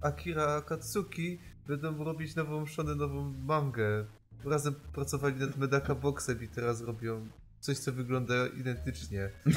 Akira 0.00 0.46
Akatsuki 0.46 1.38
będą 1.68 2.04
robić 2.04 2.34
nową 2.34 2.66
szonę, 2.66 2.94
nową 2.94 3.34
mangę. 3.46 4.04
Razem 4.44 4.74
pracowali 4.92 5.40
nad 5.40 5.56
Medaka 5.56 5.94
Boxem 5.94 6.42
i 6.42 6.48
teraz 6.48 6.80
robią 6.80 7.26
coś, 7.60 7.78
co 7.78 7.92
wygląda 7.92 8.46
identycznie. 8.46 9.30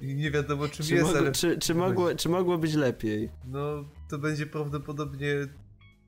I 0.00 0.14
nie 0.14 0.30
wiadomo 0.30 0.68
czym 0.68 0.86
Czy, 0.86 0.94
jest, 0.94 1.04
mogło, 1.06 1.18
ale 1.18 1.32
czy, 1.32 1.58
czy, 1.58 1.74
mogło, 1.74 2.14
czy 2.14 2.28
mogło 2.28 2.58
być 2.58 2.74
lepiej? 2.74 3.30
no 3.44 3.84
to 4.08 4.18
będzie 4.18 4.46
prawdopodobnie 4.46 5.28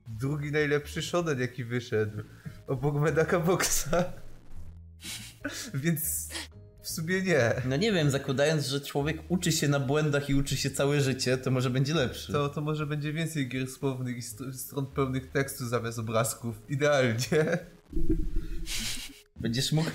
drugi 0.07 0.51
najlepszy 0.51 1.01
shonen 1.01 1.39
jaki 1.39 1.63
wyszedł. 1.63 2.23
Obok 2.67 2.95
Medaka 2.95 3.39
Boxa. 3.39 3.89
Więc 5.73 6.29
w 6.81 6.89
sumie 6.89 7.21
nie. 7.21 7.53
No 7.65 7.75
nie 7.75 7.91
wiem, 7.91 8.09
zakładając, 8.11 8.65
że 8.67 8.81
człowiek 8.81 9.17
uczy 9.29 9.51
się 9.51 9.67
na 9.67 9.79
błędach 9.79 10.29
i 10.29 10.35
uczy 10.35 10.57
się 10.57 10.71
całe 10.71 11.01
życie, 11.01 11.37
to 11.37 11.51
może 11.51 11.69
będzie 11.69 11.93
lepszy. 11.93 12.33
To, 12.33 12.49
to 12.49 12.61
może 12.61 12.85
będzie 12.85 13.13
więcej 13.13 13.49
gier 13.49 13.69
słownych 13.69 14.17
i 14.17 14.21
st- 14.21 14.55
stron 14.59 14.85
pełnych 14.85 15.31
tekstu 15.31 15.65
zamiast 15.67 15.99
obrazków. 15.99 16.61
Idealnie. 16.69 17.57
Będziesz 19.35 19.71
mógł 19.71 19.89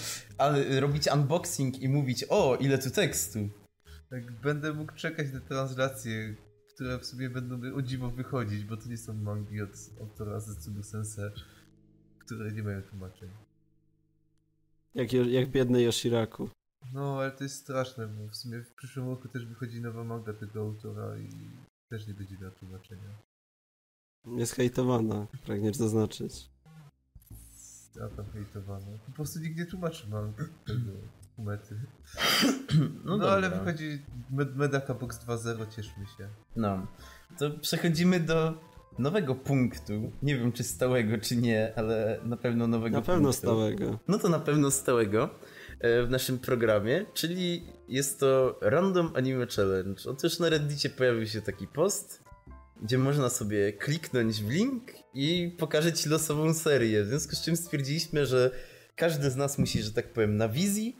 robić 0.80 1.06
unboxing 1.14 1.78
i 1.78 1.88
mówić, 1.88 2.24
o, 2.28 2.56
ile 2.60 2.78
tu 2.78 2.90
tekstu. 2.90 3.48
Tak, 4.10 4.32
będę 4.32 4.72
mógł 4.72 4.92
czekać 4.94 5.32
na 5.32 5.40
translacje, 5.40 6.34
które 6.78 6.98
w 6.98 7.06
sumie 7.06 7.30
będą 7.30 7.74
o 7.74 7.82
dziwo 7.82 8.10
wychodzić, 8.10 8.64
bo 8.64 8.76
to 8.76 8.88
nie 8.88 8.96
są 8.96 9.14
mangi 9.14 9.62
od 9.62 9.70
autora 10.00 10.40
Zetsubu 10.40 10.82
Sensei, 10.82 11.30
które 12.18 12.52
nie 12.52 12.62
mają 12.62 12.82
tłumaczenia. 12.82 13.38
Jak, 14.94 15.12
jak 15.12 15.50
biedny 15.50 15.82
Yoshiraku. 15.82 16.50
No, 16.92 17.18
ale 17.18 17.30
to 17.30 17.44
jest 17.44 17.56
straszne, 17.56 18.08
bo 18.08 18.28
w 18.28 18.36
sumie 18.36 18.62
w 18.62 18.74
przyszłym 18.74 19.08
roku 19.08 19.28
też 19.28 19.46
wychodzi 19.46 19.80
nowa 19.80 20.04
manga 20.04 20.32
tego 20.32 20.60
autora 20.60 21.18
i 21.18 21.50
też 21.88 22.06
nie 22.06 22.14
będzie 22.14 22.38
miała 22.38 22.52
tłumaczenia. 22.52 23.18
Jest 24.26 24.52
hejtowana, 24.52 25.26
pragniesz 25.44 25.76
zaznaczyć. 25.76 26.50
A 28.04 28.08
tam 28.08 28.26
hejtowano. 28.32 28.98
Po 29.06 29.12
prostu 29.12 29.40
nikt 29.40 29.56
nie 29.56 29.66
tłumaczy 29.66 30.08
mang 30.08 30.36
tego 30.66 30.92
mety. 31.38 31.74
No, 33.04 33.16
No, 33.16 33.30
ale 33.30 33.50
wychodzi 33.50 34.02
Med 34.30 34.56
Medaka 34.56 34.94
Box 34.94 35.18
2.0, 35.26 35.76
cieszmy 35.76 36.06
się. 36.18 36.28
No, 36.56 36.86
to 37.38 37.50
przechodzimy 37.50 38.20
do 38.20 38.54
nowego 38.98 39.34
punktu. 39.34 40.12
Nie 40.22 40.36
wiem, 40.38 40.52
czy 40.52 40.64
stałego, 40.64 41.18
czy 41.18 41.36
nie, 41.36 41.72
ale 41.76 42.20
na 42.24 42.36
pewno 42.36 42.66
nowego 42.66 42.96
Na 42.96 43.02
pewno 43.02 43.22
punktu. 43.22 43.38
stałego. 43.38 43.98
No 44.08 44.18
to 44.18 44.28
na 44.28 44.38
pewno 44.38 44.70
stałego 44.70 45.30
e, 45.80 46.02
w 46.02 46.10
naszym 46.10 46.38
programie, 46.38 47.06
czyli 47.14 47.66
jest 47.88 48.20
to 48.20 48.58
Random 48.62 49.10
Anime 49.14 49.46
Challenge. 49.46 50.02
Otóż 50.10 50.38
na 50.38 50.48
Reddicie 50.48 50.90
pojawił 50.90 51.26
się 51.26 51.42
taki 51.42 51.66
post, 51.66 52.22
gdzie 52.82 52.98
można 52.98 53.28
sobie 53.28 53.72
kliknąć 53.72 54.42
w 54.42 54.50
link 54.50 54.82
i 55.14 55.56
pokaże 55.58 55.92
ci 55.92 56.08
losową 56.08 56.54
serię. 56.54 57.04
W 57.04 57.06
związku 57.06 57.36
z 57.36 57.42
czym 57.42 57.56
stwierdziliśmy, 57.56 58.26
że 58.26 58.50
każdy 58.96 59.30
z 59.30 59.36
nas 59.36 59.58
musi, 59.58 59.82
że 59.82 59.92
tak 59.92 60.12
powiem, 60.12 60.36
na 60.36 60.48
wizji 60.48 60.96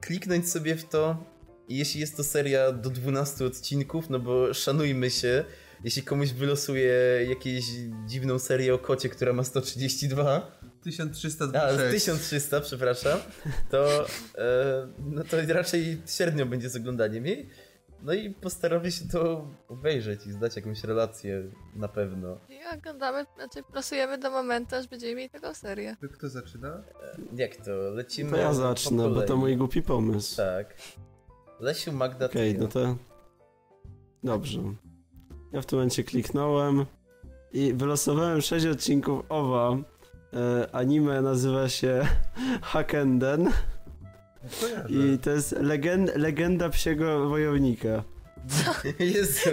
kliknąć 0.00 0.50
sobie 0.50 0.74
w 0.76 0.84
to 0.84 1.24
i 1.68 1.76
jeśli 1.76 2.00
jest 2.00 2.16
to 2.16 2.24
seria 2.24 2.72
do 2.72 2.90
12 2.90 3.44
odcinków, 3.44 4.10
no 4.10 4.18
bo 4.18 4.54
szanujmy 4.54 5.10
się, 5.10 5.44
jeśli 5.84 6.02
komuś 6.02 6.32
wylosuje 6.32 6.94
jakąś 7.28 7.64
dziwną 8.06 8.38
serię 8.38 8.74
o 8.74 8.78
kocie, 8.78 9.08
która 9.08 9.32
ma 9.32 9.44
132, 9.44 10.60
1326. 10.82 11.36
a, 11.54 11.90
1300, 11.90 12.60
przepraszam. 12.60 13.18
To, 13.70 14.06
e, 14.38 14.88
no 14.98 15.24
to 15.24 15.36
raczej 15.48 16.02
średnio 16.06 16.46
będzie 16.46 16.68
z 16.68 16.76
oglądaniem 16.76 17.26
jej. 17.26 17.50
No 18.02 18.12
i 18.12 18.30
postaramy 18.30 18.90
się 18.92 19.08
to 19.08 19.46
obejrzeć 19.68 20.26
i 20.26 20.32
zdać 20.32 20.56
jakąś 20.56 20.84
relację 20.84 21.42
na 21.76 21.88
pewno. 21.88 22.38
I 22.48 22.78
oglądamy, 22.78 23.26
znaczy 23.36 23.62
pracujemy 23.72 24.18
do 24.18 24.30
momentu, 24.30 24.76
aż 24.76 24.88
będziemy 24.88 25.14
mieli 25.14 25.30
taką 25.30 25.54
serię. 25.54 25.96
To 26.00 26.08
Kto 26.08 26.28
zaczyna? 26.28 26.82
Jak 27.34 27.56
to? 27.56 27.70
Lecimy 27.70 28.30
To 28.30 28.36
ja 28.36 28.48
po 28.48 28.54
zacznę, 28.54 29.08
bo 29.08 29.22
to 29.22 29.36
mój 29.36 29.56
głupi 29.56 29.82
pomysł. 29.82 30.36
Tak. 30.36 30.74
Lesiu, 31.60 31.92
Magda, 31.92 32.26
Okej, 32.26 32.54
ty. 32.54 32.60
no 32.60 32.68
to... 32.68 32.96
Dobrze. 34.24 34.60
Ja 35.52 35.62
w 35.62 35.66
tym 35.66 35.78
momencie 35.78 36.04
kliknąłem 36.04 36.86
i 37.52 37.74
wylosowałem 37.74 38.40
6 38.40 38.66
odcinków 38.66 39.24
OWA. 39.28 39.76
E, 40.32 40.74
anime 40.74 41.22
nazywa 41.22 41.68
się 41.68 42.06
Hakenden. 42.62 43.50
I 44.88 45.18
to 45.18 45.30
jest 45.30 45.52
legend, 45.52 46.16
legenda 46.16 46.68
psiego 46.68 47.28
wojownika. 47.28 48.04
Jezu, 48.98 49.50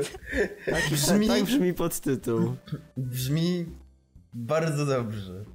Tak 0.65 0.83
Brzmi- 0.83 1.27
tak 1.27 1.43
brzmi 1.43 1.73
podtytuł. 1.73 2.55
brzmi 2.97 3.65
bardzo 4.33 4.85
dobrze. 4.85 5.45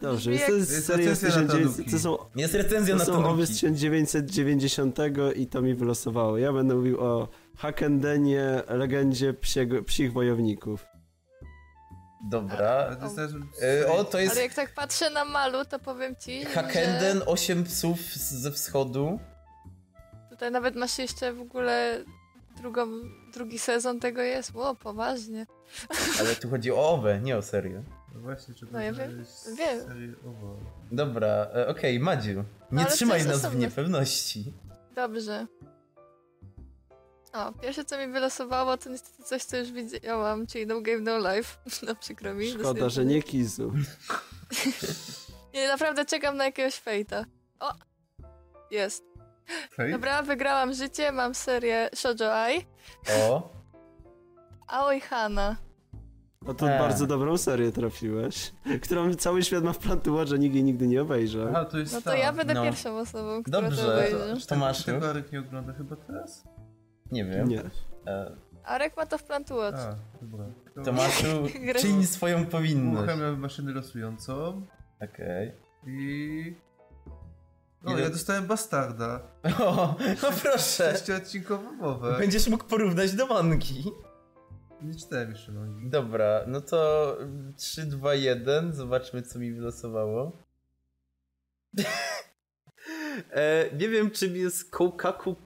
Dobrze, 0.00 0.30
to 0.30 0.52
jest 0.52 0.70
Jest 0.72 0.86
seria 0.86 1.14
z 1.14 1.22
recenzja 1.22 1.42
na 1.42 1.48
1900... 1.48 1.72
Tanuki. 1.76 1.90
To 1.90 1.98
są, 1.98 2.18
Jest 2.36 2.54
recenzja 2.54 2.94
to 2.94 2.98
na 2.98 3.04
są 3.04 3.24
owy 3.26 3.46
z 3.46 3.48
to 3.48 3.54
1990 3.54 4.98
i 5.36 5.46
to 5.46 5.62
mi 5.62 5.74
wylosowało. 5.74 6.38
Ja 6.38 6.52
będę 6.52 6.74
mówił 6.74 7.00
o 7.00 7.28
Hakendenie, 7.56 8.62
legendzie 8.68 9.34
psiego, 9.34 9.82
psich 9.82 10.12
wojowników. 10.12 10.86
Dobra. 12.24 12.96
E, 13.62 13.92
o, 13.92 14.04
to 14.04 14.18
jest 14.18 14.32
Ale 14.32 14.42
jak 14.42 14.54
tak 14.54 14.74
patrzę 14.74 15.10
na 15.10 15.24
Malu, 15.24 15.64
to 15.64 15.78
powiem 15.78 16.16
ci, 16.16 16.44
Hakenden, 16.44 17.18
że 17.18 17.26
8 17.26 17.64
psów 17.64 18.00
ze 18.16 18.52
wschodu. 18.52 19.18
tutaj 20.30 20.50
nawet 20.50 20.76
masz 20.76 20.98
jeszcze 20.98 21.32
w 21.32 21.40
ogóle 21.40 22.04
drugą, 22.56 22.86
drugi 23.32 23.58
sezon 23.58 24.00
tego 24.00 24.22
jest. 24.22 24.54
Ło, 24.54 24.74
poważnie. 24.74 25.46
Ale 26.20 26.36
tu 26.36 26.50
chodzi 26.50 26.72
o 26.72 26.90
owę, 26.90 27.20
nie 27.20 27.36
o 27.36 27.42
serię. 27.42 27.82
No 28.14 28.20
właśnie, 28.20 28.54
trzeba 28.54 28.72
No 28.72 28.80
ja 28.80 28.92
wiem, 28.92 29.24
wiem. 29.58 30.16
Dobra, 30.92 31.28
e, 31.54 31.68
okej, 31.68 32.00
Madziu. 32.00 32.44
Nie 32.72 32.82
ale 32.84 32.90
trzymaj 32.90 33.26
nas 33.26 33.46
w 33.46 33.56
niepewności. 33.56 34.52
Dobrze. 34.94 35.46
O, 37.32 37.52
pierwsze 37.52 37.84
co 37.84 37.98
mi 37.98 38.12
wylosowało 38.12 38.76
to 38.76 38.90
niestety 38.90 39.22
coś, 39.22 39.44
co 39.44 39.56
już 39.56 39.72
widziałam, 39.72 40.46
czyli 40.46 40.66
No 40.66 40.80
Game 40.80 41.00
No 41.00 41.18
Life. 41.18 41.56
No 41.86 41.94
przykro 41.94 42.34
mi. 42.34 42.50
Szkoda, 42.50 42.88
że 42.88 43.04
nie 43.04 43.22
Kizu. 43.22 43.72
Nie, 45.54 45.68
naprawdę 45.68 46.04
czekam 46.04 46.36
na 46.36 46.44
jakiegoś 46.44 46.74
fejta. 46.74 47.24
O! 47.60 47.72
Jest. 48.70 49.04
Hej? 49.76 49.92
Dobra, 49.92 50.22
wygrałam 50.22 50.74
życie, 50.74 51.12
mam 51.12 51.34
serię 51.34 51.88
Shoujo 51.94 52.34
Ai. 52.34 52.66
O, 53.30 53.52
Aoi 54.66 55.00
Hana. 55.00 55.56
No 56.42 56.54
to 56.54 56.70
E. 56.70 56.78
bardzo 56.78 57.06
dobrą 57.06 57.38
serię 57.38 57.72
trafiłeś, 57.72 58.52
którą 58.82 59.14
cały 59.14 59.42
świat 59.44 59.64
ma 59.64 59.72
w 59.72 59.78
plan 59.78 60.00
to 60.00 60.12
watch, 60.12 60.32
a 60.32 60.36
nikt 60.36 60.54
jej 60.54 60.64
nigdy 60.64 60.86
nie 60.86 61.02
obejrzał. 61.02 61.48
Aha, 61.48 61.64
to 61.64 61.78
jest 61.78 61.92
No 61.92 61.98
to 62.00 62.10
ta. 62.10 62.16
ja 62.16 62.32
będę 62.32 62.54
No. 62.54 62.62
pierwszą 62.62 62.98
osobą, 62.98 63.42
która 63.42 63.60
Dobrze, 63.62 63.82
to 63.82 63.92
obejrzy. 63.94 64.40
Czy 64.40 64.46
Tomaszu? 64.46 64.84
Tego, 64.84 64.98
tego 64.98 65.10
Arek 65.10 65.32
nie 65.32 65.40
ogląda 65.40 65.72
chyba 65.72 65.96
teraz? 65.96 66.44
Nie 67.12 67.24
wiem. 67.24 67.48
Nie. 67.48 67.62
E, 68.06 68.36
Arek 68.64 68.96
ma 68.96 69.06
to 69.06 69.18
w 69.18 69.24
plan 69.24 69.44
to 69.44 69.54
watch. 69.56 69.78
A, 69.78 69.96
dobra. 70.22 70.44
To 70.74 70.82
Tomaszu, 70.82 71.26
czyń 71.80 72.06
swoją 72.06 72.46
powinność. 72.46 72.98
Uruchamiam 72.98 73.40
maszynę 73.40 73.72
losującą 73.72 74.66
Okej. 75.00 75.52
i... 75.86 76.56
O, 77.84 77.92
Ile- 77.92 78.02
ja 78.02 78.10
dostałem 78.10 78.46
Bastarda. 78.46 79.20
O, 79.60 79.96
no 80.22 80.28
proszę. 80.42 80.58
Sześciodcinkową 80.92 81.72
mowę. 81.72 82.16
Będziesz 82.18 82.48
mógł 82.48 82.64
porównać 82.64 83.12
do 83.12 83.26
mangi. 83.26 83.84
Nie 84.82 84.94
czytałem 84.94 85.30
jeszcze 85.30 85.52
mangi. 85.52 85.90
Dobra, 85.90 86.44
no 86.46 86.60
to 86.60 87.16
3, 87.56 87.86
2, 87.86 88.14
1. 88.14 88.72
Zobaczmy, 88.72 89.22
co 89.22 89.38
mi 89.38 89.52
wylosowało. 89.52 90.32
e, 93.30 93.70
nie 93.76 93.88
wiem, 93.88 94.10
czym 94.10 94.36
jest 94.36 94.70
Koukaku 94.70 95.36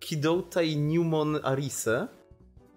Kidouta 0.00 0.62
i 0.62 0.76
Newmon 0.76 1.38
Arise. 1.42 2.08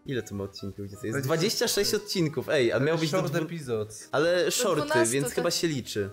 Ile 0.06 0.24
to 0.24 0.36
ma 0.36 0.44
odcinków? 0.44 0.86
Jest? 1.04 1.20
26 1.26 1.94
odcinków, 1.94 2.50
ej, 2.50 2.72
a 2.74 2.80
miał 2.80 2.98
być 2.98 3.12
do 3.12 3.18
Short 3.18 3.34
dwu... 3.34 3.46
episodes. 3.46 4.10
Ale 4.12 4.52
shorty, 4.52 4.86
12 4.86 5.14
więc 5.14 5.28
to- 5.30 5.36
chyba 5.36 5.52
się 5.52 5.68
liczy. 5.68 6.10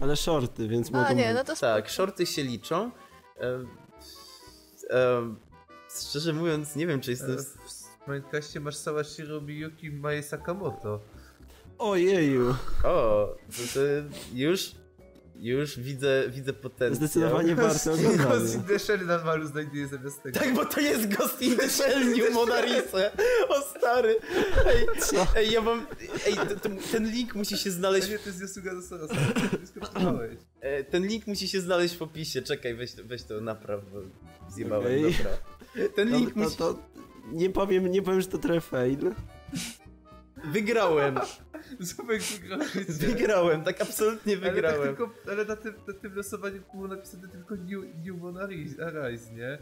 Ale 0.00 0.16
shorty, 0.16 0.68
więc 0.68 0.88
A 0.88 0.92
mogą 1.02 1.14
nie, 1.14 1.34
no 1.34 1.44
to 1.44 1.56
Tak, 1.56 1.90
shorty 1.90 2.26
się 2.26 2.42
liczą. 2.42 2.90
E, 3.40 3.64
e, 4.90 5.34
szczerze 6.08 6.32
mówiąc, 6.32 6.76
nie 6.76 6.86
wiem, 6.86 7.00
czy 7.00 7.10
jest 7.10 7.22
to... 7.22 7.32
E, 7.32 7.36
W 8.04 8.08
Minecrafcie 8.08 8.60
masz 8.60 8.76
Sawashiro 8.76 9.40
Miyuki 9.40 9.90
Mae 9.90 10.22
Sakamoto. 10.22 11.00
Ojeju, 11.78 12.54
O, 12.84 13.34
to, 13.50 13.62
to 13.74 13.80
już, 14.34 14.74
już 15.36 15.78
widzę, 15.80 16.24
widzę 16.28 16.52
potencjał. 16.52 16.94
zdecydowanie 16.94 17.54
warto 17.54 17.90
Ghost 18.28 18.54
in 18.54 18.62
the 18.64 18.78
Shell 18.78 19.06
na 19.06 19.24
malu 19.24 19.46
znajduje 19.46 19.88
zamiast 19.88 20.22
tego. 20.22 20.38
Tak, 20.40 20.54
bo 20.54 20.64
to 20.64 20.80
jest 20.80 21.14
Ghost 21.14 21.42
in 21.42 21.56
the 21.56 21.68
Shell 21.68 22.06
New 22.16 22.34
Monarise. 22.34 23.10
O 23.48 23.62
stary. 23.78 24.16
Ej, 24.66 24.86
Co? 25.00 25.26
ej 25.36 25.52
ja 25.52 25.60
mam... 25.60 25.86
Ej, 26.26 26.34
to, 26.34 26.46
to, 26.46 26.68
ten 26.92 27.10
link 27.10 27.34
musi 27.34 27.58
się 27.58 27.70
znaleźć... 27.70 28.10
nie, 28.10 28.18
to 28.18 28.28
jest 28.28 28.42
Yasuga 28.42 28.74
do 28.74 28.82
Sorasa. 28.82 29.14
Nie 29.60 29.66
skończyłeś. 29.66 30.38
E, 30.60 30.84
ten 30.84 31.06
link 31.06 31.26
musi 31.26 31.48
się 31.48 31.60
znaleźć 31.60 31.96
w 31.96 32.02
opisie. 32.02 32.42
Czekaj, 32.42 32.74
weź, 32.74 32.92
to- 32.94 33.04
weź 33.04 33.22
to 33.22 33.40
napraw, 33.40 33.80
bo 33.92 33.98
zjebałem, 34.50 34.86
Okej. 34.86 35.14
dobra. 35.14 35.30
Ten 35.94 36.08
link 36.16 36.36
no 36.36 36.44
musi... 36.44 36.56
to 36.56 36.78
nie 37.32 37.50
powiem, 37.50 37.86
nie 37.86 38.02
powiem, 38.02 38.20
że 38.20 38.26
to 38.26 38.38
trochę 38.38 38.60
fail. 38.60 39.12
Wygrałem. 40.44 41.18
Zubek 41.80 42.22
wygrał 42.22 42.60
życie. 42.62 42.92
Wygrałem, 42.92 43.64
tak 43.64 43.82
absolutnie 43.82 44.32
Ale, 44.32 44.42
tak 44.42 44.54
wygrałem. 44.54 44.96
tylko, 44.96 45.10
ale 45.30 45.44
na, 45.44 45.56
tym, 45.56 45.74
na 45.88 45.94
tym 45.94 46.14
losowaniu 46.14 46.62
było 46.74 46.88
napisane 46.88 47.28
tylko 47.28 47.54
New, 47.54 47.84
New 48.06 48.16
Mon 48.20 48.38
Arise, 48.38 49.34
nie? 49.34 49.58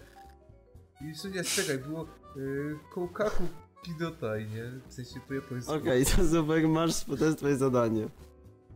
I 1.00 1.08
jeszcze 1.08 1.30
nie, 1.30 1.44
czekaj, 1.44 1.78
było 1.78 2.06
y, 2.36 2.74
Koukaku 2.94 3.48
Kidotai, 3.82 4.46
nie? 4.46 4.64
W 4.88 4.92
sensie 4.94 5.20
po 5.28 5.34
japońsku. 5.34 5.72
Okej, 5.72 6.06
to 6.06 6.24
Zubek, 6.24 6.64
masz, 6.64 7.04
to 7.18 7.24
jest 7.24 7.38
twoje 7.38 7.56
zadanie. 7.56 8.08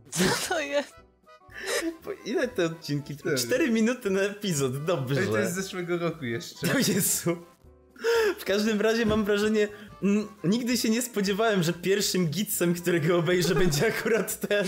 Co 0.09 0.23
to 0.49 0.59
jest? 0.59 0.93
Po 2.03 2.11
ile 2.11 2.47
te 2.47 2.65
odcinki? 2.65 3.17
Cztery. 3.17 3.37
4 3.37 3.71
minuty 3.71 4.09
na 4.09 4.21
epizod, 4.21 4.85
dobrze. 4.85 5.21
Ej, 5.21 5.27
to 5.27 5.37
jest 5.37 5.51
z 5.51 5.55
zeszłego 5.55 5.97
roku 5.97 6.25
jeszcze. 6.25 6.73
O 6.73 6.77
Jezu. 6.77 7.37
W 8.39 8.45
każdym 8.45 8.81
razie 8.81 9.05
mam 9.05 9.25
wrażenie, 9.25 9.67
nigdy 10.43 10.77
się 10.77 10.89
nie 10.89 11.01
spodziewałem, 11.01 11.63
że 11.63 11.73
pierwszym 11.73 12.27
gitsem, 12.27 12.73
którego 12.73 13.17
obejrzę, 13.17 13.55
będzie 13.55 13.87
akurat 13.99 14.39
ten. 14.39 14.65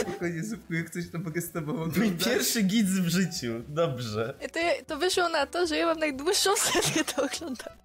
Spokojnie, 0.00 0.44
Zupku, 0.44 0.74
jak 0.74 0.90
coś 0.90 1.08
to 1.10 1.18
mogę 1.18 1.40
z 1.40 1.50
tobą 1.52 1.72
Mój 1.72 1.82
oglądać. 1.82 2.24
pierwszy 2.28 2.62
gids 2.62 2.90
w 2.90 3.08
życiu. 3.08 3.62
Dobrze. 3.68 4.34
To, 4.52 4.60
to 4.86 4.98
wyszło 4.98 5.28
na 5.28 5.46
to, 5.46 5.66
że 5.66 5.76
ja 5.76 5.86
mam 5.86 5.98
najdłuższą 5.98 6.50
serię 6.72 7.04
do 7.16 7.22
oglądania. 7.22 7.78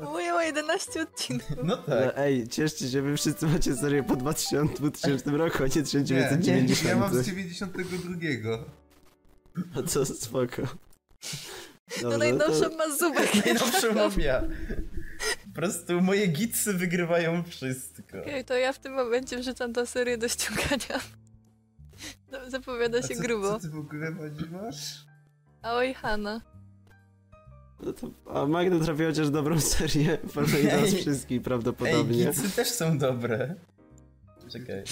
Bo 0.00 0.04
moja 0.10 0.34
ma 0.34 0.44
11 0.44 1.02
odcinków. 1.02 1.56
No 1.64 1.76
tak. 1.76 1.88
Ale 1.88 2.16
ej, 2.16 2.48
cieszcie 2.48 2.88
się, 2.88 3.02
wy 3.02 3.16
wszyscy 3.16 3.46
macie 3.46 3.76
serię 3.76 4.02
po 4.02 4.16
2000, 4.16 4.74
2000 4.74 5.30
roku, 5.30 5.56
a 5.58 5.60
nie 5.60 5.64
Nie, 5.66 5.82
1990. 5.82 6.82
nie, 6.84 6.88
ja 6.90 6.96
mam 6.96 7.14
z 7.22 7.26
92. 7.26 8.58
No 9.74 9.82
co, 9.82 10.06
spoko. 10.06 10.62
To 11.94 12.02
Dobrze, 12.02 12.18
najnowszą 12.18 12.76
ma 12.76 12.96
Zubek. 12.96 13.34
Najnowszą 13.44 13.94
mam 13.94 14.20
ja. 14.20 14.42
Po 15.46 15.54
prostu 15.54 16.00
moje 16.00 16.26
gidsy 16.26 16.74
wygrywają 16.74 17.42
wszystko. 17.44 18.18
Okej, 18.20 18.44
to 18.44 18.54
ja 18.56 18.72
w 18.72 18.78
tym 18.78 18.92
momencie 18.92 19.38
wrzucam 19.38 19.72
tę 19.72 19.86
serię 19.86 20.18
do 20.18 20.28
ściągania. 20.28 21.00
No, 22.32 22.50
zapowiada 22.50 22.98
A 22.98 23.02
się 23.02 23.14
co, 23.16 23.22
grubo. 23.22 23.52
Co 23.52 23.60
ty 23.60 23.68
w 23.68 23.78
ogóle 23.78 24.10
masz? 24.50 25.04
Aoi 25.62 25.94
Hanna. 25.94 26.40
No 27.80 27.92
to, 27.92 28.10
a 28.34 28.46
Magda 28.46 28.84
trafiła 28.84 29.08
chociaż 29.08 29.30
dobrą 29.30 29.60
serię, 29.76 30.18
porównaniu 30.34 30.70
do 30.70 30.80
nas 30.80 30.94
Ej. 30.94 31.00
wszystkich 31.00 31.38
Ej, 31.38 31.44
prawdopodobnie. 31.44 32.24
gidsy 32.24 32.50
też 32.56 32.68
są 32.68 32.98
dobre. 32.98 33.54
Czekaj. 34.52 34.82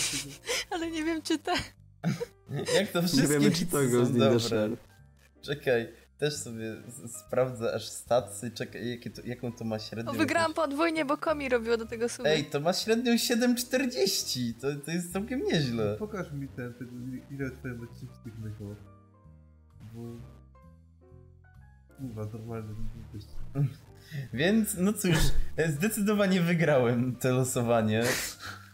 Ale 0.70 0.90
nie 0.90 1.04
wiem 1.04 1.22
czy 1.22 1.38
te. 1.38 1.52
Jak 2.74 2.92
to 2.92 3.02
nie 3.02 3.08
wszystkie 3.08 3.28
wiemy, 3.28 3.50
czy 3.50 3.66
to 3.66 3.78
dobre. 3.86 4.40
Shell. 4.40 4.76
Czekaj, 5.42 5.92
też 6.18 6.36
sobie 6.36 6.76
sprawdzę 7.08 7.74
aż 7.74 7.88
statsy, 7.88 8.50
czekaj, 8.50 8.90
jakie 8.90 9.10
to, 9.10 9.22
jaką 9.24 9.52
to 9.52 9.64
ma 9.64 9.78
średnią. 9.78 10.12
O, 10.12 10.14
wygrałam 10.14 10.54
podwójnie, 10.54 11.04
bo 11.04 11.16
Komi 11.16 11.48
robiło 11.48 11.76
do 11.76 11.86
tego 11.86 12.08
sumy. 12.08 12.28
Ej, 12.28 12.44
to 12.44 12.60
ma 12.60 12.72
średnią 12.72 13.14
7,40. 13.14 14.54
To, 14.60 14.66
to 14.84 14.90
jest 14.90 15.12
całkiem 15.12 15.42
nieźle. 15.42 15.96
Pokaż 15.98 16.32
mi 16.32 16.48
ten, 16.48 16.74
tego, 16.74 16.90
ile 17.30 17.50
twoje 17.50 17.74
odcinki 17.74 18.30
tego. 18.42 18.76
Bo... 19.94 20.00
Kurwa, 21.98 22.24
normalny 22.32 22.74
wielkość. 22.94 23.32
Więc, 24.32 24.76
no 24.78 24.92
cóż, 24.92 25.16
zdecydowanie 25.76 26.40
wygrałem 26.40 27.16
to 27.16 27.28
losowanie. 27.34 28.02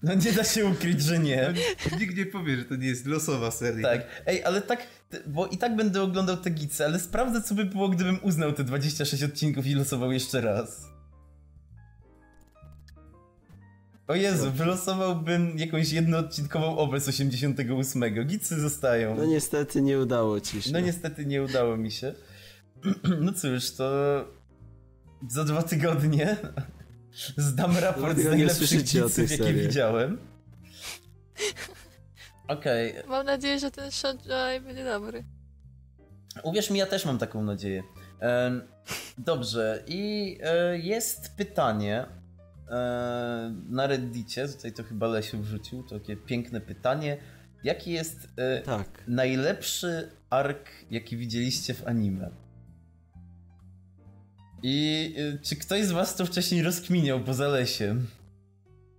No 0.02 0.14
nie 0.14 0.32
da 0.32 0.44
się 0.44 0.66
ukryć, 0.66 1.02
że 1.02 1.18
nie. 1.18 1.54
Nikt 2.00 2.16
nie 2.16 2.26
powie, 2.26 2.56
że 2.56 2.64
to 2.64 2.76
nie 2.76 2.86
jest 2.86 3.06
losowa 3.06 3.50
seria. 3.50 3.88
Tak. 3.88 4.22
Ej, 4.26 4.44
ale 4.44 4.62
tak, 4.62 4.86
bo 5.26 5.46
i 5.46 5.58
tak 5.58 5.76
będę 5.76 6.02
oglądał 6.02 6.36
te 6.36 6.50
gicy, 6.50 6.84
ale 6.84 7.00
sprawdzę, 7.00 7.42
co 7.42 7.54
by 7.54 7.64
było, 7.64 7.88
gdybym 7.88 8.18
uznał 8.22 8.52
te 8.52 8.64
26 8.64 9.22
odcinków 9.22 9.66
i 9.66 9.74
losował 9.74 10.12
jeszcze 10.12 10.40
raz. 10.40 10.92
O 14.08 14.14
Jezu, 14.14 14.52
wylosowałbym 14.52 15.58
jakąś 15.58 15.92
jednoodcinkową 15.92 16.76
obę 16.78 17.00
z 17.00 17.08
88. 17.08 18.26
Gicy 18.26 18.60
zostają. 18.60 19.16
No 19.16 19.24
niestety 19.24 19.82
nie 19.82 19.98
udało 19.98 20.40
ci 20.40 20.62
się. 20.62 20.72
No 20.72 20.80
niestety 20.80 21.26
nie 21.26 21.42
udało 21.42 21.76
mi 21.76 21.90
się. 21.90 22.14
No 23.20 23.32
cóż, 23.32 23.70
to 23.70 23.92
za 25.28 25.44
dwa 25.44 25.62
tygodnie 25.62 26.36
zdam 27.36 27.76
raport 27.78 28.12
z 28.12 28.16
tygodnie 28.16 28.44
najlepszych 28.46 28.82
tych 29.14 29.30
jakie 29.30 29.52
widziałem. 29.52 30.18
Okej, 32.48 32.94
Mam 33.08 33.26
nadzieję, 33.26 33.58
że 33.58 33.70
ten 33.70 33.90
Shotjai 33.90 34.60
będzie 34.60 34.84
dobry. 34.84 35.24
uwierz 36.42 36.70
mi, 36.70 36.78
ja 36.78 36.86
też 36.86 37.04
mam 37.04 37.18
taką 37.18 37.44
nadzieję. 37.44 37.82
Dobrze, 39.18 39.82
i 39.86 40.38
e, 40.42 40.78
jest 40.78 41.36
pytanie 41.36 42.04
e, 42.70 43.54
na 43.68 43.86
Reddicie, 43.86 44.48
tutaj 44.48 44.72
to 44.72 44.82
chyba 44.82 45.06
Lesiu 45.06 45.38
wrzucił, 45.38 45.82
to 45.82 45.98
takie 45.98 46.16
piękne 46.16 46.60
pytanie. 46.60 47.16
Jaki 47.64 47.92
jest 47.92 48.28
e, 48.36 48.60
Tak. 48.62 48.88
najlepszy 49.08 50.10
ark, 50.30 50.68
jaki 50.90 51.16
widzieliście 51.16 51.74
w 51.74 51.86
anime? 51.86 52.30
I 54.62 55.14
y, 55.18 55.38
czy 55.42 55.56
ktoś 55.56 55.84
z 55.84 55.92
was 55.92 56.16
to 56.16 56.26
wcześniej 56.26 56.62
rozkminiał 56.62 57.20
poza 57.20 57.48
Lesiem? 57.48 58.06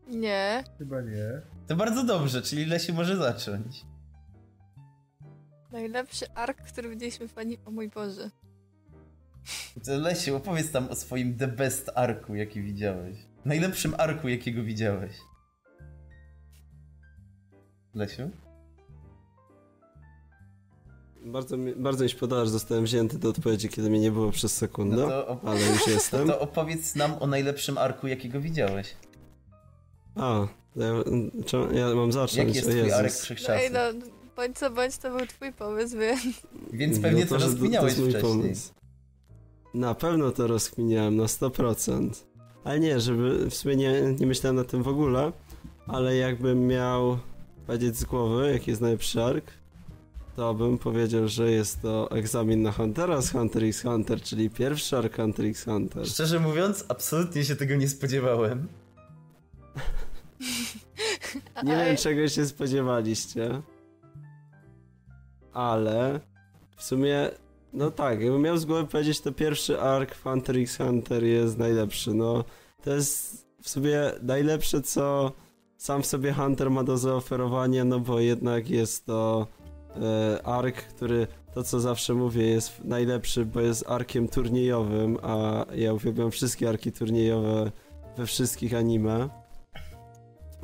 Nie. 0.08 0.64
Chyba 0.78 1.02
nie. 1.02 1.42
To 1.68 1.76
bardzo 1.76 2.04
dobrze, 2.04 2.42
czyli 2.42 2.66
Lesiu 2.66 2.94
może 2.94 3.18
zacząć. 3.18 3.86
Najlepszy 5.72 6.34
ark, 6.34 6.62
który 6.62 6.90
widzieliśmy 6.90 7.28
w 7.28 7.38
anime. 7.38 7.66
O 7.66 7.72
mój 7.72 7.90
Boże. 7.90 8.30
To 9.86 9.98
Lesiu, 9.98 10.36
opowiedz 10.36 10.72
tam 10.72 10.90
o 10.90 10.96
swoim 10.96 11.38
the 11.38 11.48
best 11.48 11.92
arku, 11.96 12.36
jaki 12.36 12.62
widziałeś. 12.62 13.18
Najlepszym 13.46 13.96
arku, 13.98 14.28
jakiego 14.28 14.64
widziałeś. 14.64 15.16
Lesiu? 17.94 18.30
Bardzo 21.26 21.58
mi, 21.58 21.76
bardzo 21.76 22.04
mi 22.04 22.10
się 22.10 22.18
podoba, 22.18 22.46
że 22.46 22.52
zostałem 22.52 22.84
wzięty 22.84 23.20
do 23.20 23.30
odpowiedzi, 23.30 23.70
kiedy 23.70 23.90
mnie 23.90 24.00
nie 24.00 24.12
było 24.12 24.32
przez 24.32 24.56
sekundę, 24.58 24.96
No 24.98 25.08
to 25.08 25.28
op- 25.34 25.50
ale 25.50 25.62
już 25.62 25.88
jestem. 25.96 26.28
To 26.28 26.40
opowiedz 26.40 26.96
nam 26.96 27.14
o 27.20 27.28
najlepszym 27.28 27.78
arku, 27.78 28.08
jakiego 28.08 28.42
widziałeś. 28.42 28.88
A, 30.16 30.48
ja, 30.76 30.86
ja 31.80 31.96
mam 31.96 32.12
zacząć, 32.12 32.38
Jaki 32.38 32.54
jest 32.56 32.68
o 32.68 32.72
twój 32.72 32.92
arek 32.92 33.04
Jezus. 33.04 33.20
No 33.20 33.26
wszechczasów? 33.26 33.62
ej, 33.64 33.72
no, 33.72 33.80
bądź 34.36 34.58
co 34.58 34.70
bądź, 34.72 34.98
to 34.98 35.18
był 35.18 35.26
twój 35.28 35.54
pomysł, 35.54 35.98
więc... 35.98 36.22
Więc 36.74 37.00
pewnie 37.00 37.22
No 37.22 37.28
to, 37.30 37.40
że 37.40 37.46
rozkminiałeś 37.46 37.90
jest 37.92 38.00
mój 38.02 38.10
wcześniej. 38.10 38.32
pomysł. 38.34 38.72
Na 39.74 39.96
pewno 39.96 40.32
to 40.32 40.48
rozkminiałem, 40.48 41.16
na 41.16 41.24
100%. 41.24 42.10
Ale 42.64 42.80
nie, 42.80 43.00
żeby 43.00 43.50
w 43.50 43.56
sumie 43.56 43.76
nie, 43.76 44.02
nie 44.20 44.28
myślałem 44.28 44.56
na 44.56 44.64
tym 44.64 44.84
w 44.84 44.88
ogóle, 44.88 45.32
ale 45.88 46.16
jakbym 46.16 46.68
miał 46.68 47.18
powiedzieć 47.68 47.98
z 47.98 48.04
głowy, 48.06 48.52
jaki 48.52 48.72
jest 48.72 48.82
najlepszy 48.82 49.24
ark, 49.24 49.46
to 50.36 50.54
bym 50.54 50.78
powiedział, 50.78 51.28
że 51.28 51.52
jest 51.52 51.82
to 51.82 52.12
egzamin 52.12 52.62
na 52.62 52.72
Huntera 52.72 53.22
z 53.22 53.32
Hunter 53.32 53.64
x 53.64 53.82
Hunter, 53.82 54.22
czyli 54.22 54.50
pierwszy 54.50 54.98
ark 54.98 55.16
Hunter 55.16 55.46
x 55.46 55.64
Hunter. 55.64 56.08
Szczerze 56.08 56.40
mówiąc, 56.40 56.86
absolutnie 56.88 57.44
się 57.44 57.56
tego 57.56 57.76
nie 57.76 57.88
spodziewałem. 57.88 58.68
Nie 61.64 61.76
wiem, 61.86 61.98
czego 61.98 62.28
się 62.28 62.46
spodziewaliście, 62.46 63.62
ale 65.54 66.20
w 66.78 66.84
sumie, 66.84 67.30
no 67.74 67.92
tak, 67.92 68.22
jakbym 68.22 68.42
miał 68.42 68.58
z 68.58 68.66
głowy 68.66 68.88
powiedzieć, 68.88 69.22
to 69.22 69.32
pierwszy 69.32 69.82
ark 69.82 70.16
Hunter 70.24 70.58
x 70.58 70.78
Hunter 70.78 71.24
jest 71.24 71.58
najlepszy. 71.58 72.14
No, 72.14 72.44
to 72.84 72.94
jest 72.94 73.48
w 73.62 73.70
sumie 73.70 74.00
najlepsze, 74.22 74.82
co 74.82 75.32
sam 75.78 76.04
w 76.04 76.06
sobie 76.06 76.34
Hunter 76.34 76.72
ma 76.72 76.84
do 76.84 76.98
zaoferowania, 76.98 77.86
no 77.86 78.00
bo 78.00 78.20
jednak 78.20 78.70
jest 78.70 79.06
to 79.06 79.48
e, 80.02 80.48
ark, 80.48 80.76
który, 80.76 81.28
to 81.54 81.64
co 81.64 81.80
zawsze 81.80 82.14
mówię, 82.14 82.48
jest 82.48 82.84
najlepszy, 82.84 83.46
bo 83.46 83.62
jest 83.62 83.90
arkiem 83.90 84.28
turniejowym, 84.28 85.18
a 85.22 85.66
ja 85.76 85.94
uwielbiam 85.94 86.32
wszystkie 86.32 86.70
arki 86.70 86.92
turniejowe 86.92 87.72
we 88.18 88.26
wszystkich 88.26 88.74
anime. 88.76 89.30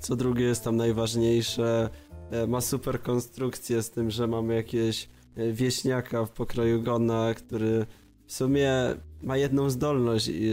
Co 0.02 0.16
drugie 0.16 0.46
jest 0.46 0.64
tam 0.64 0.76
najważniejsze. 0.76 1.90
e, 2.32 2.48
Ma 2.48 2.62
super 2.62 3.02
konstrukcję 3.02 3.82
z 3.84 3.92
tym, 3.92 4.12
że 4.12 4.28
mamy 4.28 4.56
jakieś 4.56 5.10
e, 5.36 5.52
wieśniaka 5.52 6.26
w 6.26 6.32
pokroju 6.32 6.82
Gona, 6.82 7.34
który 7.34 7.86
w 8.26 8.34
sumie 8.34 8.74
ma 9.22 9.38
jedną 9.38 9.70
zdolność 9.70 10.28
i 10.28 10.52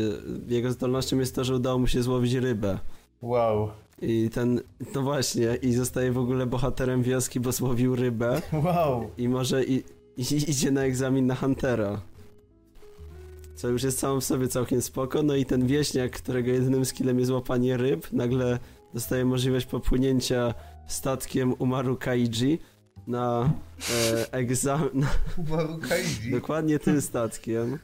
jego 0.49 0.73
zdolnością 0.73 1.19
jest 1.19 1.35
to, 1.35 1.45
że 1.45 1.55
udało 1.55 1.79
mu 1.79 1.87
się 1.87 2.03
złowić 2.03 2.33
rybę. 2.33 2.79
Wow. 3.23 3.71
I 4.03 4.31
ten, 4.31 4.61
no 4.95 5.03
właśnie, 5.03 5.59
i 5.63 5.73
zostaje 5.73 6.13
w 6.13 6.19
ogóle 6.19 6.47
bohaterem 6.47 7.03
wioski, 7.03 7.41
bo 7.41 7.53
złowił 7.53 7.97
rybę 7.97 8.43
Wow. 8.65 9.11
i 9.19 9.29
może 9.29 9.65
i, 9.65 9.75
i, 10.17 10.51
idzie 10.51 10.71
na 10.71 10.83
egzamin 10.83 11.27
na 11.27 11.35
Huntera. 11.35 12.01
Co 13.55 13.69
już 13.69 13.83
jest 13.83 13.99
samą 13.99 14.21
w 14.21 14.25
sobie 14.25 14.49
całkiem 14.49 14.83
spoko. 14.83 15.23
No 15.23 15.35
i 15.37 15.45
ten 15.47 15.67
wieśniak, 15.67 16.13
którego 16.13 16.51
jedynym 16.51 16.85
skillem 16.85 17.19
jest 17.19 17.31
łapanie 17.31 17.77
ryb, 17.77 18.13
nagle 18.13 18.59
dostaje 18.95 19.25
możliwość 19.25 19.67
popłynięcia 19.67 20.55
statkiem 20.87 21.55
Umaru 21.59 21.97
Kaiji 21.97 22.59
na 23.07 23.51
e, 23.91 24.33
egzamin. 24.33 25.07
Umaru 25.39 25.79
Kaiji. 25.89 26.31
Dokładnie 26.31 26.79
tym 26.79 27.01
statkiem. 27.01 27.79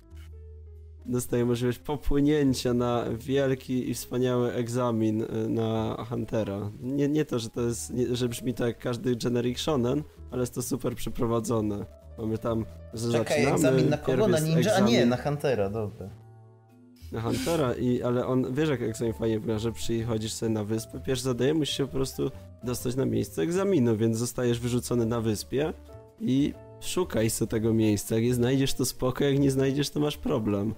Dostaje 1.07 1.45
możliwość 1.45 1.79
popłynięcia 1.79 2.75
na 2.75 3.05
wielki 3.19 3.91
i 3.91 3.95
wspaniały 3.95 4.53
egzamin 4.53 5.23
e, 5.23 5.27
na 5.49 5.97
Huntera. 6.09 6.71
Nie, 6.81 7.09
nie 7.09 7.25
to, 7.25 7.39
że 7.39 7.51
to 7.51 7.61
jest, 7.61 7.95
nie, 7.95 8.17
że 8.17 8.29
brzmi 8.29 8.55
to 8.55 8.67
jak 8.67 8.79
każdy 8.79 9.17
generic 9.17 9.59
shonen, 9.59 10.03
ale 10.31 10.41
jest 10.41 10.55
to 10.55 10.63
super 10.63 10.95
przeprowadzone. 10.95 11.87
Mamy 12.19 12.39
tam, 12.39 12.65
że 12.95 13.13
Czekaj, 13.13 13.45
zaczynamy, 13.45 13.55
egzamin 13.55 13.91
na 13.91 13.99
kogo? 13.99 14.29
Na 14.29 14.39
ninja? 14.39 14.75
A 14.75 14.81
nie, 14.81 15.07
na 15.07 15.17
Huntera, 15.17 15.71
dobra. 15.71 16.09
na 17.13 17.21
Huntera, 17.21 17.75
i, 17.75 18.03
ale 18.03 18.27
on, 18.27 18.55
wiesz 18.55 18.69
jak 18.69 18.83
egzamin 18.83 19.13
fajnie 19.13 19.39
wygląda, 19.41 19.59
że 19.63 19.73
przychodzisz 19.73 20.33
sobie 20.33 20.53
na 20.53 20.65
wyspę, 20.65 21.01
pierwsze 21.01 21.25
zadanie 21.25 21.55
musisz 21.55 21.77
się 21.77 21.87
po 21.87 21.93
prostu 21.93 22.31
dostać 22.65 22.97
na 22.97 23.05
miejsce 23.07 23.43
egzaminu, 23.43 23.97
więc 23.97 24.17
zostajesz 24.17 24.61
wyrzucony 24.61 25.07
na 25.07 25.21
wyspie 25.21 25.73
i 26.21 26.55
szukaj 26.81 27.31
sobie 27.31 27.49
tego 27.49 27.75
miejsca. 27.75 28.15
Jak 28.15 28.25
je 28.25 28.35
znajdziesz, 28.35 28.75
to 28.75 28.85
spoko, 28.85 29.25
jak 29.25 29.39
nie 29.39 29.51
znajdziesz, 29.51 29.91
to 29.91 30.01
masz 30.01 30.17
problem. 30.17 30.75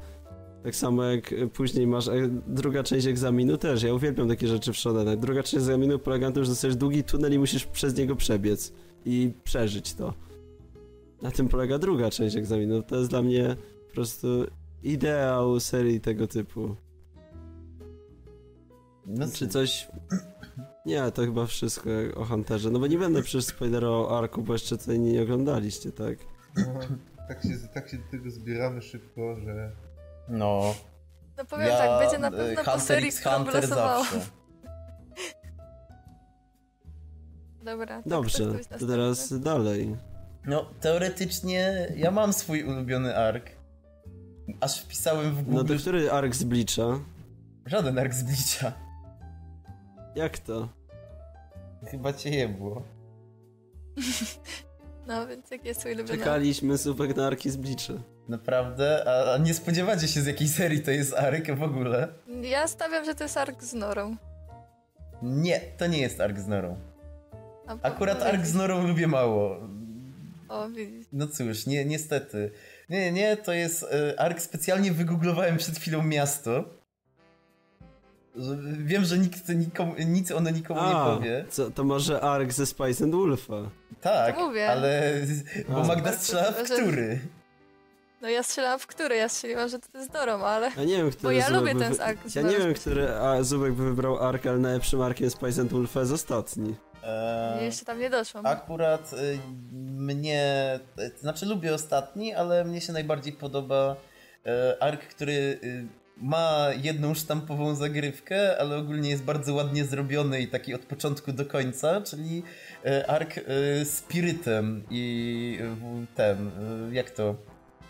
Tak 0.64 0.76
samo 0.76 1.04
jak 1.04 1.32
y, 1.32 1.48
później 1.48 1.86
masz 1.86 2.08
e, 2.08 2.28
druga 2.46 2.82
część 2.82 3.06
egzaminu 3.06 3.56
też. 3.56 3.82
Ja 3.82 3.94
uwielbiam 3.94 4.28
takie 4.28 4.48
rzeczy 4.48 4.72
w 4.72 4.76
Shonenach. 4.76 5.18
Druga 5.18 5.42
część 5.42 5.54
egzaminu 5.54 5.98
polega 5.98 6.26
na 6.26 6.32
tym, 6.32 6.44
że 6.44 6.50
dostajesz 6.50 6.76
długi 6.76 7.04
tunel 7.04 7.32
i 7.32 7.38
musisz 7.38 7.64
przez 7.64 7.96
niego 7.96 8.16
przebiec 8.16 8.72
i 9.04 9.32
przeżyć 9.44 9.94
to. 9.94 10.14
Na 11.22 11.30
tym 11.30 11.48
polega 11.48 11.78
druga 11.78 12.10
część 12.10 12.36
egzaminu. 12.36 12.82
To 12.82 12.96
jest 12.96 13.10
dla 13.10 13.22
mnie 13.22 13.56
po 13.88 13.94
prostu 13.94 14.28
ideał 14.82 15.60
serii 15.60 16.00
tego 16.00 16.26
typu. 16.26 16.76
No, 19.06 19.26
Czy 19.34 19.48
coś... 19.48 19.88
Nie, 20.86 21.10
to 21.10 21.22
chyba 21.22 21.46
wszystko 21.46 21.90
o 22.16 22.24
Hunterze. 22.24 22.70
No 22.70 22.78
bo 22.78 22.86
nie 22.86 22.98
będę 22.98 23.22
przecież 23.22 23.44
spoilerował 23.44 24.16
Arku, 24.16 24.42
bo 24.42 24.52
jeszcze 24.52 24.78
tutaj 24.78 25.00
nie 25.00 25.22
oglądaliście, 25.22 25.92
tak? 25.92 26.18
No, 26.56 26.80
tak, 27.28 27.42
się, 27.42 27.68
tak 27.74 27.88
się 27.88 27.98
do 27.98 28.04
tego 28.10 28.30
zbieramy 28.30 28.82
szybko, 28.82 29.36
że... 29.40 29.72
no. 30.28 30.74
No 31.36 31.44
powiem 31.44 31.68
ja, 31.68 31.78
tak, 31.78 32.00
będzie 32.00 32.18
na 32.18 32.28
e, 32.28 32.30
pewno 32.30 32.64
po 32.64 32.70
Hunter 32.70 32.80
serii, 32.80 33.08
x 33.08 33.20
którą 33.20 33.36
Hunter 33.36 33.66
zawsze. 33.66 34.20
Dobra. 37.64 38.02
to 38.02 38.08
Dobrze, 38.08 38.46
ktoś 38.54 38.80
to 38.80 38.86
teraz 38.86 39.40
dalej. 39.40 39.96
No, 40.46 40.66
teoretycznie 40.80 41.88
ja 41.96 42.10
mam 42.10 42.32
swój 42.32 42.64
ulubiony 42.64 43.16
ark. 43.16 43.50
Aż 44.60 44.80
wpisałem 44.82 45.34
w 45.34 45.42
Google 45.42 45.54
No 45.54 45.64
to 45.64 45.74
który 45.74 46.10
ark 46.10 46.34
z 46.34 46.44
Bleacha? 46.44 47.00
żaden 47.66 47.98
ark 47.98 48.14
z 48.14 48.22
Bleacha. 48.22 48.72
Jak 50.14 50.38
to? 50.38 50.68
Chyba 51.86 52.12
cię 52.12 52.30
jebło. 52.30 52.82
No, 55.06 55.26
więc 55.26 55.50
jaki 55.50 55.68
jest 55.68 55.80
twój 55.80 55.92
ulubiony? 55.92 56.18
Czekaliśmy 56.18 56.78
słupek 56.78 57.16
na 57.16 57.26
arki 57.26 57.50
z 57.50 57.56
Bleacha. 57.56 57.94
Naprawdę? 58.28 59.04
A, 59.08 59.32
a 59.34 59.38
nie 59.38 59.54
spodziewacie 59.54 60.08
się 60.08 60.20
z 60.20 60.26
jakiej 60.26 60.48
serii 60.48 60.82
to 60.82 60.90
jest 60.90 61.14
ark 61.14 61.50
w 61.56 61.62
ogóle? 61.62 62.08
Ja 62.42 62.68
stawiam, 62.68 63.04
że 63.04 63.14
to 63.14 63.24
jest 63.24 63.36
ark 63.36 63.62
z 63.62 63.74
Norą. 63.74 64.16
Nie, 65.22 65.60
to 65.60 65.86
nie 65.86 65.98
jest 65.98 66.20
ark 66.20 66.38
z 66.38 66.46
Norą. 66.48 66.76
A 67.66 67.76
Akurat 67.82 68.22
ark 68.22 68.46
z 68.46 68.54
Norą 68.54 68.86
lubię 68.86 69.06
mało. 69.06 69.56
O, 70.48 70.68
widzisz. 70.68 71.06
No 71.12 71.26
cóż, 71.26 71.66
nie, 71.66 71.84
niestety. 71.84 72.50
Nie, 72.88 73.12
nie, 73.12 73.36
to 73.36 73.52
jest 73.52 73.82
y, 73.82 74.18
ark 74.18 74.40
specjalnie 74.40 74.92
wygooglowałem 74.92 75.56
przed 75.56 75.78
chwilą 75.78 76.02
miasto. 76.02 76.64
Wiem, 78.78 79.04
że 79.04 79.18
nikt 79.18 79.48
nikomu, 79.48 79.94
nic 80.06 80.30
ono 80.30 80.50
nikomu 80.50 80.80
nie 80.88 80.94
powie. 80.94 81.44
co, 81.50 81.70
to 81.70 81.84
może 81.84 82.20
ark 82.20 82.52
ze 82.52 82.66
Spice 82.66 83.04
and 83.04 83.14
Wolfa. 83.14 83.70
Tak, 84.00 84.34
To 84.36 84.46
mówię. 84.46 84.68
ale... 84.70 85.12
Bo 85.68 85.80
A. 85.80 85.84
Magda 85.86 86.12
strzela 86.12 86.52
w 86.52 86.62
który? 86.62 87.18
No 88.24 88.30
ja 88.30 88.42
strzelałam 88.42 88.78
w 88.78 88.86
który? 88.86 89.16
Ja 89.16 89.28
strzeliłam, 89.28 89.68
że 89.68 89.78
to 89.78 89.98
jest 89.98 90.12
Norą, 90.12 90.32
ale... 90.44 90.70
Ja 90.76 90.84
nie 90.84 90.96
wiem, 90.96 91.10
który 91.10 91.34
ja 91.34 91.46
Zubek 91.46 91.60
lubię 91.60 91.74
by 91.74 91.80
ten 91.80 91.92
wy- 91.92 92.30
Ja 92.34 92.42
nie 92.42 92.58
wiem, 92.58 92.74
który 92.74 93.08
a, 93.08 93.42
Zubek 93.42 93.72
by 93.72 93.84
wybrał 93.84 94.18
ark, 94.18 94.46
ale 94.46 94.58
najlepszym 94.58 95.00
arkiem 95.02 95.30
Spice 95.30 95.60
and 95.60 95.72
Wolfa 95.72 96.00
jest 96.00 96.12
ostatni. 96.12 96.74
Eee, 97.04 97.64
Jeszcze 97.64 97.84
tam 97.84 97.98
nie 98.00 98.10
doszłam. 98.10 98.46
Akurat 98.46 99.12
y, 99.12 99.38
mnie, 99.98 100.78
y, 100.98 101.10
to 101.10 101.18
znaczy 101.18 101.46
lubię 101.46 101.74
ostatni, 101.74 102.34
ale 102.34 102.64
mnie 102.64 102.80
się 102.80 102.92
najbardziej 102.92 103.32
podoba 103.32 103.96
y, 104.46 104.80
ark, 104.80 105.00
który 105.08 105.32
y, 105.32 105.86
ma 106.16 106.66
jedną 106.82 107.14
sztampową 107.14 107.74
zagrywkę, 107.74 108.58
ale 108.60 108.76
ogólnie 108.76 109.10
jest 109.10 109.22
bardzo 109.22 109.54
ładnie 109.54 109.84
zrobiony 109.84 110.40
i 110.40 110.48
taki 110.48 110.74
od 110.74 110.80
początku 110.80 111.32
do 111.32 111.46
końca, 111.46 112.00
czyli 112.00 112.42
y, 112.86 113.06
ark 113.06 113.38
y, 113.38 113.84
Spirytem 113.84 114.84
i 114.90 115.58
ten, 116.14 116.50
jak 116.92 117.10
to, 117.10 117.34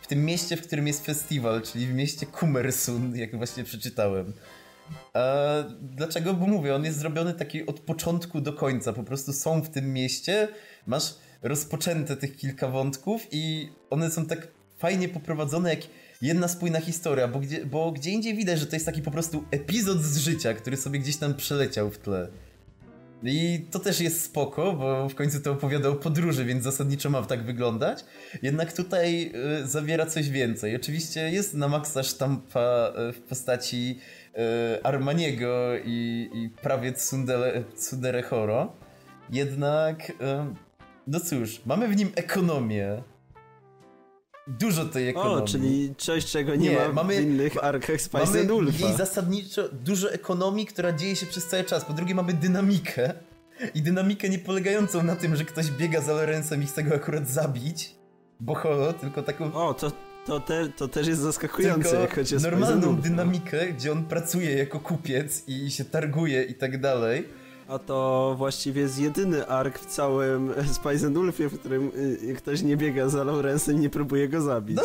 w 0.04 0.06
tym 0.06 0.24
mieście, 0.24 0.56
w 0.56 0.66
którym 0.66 0.86
jest 0.86 1.06
festiwal, 1.06 1.62
czyli 1.62 1.86
w 1.86 1.94
mieście 1.94 2.26
Kumersun, 2.26 3.16
jak 3.16 3.36
właśnie 3.36 3.64
przeczytałem. 3.64 4.32
E, 5.14 5.64
dlaczego? 5.82 6.34
Bo 6.34 6.46
mówię, 6.46 6.74
on 6.74 6.84
jest 6.84 6.98
zrobiony 6.98 7.34
taki 7.34 7.66
od 7.66 7.80
początku 7.80 8.40
do 8.40 8.52
końca. 8.52 8.92
Po 8.92 9.04
prostu 9.04 9.32
są 9.32 9.62
w 9.62 9.70
tym 9.70 9.92
mieście, 9.92 10.48
masz 10.86 11.14
rozpoczęte 11.42 12.16
tych 12.16 12.36
kilka 12.36 12.68
wątków 12.68 13.26
i 13.30 13.72
one 13.90 14.10
są 14.10 14.26
tak 14.26 14.48
fajnie 14.78 15.08
poprowadzone 15.08 15.70
jak 15.70 15.80
jedna 16.22 16.48
spójna 16.48 16.80
historia, 16.80 17.28
bo 17.28 17.40
gdzie, 17.40 17.66
bo 17.66 17.92
gdzie 17.92 18.10
indziej 18.10 18.34
widać, 18.34 18.58
że 18.58 18.66
to 18.66 18.76
jest 18.76 18.86
taki 18.86 19.02
po 19.02 19.10
prostu 19.10 19.44
epizod 19.50 20.02
z 20.02 20.18
życia, 20.18 20.54
który 20.54 20.76
sobie 20.76 20.98
gdzieś 20.98 21.16
tam 21.16 21.34
przeleciał 21.34 21.90
w 21.90 21.98
tle. 21.98 22.28
I 23.26 23.66
to 23.70 23.78
też 23.78 24.00
jest 24.00 24.22
spoko, 24.22 24.72
bo 24.72 25.08
w 25.08 25.14
końcu 25.14 25.40
to 25.40 25.52
opowiada 25.52 25.88
o 25.88 25.94
podróży, 25.94 26.44
więc 26.44 26.64
zasadniczo 26.64 27.10
ma 27.10 27.22
tak 27.22 27.42
wyglądać. 27.42 28.04
Jednak 28.42 28.72
tutaj 28.72 29.32
y, 29.62 29.66
zawiera 29.66 30.06
coś 30.06 30.30
więcej. 30.30 30.76
Oczywiście 30.76 31.30
jest 31.30 31.54
na 31.54 31.68
maksa 31.68 32.02
sztampa 32.02 32.92
y, 33.08 33.12
w 33.12 33.20
postaci 33.20 33.98
y, 34.78 34.82
Armaniego 34.82 35.70
i, 35.84 36.30
i 36.34 36.48
prawie 36.62 36.92
Tsundere 37.76 38.22
Horo. 38.22 38.72
Jednak, 39.30 40.10
y, 40.10 40.14
no 41.06 41.20
cóż, 41.20 41.62
mamy 41.66 41.88
w 41.88 41.96
nim 41.96 42.12
ekonomię. 42.16 43.02
Dużo 44.46 44.84
tej 44.84 45.08
ekonomii. 45.08 45.42
O, 45.44 45.46
czyli 45.46 45.94
coś, 45.98 46.26
czego 46.26 46.54
nie, 46.54 46.70
Nie, 46.70 46.78
ma 46.78 46.92
mamy- 46.92 47.16
w 47.16 47.22
innych 47.24 47.64
arkach 47.64 48.00
Spice 48.00 48.24
Mamy 48.26 48.44
Wolfa. 48.44 48.86
jej 48.86 48.96
zasadniczo 48.96 49.68
dużo 49.68 50.12
ekonomii, 50.12 50.66
która 50.66 50.92
dzieje 50.92 51.16
się 51.16 51.26
przez 51.26 51.46
cały 51.46 51.64
czas. 51.64 51.84
Po 51.84 51.92
drugie 51.92 52.14
mamy 52.14 52.32
dynamikę. 52.32 53.14
I 53.74 53.82
dynamikę 53.82 54.28
nie 54.28 54.38
polegającą 54.38 55.02
na 55.02 55.16
tym, 55.16 55.36
że 55.36 55.44
ktoś 55.44 55.70
biega 55.70 56.00
za 56.00 56.12
Lorenzem 56.12 56.62
i 56.62 56.66
chce 56.66 56.82
go 56.82 56.94
akurat 56.94 57.28
zabić. 57.30 57.94
Bo 58.40 58.54
holo, 58.54 58.92
tylko 58.92 59.22
taką 59.22 59.52
O, 59.54 59.74
to, 59.74 59.92
to, 60.26 60.40
te, 60.40 60.68
to 60.68 60.88
też 60.88 61.06
jest 61.06 61.20
zaskakujące, 61.20 61.82
tylko 61.88 62.00
jak 62.00 62.14
chodzi 62.14 62.36
o 62.36 62.40
normalną 62.40 62.96
dynamikę, 62.96 63.66
gdzie 63.72 63.92
on 63.92 64.04
pracuje 64.04 64.50
jako 64.58 64.80
kupiec 64.80 65.48
i 65.48 65.70
się 65.70 65.84
targuje 65.84 66.42
i 66.42 66.54
tak 66.54 66.80
dalej. 66.80 67.28
A 67.68 67.78
to 67.78 68.34
właściwie 68.38 68.82
jest 68.82 68.98
jedyny 68.98 69.46
ark 69.46 69.78
w 69.78 69.86
całym 69.86 70.54
Spice 70.76 71.06
and 71.06 71.16
Wolfie, 71.16 71.48
w 71.48 71.58
którym 71.58 71.90
y, 72.22 72.34
ktoś 72.34 72.62
nie 72.62 72.76
biega 72.76 73.08
za 73.08 73.24
Laurensem 73.24 73.76
i 73.76 73.80
nie 73.80 73.90
próbuje 73.90 74.28
go 74.28 74.40
zabić. 74.40 74.76
No, 74.76 74.82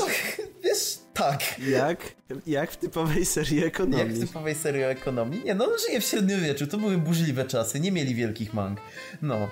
wiesz, 0.64 1.00
tak. 1.14 1.60
Jak? 1.60 2.00
Jak 2.48 2.72
w 2.72 2.78
typowej 2.78 3.26
serii 3.26 3.58
Jak 3.58 3.68
ekonomii. 3.68 4.06
w 4.16 4.28
typowej 4.28 4.56
serii 4.56 4.84
ekonomii. 4.84 5.42
Nie, 5.46 5.56
no 5.56 5.66
on 5.66 5.72
żyje 5.88 6.02
w 6.02 6.04
średniowieczu, 6.06 6.68
to 6.68 6.78
były 6.78 6.98
burzliwe 6.98 7.46
czasy, 7.46 7.80
nie 7.80 7.92
mieli 7.92 8.16
wielkich 8.16 8.54
mang. 8.54 8.80
No. 9.22 9.50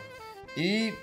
I 0.58 0.94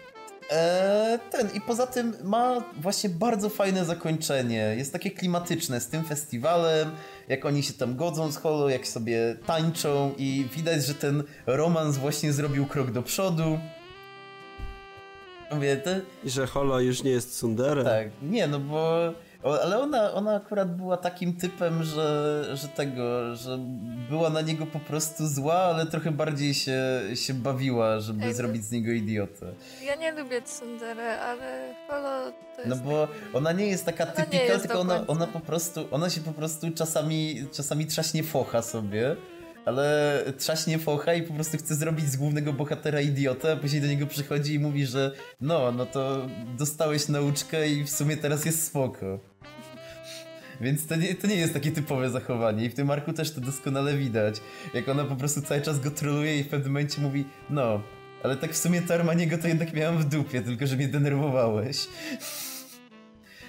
e, 0.51 1.19
ten, 1.31 1.49
i 1.55 1.61
poza 1.61 1.87
tym 1.87 2.17
ma 2.25 2.65
właśnie 2.81 3.11
bardzo 3.11 3.49
fajne 3.49 3.85
zakończenie. 3.85 4.75
Jest 4.79 4.93
takie 4.93 5.11
klimatyczne 5.11 5.81
z 5.81 5.87
tym 5.89 6.05
festiwalem, 6.05 6.91
jak 7.29 7.45
oni 7.45 7.63
się 7.63 7.73
tam 7.73 7.97
godzą 7.97 8.33
z 8.33 8.37
Holo, 8.37 8.69
jak 8.69 8.87
sobie 8.87 9.37
tańczą 9.47 10.15
i 10.19 10.47
widać, 10.57 10.85
że 10.85 10.95
ten 10.95 11.25
romans 11.47 11.97
właśnie 11.99 12.33
zrobił 12.33 12.67
krok 12.67 12.91
do 12.91 13.03
przodu. 13.03 13.59
Mówię, 15.53 15.77
te, 15.77 16.01
I 16.25 16.31
że 16.31 16.47
Holo 16.47 16.81
już 16.81 17.03
nie 17.03 17.11
jest 17.11 17.37
Sundere. 17.37 17.85
tak, 17.85 18.09
nie, 18.23 18.47
no 18.47 18.61
bo. 18.61 18.99
Ale 19.45 19.81
ona, 19.81 20.13
ona 20.13 20.35
akurat 20.35 20.77
była 20.77 20.97
takim 20.97 21.37
typem, 21.37 21.85
że, 21.85 22.45
że 22.55 22.69
tego, 22.69 23.37
że 23.37 23.59
była 24.11 24.31
na 24.31 24.41
niego 24.41 24.67
po 24.67 24.81
prostu 24.81 25.27
zła, 25.27 25.55
ale 25.55 25.87
trochę 25.87 26.11
bardziej 26.11 26.55
się, 26.55 26.81
się 27.15 27.35
bawiła, 27.35 28.01
żeby 28.01 28.23
Ej, 28.23 28.29
no- 28.29 28.35
zrobić 28.35 28.65
z 28.65 28.71
niego 28.71 28.93
idiotę. 28.93 29.53
Ja 29.83 29.95
nie 29.95 30.13
lubię 30.13 30.43
Tsundere, 30.43 31.21
ale 31.21 31.75
Holo 31.89 32.33
to 32.57 32.63
jest... 32.63 32.69
No 32.69 32.77
bo 32.77 33.09
ona 33.33 33.53
nie 33.53 33.67
jest 33.67 33.85
taka 33.85 34.07
typika, 34.07 34.45
jest 34.45 34.63
tylko 34.63 34.81
ona, 34.81 35.07
ona 35.07 35.27
po 35.27 35.41
prostu, 35.41 35.89
ona 35.91 36.11
się 36.11 36.21
po 36.21 36.33
prostu 36.33 36.71
czasami, 36.71 37.47
czasami 37.53 37.87
trzaśnie 37.87 38.23
focha 38.23 38.63
sobie. 38.63 39.17
Ale 39.65 40.19
trzaśnie 40.39 40.79
focha 40.79 41.15
i 41.15 41.23
po 41.23 41.35
prostu 41.35 41.59
chce 41.59 41.75
zrobić 41.75 42.07
z 42.07 42.17
głównego 42.17 42.53
bohatera 42.53 43.01
idiotę, 43.01 43.53
a 43.53 43.57
później 43.57 43.83
do 43.83 43.89
niego 43.89 44.07
przychodzi 44.07 44.55
i 44.55 44.59
mówi, 44.59 44.87
że 44.87 45.11
no, 45.41 45.73
no 45.73 45.87
to 45.87 46.27
dostałeś 46.59 47.09
nauczkę 47.09 47.69
i 47.69 47.85
w 47.85 47.91
sumie 47.91 48.17
teraz 48.17 48.45
jest 48.45 48.67
spoko. 48.67 49.19
Więc 50.61 50.87
to 50.87 50.97
nie, 50.97 51.15
to 51.15 51.27
nie 51.27 51.37
jest 51.37 51.55
takie 51.55 51.71
typowe 51.73 52.11
zachowanie 52.11 52.65
i 52.65 52.71
w 52.71 52.75
tym 52.75 52.91
arku 52.91 53.13
też 53.13 53.31
to 53.31 53.41
doskonale 53.41 53.97
widać. 53.97 54.41
Jak 54.75 54.89
ona 54.89 55.05
po 55.05 55.17
prostu 55.17 55.43
cały 55.43 55.61
czas 55.61 55.81
go 55.81 55.91
troluje 55.91 56.39
i 56.39 56.45
w 56.45 56.49
pewnym 56.49 56.73
momencie 56.73 57.01
mówi, 57.01 57.25
no, 57.51 57.83
ale 58.23 58.37
tak 58.37 58.53
w 58.53 58.57
sumie 58.57 58.83
to 58.83 58.95
Armaniego 58.95 59.39
to 59.39 59.49
jednak 59.49 59.73
miałam 59.73 59.99
w 59.99 60.05
dupie, 60.05 60.43
tylko 60.43 60.67
że 60.67 60.77
mnie 60.77 60.89
denerwowałeś. 60.89 61.89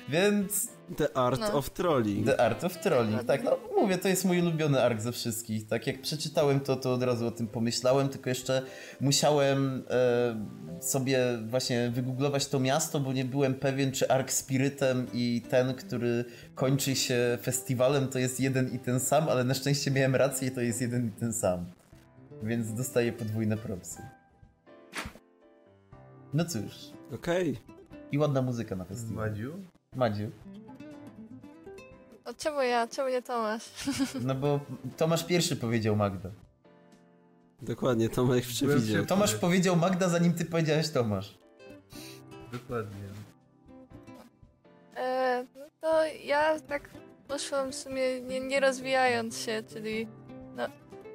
Więc 0.09 0.74
The 0.97 1.17
Art 1.17 1.39
No. 1.39 1.53
of 1.57 1.69
Trolling. 1.69 2.25
The 2.25 2.39
Art 2.41 2.63
of 2.63 2.77
Trolling, 2.77 3.23
tak, 3.23 3.43
no 3.43 3.57
mówię, 3.81 3.97
to 3.97 4.07
jest 4.07 4.25
mój 4.25 4.41
ulubiony 4.41 4.83
ark 4.83 5.01
ze 5.01 5.11
wszystkich. 5.11 5.67
Tak 5.67 5.87
jak 5.87 6.01
przeczytałem 6.01 6.59
to, 6.59 6.75
to 6.75 6.93
od 6.93 7.03
razu 7.03 7.27
o 7.27 7.31
tym 7.31 7.47
pomyślałem, 7.47 8.09
tylko 8.09 8.29
jeszcze 8.29 8.61
musiałem 9.01 9.83
e, 9.89 10.81
sobie 10.81 11.19
właśnie 11.47 11.89
wygooglować 11.89 12.47
to 12.47 12.59
miasto, 12.59 12.99
bo 12.99 13.13
nie 13.13 13.25
byłem 13.25 13.55
pewien, 13.55 13.91
czy 13.91 14.09
ark 14.09 14.31
Spirytem 14.31 15.07
i 15.13 15.41
ten, 15.49 15.73
który 15.73 16.25
kończy 16.55 16.95
się 16.95 17.37
festiwalem, 17.41 18.07
to 18.07 18.19
jest 18.19 18.39
jeden 18.39 18.73
i 18.73 18.79
ten 18.79 18.99
sam, 18.99 19.29
ale 19.29 19.43
na 19.43 19.53
szczęście 19.53 19.91
miałem 19.91 20.15
rację 20.15 20.47
i 20.47 20.51
to 20.51 20.61
jest 20.61 20.81
jeden 20.81 21.07
i 21.07 21.11
ten 21.11 21.33
sam. 21.33 21.65
Więc 22.43 22.73
dostaję 22.73 23.13
podwójne 23.13 23.57
propsy. 23.57 24.01
No 26.33 26.45
cóż, 26.45 26.91
Okej. 27.13 27.57
i 28.11 28.17
ładna 28.17 28.41
muzyka 28.41 28.75
na 28.75 28.85
festiwalu. 28.85 29.29
Madziu? 29.29 29.53
Madziu. 29.95 30.31
No 32.25 32.33
czemu 32.33 32.61
ja? 32.61 32.87
Czemu 32.87 33.09
nie 33.09 33.21
Tomasz? 33.21 33.63
No 34.21 34.35
bo 34.35 34.59
Tomasz 34.97 35.23
pierwszy 35.23 35.55
powiedział 35.55 35.95
Magda. 35.95 36.29
Dokładnie, 37.61 38.09
Tomek 38.09 38.45
przewidział. 38.45 39.05
Tomasz 39.05 39.35
powiedział 39.35 39.75
Magda, 39.75 40.09
zanim 40.09 40.33
ty 40.33 40.45
powiedziałeś 40.45 40.89
Tomasz. 40.89 41.37
Dokładnie. 42.51 43.05
E, 44.95 45.45
no 45.55 45.65
to 45.81 46.05
ja 46.23 46.59
tak 46.59 46.89
poszłam 47.27 47.71
w 47.71 47.75
sumie 47.75 48.21
nie, 48.21 48.39
nie 48.39 48.59
rozwijając 48.59 49.37
się, 49.37 49.63
czyli 49.73 50.07
no 50.55 50.67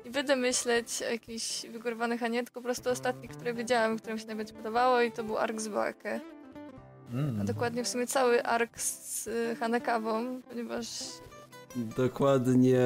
nie 0.04 0.11
będę 0.11 0.36
myśleć 0.36 1.02
o 1.02 1.11
jakichś 1.11 1.66
wygórowanych, 1.66 2.22
a 2.22 2.28
nie, 2.28 2.44
tylko 2.44 2.61
po 2.61 2.64
prostu 2.64 2.90
ostatni, 2.90 3.28
który 3.28 3.54
wiedziałam, 3.54 3.98
który 3.98 4.14
mi 4.14 4.20
się 4.20 4.26
najbardziej 4.26 4.56
podobało 4.56 5.00
i 5.00 5.12
to 5.12 5.24
był 5.24 5.38
ark 5.38 5.61
z 5.61 5.68
Bakę. 5.68 6.20
A 7.11 7.16
Mm. 7.16 7.46
dokładnie 7.46 7.84
w 7.84 7.88
sumie 7.88 8.06
cały 8.06 8.42
ark 8.42 8.80
z 8.80 9.28
Hanekawą, 9.61 10.40
ponieważ 10.48 10.86
Dokładnie 11.96 12.80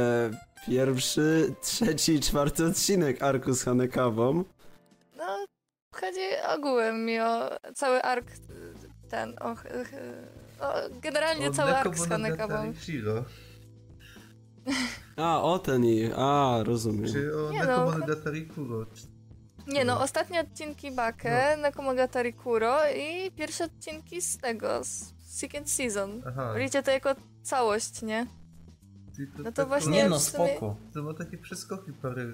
pierwszy, 0.67 1.55
trzeci 1.63 2.13
i 2.15 2.21
czwarty 2.21 2.65
odcinek 2.67 3.23
Arku 3.23 3.53
z 3.55 3.63
Hanekawą. 3.65 4.45
no 5.17 5.47
chodzi 5.95 6.21
ogółem 6.57 7.05
mi 7.05 7.21
o 7.21 7.51
cały 7.75 8.03
ark 8.03 8.27
ten, 9.11 9.35
o, 9.41 9.51
o 10.67 10.73
generalnie 11.03 11.51
cały 11.51 11.77
ark 11.77 11.97
z 11.99 12.09
Hanekawą. 12.09 12.73
A, 15.17 15.43
o 15.43 15.59
ten 15.59 15.85
i... 15.85 16.11
A, 16.17 16.59
rozumiem. 16.63 17.13
Czy 17.13 17.37
o 17.39 17.51
Nie 17.53 17.59
no. 17.59 17.67
Nekomonogatari 17.67 18.47
Kuro. 18.47 18.87
Nie 19.67 19.85
no, 19.85 20.01
ostatnie 20.01 20.41
odcinki 20.41 20.91
Bakę, 20.91 21.57
Nakomogatari 21.57 22.33
Kuro 22.33 22.79
i 22.97 23.31
pierwsze 23.31 23.65
odcinki 23.65 24.23
z 24.23 24.39
tego, 24.39 24.85
z 24.85 25.13
Second 25.27 25.71
Season. 25.71 26.23
Aha. 26.27 26.55
Widzicie 26.59 26.83
to 26.83 26.91
jako 26.91 27.15
całość, 27.43 28.03
nie? 28.03 28.27
Tylko 29.17 29.39
No 29.39 29.45
to 29.45 29.53
tak 29.53 29.69
właśnie- 29.69 29.93
Nie 29.93 30.09
no, 30.09 30.17
sumie- 30.21 30.49
spoko. 30.55 30.77
To 30.95 31.03
ma 31.03 31.15
takie 31.15 31.39
przeskoki 31.39 31.93
parę 31.93 32.27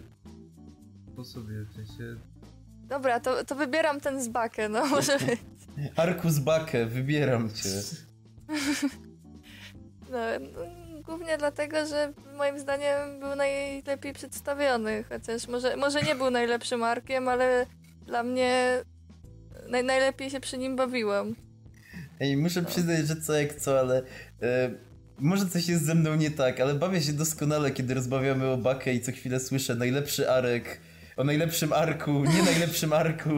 po 1.17 1.25
sobie, 1.25 1.55
w 1.65 1.73
sensie... 1.75 2.17
Dobra, 2.89 3.21
to, 3.21 3.45
to 3.45 3.55
wybieram 3.55 4.01
ten 4.01 4.23
z 4.23 4.29
Bakę, 4.29 4.69
no 4.69 4.87
może 4.97 5.19
być. 5.19 5.41
Arkus 5.97 6.39
Bakę, 6.39 6.87
wybieram 6.87 7.51
cię. 7.55 7.69
No, 10.11 10.19
no, 10.41 10.61
głównie 11.01 11.39
dlatego, 11.39 11.87
że 11.87 12.13
moim 12.37 12.59
zdaniem 12.59 13.21
był 13.21 13.37
najlepiej 13.37 14.13
przedstawiony, 14.13 15.05
chociaż 15.09 15.49
może, 15.49 15.77
może 15.77 16.03
nie 16.03 16.15
był 16.15 16.31
najlepszym 16.31 16.83
arkiem, 16.83 17.29
ale 17.29 17.67
dla 18.07 18.23
mnie 18.23 18.83
naj, 19.69 19.85
najlepiej 19.85 20.31
się 20.31 20.41
przy 20.41 20.59
nim 20.59 20.77
bawiłam. 20.77 21.35
Ej, 22.21 22.37
muszę 22.37 22.63
przyznać, 22.63 23.07
że 23.07 23.17
co 23.17 23.35
jak 23.35 23.55
co, 23.55 23.81
ale 23.81 24.03
e, 24.43 24.71
może 25.19 25.47
coś 25.47 25.69
jest 25.69 25.85
ze 25.85 25.95
mną 25.95 26.15
nie 26.15 26.31
tak, 26.31 26.61
ale 26.61 26.75
bawię 26.75 27.01
się 27.03 27.13
doskonale, 27.13 27.71
kiedy 27.71 27.95
rozmawiamy 27.95 28.47
o 28.47 28.57
Bakę 28.57 28.95
i 28.95 29.01
co 29.01 29.13
chwilę 29.13 29.41
słyszę 29.41 29.75
najlepszy 29.75 30.31
arek, 30.31 30.81
o 31.17 31.25
najlepszym 31.25 31.73
arku, 31.73 32.25
nie 32.25 32.43
najlepszym 32.53 32.93
arku. 32.93 33.31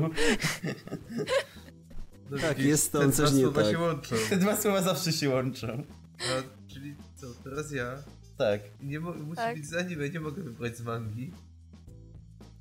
No 2.31 2.39
Tak, 2.39 2.59
jest 2.59 2.93
dwa 2.93 3.13
coś 3.13 3.33
nie 3.33 3.43
słowa 3.43 3.63
tak. 3.63 4.19
Te 4.31 4.37
dwa 4.37 4.57
słowa 4.57 4.83
zawsze 4.83 5.13
się 5.13 5.31
łączą. 5.31 5.83
A, 6.21 6.69
czyli 6.73 6.97
co, 7.23 7.35
teraz 7.45 7.73
ja? 7.73 8.03
Tak. 8.39 8.61
Nie 8.83 9.01
mo- 9.01 9.13
musi 9.15 9.37
Tak. 9.37 9.57
być 9.57 9.67
z 9.67 9.75
anime, 9.75 10.09
nie 10.11 10.21
mogę 10.21 10.43
wybrać 10.43 10.77
z 10.79 10.83
mangi. 10.83 11.33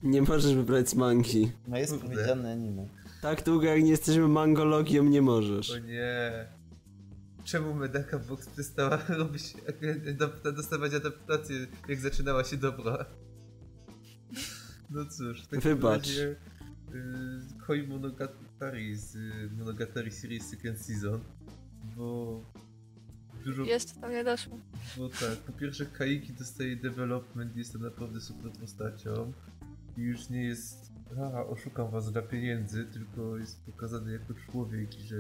Nie 0.03 0.22
możesz 0.22 0.55
wybrać 0.55 0.89
z 0.89 0.95
mangi. 0.95 1.51
No 1.68 1.78
jest 1.78 1.91
Kurde. 1.93 2.07
powiedziane 2.09 2.51
anime. 2.51 2.88
Tak 3.22 3.43
długo 3.43 3.66
jak 3.66 3.84
nie 3.84 3.89
jesteśmy 3.89 4.28
mangologią, 4.28 5.03
nie 5.03 5.22
możesz. 5.22 5.72
O 5.72 5.80
nie. 5.80 6.32
Czemu 7.43 7.74
Medaka 7.74 8.20
Box 8.20 8.49
przestała 8.49 8.97
robić, 9.20 9.53
dostawać 10.55 10.93
adaptację, 10.93 11.68
jak 11.88 11.99
zaczynała 11.99 12.43
się 12.43 12.57
dobra? 12.57 13.05
No 14.89 15.05
cóż, 15.05 15.41
w 15.43 15.47
takim 15.47 15.62
Wybacz. 15.62 16.07
razie 16.07 16.36
y, 16.93 17.57
Koi 17.68 17.88
Monogatari 17.88 18.95
z 18.95 19.16
y, 19.16 19.49
Monogatari 19.57 20.12
Series 20.12 20.45
Second 20.49 20.80
Season, 20.80 21.20
bo 21.97 22.41
dużo, 23.43 23.63
Jeszcze 23.63 23.93
tam 24.01 24.11
nie 24.11 24.23
doszło. 24.23 24.57
bo 24.97 25.09
tak, 25.09 25.37
po 25.47 25.51
pierwsze 25.51 25.85
Kaiki 25.85 26.33
dostaje 26.33 26.75
development, 26.75 27.55
jest 27.55 27.73
tam 27.73 27.81
naprawdę 27.81 28.21
super 28.21 28.51
postacią 28.51 29.33
i 29.97 30.01
już 30.01 30.29
nie 30.29 30.43
jest 30.43 30.91
a, 31.33 31.45
oszukam 31.45 31.91
was 31.91 32.11
dla 32.11 32.21
pieniędzy, 32.21 32.85
tylko 32.93 33.37
jest 33.37 33.61
pokazany 33.65 34.11
jako 34.11 34.33
człowiek 34.51 34.99
i 34.99 35.07
że 35.07 35.15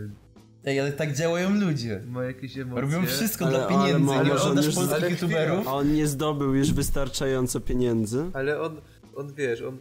Ej, 0.65 0.79
ale 0.79 0.91
tak 0.91 1.13
działają 1.15 1.55
ludzie. 1.59 2.03
ma 2.07 2.23
jakieś 2.23 2.57
emocje. 2.57 2.81
Robią 2.81 3.05
wszystko 3.05 3.45
Ale- 3.45 3.57
dla 3.57 3.67
ale 3.67 3.77
pieniędzy. 3.77 3.99
może 4.05 4.23
nie 4.23 4.31
on 4.31 4.37
oglądasz 4.37 4.75
polskich 4.75 4.93
ale 4.95 5.11
youtuberów? 5.11 5.67
A 5.67 5.73
on 5.73 5.93
nie 5.93 6.07
zdobył 6.07 6.55
już 6.55 6.73
wystarczająco 6.73 7.59
pieniędzy. 7.59 8.25
Ale 8.33 8.61
on, 8.61 8.81
on 9.15 9.33
wiesz, 9.33 9.61
on 9.61 9.77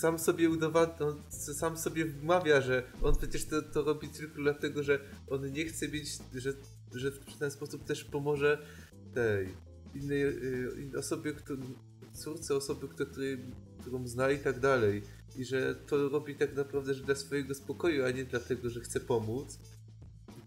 sam 0.00 0.18
sobie 0.18 0.50
udowadnia, 0.50 1.06
on 1.06 1.16
sam 1.30 1.76
sobie 1.76 2.04
wmawia, 2.04 2.60
że 2.60 2.82
on 3.02 3.16
przecież 3.16 3.44
to, 3.44 3.62
to 3.62 3.82
robi 3.82 4.08
tylko 4.08 4.34
dlatego, 4.42 4.82
że 4.82 4.98
on 5.30 5.52
nie 5.52 5.64
chce 5.64 5.88
mieć, 5.88 6.18
że, 6.34 6.52
że 6.94 7.10
w 7.10 7.38
ten 7.38 7.50
sposób 7.50 7.84
też 7.84 8.04
pomoże 8.04 8.58
tej 9.14 9.48
innej 9.94 10.22
y, 10.22 10.70
innej 10.82 10.96
osobie, 10.96 11.32
którą, 11.32 11.62
córce 12.12 12.54
osoby, 12.56 12.88
której, 12.88 13.38
którą 13.80 14.06
zna 14.08 14.30
i 14.30 14.38
tak 14.38 14.60
dalej. 14.60 15.02
I 15.36 15.44
że 15.44 15.74
to 15.74 16.08
robi 16.08 16.34
tak 16.34 16.56
naprawdę, 16.56 16.94
że 16.94 17.04
dla 17.04 17.14
swojego 17.14 17.54
spokoju, 17.54 18.04
a 18.04 18.10
nie 18.10 18.24
dlatego, 18.24 18.70
że 18.70 18.80
chce 18.80 19.00
pomóc. 19.00 19.58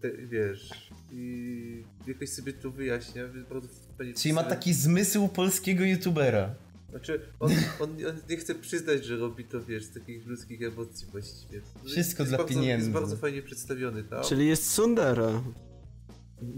Te, 0.00 0.12
wiesz, 0.12 0.90
i 1.12 1.84
jakoś 2.06 2.28
sobie 2.28 2.52
to 2.52 2.70
wyjaśnia. 2.70 3.22
Bardzo 3.50 3.68
Czyli 4.16 4.34
ma 4.34 4.40
sobie- 4.42 4.54
taki 4.54 4.74
zmysł 4.74 5.28
polskiego 5.28 5.84
youtubera. 5.84 6.54
znaczy, 6.90 7.20
on, 7.40 7.52
on, 7.80 7.90
on 7.90 8.16
nie 8.30 8.36
chce 8.36 8.54
przyznać, 8.54 9.04
że 9.04 9.16
robi 9.16 9.44
to, 9.44 9.64
wiesz, 9.64 9.84
z 9.84 9.90
takich 9.92 10.26
ludzkich 10.26 10.62
emocji 10.62 11.06
właściwie. 11.12 11.60
Wszystko 11.86 12.22
jest 12.22 12.30
dla 12.30 12.38
bardzo, 12.38 12.54
pieniędzy. 12.54 12.86
Jest 12.86 12.92
bardzo 13.00 13.16
fajnie 13.16 13.42
przedstawiony 13.42 14.04
tam. 14.04 14.24
Czyli 14.24 14.46
jest 14.48 14.70
Sundera. 14.70 15.42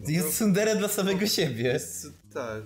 Jest 0.09 0.37
Sundere 0.37 0.77
dla 0.77 0.89
samego 0.89 1.27
siebie. 1.27 1.63
Jest, 1.65 2.07
tak, 2.33 2.63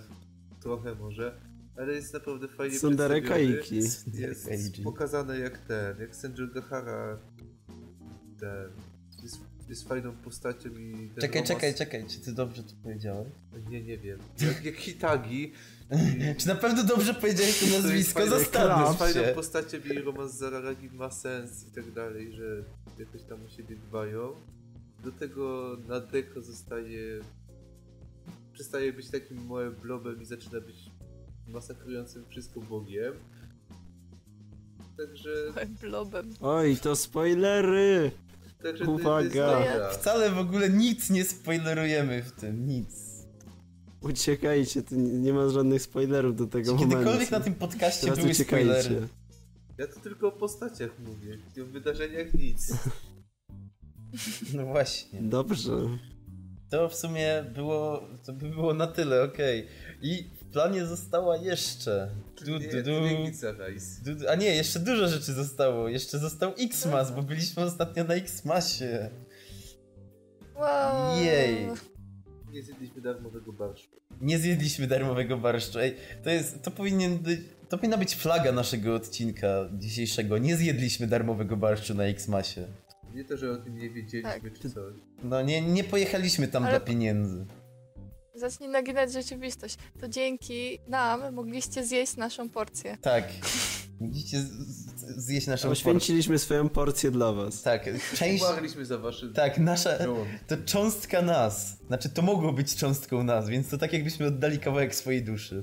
trochę 0.63 0.95
może, 0.95 1.41
ale 1.77 1.93
jest 1.93 2.15
naprawdę 2.15 2.49
fajnie 2.49 2.79
Sundere. 2.79 3.21
Kaiki. 3.23 3.77
Jest 3.77 4.05
Kaiji. 4.49 4.85
pokazane 4.85 5.39
jak 5.39 5.59
ten, 5.59 6.01
jak 6.01 6.17
Senju 6.17 6.49
Gahara 6.55 7.19
ten, 8.41 8.71
jest, 9.23 9.39
jest 9.69 9.89
fajną 9.89 10.13
postacią 10.13 10.69
i 10.71 11.11
ten 11.15 11.21
Czekaj, 11.21 11.43
romans- 11.43 11.49
czekaj, 11.49 11.75
czekaj, 11.75 12.07
czy 12.09 12.21
ty 12.21 12.33
dobrze 12.33 12.63
to 12.63 12.73
powiedziałeś? 12.83 13.29
Nie, 13.71 13.83
nie 13.83 13.99
wiem. 13.99 14.19
Jak, 14.41 14.65
jak 14.65 14.75
Hitagi. 14.77 15.53
Czy 16.39 16.49
na 16.49 16.55
pewno 16.55 16.85
dobrze 16.85 17.15
powiedziałeś 17.15 17.61
to 17.61 17.67
nazwisko? 17.67 18.21
fajne- 18.21 18.31
Zastanów 18.39 18.87
jest 18.89 18.99
fajną 18.99 19.23
się. 19.29 19.35
postacią 19.35 19.77
i 19.95 19.99
romans 19.99 20.35
z 20.35 20.43
Araragi 20.43 20.91
ma 20.91 21.11
sens 21.11 21.67
i 21.69 21.71
tak 21.75 21.93
dalej, 21.93 22.33
że 22.33 22.63
jakoś 22.99 23.23
tam 23.23 23.39
o 23.47 23.49
siebie 23.49 23.77
dbają. 23.77 24.33
Do 25.05 25.13
tego 25.13 25.77
Nadeko 25.89 26.43
zostaje... 26.43 27.21
Przestaje 28.53 28.93
być 28.93 29.11
takim 29.11 29.47
małym 29.47 29.75
blobem 29.75 30.23
i 30.23 30.25
zaczyna 30.25 30.61
być 30.61 30.91
masakrującym 31.47 32.25
wszystko 32.29 32.61
bogiem. 32.61 33.15
Także... 34.97 35.31
Blobem. 35.81 36.35
Oj, 36.41 36.77
to 36.77 36.97
spoilery! 36.97 38.11
także 38.63 38.85
Uwaga. 38.85 39.47
To 39.49 39.59
jest 39.61 39.73
dobra. 39.73 39.91
Wcale 39.91 40.31
w 40.31 40.39
ogóle 40.39 40.71
nic 40.71 41.11
nie 41.11 41.25
spoilerujemy 41.25 42.23
w 42.23 42.33
tym, 42.33 42.67
nic. 42.67 43.09
Uciekajcie, 44.01 44.83
tu 44.83 44.97
nie 44.97 45.13
nie 45.13 45.33
ma 45.33 45.49
żadnych 45.49 45.83
spoilerów 45.83 46.37
do 46.37 46.47
tego 46.47 46.73
Czy 46.73 46.79
kiedykolwiek 46.79 47.07
momentu. 47.15 47.33
na 47.33 47.41
tym 47.41 47.55
podcaście 47.55 48.01
Teraz 48.01 48.19
były 48.19 48.35
spoilery? 48.35 48.81
uciekajcie. 48.81 49.09
Ja 49.79 49.87
to 49.87 50.01
tylko 50.01 50.29
o 50.29 50.33
postaciach 50.33 50.91
mówię. 50.99 51.39
I 51.57 51.61
o 51.61 51.67
wydarzeniach 51.67 52.35
nic. 52.35 52.73
No 54.57 54.67
właśnie. 54.67 55.23
Dobrze. 55.23 55.73
To 56.71 56.89
w 56.89 56.95
sumie 56.95 57.45
było, 57.55 58.09
to 58.27 58.33
by 58.33 58.49
było 58.49 58.75
na 58.75 58.87
tyle, 58.87 59.23
okej. 59.23 59.67
I 60.03 60.25
w 60.41 60.45
planie 60.53 60.87
została 60.87 61.37
jeszcze... 61.37 62.11
Du, 62.39 62.45
du, 62.45 62.59
du, 62.59 62.83
du, 64.05 64.21
du, 64.21 64.29
a 64.29 64.35
nie, 64.35 64.47
jeszcze 64.47 64.81
dużo 64.81 65.09
rzeczy 65.09 65.33
zostało. 65.33 65.89
Jeszcze 65.89 66.19
został 66.19 66.53
X-Mas, 66.59 67.11
bo 67.11 67.23
byliśmy 67.23 67.63
ostatnio 67.63 68.05
na 68.05 68.15
X-Masie. 68.15 69.11
Wow. 70.57 71.25
Jej. 71.25 71.69
Nie 72.53 72.63
zjedliśmy 72.63 73.01
darmowego 73.01 73.53
barszu. 73.53 73.89
Nie 74.21 74.39
zjedliśmy 74.39 74.87
darmowego 74.87 75.39
barszczu. 75.39 75.79
Ej, 75.79 75.97
to 76.25 76.31
jest, 76.31 76.63
to 76.63 76.71
powinien 76.71 77.19
być, 77.19 77.41
to 77.69 77.79
powinna 77.79 77.97
być 77.97 78.15
flaga 78.15 78.53
naszego 78.53 78.95
odcinka 78.95 79.49
dzisiejszego. 79.73 80.39
Nie 80.39 80.57
zjedliśmy 80.57 81.07
darmowego 81.07 81.57
barszczu 81.57 81.95
na 81.95 82.05
X-Masie. 82.05 82.67
Nie 83.15 83.25
to, 83.25 83.37
że 83.37 83.51
o 83.51 83.57
tym 83.57 83.79
nie 83.79 83.91
wiedzieliśmy 83.91 84.51
Tak. 84.51 84.59
czy 84.63 84.71
coś. 84.71 84.95
No 85.23 85.43
nie, 85.43 85.63
nie 85.63 85.85
pojechaliśmy 85.85 86.49
tam 86.49 86.63
Ale- 86.65 86.73
dla 86.79 86.81
pieniędzy. 86.87 87.47
Zacznij 88.35 88.69
naginać 88.69 89.13
rzeczywistość. 89.13 89.77
To 90.01 90.09
dzięki 90.09 90.79
nam 90.89 91.35
mogliście 91.35 91.85
zjeść 91.87 92.17
naszą 92.17 92.49
porcję. 92.51 92.97
Tak. 93.01 93.25
Z- 94.33 95.25
zjeść 95.25 95.47
naszą 95.47 95.69
porcję. 95.69 95.85
Poświęciliśmy 95.85 96.39
swoją 96.39 96.69
porcję 96.69 97.11
dla 97.11 97.33
was. 97.33 97.63
Tak, 97.63 97.85
część... 98.15 98.43
Umarliśmy 98.45 98.85
za 98.85 98.99
waszym 98.99 99.33
Tak, 99.33 99.59
nasza... 99.59 99.99
To 100.47 100.57
cząstka 100.65 101.23
nas. 101.23 101.77
Znaczy, 101.87 102.09
to 102.09 102.23
mogło 102.23 102.53
być 102.53 102.75
cząstką 102.77 103.23
nas, 103.25 103.49
więc 103.49 103.69
to 103.69 103.79
tak 103.79 103.93
jakbyśmy 103.93 104.27
oddali 104.27 104.59
kawałek 104.59 104.95
swojej 104.95 105.23
duszy. 105.25 105.63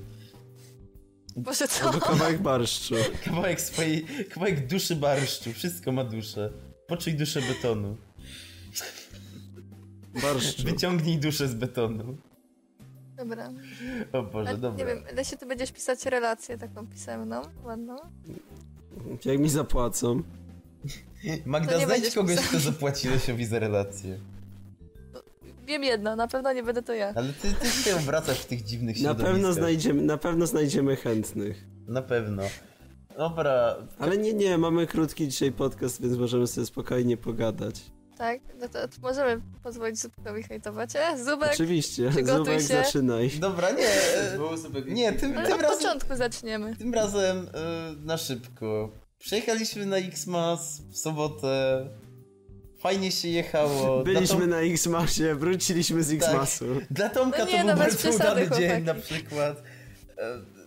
Boże, 1.36 1.68
co? 1.68 1.84
Albo 1.86 2.00
kawałek 2.00 2.42
barszczu. 2.42 2.94
Kawałek 3.24 3.60
swojej... 3.60 4.06
Kawałek 4.30 4.66
duszy 4.66 4.96
barszczu. 4.96 5.52
Wszystko 5.52 5.92
ma 5.92 6.04
duszę. 6.04 6.52
Poczuj 6.88 7.14
duszę 7.14 7.40
betonu. 7.40 7.96
Barszczu. 10.22 10.62
Wyciągnij 10.62 11.18
duszę 11.18 11.48
z 11.48 11.54
betonu. 11.54 12.16
Dobra. 13.16 13.52
O 14.12 14.22
Boże, 14.22 14.50
A, 14.50 14.56
dobra. 14.56 14.78
nie 14.78 14.86
wiem, 14.94 15.04
Lesiu, 15.16 15.36
ty 15.36 15.46
będziesz 15.46 15.72
pisać 15.72 16.06
relację 16.06 16.58
taką 16.58 16.86
pisemną, 16.86 17.42
ładną? 17.64 17.96
Jak 19.24 19.38
mi 19.38 19.48
zapłacą. 19.48 20.22
Magda, 21.46 21.84
znajdź 21.84 22.14
kogoś, 22.14 22.36
pisał. 22.36 22.48
kto 22.48 22.58
zapłaci 22.60 23.08
Lesiowi 23.08 23.46
za 23.46 23.58
relację. 23.58 24.18
Wiem 25.66 25.84
jedno, 25.84 26.16
na 26.16 26.28
pewno 26.28 26.52
nie 26.52 26.62
będę 26.62 26.82
to 26.82 26.94
ja. 26.94 27.12
Ale 27.16 27.32
ty, 27.32 27.52
ty 27.52 27.68
się 27.68 27.96
obracasz 27.96 28.38
w 28.38 28.46
tych 28.46 28.62
dziwnych 28.64 29.00
Na 29.00 29.14
pewno, 29.14 29.52
znajdziemy, 29.52 30.02
na 30.02 30.18
pewno 30.18 30.46
znajdziemy 30.46 30.96
chętnych. 30.96 31.64
Na 31.86 32.02
pewno. 32.02 32.42
Dobra, 33.18 33.76
Ale 33.98 34.18
nie, 34.18 34.34
nie, 34.34 34.58
mamy 34.58 34.86
krótki 34.86 35.28
dzisiaj 35.28 35.52
podcast, 35.52 36.02
więc 36.02 36.16
możemy 36.18 36.46
sobie 36.46 36.66
spokojnie 36.66 37.16
pogadać. 37.16 37.80
Tak? 38.18 38.40
No 38.60 38.68
to 38.68 38.78
możemy 39.02 39.40
pozwolić 39.62 39.98
Zubkowi 40.00 40.42
hejtować. 40.42 40.90
E, 40.96 41.24
Zubek, 41.24 41.50
Oczywiście, 41.52 42.12
Zubek 42.36 42.60
się. 42.60 42.66
zaczynaj. 42.66 43.30
dobra, 43.38 43.70
nie. 43.70 43.86
e, 43.88 44.38
Nie, 44.86 45.12
tym, 45.12 45.38
ale 45.38 45.48
tym 45.48 45.56
od 45.56 45.62
razem, 45.62 45.78
początku 45.78 46.16
zaczniemy. 46.16 46.76
tym 46.76 46.94
razem 46.94 47.36
e, 47.38 47.94
na 48.04 48.16
szybko. 48.18 48.90
Przyjechaliśmy 49.18 49.86
na 49.86 49.96
Xmas 49.96 50.80
w 50.90 50.98
sobotę. 50.98 51.86
Fajnie 52.80 53.12
się 53.12 53.28
jechało. 53.28 54.04
Byliśmy 54.04 54.40
Tom, 54.40 54.50
na 54.50 54.60
X-Masie, 54.60 55.34
wróciliśmy 55.34 56.02
z 56.02 56.12
X-Masu. 56.12 56.64
dla 56.90 57.08
Tomka 57.08 57.38
No 57.38 57.50
nie, 57.50 57.58
to 57.60 57.66
no 57.66 57.74
był 57.74 57.84
bez 57.84 57.94
bardzo 57.94 57.98
przesady, 57.98 58.46
udany 58.46 58.60
dzień 58.60 58.84
na 58.84 58.94
przykład. 58.94 59.62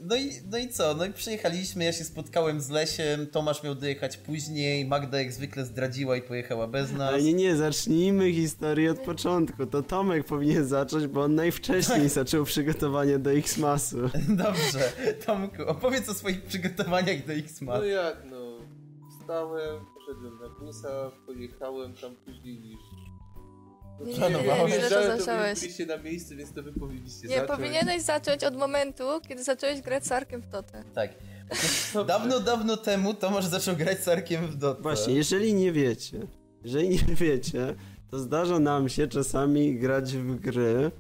No 0.01 0.15
i, 0.15 0.31
no 0.51 0.57
i 0.57 0.69
co? 0.69 0.93
No 0.93 1.05
i 1.05 1.13
przyjechaliśmy, 1.13 1.83
ja 1.83 1.93
się 1.93 2.03
spotkałem 2.03 2.61
z 2.61 2.69
Lesiem, 2.69 3.27
Tomasz 3.27 3.63
miał 3.63 3.75
dojechać 3.75 4.17
później, 4.17 4.85
Magda 4.85 5.17
jak 5.17 5.33
zwykle 5.33 5.65
zdradziła 5.65 6.17
i 6.17 6.21
pojechała 6.21 6.67
bez 6.67 6.91
nas. 6.91 7.13
Ale 7.13 7.23
nie, 7.23 7.33
nie, 7.33 7.55
zacznijmy 7.55 8.33
historię 8.33 8.91
od 8.91 8.99
początku. 8.99 9.65
To 9.65 9.83
Tomek 9.83 10.25
powinien 10.25 10.67
zacząć, 10.67 11.07
bo 11.07 11.23
on 11.23 11.35
najwcześniej 11.35 12.09
zaczął 12.09 12.45
przygotowanie 12.45 13.19
do 13.19 13.31
X-Masu. 13.31 13.97
Dobrze, 14.45 14.91
Tomku, 15.25 15.63
opowiedz 15.67 16.09
o 16.09 16.13
swoich 16.13 16.43
przygotowaniach 16.43 17.25
do 17.25 17.33
X-Mas. 17.33 17.79
No 17.79 17.85
jak 17.85 18.23
no, 18.31 18.57
wstałem, 19.19 19.85
poszedłem 19.93 20.39
na 20.39 20.49
busa, 20.49 21.11
pojechałem 21.25 21.93
tam 21.93 22.15
później 22.25 22.59
niż... 22.59 22.79
No, 23.99 24.05
Nie, 24.05 24.13
to 24.15 24.29
nie, 24.29 24.35
nie, 24.37 24.45
ja 24.45 24.67
źle 24.87 24.89
to 24.89 25.17
zacząłeś. 25.17 25.59
byliście 25.59 25.85
na 25.85 25.97
miejscu, 25.97 26.35
więc 26.35 26.53
to 26.53 26.63
wy 26.63 26.73
powinniście 26.73 27.27
Nie, 27.27 27.35
zacząć. 27.39 27.59
powinieneś 27.59 28.01
zacząć 28.01 28.43
od 28.43 28.55
momentu, 28.57 29.03
kiedy 29.27 29.43
zacząłeś 29.43 29.81
grać 29.81 30.05
z 30.05 30.11
Arkiem 30.11 30.41
w 30.41 30.47
Totę. 30.47 30.83
Tak. 30.95 31.11
Dawno, 32.07 32.39
dawno 32.39 32.77
temu 32.77 33.13
Tomasz 33.13 33.45
zaczął 33.45 33.75
grać 33.75 34.03
z 34.03 34.07
Arkiem 34.07 34.47
w 34.47 34.55
Dotę. 34.55 34.81
Właśnie, 34.81 35.13
jeżeli 35.13 35.53
nie 35.53 35.71
wiecie, 35.71 36.19
jeżeli 36.63 36.89
nie 36.89 37.15
wiecie, 37.15 37.75
to 38.11 38.19
zdarza 38.19 38.59
nam 38.59 38.89
się 38.89 39.07
czasami 39.07 39.75
grać 39.79 40.17
w 40.17 40.35
gry, 40.39 40.91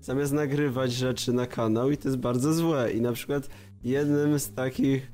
zamiast 0.00 0.32
nagrywać 0.32 0.92
rzeczy 0.92 1.32
na 1.32 1.46
kanał 1.46 1.90
i 1.90 1.96
to 1.96 2.08
jest 2.08 2.18
bardzo 2.18 2.52
złe. 2.52 2.92
I 2.92 3.00
na 3.00 3.12
przykład 3.12 3.48
jednym 3.84 4.38
z 4.38 4.54
takich 4.54 5.12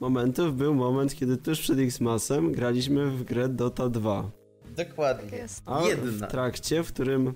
momentów 0.00 0.56
był 0.56 0.74
moment, 0.74 1.14
kiedy 1.14 1.36
tuż 1.36 1.60
przed 1.60 1.78
X-Masem 1.78 2.52
graliśmy 2.52 3.10
w 3.10 3.24
grę 3.24 3.48
Dota 3.48 3.88
2. 3.88 4.30
Tak 4.76 4.88
Dokładnie. 4.88 5.38
jest. 5.38 5.62
A 5.66 5.82
Jedna. 5.82 6.26
w 6.26 6.30
trakcie, 6.30 6.82
w 6.82 6.88
którym 6.92 7.34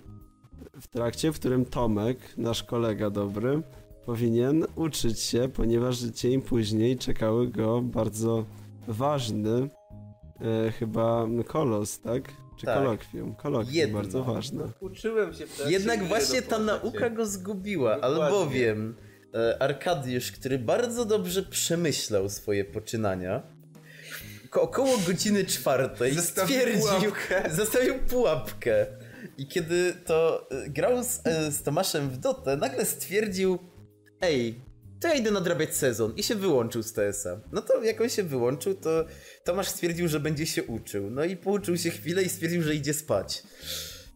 w 0.80 0.86
trakcie, 0.88 1.32
w 1.32 1.34
którym 1.38 1.64
Tomek, 1.64 2.18
nasz 2.36 2.62
kolega 2.62 3.10
dobry, 3.10 3.62
powinien 4.06 4.64
uczyć 4.76 5.20
się, 5.20 5.48
ponieważ 5.48 5.98
dzień 5.98 6.42
później 6.42 6.98
czekały 6.98 7.48
go 7.48 7.82
bardzo 7.82 8.44
ważny 8.88 9.68
e, 10.66 10.72
chyba 10.72 11.26
kolos, 11.46 12.00
tak? 12.00 12.32
Czy 12.56 12.66
Tak. 12.66 12.78
kolokwium? 12.78 13.34
Kolokwium, 13.34 13.74
Jedno. 13.76 13.98
bardzo 13.98 14.24
ważne. 14.24 14.64
Uczyłem 14.80 15.34
się 15.34 15.46
w 15.46 15.56
trakcie 15.56 15.72
Jednak 15.72 16.04
właśnie 16.08 16.42
ta 16.42 16.58
nauka 16.58 17.10
go 17.10 17.26
zgubiła, 17.26 17.94
Dokładnie. 17.94 18.24
albowiem 18.24 18.96
e, 19.34 19.62
Arkadiusz, 19.62 20.32
który 20.32 20.58
bardzo 20.58 21.04
dobrze 21.04 21.42
przemyślał 21.42 22.28
swoje 22.28 22.64
poczynania, 22.64 23.42
około 24.52 24.98
godziny 24.98 25.44
czwartej 25.44 26.14
Zostawił 26.14 26.56
stwierdził, 26.56 26.80
pułapkę. 26.80 27.50
zostawił 27.56 27.98
pułapkę. 27.98 28.86
I 29.38 29.48
kiedy 29.48 29.94
to 30.06 30.50
e, 30.50 30.68
grał 30.68 31.04
z, 31.04 31.20
e, 31.24 31.52
z 31.52 31.62
Tomaszem 31.62 32.10
w 32.10 32.18
Dotę, 32.18 32.56
nagle 32.56 32.84
stwierdził, 32.84 33.58
ej, 34.20 34.60
to 35.00 35.08
ja 35.08 35.14
idę 35.14 35.30
nadrabiać 35.30 35.76
sezon 35.76 36.12
i 36.16 36.22
się 36.22 36.34
wyłączył 36.34 36.82
z 36.82 36.92
TS-a. 36.92 37.40
No 37.52 37.62
to 37.62 37.82
jak 37.82 38.00
on 38.00 38.08
się 38.08 38.22
wyłączył, 38.22 38.74
to 38.74 39.04
Tomasz 39.44 39.68
stwierdził, 39.68 40.08
że 40.08 40.20
będzie 40.20 40.46
się 40.46 40.64
uczył. 40.64 41.10
No 41.10 41.24
i 41.24 41.36
pouczył 41.36 41.76
się 41.76 41.90
chwilę 41.90 42.22
i 42.22 42.28
stwierdził, 42.28 42.62
że 42.62 42.74
idzie 42.74 42.94
spać. 42.94 43.42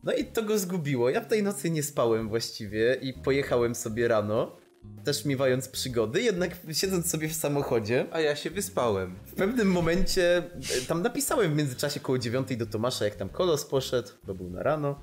No 0.02 0.12
i 0.12 0.24
to 0.24 0.42
go 0.42 0.58
zgubiło. 0.58 1.10
Ja 1.10 1.20
w 1.20 1.26
tej 1.26 1.42
nocy 1.42 1.70
nie 1.70 1.82
spałem 1.82 2.28
właściwie 2.28 2.98
i 3.02 3.12
pojechałem 3.12 3.74
sobie 3.74 4.08
rano, 4.08 4.56
też 5.04 5.24
miewając 5.24 5.68
przygody, 5.68 6.22
jednak 6.22 6.56
siedząc 6.72 7.10
sobie 7.10 7.28
w 7.28 7.34
samochodzie, 7.34 8.06
A 8.10 8.20
ja 8.20 8.36
się 8.36 8.50
wyspałem. 8.50 9.16
w 9.26 9.34
pewnym 9.34 9.70
momencie, 9.72 10.42
e, 10.82 10.86
tam 10.88 11.02
napisałem 11.02 11.52
w 11.54 11.56
międzyczasie 11.56 12.00
koło 12.00 12.18
dziewiątej 12.18 12.56
do 12.56 12.66
Tomasza, 12.66 13.04
jak 13.04 13.14
tam 13.14 13.28
kolos 13.28 13.64
poszedł, 13.64 14.08
bo 14.24 14.34
był 14.34 14.50
na 14.50 14.62
rano. 14.62 15.00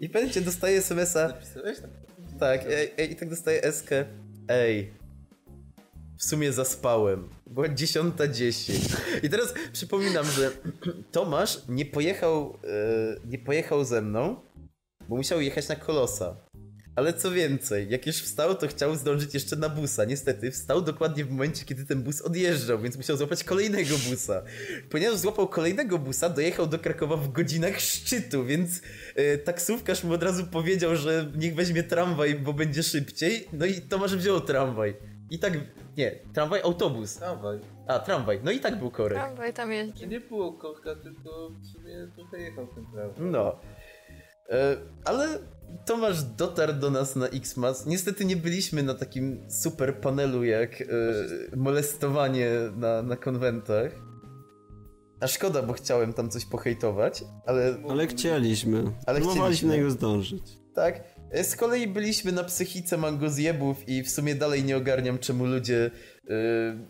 I 0.00 0.08
momencie 0.14 0.40
dostaję 0.40 0.78
SMS-a, 0.78 1.28
Napisałeś 1.28 1.80
tam? 1.80 1.90
tak, 2.40 2.60
ej, 2.68 2.90
ej, 2.98 3.12
i 3.12 3.16
tak 3.16 3.30
dostaję 3.30 3.62
eskę, 3.62 4.04
ej, 4.48 4.94
w 6.18 6.24
sumie 6.24 6.52
zaspałem, 6.52 7.28
była 7.46 7.66
10.10. 7.68 8.96
I 9.22 9.30
teraz 9.30 9.54
przypominam, 9.72 10.24
że 10.26 10.50
Tomasz 11.12 11.58
nie 11.68 11.86
pojechał, 11.86 12.58
e, 12.64 13.28
nie 13.30 13.38
pojechał 13.38 13.84
ze 13.84 14.02
mną, 14.02 14.36
bo 15.08 15.16
musiał 15.16 15.40
jechać 15.40 15.68
na 15.68 15.76
kolosa. 15.76 16.36
Ale 16.96 17.12
co 17.12 17.30
więcej, 17.30 17.90
jak 17.90 18.06
już 18.06 18.16
wstał, 18.16 18.54
to 18.54 18.68
chciał 18.68 18.94
zdążyć 18.94 19.34
jeszcze 19.34 19.56
na 19.56 19.68
busa. 19.68 20.04
Niestety, 20.04 20.50
wstał 20.50 20.82
dokładnie 20.82 21.24
w 21.24 21.30
momencie, 21.30 21.64
kiedy 21.64 21.84
ten 21.84 22.02
bus 22.02 22.22
odjeżdżał, 22.22 22.78
więc 22.78 22.96
musiał 22.96 23.16
złapać 23.16 23.44
kolejnego 23.44 23.94
busa. 24.10 24.42
Ponieważ 24.90 25.18
złapał 25.18 25.48
kolejnego 25.48 25.98
busa, 25.98 26.28
dojechał 26.28 26.66
do 26.66 26.78
Krakowa 26.78 27.16
w 27.16 27.32
godzinach 27.32 27.80
szczytu, 27.80 28.44
więc 28.44 28.82
e, 29.14 29.38
taksówkarz 29.38 30.04
mu 30.04 30.12
od 30.12 30.22
razu 30.22 30.46
powiedział, 30.46 30.96
że 30.96 31.30
niech 31.36 31.54
weźmie 31.54 31.82
tramwaj, 31.82 32.34
bo 32.34 32.52
będzie 32.52 32.82
szybciej. 32.82 33.48
No 33.52 33.66
i 33.66 33.80
Tomasz 33.80 34.16
wziął 34.16 34.40
tramwaj. 34.40 34.94
I 35.30 35.38
tak, 35.38 35.52
nie, 35.96 36.18
tramwaj, 36.34 36.60
autobus. 36.60 37.16
Tramwaj. 37.16 37.58
A, 37.86 37.98
tramwaj, 37.98 38.40
no 38.44 38.50
i 38.50 38.60
tak 38.60 38.78
był 38.78 38.90
korek. 38.90 39.18
Tramwaj 39.18 39.54
tam 39.54 39.72
jeździ. 39.72 40.00
To 40.00 40.06
nie 40.06 40.20
było 40.20 40.52
korka, 40.52 40.94
tylko 40.96 41.50
w 41.50 41.66
sumie 41.66 42.08
trochę 42.14 42.40
jechał 42.40 42.66
ten 42.66 42.86
tramwaj. 42.86 43.30
No. 43.30 43.60
E, 44.50 44.76
ale 45.04 45.38
Tomasz 45.86 46.22
dotarł 46.22 46.72
do 46.72 46.90
nas 46.90 47.16
na 47.16 47.28
Xmas. 47.28 47.86
Niestety 47.86 48.24
nie 48.24 48.36
byliśmy 48.36 48.82
na 48.82 48.94
takim 48.94 49.40
super 49.50 49.96
panelu 50.00 50.44
jak 50.44 50.80
e, 50.80 50.86
molestowanie 51.56 52.50
na, 52.76 53.02
na 53.02 53.16
konwentach. 53.16 53.92
A 55.20 55.26
szkoda, 55.26 55.62
bo 55.62 55.72
chciałem 55.72 56.12
tam 56.12 56.30
coś 56.30 56.44
pohejtować, 56.44 57.24
ale 57.46 57.76
Ale 57.88 58.06
chcieliśmy. 58.06 58.78
Ale 59.06 59.20
Próbowaliśmy 59.20 59.44
chcieliśmy. 59.44 59.68
na 59.68 59.76
niego 59.76 59.90
zdążyć. 59.90 60.42
tak. 60.74 61.14
E, 61.30 61.44
Z 61.44 61.56
kolei 61.56 61.88
byliśmy 61.88 62.32
na 62.32 62.44
psychice 62.44 62.96
mangozjebów 62.96 63.88
i 63.88 64.02
w 64.02 64.10
sumie 64.10 64.34
dalej 64.34 64.64
nie 64.64 64.76
ogarniam, 64.76 65.18
czemu 65.18 65.46
ludzie 65.46 65.90
e, 66.28 66.30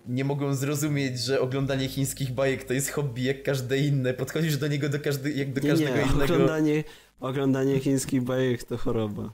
nie 0.07 0.25
mogą 0.25 0.55
zrozumieć, 0.55 1.19
że 1.21 1.41
oglądanie 1.41 1.89
chińskich 1.89 2.33
bajek 2.33 2.65
to 2.65 2.73
jest 2.75 2.91
hobby 2.91 3.23
jak 3.23 3.43
każde 3.43 3.79
inne. 3.79 4.15
Podchodzisz 4.15 4.57
do 4.57 4.69
niego 4.69 4.89
do 4.89 5.01
każdy, 5.01 5.33
jak 5.33 5.53
do 5.53 5.61
Nie, 5.61 5.69
każdego 5.71 5.97
nie, 5.97 6.03
innego. 6.03 6.35
oglądanie, 6.35 6.85
oglądanie 7.25 7.81
chińskich 7.81 8.23
bajek 8.23 8.65
to 8.65 8.77
choroba. 8.77 9.33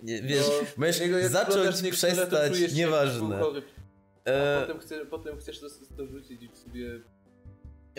Nie, 0.00 0.22
wiesz, 0.22 0.46
No, 0.78 0.84
jego 1.00 1.28
zacząć, 1.28 1.82
to 1.82 1.90
przestać, 1.90 2.58
się, 2.58 2.74
nieważne. 2.74 3.40
E, 4.24 4.60
potem, 4.60 4.78
chce, 4.80 5.06
potem 5.06 5.38
chcesz 5.38 5.60
to, 5.60 5.66
to 5.96 6.06
rzucić 6.06 6.42
i 6.42 6.48
w 6.48 6.56
sobie... 6.56 7.00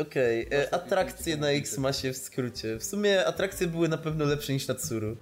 Okej, 0.02 0.42
e, 0.42 0.50
Właśnie 0.50 0.74
atrakcje 0.74 1.38
na 1.38 1.48
takie 1.48 1.58
X-Masie 1.58 2.14
w 2.14 2.18
skrócie. 2.18 2.78
W 2.78 2.84
sumie 2.84 3.26
atrakcje 3.26 3.68
były 3.68 3.88
na 3.88 3.98
pewno 3.98 4.26
lepsze 4.26 4.54
niż 4.54 4.68
na 4.68 4.76
Tsuru. 4.76 5.18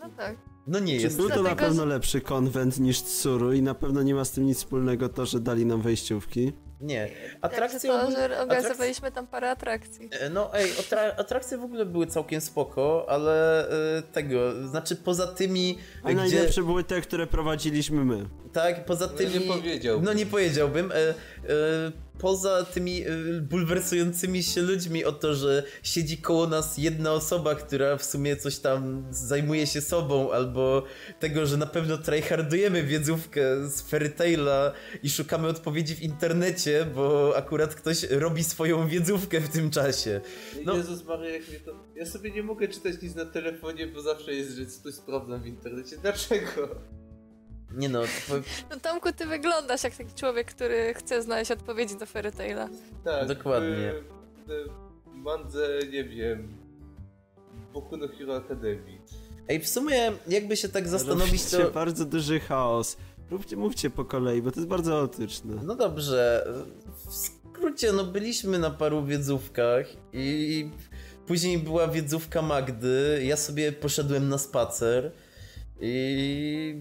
No 0.00 0.10
tak. 0.16 0.53
No 0.66 0.78
nie 0.78 0.96
Czy 0.96 1.02
jest. 1.02 1.16
był 1.16 1.28
to 1.30 1.42
na 1.42 1.56
pewno 1.56 1.82
że- 1.82 1.88
lepszy 1.88 2.20
konwent 2.20 2.78
niż 2.80 3.02
Tsuru 3.02 3.52
i 3.52 3.62
na 3.62 3.74
pewno 3.74 4.02
nie 4.02 4.14
ma 4.14 4.24
z 4.24 4.30
tym 4.30 4.46
nic 4.46 4.58
wspólnego 4.58 5.08
to, 5.08 5.26
że 5.26 5.40
dali 5.40 5.66
nam 5.66 5.82
wejściówki. 5.82 6.52
Nie. 6.80 7.08
Atrakcje 7.40 7.90
to, 7.90 8.00
ogólnie... 8.00 8.16
że 8.16 8.40
organizowaliśmy 8.40 9.12
tam 9.12 9.26
parę 9.26 9.50
atrakcji. 9.50 10.08
E, 10.20 10.30
No 10.30 10.54
ej, 10.54 10.70
atra- 10.72 11.12
atrakcje 11.16 11.58
w 11.58 11.62
ogóle 11.64 11.86
były 11.86 12.06
całkiem 12.06 12.40
spoko, 12.40 13.06
ale 13.08 13.68
e, 13.98 14.02
tego, 14.02 14.66
znaczy 14.68 14.96
poza 14.96 15.26
tymi, 15.26 15.78
A 16.02 16.06
gdzie... 16.08 16.16
najlepsze 16.16 16.62
były 16.62 16.84
te, 16.84 17.00
które 17.00 17.26
prowadziliśmy 17.26 18.04
my. 18.04 18.26
Tak, 18.52 18.84
poza 18.84 19.06
No 19.06 19.12
tymi... 19.12 19.32
nie 19.34 19.40
powiedziałbym. 19.40 20.04
No 20.04 20.12
nie 20.12 20.26
powiedziałbym. 20.26 20.92
E, 20.92 20.94
e, 20.96 21.14
poza 22.18 22.64
tymi 22.64 23.06
y, 23.08 23.40
bulwersującymi 23.40 24.42
się 24.42 24.62
ludźmi 24.62 25.04
o 25.04 25.12
to, 25.12 25.34
że 25.34 25.62
siedzi 25.82 26.18
koło 26.18 26.46
nas 26.46 26.78
jedna 26.78 27.12
osoba, 27.12 27.54
która 27.54 27.96
w 27.96 28.04
sumie 28.04 28.36
coś 28.36 28.58
tam 28.58 29.04
zajmuje 29.10 29.66
się 29.66 29.80
sobą, 29.80 30.32
albo 30.32 30.82
tego, 31.20 31.46
że 31.46 31.56
na 31.56 31.66
pewno 31.66 31.98
tryhardujemy 31.98 32.82
wiedzówkę 32.82 33.68
z 33.68 33.80
Fairy 33.82 34.10
Taila 34.10 34.72
i 35.02 35.10
szukamy 35.10 35.48
odpowiedzi 35.48 35.94
w 35.94 36.02
internecie, 36.02 36.86
bo 36.94 37.36
akurat 37.36 37.74
ktoś 37.74 38.02
robi 38.02 38.44
swoją 38.44 38.88
wiedzówkę 38.88 39.40
w 39.40 39.48
tym 39.48 39.70
czasie. 39.70 40.20
No. 40.64 40.76
Jezus 40.76 41.04
Maria, 41.04 41.30
jak 41.30 41.48
mnie 41.48 41.60
to... 41.60 41.72
Ja 41.96 42.06
sobie 42.06 42.30
nie 42.30 42.42
mogę 42.42 42.68
czytać 42.68 43.02
nic 43.02 43.14
na 43.14 43.24
telefonie, 43.24 43.86
bo 43.86 44.02
zawsze 44.02 44.34
jest, 44.34 44.50
że 44.50 44.66
coś 44.66 44.94
sprawdzam 44.94 45.42
w 45.42 45.46
internecie. 45.46 45.96
Dlaczego? 46.02 46.68
Nie 47.76 47.88
no, 47.88 48.02
to, 48.28 48.34
No 48.70 48.80
Tomku, 48.80 49.12
ty 49.12 49.26
wyglądasz 49.26 49.84
jak 49.84 49.96
taki 49.96 50.14
człowiek, 50.14 50.54
który 50.54 50.94
chce 50.94 51.22
znaleźć 51.22 51.50
odpowiedzi 51.50 51.96
do 51.96 52.06
Fairy 52.06 52.32
Taila. 52.32 52.68
Tak. 53.04 53.28
Dokładnie. 53.28 53.92
W, 54.46 54.68
w 55.06 55.14
mandze, 55.14 55.78
nie 55.92 56.04
wiem... 56.04 56.64
Boku 57.72 57.96
no 57.96 58.08
Hero 58.08 58.36
Academy. 58.36 58.98
ej, 59.48 59.60
w 59.60 59.68
sumie 59.68 60.12
jakby 60.28 60.56
się 60.56 60.68
tak 60.68 60.88
zastanowić, 60.88 61.44
to... 61.44 61.70
bardzo 61.70 62.04
duży 62.04 62.40
chaos. 62.40 62.96
Róbcie, 63.30 63.56
mówcie 63.56 63.90
po 63.90 64.04
kolei, 64.04 64.42
bo 64.42 64.50
to 64.50 64.56
jest 64.60 64.68
bardzo 64.68 64.90
chaotyczne. 64.90 65.56
No 65.62 65.74
dobrze, 65.74 66.46
w 67.06 67.14
skrócie, 67.14 67.92
no 67.92 68.04
byliśmy 68.04 68.58
na 68.58 68.70
paru 68.70 69.04
wiedzówkach 69.04 69.86
i 70.12 70.70
później 71.26 71.58
była 71.58 71.88
wiedzówka 71.88 72.42
Magdy, 72.42 73.20
ja 73.24 73.36
sobie 73.36 73.72
poszedłem 73.72 74.28
na 74.28 74.38
spacer 74.38 75.12
i 75.80 76.74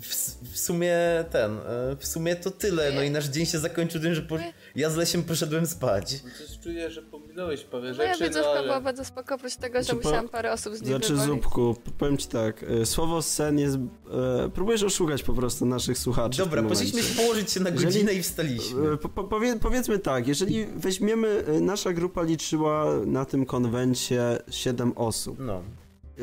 w, 0.00 0.06
w 0.52 0.58
sumie 0.58 0.96
ten, 1.30 1.52
e, 1.58 1.96
w 1.98 2.06
sumie 2.06 2.36
to 2.36 2.50
tyle, 2.50 2.92
no 2.92 3.02
i 3.02 3.10
nasz 3.10 3.28
dzień 3.28 3.46
się 3.46 3.58
zakończył 3.58 4.00
tym, 4.00 4.14
że 4.14 4.22
po, 4.22 4.36
ja 4.76 4.90
z 4.90 4.96
Lesiem 4.96 5.22
poszedłem 5.22 5.66
spać. 5.66 6.22
No 6.24 6.30
Coś 6.46 6.58
czuję, 6.58 6.90
że 6.90 7.02
pominąłeś 7.02 7.64
parę 7.64 7.82
Moja 7.92 7.94
rzeczy, 7.94 8.20
no 8.20 8.26
wiedzówka 8.26 8.50
ale... 8.50 8.62
była 8.62 8.80
bardzo 8.80 9.04
spoko, 9.04 9.34
oprócz 9.34 9.56
tego, 9.56 9.78
że 9.78 9.84
Znaczy, 9.84 9.96
musiałam 9.96 10.28
parę 10.28 10.52
osób 10.52 10.74
z 10.74 10.80
niej 10.82 10.90
Znaczy, 10.90 11.12
wywalić. 11.12 11.34
Zupku, 11.34 11.76
powiem 11.98 12.16
ci 12.18 12.28
tak, 12.28 12.62
e, 12.82 12.86
słowo 12.86 13.22
sen 13.22 13.58
jest... 13.58 13.76
E, 13.76 14.50
próbujesz 14.54 14.82
oszukać 14.82 15.22
po 15.22 15.32
prostu 15.34 15.66
naszych 15.66 15.98
słuchaczy 15.98 16.38
Dobra, 16.38 16.62
poszliśmy 16.62 17.00
momencie. 17.02 17.22
położyć 17.22 17.50
się 17.50 17.60
na 17.60 17.70
Jeżeli- 17.70 17.84
godzinę 17.86 18.14
i 18.14 18.22
wstaliśmy. 18.22 18.92
E, 18.92 18.96
Po, 18.96 19.08
po, 19.08 19.24
powie, 19.24 19.56
powiedzmy 19.56 19.98
tak, 19.98 20.28
jeżeli 20.28 20.66
weźmiemy, 20.66 21.44
nasza 21.60 21.92
grupa 21.92 22.22
liczyła 22.22 22.86
na 23.06 23.24
tym 23.24 23.46
konwencie 23.46 24.38
7 24.50 24.92
osób, 24.96 25.36
No, 25.40 25.62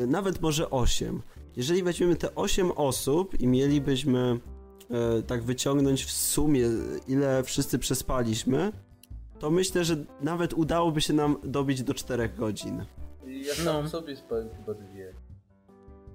nawet 0.06 0.40
może 0.40 0.70
8. 0.70 1.22
Jeżeli 1.56 1.82
weźmiemy 1.82 2.16
te 2.16 2.34
8 2.34 2.70
osób 2.72 3.40
i 3.40 3.46
mielibyśmy 3.46 4.40
e, 4.90 5.22
tak 5.22 5.42
wyciągnąć 5.42 6.04
w 6.04 6.10
sumie, 6.12 6.68
ile 7.08 7.42
wszyscy 7.42 7.78
przespaliśmy, 7.78 8.72
to 9.38 9.50
myślę, 9.50 9.84
że 9.84 9.96
nawet 10.20 10.52
udałoby 10.54 11.00
się 11.00 11.12
nam 11.12 11.36
dobić 11.44 11.82
do 11.82 11.94
4 11.94 12.28
godzin. 12.28 12.84
Ja 13.26 13.52
No. 13.64 13.72
sam 13.72 13.88
sobie 13.88 14.16
spałem 14.16 14.48
chyba 14.56 14.74
dwie. 14.74 15.14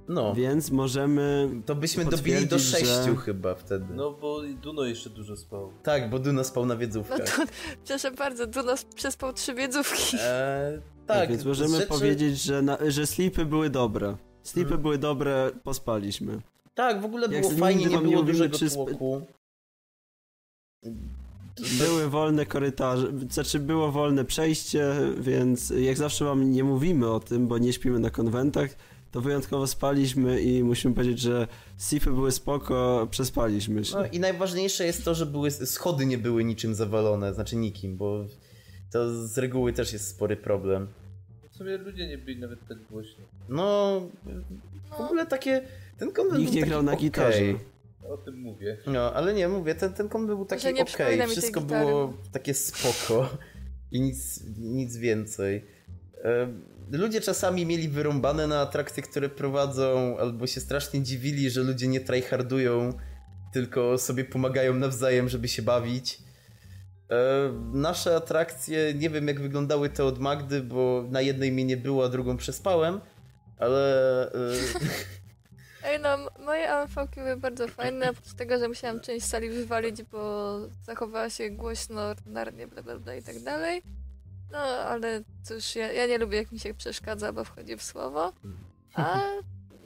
no. 0.08 0.36
Więc 0.36 0.72
możemy. 0.72 1.50
To 1.66 1.76
byśmy 1.76 2.06
dobili 2.06 2.48
do 2.48 2.56
potwierdzić, 2.56 2.80
że- 2.80 2.86
sześciu 2.96 3.16
chyba 3.16 3.56
wtedy. 3.56 3.86
No 3.94 4.12
bo 4.12 4.42
Duno 4.62 4.84
jeszcze 4.86 5.10
dużo 5.10 5.36
spał. 5.38 5.72
Tak, 5.84 6.10
bo 6.10 6.20
Duna 6.20 6.44
spał 6.44 6.66
na 6.66 6.74
No 6.74 6.80
wiedzówkach. 6.80 7.36
to, 7.38 7.44
proszę 7.88 8.12
bardzo, 8.12 8.48
Dunos 8.48 8.84
przespał 8.96 9.34
trzy 9.34 9.54
wiedzówki. 9.54 10.18
Eee, 10.22 10.82
tak, 11.08 11.30
więc 11.30 11.46
możemy 11.46 11.76
rzeczy- 11.76 11.88
powiedzieć, 11.88 12.42
że, 12.42 12.62
na, 12.62 12.78
że 12.88 13.08
slipy 13.08 13.46
były 13.46 13.70
dobre. 13.70 14.16
Slipy 14.48 14.68
Mhm. 14.68 14.82
były 14.82 14.98
dobre, 14.98 15.52
pospaliśmy. 15.64 16.42
Tak, 16.74 17.02
w 17.02 17.06
ogóle 17.06 17.30
było 17.30 17.52
fajnie, 17.52 17.86
nie 17.86 17.98
było 17.98 18.24
dużego 18.24 18.58
czy 18.58 18.70
tłoku. 18.70 19.22
Były 21.80 22.10
wolne 22.10 22.46
korytarze, 22.46 23.12
znaczy 23.30 23.60
było 23.60 23.92
wolne 23.92 24.26
przejście, 24.26 24.96
więc 25.20 25.70
jak 25.70 25.98
zawsze 25.98 26.26
wam 26.26 26.52
nie 26.52 26.64
mówimy 26.64 27.10
o 27.12 27.20
tym, 27.20 27.48
bo 27.48 27.58
nie 27.58 27.74
śpimy 27.74 28.00
na 28.00 28.10
konwentach, 28.10 28.70
to 29.12 29.22
wyjątkowo 29.22 29.68
spaliśmy 29.68 30.42
i 30.42 30.64
musimy 30.64 30.94
powiedzieć, 30.96 31.20
że 31.20 31.48
slipy 31.78 32.12
były 32.12 32.32
spoko, 32.32 33.08
przespaliśmy 33.12 33.86
się. 33.86 33.96
No 33.96 34.06
i 34.06 34.20
najważniejsze 34.20 34.86
jest 34.86 35.06
to, 35.06 35.16
że 35.16 35.26
były, 35.26 35.52
schody 35.52 36.06
nie 36.06 36.18
były 36.18 36.44
niczym 36.44 36.76
zawalone, 36.76 37.34
znaczy 37.34 37.56
nikim, 37.56 37.98
bo 37.98 38.26
to 38.92 39.28
z 39.28 39.38
reguły 39.38 39.74
też 39.74 39.94
jest 39.94 40.08
spory 40.08 40.38
problem. 40.38 40.88
W 41.58 41.60
sumie 41.60 41.78
ludzie 41.78 42.08
nie 42.08 42.18
byli 42.18 42.40
nawet 42.40 42.60
tak 42.68 42.78
głośno. 42.92 43.24
No, 43.50 44.02
w 44.98 45.02
ogóle 45.02 45.26
takie, 45.26 45.62
ten 45.98 46.12
konwent 46.12 46.40
Nikt 46.40 46.54
nie 46.54 46.62
grał 46.62 46.84
na 46.84 46.92
okej. 46.92 47.06
gitarze. 47.06 47.42
O 48.10 48.18
tym 48.18 48.40
mówię. 48.42 48.78
No, 48.88 49.14
ale 49.14 49.34
nie, 49.34 49.48
mówię, 49.48 49.76
ten, 49.76 49.94
ten 49.94 50.10
konwent 50.10 50.38
był 50.38 50.46
taki 50.46 50.82
okej, 50.82 51.18
tej 51.18 51.28
wszystko 51.28 51.62
było 51.62 52.14
takie 52.32 52.54
spoko 52.54 53.30
i 53.92 54.02
nic, 54.02 54.44
nic 54.58 54.98
więcej. 54.98 55.66
E, 56.24 56.48
Ludzie 56.92 57.22
czasami 57.22 57.66
mieli 57.66 57.90
wyrąbane 57.90 58.48
na 58.48 58.62
atrakcje, 58.62 59.04
które 59.04 59.30
prowadzą, 59.30 60.18
albo 60.18 60.48
się 60.48 60.62
strasznie 60.62 61.02
dziwili, 61.02 61.50
że 61.50 61.62
ludzie 61.62 61.88
nie 61.88 62.02
tryhardują, 62.02 62.94
tylko 63.54 63.98
sobie 63.98 64.26
pomagają 64.26 64.74
nawzajem, 64.74 65.30
żeby 65.30 65.48
się 65.48 65.62
bawić. 65.62 66.20
E, 67.12 67.16
Nasze 67.74 68.16
atrakcje, 68.16 68.94
nie 68.94 69.10
wiem 69.10 69.28
jak 69.28 69.42
wyglądały 69.42 69.90
te 69.90 70.04
od 70.06 70.20
Magdy, 70.20 70.62
bo 70.64 71.04
na 71.10 71.22
jednej 71.22 71.52
mnie 71.52 71.66
nie 71.66 71.78
było, 71.78 72.06
a 72.06 72.10
drugą 72.10 72.38
przespałem, 72.38 73.02
ale... 73.60 74.32
e, 74.32 74.38
Ej 75.84 76.00
no, 76.00 76.18
moje 76.46 76.72
AMV 76.72 77.08
były 77.16 77.38
bardzo 77.38 77.68
fajne, 77.68 78.10
oprócz 78.10 78.34
tego, 78.34 78.60
że 78.60 78.68
musiałam 78.68 79.00
część 79.00 79.26
sali 79.26 79.50
wywalić, 79.50 80.04
bo 80.04 80.60
zachowała 80.84 81.30
się 81.30 81.50
głośno, 81.50 82.02
ordynarnie, 82.02 82.68
bla 82.68 82.84
bla 82.84 83.00
bla 83.00 83.16
i 83.16 83.24
tak 83.24 83.40
dalej. 83.40 83.82
No, 84.52 84.58
ale 84.60 85.24
cóż, 85.44 85.76
ja, 85.76 85.92
ja 85.92 86.08
nie 86.08 86.18
lubię 86.18 86.38
jak 86.38 86.52
mi 86.52 86.60
się 86.60 86.74
przeszkadza, 86.74 87.34
bo 87.34 87.44
wchodzi 87.44 87.78
w 87.78 87.84
słowo. 87.84 88.34
A 88.94 89.22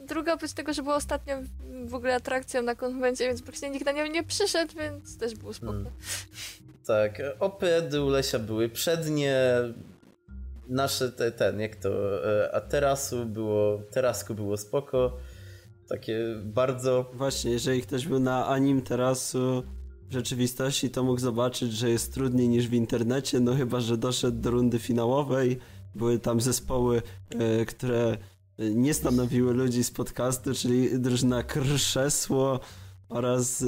druga 0.07 0.33
oprócz 0.33 0.53
tego, 0.53 0.73
że 0.73 0.83
była 0.83 0.95
ostatnią 0.95 1.43
w 1.85 1.95
ogóle 1.95 2.15
atrakcją 2.15 2.61
na 2.61 2.75
konwencie, 2.75 3.27
więc 3.27 3.41
praktycznie 3.41 3.69
nikt 3.69 3.85
na 3.85 3.91
nią 3.91 4.05
nie 4.05 4.23
przyszedł, 4.23 4.73
więc 4.77 5.17
też 5.17 5.35
było 5.35 5.53
spoko. 5.53 5.73
Mm. 5.73 5.91
Tak, 6.87 7.21
opedy 7.39 8.01
u 8.01 8.09
Lesia 8.09 8.39
były 8.39 8.69
przednie, 8.69 9.35
nasze 10.69 11.11
te, 11.11 11.31
ten, 11.31 11.59
jak 11.59 11.75
to, 11.75 11.89
e, 12.25 12.55
a 12.55 12.61
terasu 12.61 13.25
było, 13.25 13.81
terasku 13.91 14.35
było 14.35 14.57
spoko, 14.57 15.17
takie 15.89 16.19
bardzo, 16.43 17.11
Właśnie, 17.13 17.51
jeżeli 17.51 17.81
ktoś 17.81 18.07
był 18.07 18.19
na 18.19 18.47
anim 18.47 18.81
terasu 18.81 19.63
w 20.09 20.13
rzeczywistości, 20.13 20.89
to 20.89 21.03
mógł 21.03 21.19
zobaczyć, 21.19 21.73
że 21.73 21.89
jest 21.89 22.13
trudniej 22.13 22.49
niż 22.49 22.67
w 22.67 22.73
internecie, 22.73 23.39
no 23.39 23.55
chyba, 23.55 23.79
że 23.79 23.97
doszedł 23.97 24.41
do 24.41 24.51
rundy 24.51 24.79
finałowej. 24.79 25.59
Były 25.95 26.19
tam 26.19 26.41
zespoły, 26.41 27.01
e, 27.29 27.65
które 27.65 28.17
nie 28.59 28.93
stanowiły 28.93 29.53
ludzi 29.53 29.83
z 29.83 29.91
podcastu, 29.91 30.53
czyli 30.53 30.99
drużyna 30.99 31.43
Krzesło 31.43 32.59
oraz 33.11 33.61
e, 33.61 33.65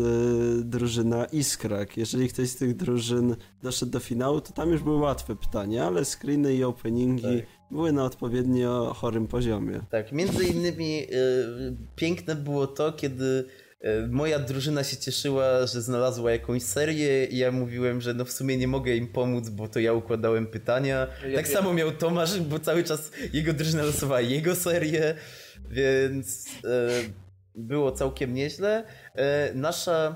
drużyna 0.63 1.25
Iskrak. 1.25 1.97
Jeżeli 1.97 2.29
ktoś 2.29 2.49
z 2.49 2.55
tych 2.55 2.75
drużyn 2.75 3.35
doszedł 3.63 3.91
do 3.91 3.99
finału, 3.99 4.41
to 4.41 4.53
tam 4.53 4.69
już 4.71 4.81
były 4.83 4.97
łatwe 4.97 5.35
pytania, 5.35 5.85
ale 5.87 6.05
screeny 6.05 6.55
i 6.55 6.63
openingi 6.63 7.23
Tak. 7.23 7.45
były 7.71 7.91
na 7.91 8.03
odpowiednio 8.05 8.93
chorym 8.97 9.27
poziomie. 9.27 9.79
tak, 9.91 10.11
między 10.11 10.43
innymi 10.43 11.03
e, 11.03 11.07
piękne 11.95 12.35
było 12.35 12.67
to, 12.67 12.91
kiedy 12.93 13.45
e, 13.81 14.07
moja 14.07 14.39
drużyna 14.39 14.83
się 14.83 14.97
cieszyła, 14.97 15.67
że 15.67 15.81
znalazła 15.81 16.31
jakąś 16.31 16.63
serię 16.63 17.25
i 17.25 17.37
ja 17.37 17.51
mówiłem, 17.51 18.01
że 18.01 18.13
no 18.13 18.25
w 18.25 18.31
sumie 18.31 18.57
nie 18.57 18.67
mogę 18.67 18.95
im 18.95 19.07
pomóc, 19.07 19.49
bo 19.49 19.67
to 19.67 19.79
ja 19.79 19.93
układałem 19.93 20.47
pytania. 20.47 21.07
Ja 21.29 21.35
tak 21.35 21.45
wiem. 21.45 21.55
samo 21.55 21.73
miał 21.73 21.91
Tomasz, 21.91 22.39
bo 22.41 22.59
cały 22.59 22.83
czas 22.83 23.11
jego 23.33 23.53
drużyna 23.53 23.83
losowała 23.83 24.21
jego 24.21 24.55
serię, 24.55 25.15
więc 25.69 26.45
było 27.55 27.91
całkiem 27.91 28.33
nieźle. 28.33 28.83
E, 29.15 29.53
nasza 29.53 30.15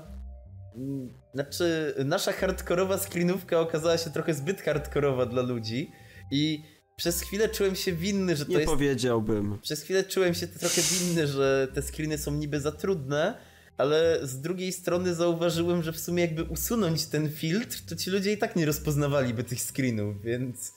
mm, 0.76 1.18
znaczy, 1.34 1.94
nasza 2.04 2.32
hardkorowa 2.32 2.98
screenówka 2.98 3.60
okazała 3.60 3.98
się 3.98 4.10
trochę 4.10 4.34
zbyt 4.34 4.62
hardkorowa 4.62 5.26
dla 5.26 5.42
ludzi 5.42 5.90
i 6.30 6.62
przez 6.96 7.20
chwilę 7.20 7.48
czułem 7.48 7.74
się 7.76 7.92
winny, 7.92 8.36
że 8.36 8.44
to 8.44 8.50
Nie 8.50 8.58
jest 8.58 8.70
powiedziałbym. 8.70 9.58
przez 9.62 9.82
chwilę 9.82 10.04
czułem 10.04 10.34
się 10.34 10.46
trochę 10.46 10.80
winny, 10.82 11.26
że 11.26 11.68
te 11.74 11.82
screeny 11.82 12.18
są 12.18 12.32
niby 12.32 12.60
za 12.60 12.72
trudne, 12.72 13.38
ale 13.76 14.18
z 14.22 14.40
drugiej 14.40 14.72
strony 14.72 15.14
zauważyłem, 15.14 15.82
że 15.82 15.92
w 15.92 16.00
sumie 16.00 16.22
jakby 16.22 16.42
usunąć 16.44 17.06
ten 17.06 17.30
filtr, 17.30 17.78
to 17.88 17.96
ci 17.96 18.10
ludzie 18.10 18.32
i 18.32 18.38
tak 18.38 18.56
nie 18.56 18.66
rozpoznawaliby 18.66 19.44
tych 19.44 19.58
screenów, 19.62 20.22
więc 20.22 20.72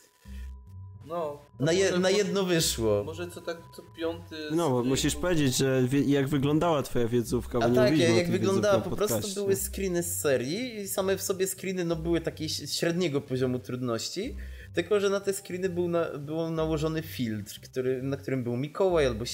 No. 1.11 1.39
na, 1.59 1.71
je, 1.71 1.99
na 1.99 2.09
jedno 2.09 2.43
wyszło. 2.43 3.03
Może 3.03 3.27
co 3.27 3.41
tak 3.41 3.57
co 3.75 3.81
piąty... 3.97 4.35
No, 4.51 4.69
bo 4.69 4.83
musisz 4.83 5.15
powiedzieć, 5.15 5.57
że 5.57 5.83
wie, 5.88 6.01
jak 6.01 6.27
wyglądała 6.27 6.83
twoja 6.83 7.07
wiedzówka, 7.07 7.59
bo 7.59 7.65
A 7.65 7.67
nie 7.67 7.75
tak, 7.75 7.85
mówiliśmy 7.85 8.13
o 8.13 8.17
jak 8.17 8.25
tych 8.25 8.31
wyglądała, 8.31 8.81
po 8.81 8.95
prostu 8.95 9.33
były 9.35 9.55
screeny 9.55 10.03
z 10.03 10.19
serii 10.19 10.75
i 10.75 10.88
same 10.88 11.17
w 11.17 11.21
sobie 11.21 11.47
screeny 11.47 11.85
no, 11.85 11.95
były 11.95 12.21
takiej 12.21 12.49
średniego 12.49 13.21
poziomu 13.21 13.59
trudności, 13.59 14.35
tylko 14.73 14.99
że 14.99 15.09
na 15.09 15.19
te 15.19 15.33
screeny 15.33 15.69
był 15.69 15.88
na, 15.88 16.05
był 16.17 16.49
nałożony 16.49 17.01
filtr, 17.01 17.61
który, 17.61 18.03
na 18.03 18.17
którym 18.17 18.43
był 18.43 18.57
Mikołaj 18.57 19.05
albo 19.05 19.25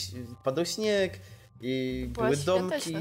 padał 0.44 0.66
śnieg 0.66 1.20
I 1.62 2.08
Była 2.14 2.26
były 2.26 2.38
domki. 2.38 2.96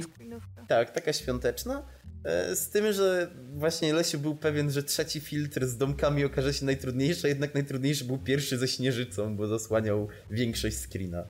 Tak, 0.69 0.91
taka 0.91 1.13
świąteczna. 1.13 1.83
E, 2.27 2.57
Z 2.57 2.69
tym, 2.69 2.93
że 2.93 3.31
właśnie 3.55 3.95
Lesiu 3.95 4.19
był 4.19 4.35
pewien, 4.35 4.71
że 4.71 4.83
trzeci 4.83 5.21
filtr 5.21 5.67
z 5.67 5.77
domkami 5.77 6.25
okaże 6.25 6.55
się 6.55 6.65
najtrudniejszy, 6.67 7.27
a 7.27 7.29
jednak 7.29 7.55
najtrudniejszy 7.55 8.05
był 8.05 8.19
pierwszy 8.19 8.59
ze 8.59 8.69
śnieżycą, 8.69 9.37
bo 9.37 9.47
zasłaniał 9.47 10.09
większość 10.31 10.77
screena. 10.77 11.25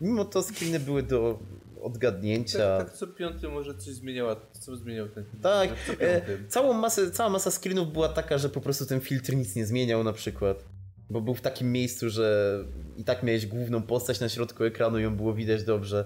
Mimo 0.00 0.24
to 0.24 0.42
screeny 0.42 0.80
były 0.80 1.02
do 1.02 1.38
odgadnięcia. 1.82 2.78
Tak, 2.78 2.86
tak 2.88 2.96
co 2.96 3.06
piąty 3.06 3.48
może 3.48 3.74
coś 3.74 3.94
zmieniała, 3.94 4.36
co 4.60 4.76
zmieniał 4.76 5.08
ten 5.08 5.24
film. 5.24 5.42
Tak, 5.42 5.70
co 5.86 5.92
e, 5.92 6.22
całą 6.48 6.72
masę, 6.72 7.10
cała 7.10 7.30
masa 7.30 7.50
screenów 7.50 7.92
była 7.92 8.08
taka, 8.08 8.38
że 8.38 8.48
po 8.48 8.60
prostu 8.60 8.86
ten 8.86 9.00
filtr 9.00 9.34
nic 9.34 9.54
nie 9.56 9.66
zmieniał 9.66 10.04
na 10.04 10.12
przykład. 10.12 10.64
Bo 11.10 11.20
był 11.20 11.34
w 11.34 11.40
takim 11.40 11.72
miejscu, 11.72 12.10
że 12.10 12.58
i 12.96 13.04
tak 13.04 13.22
miałeś 13.22 13.46
główną 13.46 13.82
postać 13.82 14.20
na 14.20 14.28
środku 14.28 14.64
ekranu 14.64 14.98
i 14.98 15.02
ją 15.02 15.16
było 15.16 15.34
widać 15.34 15.64
dobrze. 15.64 16.04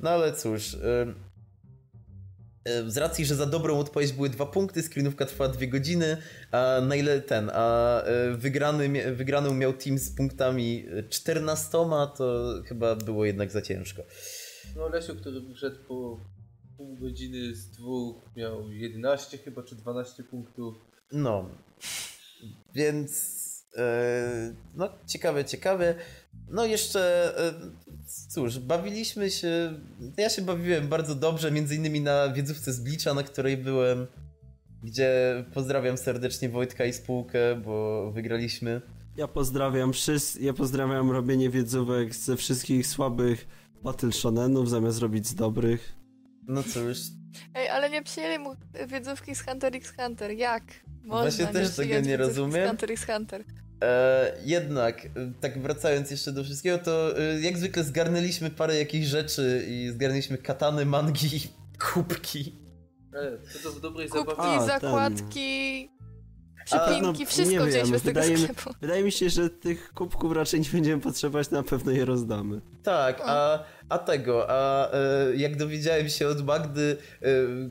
No 0.00 0.10
ale 0.10 0.32
cóż. 0.32 0.74
e, 0.74 1.14
Z 2.86 2.96
racji, 2.96 3.24
że 3.24 3.34
za 3.34 3.46
dobrą 3.46 3.78
odpowiedź 3.78 4.12
były 4.12 4.28
dwa 4.28 4.46
punkty, 4.46 4.82
screenówka 4.82 5.26
trwała 5.26 5.50
dwie 5.50 5.68
godziny, 5.68 6.16
a 6.52 6.80
najle 6.82 7.20
ten, 7.20 7.50
a 7.54 8.02
e, 8.02 8.30
wygrany, 8.36 9.14
wygraną 9.14 9.54
miał 9.54 9.72
team 9.72 9.98
z 9.98 10.10
punktami 10.10 10.86
14, 11.08 11.70
to 12.16 12.54
chyba 12.66 12.96
było 12.96 13.24
jednak 13.24 13.50
za 13.50 13.62
ciężko. 13.62 14.02
No 14.76 14.88
Lesiu, 14.88 15.16
który 15.16 15.40
wyszedł 15.40 15.76
po 15.88 16.20
pół 16.76 16.96
godziny 16.96 17.54
z 17.54 17.70
dwóch, 17.70 18.16
miał 18.36 18.72
11 18.72 19.38
chyba, 19.38 19.62
czy 19.62 19.76
12 19.76 20.22
punktów. 20.22 20.74
No. 21.12 21.50
Więc. 22.74 23.38
E, 23.76 24.54
no, 24.74 24.88
ciekawe, 25.06 25.44
ciekawe. 25.44 25.94
No, 26.50 26.66
jeszcze. 26.66 27.32
E, 27.38 27.52
cóż, 28.28 28.58
bawiliśmy 28.58 29.30
się. 29.30 29.80
Ja 30.16 30.30
się 30.30 30.42
bawiłem 30.42 30.88
bardzo 30.88 31.14
dobrze, 31.14 31.50
między 31.50 31.76
innymi 31.76 32.00
na 32.00 32.28
wiedzówce 32.28 32.72
z 32.72 32.80
Blicza, 32.80 33.14
na 33.14 33.22
której 33.22 33.56
byłem. 33.56 34.06
Gdzie 34.82 35.44
pozdrawiam 35.54 35.96
serdecznie 35.98 36.48
Wojtka 36.48 36.84
i 36.84 36.92
spółkę, 36.92 37.56
bo 37.64 38.10
wygraliśmy. 38.12 38.80
Ja 39.16 39.28
pozdrawiam 39.28 39.92
wszyscy, 39.92 40.42
ja 40.42 40.52
pozdrawiam 40.52 41.10
robienie 41.10 41.50
wiedzówek 41.50 42.14
ze 42.14 42.36
wszystkich 42.36 42.86
słabych 42.86 43.48
battle 43.82 44.12
shonenów 44.12 44.70
zamiast 44.70 44.98
robić 44.98 45.26
z 45.26 45.34
dobrych. 45.34 45.94
No 46.48 46.62
cóż, 46.62 46.98
Ej, 47.54 47.68
ale 47.68 47.90
nie 47.90 48.02
przyjęli 48.02 48.38
mu 48.38 48.54
wiedzówki 48.88 49.34
z 49.34 49.42
Hunter 49.42 49.76
x 49.76 49.92
Hunter. 50.00 50.30
Jak? 50.30 50.64
Można 51.02 51.22
Właśnie 51.22 51.46
też 51.46 51.76
tego 51.76 52.00
nie 52.00 52.16
rozumiem. 52.16 52.66
Z 52.66 52.68
Hunter 52.68 52.92
x 52.92 53.06
Hunter. 53.06 53.44
E, 53.82 54.36
jednak, 54.44 55.04
e, 55.06 55.08
tak 55.40 55.62
wracając 55.62 56.10
jeszcze 56.10 56.32
do 56.32 56.44
wszystkiego, 56.44 56.78
to 56.78 57.18
e, 57.18 57.40
jak 57.40 57.58
zwykle 57.58 57.84
zgarnęliśmy 57.84 58.50
parę 58.50 58.78
jakichś 58.78 59.06
rzeczy 59.06 59.64
i 59.68 59.90
zgarnęliśmy 59.92 60.38
katany, 60.38 60.84
mangi, 60.86 61.40
kubki. 61.92 62.54
Ale 63.14 63.38
to, 63.62 63.70
w 63.72 63.80
dobrej 63.80 64.08
Kubki, 64.08 64.36
ten. 64.36 64.66
zakładki, 64.66 65.90
przypinki, 66.64 67.22
no, 67.22 67.26
wszystko 67.26 67.66
wzięliśmy 67.66 67.98
z 67.98 68.02
tego 68.02 68.20
wydaje 68.20 68.36
mi- 68.36 68.42
sklepu. 68.42 68.70
Wydaje 68.80 69.02
mi 69.04 69.12
się, 69.12 69.30
że 69.30 69.50
tych 69.50 69.92
kubków 69.92 70.32
raczej 70.32 70.60
nie 70.60 70.70
będziemy 70.72 71.02
potrzebować, 71.02 71.50
na 71.50 71.62
pewno 71.62 71.92
je 71.92 72.04
rozdamy. 72.04 72.60
Tak, 72.82 73.20
a, 73.24 73.24
a 73.24 73.64
tego, 73.98 74.46
a 74.50 74.90
e, 74.92 75.36
jak 75.36 75.56
dowiedziałem 75.56 76.08
się 76.08 76.28
od 76.28 76.44
Magdy, 76.44 76.96
e, 77.22 77.26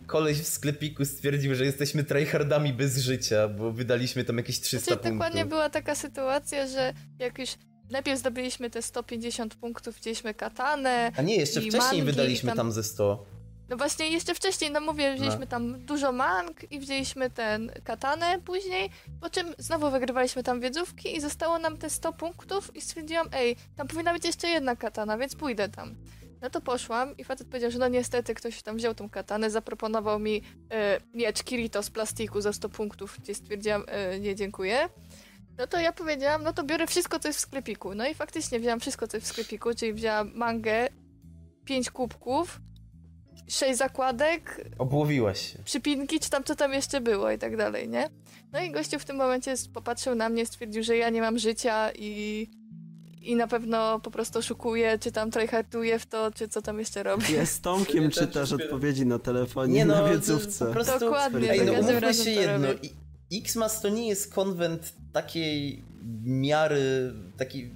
koleś 0.08 0.38
w 0.42 0.48
sklepiku 0.48 1.06
stwierdził, 1.06 1.56
że 1.56 1.66
jesteśmy 1.66 2.04
tryhardami 2.04 2.74
bez 2.74 2.98
życia, 2.98 3.48
bo 3.48 3.72
wydaliśmy 3.72 4.24
tam 4.24 4.38
jakieś 4.38 4.60
300 4.60 4.86
Znaczy, 4.86 5.02
punktów. 5.04 5.12
dokładnie 5.20 5.46
była 5.46 5.70
taka 5.70 5.96
sytuacja, 5.96 6.68
że 6.68 6.94
jak 7.20 7.40
już 7.40 7.50
najpierw 7.92 8.20
zdobyliśmy 8.20 8.70
te 8.70 8.82
150 8.82 9.56
punktów, 9.56 9.96
wzięliśmy 9.96 10.34
katanę, 10.34 11.12
A 11.18 11.22
nie, 11.22 11.36
jeszcze 11.36 11.60
i 11.62 11.70
wcześniej 11.70 12.02
mangi, 12.02 12.04
wydaliśmy 12.04 12.48
tam- 12.50 12.58
tam 12.58 12.72
ze 12.72 12.84
100. 12.84 13.26
No 13.70 13.78
właśnie 13.78 14.10
jeszcze 14.10 14.36
wcześniej, 14.36 14.72
no 14.72 14.82
mówię, 14.82 15.14
wzięliśmy 15.14 15.40
No. 15.40 15.48
tam 15.48 15.86
dużo 15.86 16.12
mang 16.12 16.72
i 16.72 16.80
wzięliśmy 16.80 17.30
ten 17.30 17.72
katanę 17.84 18.40
później, 18.46 18.90
po 19.22 19.30
czym 19.30 19.56
znowu 19.58 19.92
wygrywaliśmy 19.92 20.44
tam 20.44 20.60
wiedzówki 20.62 21.16
i 21.16 21.22
zostało 21.22 21.60
nam 21.60 21.78
te 21.78 21.90
100 21.90 22.14
punktów 22.14 22.76
i 22.76 22.82
stwierdziłam, 22.82 23.28
ej, 23.32 23.56
tam 23.76 23.88
powinna 23.88 24.14
być 24.14 24.26
jeszcze 24.26 24.48
jedna 24.48 24.76
katana, 24.76 25.18
więc 25.18 25.36
pójdę 25.36 25.70
tam. 25.70 25.96
No 26.42 26.50
to 26.50 26.62
poszłam 26.62 27.18
i 27.18 27.24
facet 27.24 27.48
powiedział, 27.48 27.72
że 27.72 27.80
no 27.80 27.88
niestety 27.88 28.34
ktoś 28.36 28.62
tam 28.62 28.78
wziął 28.78 28.96
tą 28.96 29.10
katanę, 29.10 29.50
zaproponował 29.50 30.20
mi 30.20 30.42
e, 30.72 31.00
miecz 31.14 31.44
Kirito 31.44 31.84
z 31.84 31.90
plastiku 31.90 32.42
za 32.42 32.54
100 32.54 32.70
punktów, 32.70 33.18
gdzie 33.24 33.36
stwierdziłam, 33.36 33.84
e, 33.88 34.20
nie 34.20 34.36
dziękuję. 34.36 34.90
No 35.58 35.68
to 35.68 35.80
ja 35.80 35.94
powiedziałam, 35.94 36.44
no 36.44 36.54
to 36.54 36.64
biorę 36.64 36.88
wszystko, 36.88 37.20
co 37.20 37.28
jest 37.30 37.40
w 37.40 37.42
sklepiku. 37.42 37.96
No 37.96 38.08
i 38.08 38.14
faktycznie 38.14 38.60
wzięłam 38.60 38.80
wszystko, 38.80 39.08
co 39.08 39.18
jest 39.18 39.28
w 39.28 39.32
sklepiku, 39.32 39.74
czyli 39.76 39.94
wzięłam 39.94 40.32
mangę, 40.36 40.88
5 41.66 41.92
kubków, 41.92 42.60
6 43.48 43.78
zakładek, 43.78 44.70
Obłowiłaś 44.78 45.54
się. 45.54 45.60
przypinki, 45.66 46.20
czy 46.20 46.30
tam 46.30 46.44
co 46.44 46.56
tam 46.56 46.74
jeszcze 46.74 47.02
było 47.02 47.32
i 47.32 47.38
tak 47.38 47.58
dalej, 47.58 47.90
nie? 47.90 48.10
No 48.54 48.62
i 48.62 48.72
gościu 48.72 49.00
w 49.00 49.06
tym 49.06 49.16
momencie 49.16 49.54
popatrzył 49.74 50.16
na 50.16 50.30
mnie, 50.30 50.46
stwierdził, 50.46 50.84
że 50.84 50.98
ja 50.98 51.10
nie 51.10 51.22
mam 51.22 51.40
życia 51.40 51.92
i, 51.96 52.48
i 53.22 53.36
na 53.36 53.48
pewno 53.48 54.00
po 54.00 54.12
prostu 54.12 54.40
oszukuje, 54.40 55.00
czy 55.00 55.12
tam 55.12 55.32
tryharduje 55.32 56.00
w 56.00 56.06
to, 56.06 56.32
czy 56.32 56.48
co 56.48 56.62
tam 56.62 56.80
jeszcze 56.80 57.04
robi. 57.04 57.34
Ja 57.34 57.46
z 57.46 57.62
Tomkiem 57.62 58.04
tak 58.04 58.14
czytasz 58.14 58.52
odpowiedzi 58.54 59.06
na 59.06 59.20
telefonie 59.20 59.74
Nie 59.74 59.86
na 59.86 60.02
no, 60.02 60.10
wiedzówce. 60.10 60.66
po 60.66 60.72
prostu... 60.74 61.00
Dokładnie, 61.00 61.52
Ej, 61.52 61.60
za 61.60 61.66
no 61.66 61.72
każdym 61.72 61.90
umówmy 61.90 62.08
razem 62.08 62.26
się 62.26 62.36
to 62.36 62.42
jedno. 62.42 62.68
Xmas 63.34 63.82
to 63.82 63.90
nie 63.90 64.08
jest 64.08 64.34
konwent 64.34 64.94
takiej 65.14 65.84
miary, 66.24 67.14
taki... 67.38 67.70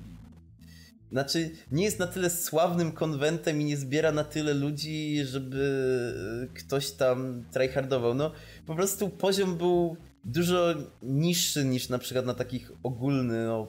Znaczy, 1.11 1.51
nie 1.71 1.83
jest 1.83 1.99
na 1.99 2.07
tyle 2.07 2.29
sławnym 2.29 2.91
konwentem 2.91 3.61
i 3.61 3.63
nie 3.63 3.77
zbiera 3.77 4.11
na 4.11 4.23
tyle 4.23 4.53
ludzi, 4.53 5.25
żeby 5.25 6.49
ktoś 6.53 6.91
tam 6.91 7.45
tryhardował. 7.51 8.13
No, 8.13 8.31
po 8.65 8.75
prostu 8.75 9.09
poziom 9.09 9.57
był 9.57 9.97
dużo 10.25 10.75
niższy 11.01 11.65
niż 11.65 11.89
na 11.89 11.99
przykład 11.99 12.25
na 12.25 12.33
takich 12.33 12.71
ogólnych, 12.83 13.45
no, 13.47 13.67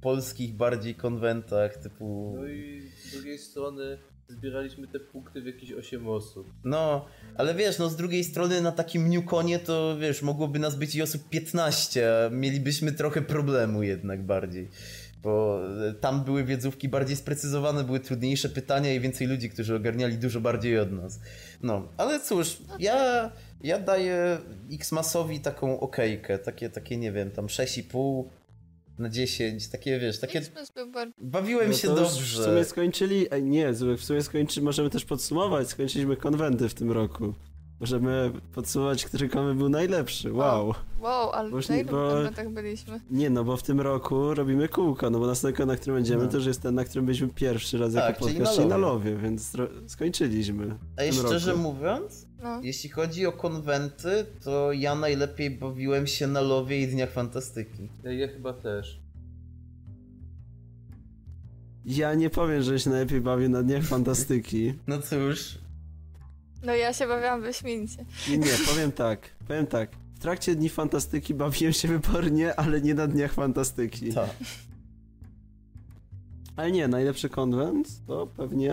polskich 0.00 0.54
bardziej 0.54 0.94
konwentach 0.94 1.76
typu... 1.76 2.34
No 2.36 2.46
i 2.46 2.82
z 3.04 3.12
drugiej 3.12 3.38
strony 3.38 3.98
zbieraliśmy 4.28 4.86
te 4.86 5.00
punkty 5.00 5.42
w 5.42 5.46
jakieś 5.46 5.72
8 5.72 6.08
osób. 6.08 6.46
No, 6.64 7.06
ale 7.36 7.54
wiesz, 7.54 7.78
no 7.78 7.88
z 7.88 7.96
drugiej 7.96 8.24
strony 8.24 8.60
na 8.60 8.72
takim 8.72 9.10
Newconie 9.10 9.58
to 9.58 9.96
wiesz, 10.00 10.22
mogłoby 10.22 10.58
nas 10.58 10.76
być 10.76 10.94
i 10.94 11.02
osób 11.02 11.28
15, 11.28 12.08
a 12.26 12.30
mielibyśmy 12.30 12.92
trochę 12.92 13.22
problemu 13.22 13.82
jednak 13.82 14.26
bardziej. 14.26 14.68
Bo 15.26 15.60
e, 15.88 15.94
tam 15.94 16.24
były 16.24 16.44
wiedzówki 16.44 16.88
bardziej 16.88 17.16
sprecyzowane, 17.16 17.84
były 17.84 18.00
trudniejsze 18.00 18.48
pytania 18.48 18.94
i 18.94 19.00
więcej 19.00 19.26
ludzi, 19.26 19.50
którzy 19.50 19.76
ogarniali 19.76 20.18
dużo 20.18 20.40
bardziej 20.40 20.78
od 20.78 20.92
nas. 20.92 21.20
No, 21.62 21.88
ale 21.96 22.20
cóż, 22.20 22.58
ja, 22.78 23.30
ja 23.62 23.78
daję 23.78 24.38
X-Masowi 24.72 25.40
taką 25.40 25.80
okejkę, 25.80 26.38
takie, 26.38 26.70
takie 26.70 26.96
nie 26.96 27.12
wiem, 27.12 27.30
tam 27.30 27.46
6,5 27.46 28.24
na 28.98 29.08
10, 29.08 29.68
takie 29.68 29.98
wiesz, 29.98 30.18
takie... 30.18 30.40
Bawiłem 31.18 31.70
No 31.70 31.76
się 31.76 31.88
dobrze. 31.88 32.42
W 32.42 32.44
sumie 32.44 32.64
skończyli. 32.64 33.26
Ej, 33.30 33.42
nie, 33.42 33.72
w 33.72 34.04
sumie 34.04 34.22
skończy, 34.22 34.62
możemy 34.62 34.90
też 34.90 35.04
podsumować. 35.04 35.68
Skończyliśmy 35.68 36.16
konwenty 36.16 36.68
w 36.68 36.74
tym 36.74 36.92
roku. 36.92 37.34
Możemy 37.80 38.30
podsumować, 38.54 39.04
który 39.04 39.28
konwent 39.28 39.58
był 39.58 39.68
najlepszy. 39.68 40.32
Wow. 40.32 40.74
Wow, 41.00 41.30
ale 41.32 41.50
Bo 41.50 41.56
już 41.56 41.68
na 41.68 41.74
nie- 41.74 41.80
ilu 41.80 41.90
bo- 41.90 42.10
konwentach 42.10 42.48
byliśmy? 42.50 43.00
Nie 43.10 43.30
no, 43.30 43.44
bo 43.44 43.56
w 43.56 43.62
tym 43.62 43.80
roku 43.80 44.34
robimy 44.34 44.68
kółko, 44.68 45.10
no 45.10 45.18
bo 45.18 45.26
następny, 45.26 45.66
na 45.66 45.76
którym 45.76 45.96
będziemy, 45.96 46.24
No. 46.24 46.30
to 46.30 46.36
już 46.36 46.46
jest 46.46 46.62
ten, 46.62 46.74
na 46.74 46.84
którym 46.84 47.04
byliśmy 47.06 47.28
pierwszy 47.28 47.78
raz 47.78 47.92
Tak, 47.92 48.04
jako 48.14 48.24
czyli 48.26 48.38
podcast, 48.38 48.56
na 48.56 48.62
czyli 48.62 48.68
na 48.70 48.76
Lowie. 48.76 49.16
więc 49.16 49.52
skończyliśmy. 49.86 50.78
tym 50.96 51.12
szczerze 51.12 51.50
roku. 51.50 51.62
mówiąc, 51.62 52.26
No. 52.42 52.60
Jeśli 52.62 52.90
chodzi 52.90 53.26
o 53.26 53.32
konwenty, 53.32 54.26
to 54.44 54.72
ja 54.72 54.94
najlepiej 54.94 55.50
bawiłem 55.50 56.06
się 56.06 56.26
na 56.26 56.40
Lowie 56.40 56.80
i 56.82 56.88
Dniach 56.88 57.10
Fantastyki. 57.10 57.88
Ja, 58.04 58.12
ja 58.12 58.28
chyba 58.28 58.52
też. 58.52 59.00
Ja 61.84 62.14
nie 62.14 62.30
powiem, 62.30 62.62
że 62.62 62.78
się 62.80 62.90
najlepiej 62.90 63.20
bawię 63.20 63.48
na 63.48 63.62
Dniach 63.62 63.84
Fantastyki. 63.84 64.74
No 64.86 64.98
cóż, 65.02 65.58
no 66.62 66.74
ja 66.74 66.92
się 66.92 67.06
bawiłam 67.06 67.42
wyśmienicie. 67.42 68.04
Nie, 68.28 68.38
nie, 68.38 68.52
powiem 68.66 68.92
tak, 68.92 69.30
powiem 69.48 69.66
tak. 69.66 69.90
W 70.14 70.18
trakcie 70.18 70.54
Dni 70.54 70.68
Fantastyki 70.68 71.34
bawiłem 71.34 71.72
się 71.72 71.88
wybornie, 71.88 72.54
ale 72.60 72.80
nie 72.80 72.94
na 72.94 73.06
Dniach 73.06 73.32
Fantastyki. 73.32 74.12
tak. 74.12 74.30
Ale 76.56 76.72
nie, 76.72 76.88
najlepszy 76.88 77.28
konwent 77.28 77.88
to 78.06 78.26
pewnie 78.26 78.72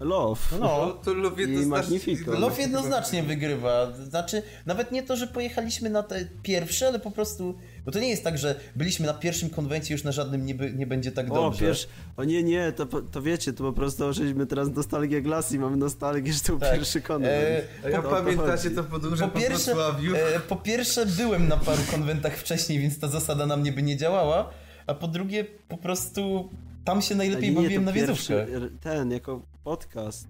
Love. 0.00 0.40
No, 0.60 0.90
to 1.04 1.14
Love 1.14 1.42
jednoznacznie-. 1.42 2.00
Love 2.26 2.62
jednoznacznie 2.62 3.22
wygrywa. 3.22 3.92
Znaczy, 4.08 4.42
nawet 4.66 4.92
nie 4.92 5.02
to, 5.02 5.16
że 5.16 5.26
pojechaliśmy 5.26 5.90
na 5.90 6.02
te 6.02 6.24
pierwsze, 6.42 6.86
ale 6.88 6.98
po 6.98 7.10
prostu. 7.10 7.54
Bo 7.84 7.92
to 7.92 7.98
nie 7.98 8.08
jest 8.08 8.24
tak, 8.24 8.38
że 8.38 8.60
byliśmy 8.76 9.06
na 9.06 9.14
pierwszym 9.14 9.50
konwencie, 9.50 9.94
już 9.94 10.04
na 10.04 10.12
żadnym 10.12 10.46
nie, 10.46 10.54
by, 10.54 10.72
nie 10.72 10.86
będzie 10.86 11.12
tak 11.12 11.30
O, 11.30 11.34
dobrze. 11.34 11.60
pierwszy. 11.60 11.86
O 12.16 12.24
nie, 12.24 12.42
nie, 12.42 12.72
to, 12.72 12.86
po- 12.86 13.02
to 13.02 13.22
wiecie, 13.22 13.52
to 13.52 13.64
po 13.64 13.72
prostu 13.72 14.06
użyliśmy 14.06 14.46
teraz 14.46 14.68
nostalgię 14.70 15.22
Glass 15.22 15.52
i 15.52 15.58
mamy 15.58 15.76
nostalgię, 15.76 16.32
że 16.32 16.40
to 16.40 16.46
był 16.46 16.58
Tak. 16.60 16.72
pierwszy 16.74 17.00
konwent. 17.00 17.32
E, 17.84 17.90
ja 17.90 18.02
To 18.02 18.08
o 18.08 18.10
to 18.10 18.16
pamiętacie 18.16 18.70
to 18.70 18.84
podróże 18.84 19.24
po 19.24 19.30
po 19.30 19.38
pierwsze, 19.38 19.74
Wrocławiu? 19.74 20.16
e, 20.16 20.40
po 20.48 20.56
pierwsze, 20.56 21.06
byłem 21.06 21.48
na 21.48 21.56
paru 21.56 21.82
konwentach 21.90 22.36
wcześniej, 22.36 22.78
więc 22.78 22.98
ta 22.98 23.08
zasada 23.08 23.46
na 23.46 23.56
mnie 23.56 23.72
by 23.72 23.82
nie 23.82 23.96
działała. 23.96 24.50
A 24.86 24.94
po 24.94 25.08
drugie, 25.08 25.44
po 25.68 25.76
prostu 25.76 26.50
tam 26.84 27.02
się 27.02 27.14
najlepiej 27.14 27.50
nie, 27.50 27.62
bawiłem 27.62 27.84
na 27.84 27.92
pierwszy, 27.92 28.46
Ten, 28.80 29.10
jako 29.10 29.42
podcast. 29.64 30.28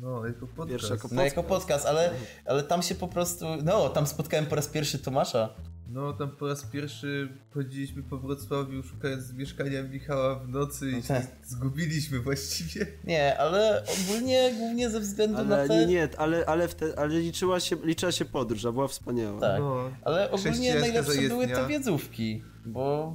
No, 0.00 0.26
jako 0.26 0.46
podcast. 0.46 0.70
Pierwszy 0.70 0.92
jako 0.92 1.08
No 1.12 1.24
jako 1.24 1.42
podcast. 1.42 1.62
podcast, 1.66 1.86
ale, 1.86 2.10
ale 2.44 2.62
tam 2.62 2.82
się 2.82 2.94
po 2.94 3.08
prostu, 3.08 3.46
no 3.64 3.88
tam 3.88 4.06
spotkałem 4.06 4.46
po 4.46 4.56
raz 4.56 4.68
pierwszy 4.68 4.98
Tomasza. 4.98 5.48
No, 5.88 6.12
tam 6.12 6.30
po 6.30 6.46
raz 6.46 6.64
pierwszy 6.64 7.28
chodziliśmy 7.54 8.02
po 8.02 8.18
Wrocławiu 8.18 8.82
szukając 8.82 9.32
mieszkania 9.32 9.82
Michała 9.82 10.34
w 10.38 10.48
nocy 10.48 10.90
i 10.90 11.02
się 11.02 11.08
Tak. 11.08 11.26
zgubiliśmy 11.44 12.20
właściwie. 12.20 12.86
Nie, 13.04 13.38
ale 13.38 13.84
ogólnie 14.02 14.54
głównie 14.58 14.90
ze 14.90 15.00
względu 15.00 15.44
na 15.44 15.56
Ale 15.56 15.68
te... 15.68 15.76
nie, 15.76 15.86
nie, 15.86 16.08
ale, 16.18 16.46
ale, 16.46 16.68
wte, 16.68 16.98
ale 16.98 17.08
liczyła, 17.20 17.60
się, 17.60 17.76
liczyła 17.84 18.12
się 18.12 18.24
podróż, 18.24 18.64
a 18.64 18.72
była 18.72 18.88
wspaniała. 18.88 19.40
Tak. 19.40 19.60
No, 19.60 19.90
Ale 20.02 20.30
ogólnie 20.30 20.74
najlepsze 20.80 21.28
były 21.28 21.48
te 21.48 21.66
wiedzówki, 21.66 22.42
bo 22.66 23.14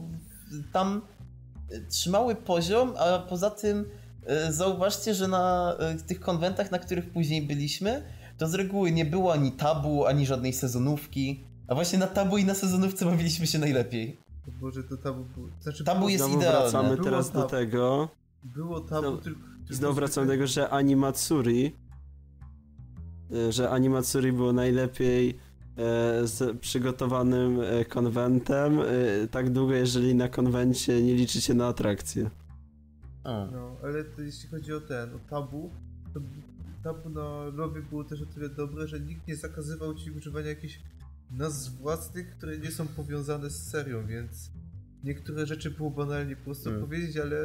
tam 0.73 1.01
trzymały 1.89 2.35
poziom, 2.35 2.93
a 2.97 3.19
poza 3.19 3.49
tym 3.49 3.85
y, 4.49 4.53
zauważcie, 4.53 5.13
że 5.13 5.27
na 5.27 5.75
y, 5.99 6.03
tych 6.07 6.19
konwentach, 6.19 6.71
na 6.71 6.79
których 6.79 7.09
później 7.11 7.41
byliśmy, 7.41 8.03
to 8.37 8.47
z 8.47 8.53
reguły 8.53 8.91
nie 8.91 9.05
było 9.05 9.33
ani 9.33 9.51
tabu, 9.51 10.05
ani 10.05 10.25
żadnej 10.25 10.53
sezonówki. 10.53 11.43
A 11.67 11.75
właśnie 11.75 11.99
na 11.99 12.07
tabu 12.07 12.37
i 12.37 12.45
na 12.45 12.53
sezonówce 12.55 13.05
bawiliśmy 13.05 13.47
się 13.47 13.59
najlepiej. 13.59 14.17
to 14.45 14.51
Boże, 14.61 14.83
to 14.83 14.97
tabu 14.97 15.23
było... 15.23 15.47
Znaczy, 15.61 15.83
Tabu 15.83 16.09
jest 16.09 16.23
Znowu 16.23 16.37
idealne. 16.39 16.59
wracamy 16.61 16.89
Było 16.95 17.03
teraz 17.03 17.31
do 17.31 17.39
tabu. 17.39 17.49
tego. 17.49 18.09
było 18.43 18.79
tabu, 18.81 19.01
Znowu- 19.01 19.17
tylko... 19.21 19.39
Znowu 19.69 19.93
wracamy 19.93 20.27
do 20.27 20.33
tego, 20.33 20.47
że 20.47 20.69
Animatsuri, 20.69 21.75
e, 23.47 23.51
że 23.51 23.69
Animatsuri 23.69 24.31
było 24.31 24.53
najlepiej 24.53 25.29
e, 25.29 25.33
z 26.23 26.59
przygotowanym 26.59 27.61
e, 27.61 27.85
konwentem, 27.85 28.79
e, 28.79 28.83
tak 29.27 29.49
długo, 29.49 29.73
jeżeli 29.73 30.15
na 30.15 30.29
konwencie 30.29 31.01
nie 31.01 31.13
liczycie 31.15 31.53
na 31.53 31.67
atrakcje. 31.67 32.29
A. 33.23 33.47
No, 33.51 33.75
ale 33.83 34.03
to 34.03 34.21
jeśli 34.21 34.49
chodzi 34.49 34.73
o 34.73 34.81
ten, 34.81 35.15
o 35.15 35.19
tabu, 35.29 35.69
to 36.13 36.19
tabu 36.83 37.09
na 37.09 37.43
lobby 37.43 37.81
było 37.81 38.03
też 38.03 38.21
o 38.21 38.25
tyle 38.25 38.49
dobre, 38.49 38.87
że 38.87 38.99
nikt 38.99 39.27
nie 39.27 39.35
zakazywał 39.35 39.95
ci 39.95 40.11
używania 40.11 40.47
jakichś 40.47 40.79
nazw 41.31 41.71
własnych, 41.71 42.29
które 42.29 42.57
nie 42.57 42.71
są 42.71 42.87
powiązane 42.87 43.49
z 43.49 43.69
serią, 43.69 44.07
więc 44.07 44.51
niektóre 45.03 45.45
rzeczy 45.45 45.71
było 45.71 45.91
banalnie 45.91 46.35
po 46.35 46.43
prostu 46.43 46.63
Hmm. 46.63 46.81
powiedzieć, 46.87 47.17
ale 47.17 47.37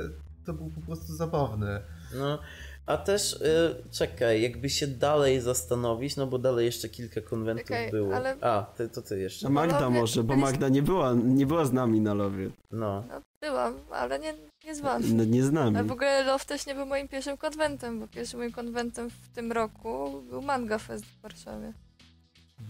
to 0.45 0.53
było 0.53 0.71
po 0.71 0.81
prostu 0.81 1.15
zabawne. 1.15 1.83
No, 2.19 2.39
a 2.87 2.97
też 2.97 3.33
y, 3.33 3.77
czekaj, 3.93 4.43
jakby 4.43 4.71
się 4.71 4.87
dalej 4.87 5.41
zastanowić, 5.41 6.17
no 6.17 6.27
bo 6.27 6.39
dalej 6.39 6.67
jeszcze 6.67 6.89
kilka 6.89 7.21
konwentów 7.21 7.67
Czekaj, 7.69 7.91
było. 7.91 8.15
ale- 8.17 8.37
A, 8.41 8.67
ty, 8.77 8.89
to 8.89 9.03
ty 9.03 9.19
jeszcze. 9.21 9.47
A 9.47 9.51
Magda 9.51 9.75
Panowie, 9.79 10.01
może, 10.01 10.25
bo 10.25 10.37
Magda 10.37 10.69
nie 10.69 10.83
była, 10.83 11.15
nie 11.15 11.47
była 11.47 11.65
z 11.65 11.73
nami 11.73 12.01
na 12.01 12.15
lowie. 12.15 12.51
No. 12.71 13.05
No, 13.09 13.21
byłam, 13.43 13.75
ale 13.91 14.19
nie, 14.19 14.35
nie 14.65 14.75
z 14.75 14.81
wami. 14.81 15.13
No, 15.15 15.25
nie 15.25 15.43
z 15.43 15.47
Ale 15.57 15.71
w 15.71 15.75
nami. 15.75 15.91
ogóle 15.91 16.25
Love 16.25 16.45
też 16.45 16.67
nie 16.67 16.75
był 16.75 16.87
moim 16.87 17.09
pierwszym 17.09 17.37
konwentem, 17.37 18.01
bo 18.01 18.09
pierwszym 18.09 18.41
moim 18.41 18.53
konwentem 18.53 19.11
w 19.11 19.29
tym 19.35 19.53
roku 19.53 20.23
był 20.31 20.43
Manga 20.43 20.79
Fest 20.79 21.05
w 21.05 21.21
Warszawie. 21.23 21.73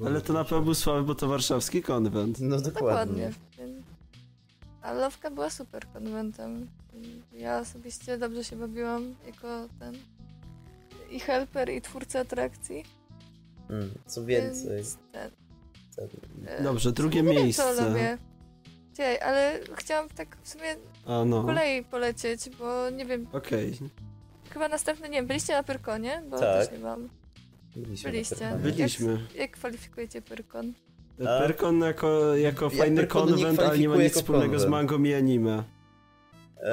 Ale 0.06 0.20
to 0.20 0.32
na 0.32 0.44
pewno 0.44 0.60
był 0.62 0.74
słaby, 0.74 1.02
bo 1.02 1.14
to 1.14 1.28
warszawski 1.28 1.82
konwent. 1.82 2.40
No 2.40 2.60
dokładnie. 2.60 3.30
Dokładnie. 3.59 3.82
Więc- 4.86 4.98
A 4.98 5.00
Lowka 5.00 5.30
była 5.30 5.50
super 5.50 5.86
konwentem. 5.92 6.68
Ja 7.32 7.58
osobiście 7.58 8.18
dobrze 8.18 8.44
się 8.44 8.56
bawiłam 8.56 9.14
jako 9.26 9.68
ten 9.78 9.94
i 11.10 11.20
helper, 11.20 11.70
i 11.70 11.80
twórca 11.80 12.20
atrakcji. 12.20 12.84
Mm, 13.70 13.90
co 14.06 14.24
więcej. 14.24 14.76
Więc 14.76 14.98
ten, 15.12 15.30
e, 16.46 16.62
Dobrze, 16.62 16.92
drugie 16.92 17.22
co 17.22 17.30
miejsce. 17.30 18.18
Czekaj, 18.96 19.20
ale 19.20 19.60
chciałam 19.74 20.08
tak 20.08 20.36
w 20.42 20.48
sumie 20.48 20.76
A 21.04 21.06
po 21.06 21.24
no, 21.24 21.44
kolei 21.44 21.84
polecieć, 21.84 22.50
bo 22.50 22.90
nie 22.90 23.04
wiem, 23.06 23.26
okej. 23.32 23.78
chyba 24.50 24.68
następny, 24.68 25.08
nie 25.08 25.18
wiem, 25.18 25.26
byliście 25.26 25.52
na 25.52 25.62
Pyrkonie? 25.62 26.22
Bo 26.30 26.38
Tak. 26.38 26.68
też 26.68 26.78
nie. 26.78 27.08
Byliśmy. 27.76 28.10
Byliście. 28.10 28.58
Byliśmy. 28.62 29.12
Jak, 29.12 29.34
jak 29.34 29.50
kwalifikujecie 29.50 30.22
Pyrkon? 30.22 30.72
A? 31.24 31.40
Pyrkon 31.40 31.80
jako, 31.80 32.36
jako 32.36 32.64
Ja 32.64 32.70
fajny 32.70 33.01
nie 33.02 33.06
konwent, 33.06 33.60
ale 33.60 33.78
nie 33.78 33.88
ma 33.88 33.97
nic 33.97 34.12
wspólnego 34.14 34.59
z 34.59 34.62
konwent. 34.62 34.88
mangą 34.88 35.05
i 35.05 35.14
anime. 35.14 35.62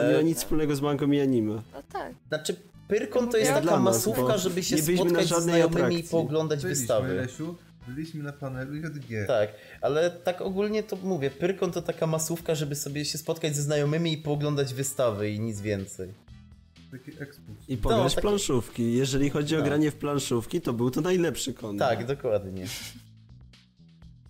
Nie 0.08 0.14
ma 0.14 0.20
E, 0.20 0.24
nic 0.24 0.38
wspólnego 0.38 0.76
z 0.76 0.82
mangą 0.82 1.12
i 1.12 1.20
anime. 1.22 1.54
No 1.74 1.84
tak. 1.94 2.14
Znaczy, 2.28 2.56
Pyrkon 2.88 3.30
to 3.30 3.38
jest 3.38 3.52
Ja 3.52 3.62
taka 3.62 3.72
nas, 3.80 3.84
masówka, 3.84 4.38
żeby 4.38 4.64
się 4.64 4.78
spotkać 4.78 5.28
z 5.28 5.44
znajomymi 5.44 5.80
i 5.82 5.86
atrakcji. 5.86 6.04
pooglądać 6.12 6.62
Byliśmy, 6.62 6.80
wystawy. 6.82 7.14
Lesiu, 7.14 7.56
byliśmy 7.88 8.24
na 8.24 8.34
panelu 8.34 8.76
JG. 8.76 9.28
Tak, 9.28 9.50
ale 9.82 10.12
tak 10.12 10.42
ogólnie 10.42 10.84
to 10.84 10.96
mówię, 11.04 11.32
Pyrkon 11.32 11.72
to 11.72 11.82
taka 11.82 12.08
masówka, 12.08 12.56
żeby 12.56 12.76
sobie 12.76 13.06
się 13.06 13.18
spotkać 13.18 13.56
ze 13.56 13.62
znajomymi 13.62 14.14
i 14.14 14.18
pooglądać 14.18 14.74
wystawy 14.74 15.30
i 15.32 15.40
nic 15.40 15.62
więcej. 15.62 16.10
Taki. 16.92 17.12
I 17.68 17.78
pograć 17.78 18.12
w 18.12 18.16
takie- 18.16 18.28
planszówki. 18.28 18.94
Jeżeli 18.94 19.30
chodzi 19.30 19.56
o 19.56 19.60
No. 19.60 19.66
granie 19.66 19.92
w 19.92 19.96
planszówki, 19.96 20.62
to 20.62 20.74
był 20.74 20.92
to 20.92 21.02
najlepszy 21.02 21.54
konwent. 21.54 21.80
Tak, 21.80 22.06
dokładnie. 22.06 22.66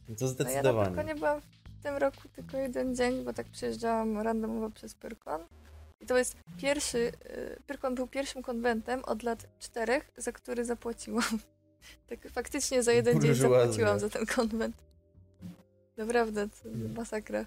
To 0.07 0.11
No 0.11 0.15
ja 0.19 0.25
na 0.27 0.27
zdecydowanie. 0.27 0.87
Pyrkonie 0.95 1.15
byłam 1.15 1.41
w 1.79 1.83
tym 1.83 1.95
roku 1.97 2.21
tylko 2.35 2.57
jeden 2.57 2.95
dzień, 2.95 3.23
bo 3.23 3.33
tak 3.33 3.47
przyjeżdżałam 3.47 4.17
randomowo 4.17 4.69
przez 4.69 4.93
Pyrkon. 4.95 5.41
I 6.01 6.05
to 6.05 6.17
jest 6.17 6.35
pierwszy, 6.57 6.97
y, 6.97 7.61
Pyrkon 7.67 7.95
był 7.95 8.07
pierwszym 8.07 8.41
konwentem 8.41 9.03
od 9.05 9.23
lat 9.23 9.45
czterech, 9.59 10.11
za 10.17 10.31
który 10.31 10.65
zapłaciłam. 10.65 11.23
Tak 12.09 12.27
faktycznie 12.31 12.83
za 12.83 12.91
jeden 12.93 13.13
dzień 13.21 13.29
Burżuazja. 13.31 13.59
zapłaciłam 13.61 13.99
za 13.99 14.09
ten 14.09 14.25
konwent. 14.25 14.75
Naprawdę, 15.97 16.47
to 16.49 16.69
masakra. 16.95 17.45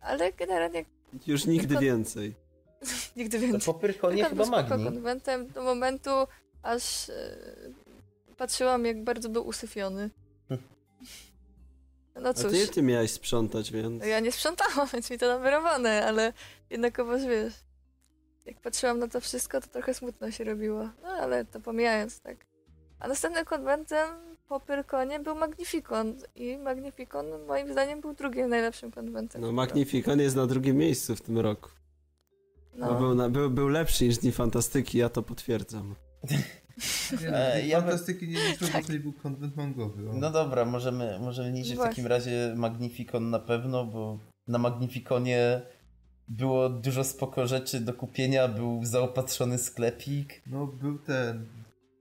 Ale 0.00 0.32
generalnie 0.32 0.84
Już 1.26 1.46
nigdy 1.46 1.74
Pyrkon- 1.74 1.80
więcej. 1.80 2.34
nigdy 3.16 3.38
To 3.38 3.42
więcej. 3.46 3.60
po 3.66 3.74
Pyrkonie 3.74 4.24
Pyrkon 4.24 4.44
chyba 4.44 4.62
Magni. 4.62 4.84
konwentem 4.84 5.48
do 5.48 5.62
momentu, 5.62 6.10
aż 6.62 7.08
y, 7.08 7.14
patrzyłam, 8.36 8.84
jak 8.84 9.04
bardzo 9.04 9.28
był 9.28 9.46
usyfiony. 9.46 10.10
No 12.20 12.28
A 12.28 12.34
cóż. 12.34 12.52
ty, 12.52 12.68
ty 12.68 12.82
miałeś 12.82 13.10
sprzątać, 13.10 13.72
więc... 13.72 14.00
No 14.00 14.06
ja 14.06 14.20
nie 14.20 14.32
sprzątałam, 14.32 14.88
więc 14.92 15.10
mi 15.10 15.18
to 15.18 15.28
namerowane, 15.28 16.06
ale 16.06 16.32
jednakowoż 16.70 17.22
wiesz, 17.22 17.54
jak 18.46 18.60
patrzyłam 18.60 18.98
na 18.98 19.08
to 19.08 19.20
wszystko, 19.20 19.60
to 19.60 19.66
trochę 19.66 19.94
smutno 19.94 20.30
się 20.30 20.44
robiło. 20.44 20.88
No 21.02 21.08
ale 21.08 21.44
to 21.44 21.60
pomijając, 21.60 22.20
tak. 22.20 22.36
A 23.00 23.08
następnym 23.08 23.44
konwentem 23.44 24.08
po 24.48 24.60
Pyrkonie 24.60 25.20
był 25.20 25.34
Magnificon 25.34 26.14
i 26.34 26.58
Magnificon 26.58 27.26
moim 27.46 27.72
zdaniem 27.72 28.00
był 28.00 28.14
drugim 28.14 28.48
najlepszym 28.48 28.90
konwentem. 28.90 29.40
No 29.40 29.52
Magnificon 29.52 30.20
jest 30.20 30.36
na 30.36 30.46
drugim 30.46 30.76
miejscu 30.76 31.16
w 31.16 31.20
tym 31.20 31.38
roku. 31.38 31.70
No. 32.74 32.86
No. 32.86 32.98
Był, 32.98 33.14
na, 33.14 33.28
był, 33.28 33.50
był 33.50 33.68
lepszy 33.68 34.04
niż 34.04 34.18
Dni 34.18 34.32
Fantastyki, 34.32 34.98
ja 34.98 35.08
to 35.08 35.22
potwierdzam. 35.22 35.94
Nie, 37.22 37.28
E, 37.28 37.60
no, 37.62 37.66
ja 37.66 37.80
fantastyki 37.80 38.28
nie 38.28 38.48
liczył, 38.50 38.68
Tak. 38.68 38.88
nie 38.88 38.98
był 39.00 39.12
konwent 39.12 39.56
mangowy. 39.56 40.10
O. 40.10 40.12
No 40.12 40.30
dobra, 40.30 40.64
możemy, 40.64 41.18
możemy 41.20 41.50
liczyć 41.52 41.72
w 41.72 41.76
Właśnie. 41.76 41.90
takim 41.90 42.06
razie 42.06 42.54
Magnificon 42.56 43.30
na 43.30 43.38
pewno, 43.38 43.84
bo 43.84 44.18
na 44.48 44.58
Magnificonie 44.58 45.62
było 46.28 46.68
dużo 46.68 47.04
spoko 47.04 47.46
rzeczy 47.46 47.80
do 47.80 47.92
kupienia, 47.94 48.48
był 48.48 48.84
zaopatrzony 48.84 49.58
sklepik, 49.58 50.42
No 50.46 50.66
był 50.66 50.98
ten, 50.98 51.46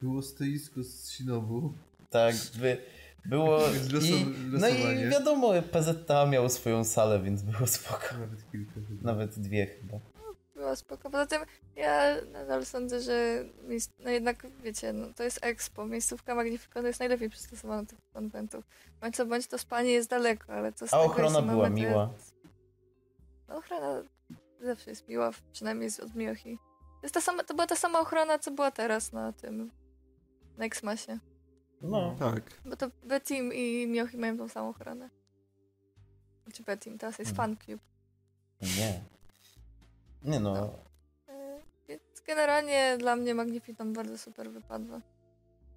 było 0.01 0.21
stoisko 0.21 0.83
z 0.83 1.09
Shinobu. 1.09 1.73
tak, 2.09 2.35
by, 2.59 2.77
było 3.25 3.59
i, 4.09 4.25
no 4.51 4.67
i 4.69 5.09
wiadomo, 5.11 5.53
PZTA 5.71 6.25
miał 6.25 6.49
swoją 6.49 6.83
salę, 6.83 7.19
więc 7.23 7.41
było 7.43 7.67
spoko. 7.67 8.05
Nawet 8.19 8.51
kilka 8.51 8.73
chyba. 8.73 9.03
Nawet 9.03 9.39
dwie 9.39 9.65
chyba. 9.65 9.99
Była 10.55 10.75
spoko. 10.75 11.09
Poza 11.09 11.25
tym 11.25 11.41
ja 11.75 12.15
nadal 12.31 12.65
sądzę, 12.65 13.01
że 13.01 13.45
miejsc... 13.63 13.91
no 13.99 14.09
jednak 14.09 14.47
wiecie, 14.63 14.93
no 14.93 15.07
to 15.15 15.23
jest 15.23 15.39
Expo. 15.41 15.85
Miejscówka 15.85 16.35
Magnificonu 16.35 16.87
jest 16.87 16.99
najlepiej 16.99 17.29
przystosowana 17.29 17.83
do 17.83 17.89
tych 17.89 17.99
konwentów. 18.13 18.65
Bądź 19.01 19.15
co 19.15 19.25
bądź 19.25 19.47
to 19.47 19.57
spanie 19.57 19.91
jest 19.91 20.09
daleko, 20.09 20.53
ale 20.53 20.73
co 20.73 20.87
z 20.87 20.93
A 20.93 20.97
tego, 20.97 21.11
ochrona 21.11 21.41
była 21.41 21.63
mamy 21.69 21.75
miła. 21.81 22.09
No 23.47 23.57
ochrona 23.57 24.03
zawsze 24.61 24.89
jest 24.89 25.07
miła, 25.07 25.31
przynajmniej 25.51 25.89
z 25.89 25.99
od 25.99 26.15
Miyohi. 26.15 26.57
To, 26.77 26.99
jest 27.03 27.13
ta 27.13 27.21
sama, 27.21 27.43
to 27.43 27.53
była 27.53 27.67
ta 27.67 27.75
sama 27.75 27.99
ochrona, 27.99 28.39
co 28.39 28.51
była 28.51 28.71
teraz 28.71 29.11
na 29.11 29.33
tym, 29.33 29.71
na 30.57 30.65
Xmasie. 30.65 31.19
No, 31.81 32.15
Tak. 32.19 32.43
Bo 32.65 32.75
to 32.75 32.87
Betim 33.03 33.53
i 33.53 33.87
Miyohi 33.87 34.17
mają 34.17 34.37
tą 34.37 34.49
samą 34.49 34.69
ochronę. 34.69 35.09
Czy 36.53 36.63
Betim, 36.63 36.97
teraz 36.97 37.19
jest 37.19 37.31
Mhm. 37.31 37.49
FanCube. 37.57 37.83
nie. 38.61 39.14
Nie 40.25 40.39
no, 40.39 40.53
No. 40.53 40.69
E, 41.33 41.59
Więc 41.87 42.01
generalnie 42.27 42.95
dla 42.99 43.15
mnie 43.15 43.35
Magnificon 43.35 43.93
bardzo 43.93 44.17
super 44.17 44.51
wypadła. 44.51 44.97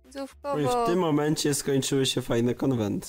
I 0.05 0.07
Widzówkowo... 0.07 0.85
w 0.85 0.87
tym 0.87 0.99
momencie 0.99 1.55
skończyły 1.55 2.07
się 2.07 2.23
fajne 2.23 2.55
konwenty. 2.55 3.09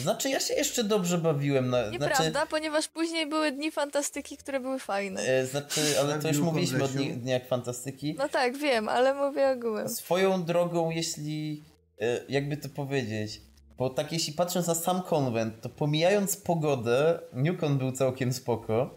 znaczy 0.00 0.28
ja 0.28 0.40
się 0.40 0.54
jeszcze 0.54 0.84
dobrze 0.84 1.18
bawiłem 1.18 1.70
na... 1.70 1.90
Nieprawda, 1.90 2.30
Znaczy, 2.30 2.46
ponieważ 2.50 2.88
później 2.88 3.26
były 3.26 3.52
dni 3.52 3.70
fantastyki, 3.70 4.36
które 4.36 4.60
były 4.60 4.78
fajne. 4.78 5.20
e, 5.22 5.46
znaczy, 5.46 5.80
ale 6.00 6.18
to 6.18 6.28
już 6.28 6.38
mówiliśmy 6.38 6.84
o 6.84 6.88
dni, 6.88 7.12
Dniach 7.12 7.46
Fantastyki. 7.48 8.14
No 8.18 8.28
tak, 8.28 8.56
wiem, 8.56 8.88
ale 8.88 9.14
mówię 9.14 9.50
ogółem. 9.50 9.88
Swoją 9.88 10.44
drogą, 10.44 10.90
jeśli 10.90 11.62
e, 12.00 12.20
jakby 12.28 12.56
to 12.56 12.68
powiedzieć, 12.68 13.40
bo 13.78 13.90
tak 13.90 14.12
jeśli 14.12 14.32
patrząc 14.32 14.66
na 14.66 14.74
sam 14.74 15.02
konwent, 15.02 15.60
to 15.60 15.68
pomijając 15.68 16.36
pogodę, 16.36 17.20
Newcon 17.32 17.78
był 17.78 17.92
całkiem 17.92 18.32
spoko. 18.32 18.90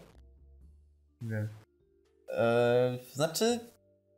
Nie. 1.20 1.48
E, 2.28 2.98
znaczy, 3.12 3.60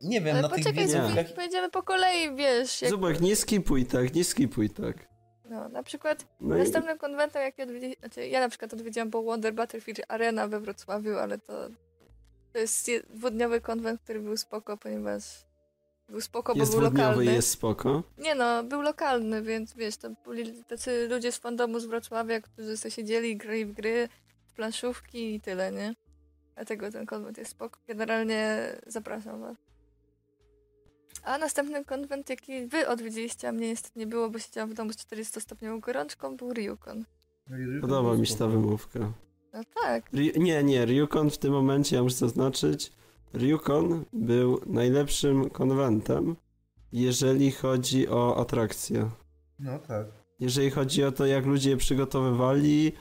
Nie 0.01 0.21
wiem, 0.21 0.33
Ale 0.37 0.43
na 0.43 0.49
tych 0.49 0.59
poczekaj, 0.59 0.87
wiedzówkach... 0.87 1.11
Zubik, 1.11 1.35
pojedziemy 1.35 1.71
po 1.71 1.83
kolei, 1.83 2.37
wiesz. 2.37 2.83
Jak... 2.83 2.91
Zubek, 2.91 3.21
nie 3.21 3.37
skipuj 3.37 3.87
tak, 3.87 4.15
nie 4.15 4.25
skipuj 4.25 4.71
tak. 4.71 5.09
No, 5.51 5.69
na 5.69 5.83
przykład 5.83 6.27
No 6.41 6.57
i 6.57 6.59
następnym 6.59 6.99
konwentem, 6.99 7.43
jaki 7.43 7.63
odwiedziłam, 7.63 7.95
znaczy 8.01 8.27
ja 8.29 8.41
na 8.41 8.49
przykład 8.49 8.73
odwiedziłam 8.73 9.11
był 9.11 9.25
Wonder 9.25 9.55
Battlefield 9.55 10.01
Arena 10.09 10.49
we 10.49 10.61
Wrocławiu, 10.61 11.19
ale 11.19 11.39
to, 11.39 11.69
to 12.53 12.59
jest 12.59 12.89
je- 12.89 13.03
dwudniowy 13.03 13.61
konwent, 13.61 14.01
który 14.01 14.21
był 14.21 14.37
spoko, 14.37 14.77
ponieważ 14.77 15.23
był 16.09 16.21
spoko, 16.21 16.55
bo 16.55 16.61
jest 16.61 16.73
był 16.73 16.81
dwudniowy, 16.81 17.09
lokalny. 17.11 17.33
jest 17.33 17.51
spoko. 17.51 18.03
Nie 18.19 18.35
no, 18.35 18.63
był 18.63 18.83
lokalny, 18.83 19.43
więc 19.43 19.75
wiesz, 19.75 19.97
to 19.97 20.11
byli 20.25 20.65
tacy 20.65 21.09
ludzie 21.09 21.33
z 21.33 21.39
fandomu 21.39 21.81
z 21.81 21.87
Wrocławia, 21.87 22.41
którzy 22.41 22.77
sobie 22.77 22.93
siedzieli, 22.93 23.37
grali 23.37 23.67
w 23.67 23.73
gry, 23.73 24.09
w 24.47 24.53
planszówki 24.53 25.35
i 25.35 25.41
tyle, 25.41 25.73
nie? 25.73 25.95
Dlatego 26.55 26.91
ten 26.91 27.07
konwent 27.07 27.39
jest 27.39 27.51
spoko. 27.51 27.81
Generalnie 27.89 28.59
zapraszam 28.87 29.41
was. 29.41 29.57
A 31.25 31.39
następny 31.39 31.85
konwent, 31.85 32.31
jaki 32.31 32.67
wy 32.67 32.89
odwiedziliście, 32.89 33.49
a 33.49 33.53
mnie 33.53 33.69
niestety 33.69 33.99
nie 33.99 34.07
było, 34.07 34.31
bo 34.31 34.39
siedziałam 34.39 34.71
w 34.71 34.75
domu 34.75 34.93
z 34.93 34.97
40-stopniową 34.97 35.81
gorączką, 35.81 36.37
był 36.37 36.53
Ryukon. 36.53 37.05
No 37.51 37.81
Podoba 37.81 38.15
mi 38.15 38.27
się 38.27 38.35
ta 38.35 38.47
wymówka. 38.47 39.13
No 39.53 39.61
tak, 39.83 40.13
Ryu, 40.13 40.33
nie, 40.37 40.63
nie, 40.63 40.87
Ryukon 40.87 41.31
w 41.31 41.39
tym 41.39 41.53
momencie, 41.53 41.97
ja 41.97 42.03
muszę 42.03 42.17
zaznaczyć, 42.17 42.93
Ryukon 43.33 44.05
był 44.13 44.61
najlepszym 44.67 45.51
konwentem, 45.51 46.37
jeżeli 46.93 47.53
chodzi 47.53 48.09
o 48.09 48.41
atrakcje. 48.41 49.11
No 49.59 49.79
tak. 49.79 50.07
Jeżeli 50.41 50.71
chodzi 50.71 51.05
o 51.05 51.13
to, 51.13 51.27
jak 51.27 51.47
ludzie 51.47 51.71
je 51.71 51.77
przygotowywali, 51.77 52.93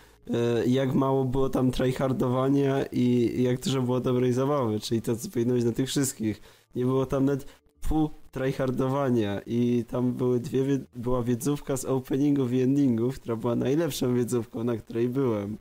jak 0.66 0.94
mało 0.94 1.26
było 1.26 1.50
tam 1.50 1.72
tryhardowania 1.72 2.86
i 2.86 3.34
jak 3.44 3.60
dużo 3.62 3.82
było 3.82 4.00
dobrej 4.00 4.34
zabawy, 4.34 4.80
czyli 4.80 5.02
to, 5.02 5.16
co 5.16 5.30
powinno 5.30 5.54
być 5.54 5.64
na 5.64 5.72
tych 5.72 5.88
wszystkich. 5.88 6.42
Nie 6.76 6.86
było 6.86 7.06
tam 7.06 7.26
nawet 7.26 7.46
pół 7.82 8.10
tryhardowania 8.32 9.42
i 9.46 9.86
tam 9.88 10.14
były 10.14 10.40
dwie, 10.40 10.64
wie- 10.64 10.80
była 10.96 11.24
wiedzówka 11.24 11.78
z 11.78 11.86
openingów 11.86 12.54
i 12.54 12.62
endingów, 12.62 13.20
która 13.20 13.36
była 13.36 13.56
najlepszą 13.56 14.16
wiedzówką, 14.16 14.64
na 14.64 14.78
której 14.78 15.10
byłem. 15.10 15.58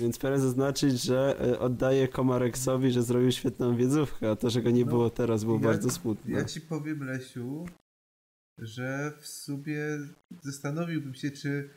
Więc 0.00 0.18
pragnę 0.18 0.40
zaznaczyć, 0.40 1.02
że 1.02 1.40
e, 1.40 1.58
oddaję 1.60 2.08
Komareksowi, 2.08 2.90
że 2.90 3.02
zrobił 3.02 3.32
świetną 3.32 3.76
wiedzówkę, 3.76 4.30
a 4.30 4.36
to, 4.36 4.50
że 4.50 4.62
go 4.62 4.70
nie 4.70 4.84
No, 4.84 4.90
było 4.90 5.10
teraz, 5.10 5.44
było 5.44 5.56
ja- 5.56 5.62
bardzo 5.62 5.90
smutne. 5.90 6.32
Ja 6.34 6.44
ci 6.44 6.60
powiem, 6.60 7.04
Lesiu, 7.04 7.64
że 8.58 9.12
w 9.20 9.26
sumie 9.26 9.78
zastanowiłbym 10.42 11.14
się, 11.14 11.30
czy 11.30 11.70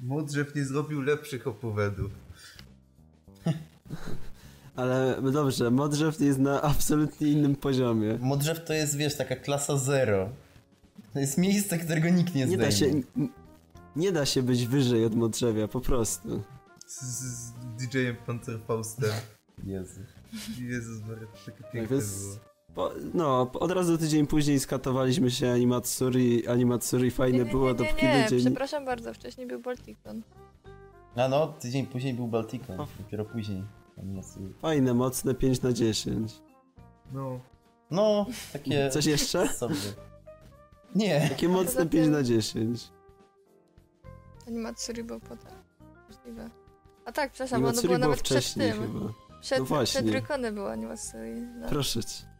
Modrzew 0.00 0.54
nie 0.54 0.64
zrobił 0.64 1.00
lepszych 1.00 1.46
opowiadów. 1.46 2.10
Ale 4.76 5.22
dobrze, 5.32 5.70
Modrzew 5.70 6.20
jest 6.20 6.38
na 6.38 6.62
absolutnie 6.62 7.28
innym 7.28 7.56
poziomie. 7.56 8.18
Modrzew 8.20 8.64
to 8.64 8.72
jest, 8.72 8.96
wiesz, 8.96 9.16
taka 9.16 9.36
klasa 9.36 9.76
zero. 9.78 10.28
To 11.12 11.18
jest 11.20 11.38
miejsce, 11.38 11.78
którego 11.78 12.08
nikt 12.08 12.34
nie 12.34 12.40
Nie 12.40 12.46
zdejmie. 12.46 12.64
da 12.64 12.70
się. 12.70 12.86
Nie 13.96 14.12
da 14.12 14.26
się 14.26 14.42
być 14.42 14.66
wyżej 14.66 15.04
od 15.04 15.14
Modrzewia, 15.14 15.68
po 15.68 15.80
prostu. 15.80 16.42
Z, 16.86 17.00
z 17.02 17.52
DJ-em 17.78 18.16
Panzerfaustem. 18.26 19.10
Jezu. 19.64 20.00
Jezus 20.60 21.02
Maria, 21.02 21.26
to 21.26 21.50
takie 21.52 21.64
piękne 21.72 21.96
więc- 21.96 22.20
było. 22.22 22.51
Po, 22.74 22.90
no, 23.14 23.50
od 23.60 23.70
razu 23.70 23.98
tydzień 23.98 24.26
później 24.26 24.60
skatowaliśmy 24.60 25.30
się 25.30 25.50
Animatsuri. 25.50 26.48
Animatsuri 26.48 27.10
fajne 27.10 27.38
nie, 27.38 27.44
nie, 27.44 27.50
było, 27.50 27.68
nie, 27.68 27.74
dopóki 27.74 28.06
nie, 28.06 28.22
ludzie. 28.30 28.36
przepraszam 28.40 28.84
bardzo, 28.84 29.14
wcześniej 29.14 29.46
był 29.46 29.60
Balticon. 29.60 30.22
A 31.16 31.28
no, 31.28 31.46
tydzień 31.46 31.86
później 31.86 32.14
był 32.14 32.28
Balticon. 32.28 32.80
O. 32.80 32.86
Dopiero 32.98 33.24
później. 33.24 33.64
Jest- 34.16 34.38
Fajne, 34.60 34.94
mocne 34.94 35.34
5 35.34 35.62
na 35.62 35.72
10. 35.72 36.32
No, 37.12 37.40
No, 37.90 38.26
takie 38.52 38.90
Coś 38.90 39.06
jeszcze? 39.06 39.48
sobie. 39.58 39.74
Nie. 40.94 41.26
Takie 41.28 41.48
mocne 41.48 41.72
Poza 41.72 41.86
5 41.86 42.04
tym- 42.04 42.12
na 42.12 42.22
10. 42.22 42.88
Animatsuri 44.48 45.04
był 45.04 45.20
potem. 45.20 45.52
Możliwe. 46.08 46.50
A 47.04 47.12
tak, 47.12 47.32
przepraszam, 47.32 47.56
ono 47.56 47.66
Animatsuri 47.68 47.88
było 47.88 47.98
było 47.98 48.08
nawet 48.10 48.22
przed 48.22 48.38
wcześniej 48.38 48.72
tym. 48.72 48.82
chyba. 48.82 49.12
Przed, 49.40 49.58
No 49.58 49.64
właśnie. 49.64 50.02
przed 50.02 50.14
Rykony 50.14 50.52
było 50.52 50.70
Animatsuri. 50.72 51.32
No. 51.60 51.68
Proszę 51.68 52.04
cię. 52.04 52.31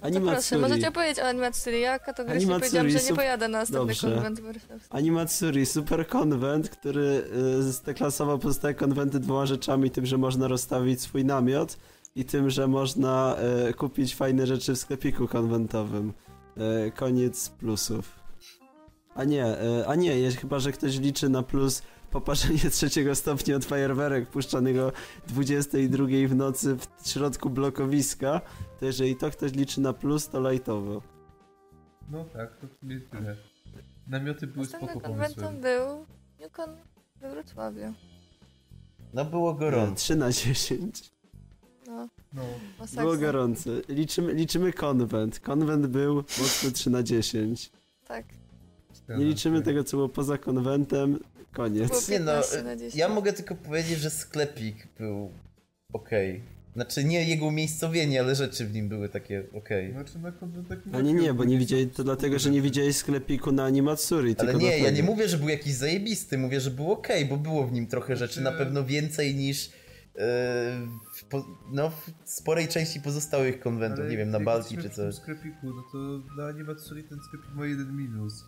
To 0.00 0.20
proszę, 0.20 0.58
możecie 0.58 0.88
opowiedzieć 0.88 1.18
o 1.18 1.22
Animatsuri. 1.22 1.80
Ja 1.80 1.98
kategorycznie 1.98 2.46
Animatsuri, 2.46 2.70
powiedziałam, 2.70 3.04
że 3.04 3.10
nie 3.10 3.16
pojadę 3.16 3.48
na 3.48 3.58
następny 3.58 3.86
Dobrze. 3.86 4.10
konwent 4.10 4.40
warszawski. 4.40 4.88
Animatsuri, 4.90 5.66
super 5.66 6.06
konwent, 6.08 6.70
który 6.70 7.24
y, 7.58 7.62
zdeklasował 7.62 8.38
pozostałe 8.38 8.74
konwenty 8.74 9.20
dwoma 9.20 9.46
rzeczami, 9.46 9.90
tym, 9.90 10.06
że 10.06 10.18
można 10.18 10.48
rozstawić 10.48 11.00
swój 11.00 11.24
namiot 11.24 11.76
i 12.16 12.24
tym, 12.24 12.50
że 12.50 12.68
można 12.68 13.36
y, 13.68 13.74
kupić 13.74 14.14
fajne 14.14 14.46
rzeczy 14.46 14.74
w 14.74 14.78
sklepiku 14.78 15.28
konwentowym. 15.28 16.12
Y, 16.86 16.90
koniec 16.90 17.48
plusów. 17.48 18.20
A 19.14 19.24
nie, 19.24 19.46
y, 19.46 19.86
a 19.86 19.94
nie, 19.94 20.18
jest, 20.18 20.36
chyba, 20.36 20.58
że 20.58 20.72
ktoś 20.72 20.98
liczy 20.98 21.28
na 21.28 21.42
plus 21.42 21.82
poparzenie 22.10 22.70
trzeciego 22.70 23.14
stopnia 23.14 23.56
od 23.56 23.64
fajerwerek 23.64 24.28
puszczanego 24.30 24.92
22 25.28 26.06
w 26.28 26.34
nocy 26.34 26.76
w 26.76 27.08
środku 27.08 27.50
blokowiska, 27.50 28.40
to 28.80 28.86
jeżeli 28.86 29.16
to 29.16 29.30
ktoś 29.30 29.52
liczy 29.52 29.80
na 29.80 29.92
plus, 29.92 30.28
to 30.28 30.40
lajtowo. 30.40 31.02
no 32.10 32.24
tak, 32.24 32.56
to 32.56 32.66
w 32.66 32.72
sumie 32.80 33.00
tyle. 33.00 33.36
Namioty 34.06 34.46
były 34.46 34.66
spoko 34.66 34.86
Następnym 34.86 35.12
pomysłem. 35.16 35.34
konwentem 35.34 35.62
był 35.62 36.06
Newcon 36.40 36.76
we 37.20 37.30
Wrocławiu. 37.30 37.92
No 39.14 39.24
było 39.24 39.54
gorąco. 39.54 39.94
3 39.94 40.16
na 40.16 40.32
10. 40.32 41.12
No, 41.86 42.08
No. 42.32 42.42
Było 42.96 43.16
gorące. 43.16 43.70
Liczymy, 43.88 44.34
liczymy 44.34 44.72
konwent. 44.72 45.40
Konwent 45.40 45.86
był 45.86 46.16
mocny 46.16 46.72
3 46.72 46.90
na 46.90 47.02
10. 47.02 47.70
Tak. 48.08 48.24
Nie 49.18 49.24
liczymy 49.24 49.62
tego, 49.62 49.84
co 49.84 49.96
było 49.96 50.08
poza 50.08 50.38
konwentem. 50.38 51.18
Koniec. 51.52 52.08
Nie 52.08 52.20
no, 52.20 52.32
15 52.32 52.62
na 52.62 52.76
10. 52.76 52.94
ja 52.94 53.08
mogę 53.08 53.32
tylko 53.32 53.54
powiedzieć, 53.54 53.98
że 53.98 54.10
sklepik 54.10 54.88
był 54.98 55.30
okej. 55.92 56.42
Znaczy 56.74 57.04
nie 57.04 57.24
jego 57.24 57.46
umiejscowienie, 57.46 58.20
ale 58.20 58.34
rzeczy 58.34 58.66
w 58.66 58.72
nim 58.74 58.88
były 58.88 59.08
takie 59.08 59.44
okej. 59.52 59.92
Znaczy 59.92 60.18
na 60.18 60.32
konwentach 60.32 60.78
A 60.92 61.00
nie, 61.00 61.12
nie, 61.14 61.34
bo 61.34 61.44
nie 61.44 61.58
widzieli, 61.58 61.86
to 61.86 62.04
dlatego, 62.04 62.38
że 62.38 62.50
nie 62.50 62.62
widziałeś 62.62 62.96
sklepiku 62.96 63.52
na 63.52 63.64
Animatsuri, 63.64 64.34
Ale 64.38 64.54
nie, 64.54 64.78
ja 64.78 64.90
nie 64.90 65.02
mówię, 65.02 65.28
że 65.28 65.38
był 65.38 65.48
jakiś 65.48 65.72
zajebisty, 65.72 66.38
mówię, 66.38 66.60
że 66.60 66.70
był 66.70 66.92
okej, 66.92 67.24
bo 67.26 67.36
było 67.36 67.66
w 67.66 67.72
nim 67.72 67.86
trochę 67.86 68.16
rzeczy, 68.16 68.40
na 68.40 68.50
Znaczy- 68.50 68.64
pewno 68.64 68.84
więcej 68.84 69.34
niż 69.34 69.66
yy, 69.66 69.72
w, 71.14 71.24
po, 71.28 71.46
no, 71.72 71.90
w 71.90 72.10
sporej 72.24 72.68
części 72.68 73.00
pozostałych 73.00 73.60
konwentów, 73.60 74.04
nie 74.10 74.16
wiem, 74.16 74.30
na 74.30 74.38
jak 74.38 74.44
Balti 74.44 74.74
jesteśmy 74.74 75.04
czy 75.04 75.12
coś. 75.12 75.22
sklepiku, 75.22 75.66
no 75.66 75.82
to 75.92 75.98
na 76.36 76.48
Animatsuri 76.48 77.04
ten 77.04 77.18
sklepik 77.28 77.54
ma 77.54 77.66
jeden 77.66 77.96
minus. 77.96 78.44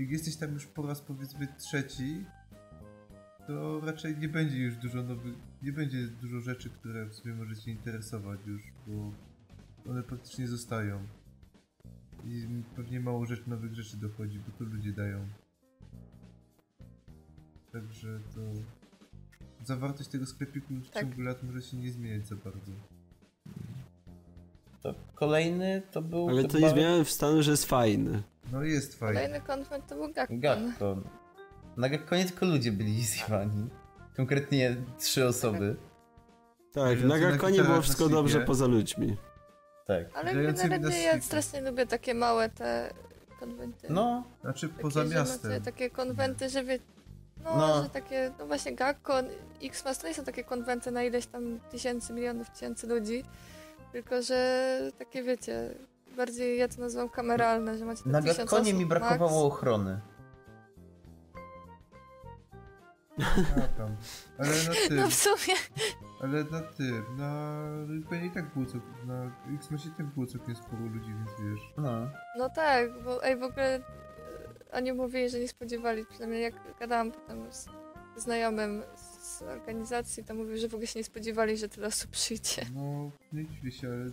Jak 0.00 0.10
jesteś 0.10 0.36
tam 0.36 0.52
już 0.52 0.66
po 0.66 0.86
raz 0.86 1.00
powiedzmy 1.00 1.48
trzeci, 1.58 2.24
to 3.46 3.80
raczej 3.80 4.18
nie 4.18 4.28
będzie 4.28 4.58
już 4.58 4.76
dużo 4.76 5.02
nowych, 5.02 5.34
nie 5.62 5.72
będzie 5.72 6.06
dużo 6.06 6.40
rzeczy, 6.40 6.70
które 6.70 7.06
w 7.06 7.14
sumie 7.14 7.34
może 7.34 7.56
cię 7.56 7.70
interesować 7.70 8.40
już, 8.46 8.62
bo 8.86 9.12
one 9.90 10.02
praktycznie 10.02 10.48
zostają. 10.48 11.06
I 12.24 12.62
pewnie 12.76 13.00
mało 13.00 13.26
rzeczy, 13.26 13.50
nowych 13.50 13.74
rzeczy 13.74 13.96
dochodzi, 13.96 14.38
bo 14.38 14.58
to 14.58 14.64
ludzie 14.64 14.92
dają. 14.92 15.28
Także 17.72 18.20
to... 18.34 18.40
Zawartość 19.64 20.08
tego 20.08 20.26
sklepiku 20.26 20.74
w 20.74 20.90
Tak. 20.90 21.02
ciągu 21.02 21.22
lat 21.22 21.42
może 21.42 21.62
się 21.62 21.76
nie 21.76 21.92
zmieniać 21.92 22.26
za 22.26 22.36
bardzo. 22.36 22.72
To 24.82 24.94
kolejny 25.14 25.82
to 25.92 26.02
był 26.02 26.28
Ale 26.28 26.44
to 26.44 26.58
nie 26.58 26.70
zmieniamy 26.70 27.04
w 27.04 27.10
stanu, 27.10 27.42
że 27.42 27.50
jest 27.50 27.64
fajny. 27.64 28.22
No 28.52 28.62
jest 28.62 28.98
fajnie. 28.98 29.14
Kolejny 29.20 29.40
konwent 29.40 29.86
to 29.86 29.94
był 29.94 30.12
Gakkon. 30.12 30.40
Gakkon. 30.40 31.04
Na 31.76 31.88
Gakkonie 31.88 32.24
tylko 32.24 32.46
ludzie 32.46 32.72
byli 32.72 33.04
zjewani. 33.04 33.68
Konkretnie 34.16 34.76
trzy 34.98 35.26
osoby. 35.26 35.76
Tak, 36.72 37.02
na 37.04 37.18
gitarach 37.18 37.66
było 37.66 37.82
wszystko 37.82 38.08
dobrze 38.08 38.40
poza 38.40 38.66
ludźmi. 38.66 39.16
Tak. 39.86 40.04
Ale 40.14 40.34
generalnie 40.34 41.02
ja 41.02 41.20
strasznie 41.20 41.60
lubię 41.60 41.86
takie 41.86 42.14
małe 42.14 42.48
te 42.48 42.94
konwenty. 43.40 43.86
No, 43.90 44.24
Znaczy 44.40 44.68
Takie, 44.68 44.82
poza 44.82 45.04
miastem. 45.04 45.50
Macie 45.50 45.64
takie 45.64 45.90
konwenty, 45.90 46.48
że 46.48 46.64
wie... 46.64 46.78
No, 47.44 47.56
No. 47.56 47.82
że 47.82 47.90
takie, 47.90 48.32
no 48.38 48.46
właśnie 48.46 48.74
Gakkon, 48.74 49.24
X-Mas 49.62 49.98
to 49.98 50.08
nie 50.08 50.14
są 50.14 50.24
takie 50.24 50.44
konwenty 50.44 50.90
na 50.90 51.02
ileś 51.02 51.26
tam 51.26 51.60
tysięcy, 51.70 52.12
milionów, 52.12 52.50
tysięcy 52.50 52.86
ludzi, 52.86 53.24
tylko 53.92 54.22
że 54.22 54.78
takie 54.98 55.22
wiecie, 55.22 55.74
bardziej 56.16 56.58
ja 56.58 56.68
to 56.68 56.80
nazywam 56.80 57.08
kameralne, 57.08 57.78
że 57.78 57.84
macie 57.84 58.02
na 58.06 58.18
osób 58.18 58.74
mi 58.74 58.86
brakowało 58.86 59.44
max. 59.44 59.54
ochrony. 59.54 60.00
Tam. 63.76 63.96
Ale 64.38 64.48
na 64.48 64.88
tym, 64.88 64.96
No 64.96 65.08
w 65.08 65.14
sumie, 65.14 65.56
ale 66.22 66.44
na 66.44 66.60
tym, 66.60 67.04
na 67.16 67.62
Rykonie 67.88 68.26
i 68.26 68.30
tak 68.30 68.52
było 68.54 68.66
całkiem, 68.66 68.94
na 69.06 69.30
X-Masie 69.54 69.90
tak 69.96 70.06
było 70.06 70.26
całkiem 70.26 70.56
sporo 70.56 70.82
ludzi, 70.82 71.10
więc 71.14 71.30
wiesz. 71.40 71.72
No. 71.76 72.10
no 72.38 72.50
tak, 72.50 73.02
bo 73.04 73.24
ej 73.24 73.36
w 73.36 73.42
ogóle 73.42 73.74
e, 73.74 73.80
oni 74.72 74.92
mówili, 74.92 75.30
że 75.30 75.38
nie 75.38 75.48
spodziewali, 75.48 76.06
przynajmniej 76.06 76.42
jak 76.42 76.54
gadałam 76.78 77.12
potem 77.12 77.52
z 77.52 77.66
znajomym 78.16 78.82
z 78.96 79.42
organizacji, 79.42 80.24
to 80.24 80.34
mówił, 80.34 80.56
że 80.56 80.68
w 80.68 80.74
ogóle 80.74 80.86
się 80.86 80.98
nie 80.98 81.04
spodziewali, 81.04 81.56
że 81.56 81.68
tyle 81.68 81.86
osób 81.86 82.10
przyjdzie. 82.10 82.62
No, 82.74 83.10
nie 83.32 83.46
dziwię 83.46 83.72
się, 83.72 83.88
ale 83.88 84.06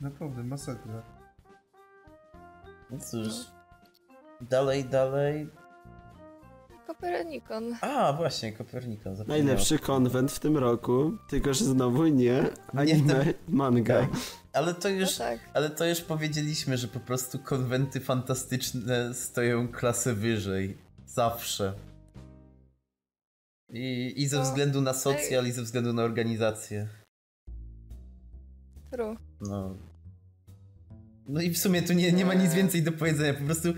naprawdę 0.00 0.44
masakra. 0.44 1.02
No 2.90 2.98
cóż. 2.98 3.32
Dalej, 4.40 4.84
dalej. 4.84 5.50
Kopernikon. 6.86 7.76
A, 7.80 8.12
właśnie, 8.12 8.52
Kopernikon. 8.52 9.16
zapomniałem. 9.16 9.46
Najlepszy 9.46 9.78
konwent 9.78 10.32
w 10.32 10.38
tym 10.40 10.56
roku, 10.56 11.12
tylko 11.28 11.54
że 11.54 11.64
znowu 11.64 12.06
nie 12.06 12.42
Nie 12.74 12.80
anime, 12.80 13.14
ten- 13.24 13.34
manga. 13.48 14.00
Tak. 14.00 14.10
Ale 14.52 14.74
to 14.74 14.88
No 14.88 14.94
już, 14.94 15.16
tak. 15.16 15.38
ale 15.54 15.70
to 15.70 15.86
już 15.86 16.00
powiedzieliśmy, 16.00 16.76
że 16.76 16.88
po 16.88 17.00
prostu 17.00 17.38
konwenty 17.38 18.00
fantastyczne 18.00 19.14
stoją 19.14 19.68
klasę 19.68 20.14
wyżej. 20.14 20.78
Zawsze. 21.06 21.72
I, 23.70 24.14
i 24.16 24.28
ze 24.28 24.36
No. 24.36 24.42
względu 24.42 24.80
na 24.80 24.92
socjal, 24.94 25.46
i 25.46 25.52
ze 25.52 25.62
względu 25.62 25.92
na 25.92 26.02
organizację. 26.02 26.88
True. 28.90 29.16
No. 29.40 29.74
No 31.28 31.40
i 31.40 31.50
w 31.50 31.58
sumie 31.58 31.82
tu 31.82 31.92
nie, 31.92 32.12
nie 32.12 32.24
ma 32.24 32.34
nic 32.34 32.54
więcej 32.54 32.82
do 32.82 32.92
powiedzenia. 32.92 33.34
Po 33.34 33.44
prostu 33.44 33.68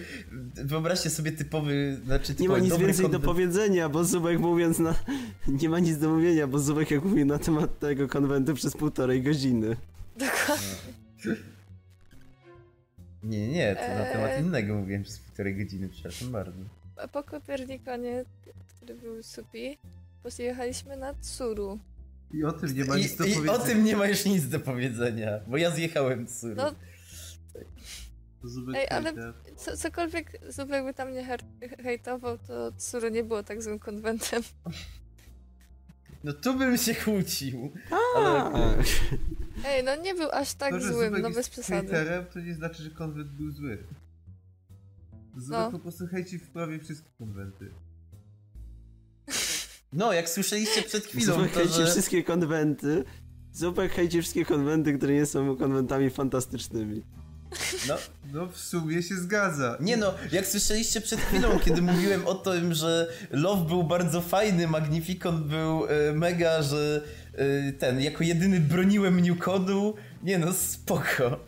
wyobraźcie 0.54 1.10
sobie 1.10 1.32
typowy, 1.32 2.00
znaczy 2.04 2.34
Nie 2.38 2.48
ma 2.48 2.54
typowy 2.54 2.70
nic 2.70 2.86
więcej 2.86 3.10
do 3.10 3.20
powiedzenia, 3.20 3.88
bo 3.88 4.04
Zubek 4.04 4.38
mówiąc 4.38 4.78
na... 4.78 4.94
Nie 5.60 5.68
ma 5.68 5.78
nic 5.78 5.98
do 5.98 6.08
mówienia, 6.10 6.46
bo 6.46 6.58
Zubek 6.58 6.90
jak 6.90 7.04
mówił 7.04 7.26
na 7.26 7.38
temat 7.38 7.78
tego 7.78 8.08
konwentu 8.08 8.54
przez 8.54 8.76
półtorej 8.76 9.22
godziny. 9.22 9.76
Dokładnie. 10.18 10.68
Nie, 13.22 13.48
nie, 13.48 13.76
to 13.76 13.94
na 13.98 14.04
temat 14.04 14.30
Eee. 14.30 14.42
innego 14.44 14.74
mówiłem 14.74 15.02
przez 15.02 15.18
półtorej 15.18 15.56
godziny, 15.56 15.88
przepraszam 15.88 16.32
bardzo. 16.32 16.60
A 16.96 17.08
po 17.08 17.22
Kopernikonie, 17.22 18.24
który 18.76 18.94
był 18.94 19.22
supi, 19.22 19.78
pojechaliśmy 20.22 20.96
na 20.96 21.14
Tsuru. 21.14 21.78
I 22.34 22.44
o 22.44 22.52
tym 22.52 22.74
nie 22.76 22.84
ma 22.84 22.96
nic 22.96 23.16
do 23.16 23.24
I, 23.24 23.30
I 23.30 23.34
powiedzenia. 23.34 23.62
o 23.62 23.66
tym 23.66 23.84
nie 23.84 23.96
ma 23.96 24.06
już 24.06 24.24
nic 24.24 24.48
do 24.48 24.60
powiedzenia, 24.60 25.40
bo 25.46 25.56
ja 25.56 25.70
zjechałem 25.70 26.26
z 26.28 26.38
Suru. 26.40 26.54
No, 26.56 26.72
Zubek 28.42 28.76
Ej, 28.76 28.88
ale- 28.90 29.12
co, 29.56 29.76
cokolwiek 29.76 30.40
Zubek 30.48 30.84
by 30.84 30.94
tam 30.94 31.12
nie 31.12 31.38
hejtował, 31.82 32.38
to 32.38 32.72
Tsuru 32.72 33.08
nie 33.08 33.24
było 33.24 33.42
tak 33.42 33.62
złym 33.62 33.78
konwentem. 33.78 34.42
No 36.24 36.32
tu 36.32 36.54
bym 36.54 36.76
się 36.76 36.94
kłócił. 36.94 37.72
Ale 38.16 38.76
Ej, 39.66 39.84
no 39.84 39.96
nie 39.96 40.14
był 40.14 40.28
aż 40.32 40.54
tak 40.54 40.70
to, 40.74 40.80
złym, 40.80 41.08
Zubek 41.08 41.22
no 41.22 41.30
bez 41.30 41.48
przesady. 41.48 41.88
hejterem, 41.88 42.26
to 42.26 42.40
nie 42.40 42.54
znaczy, 42.54 42.82
że 42.82 42.90
konwent 42.90 43.28
był 43.30 43.50
zły. 43.50 43.78
Zubek 45.36 45.58
No. 45.60 45.70
po 45.70 45.78
prostu 45.78 46.06
hejci 46.06 46.38
w 46.38 46.50
prawie 46.50 46.78
wszystkie 46.78 47.08
konwenty. 47.18 47.70
no, 49.92 50.12
jak 50.12 50.28
słyszeliście 50.28 50.82
przed 50.82 51.04
chwilą, 51.04 51.34
Zubek 51.34 51.52
to 51.52 51.58
hejci 51.58 51.74
że... 51.74 51.86
wszystkie 51.86 52.24
konwenty. 52.24 53.04
Zubek 53.52 53.92
hejci 53.92 54.20
wszystkie 54.20 54.44
konwenty, 54.44 54.98
które 54.98 55.14
nie 55.14 55.26
są 55.26 55.56
konwentami 55.56 56.10
fantastycznymi. 56.10 57.02
No, 57.88 57.96
No 58.32 58.46
w 58.46 58.56
sumie 58.58 59.02
się 59.02 59.14
zgadza. 59.14 59.76
nie 59.80 59.96
no, 59.96 60.14
jak 60.32 60.46
słyszeliście 60.46 61.00
przed 61.00 61.20
chwilą, 61.20 61.58
kiedy 61.64 61.82
mówiłem 61.82 62.26
o 62.26 62.34
tym, 62.34 62.74
że 62.74 63.08
Love 63.30 63.68
był 63.68 63.84
bardzo 63.84 64.20
fajny, 64.20 64.68
Magnificon 64.68 65.44
był 65.48 65.86
e, 65.86 66.12
mega, 66.12 66.62
że 66.62 67.02
e, 67.34 67.72
ten, 67.72 68.00
jako 68.00 68.24
jedyny 68.24 68.60
broniłem 68.60 69.20
Newcodu. 69.20 69.94
Nie 70.22 70.38
no, 70.38 70.52
spoko. 70.52 71.40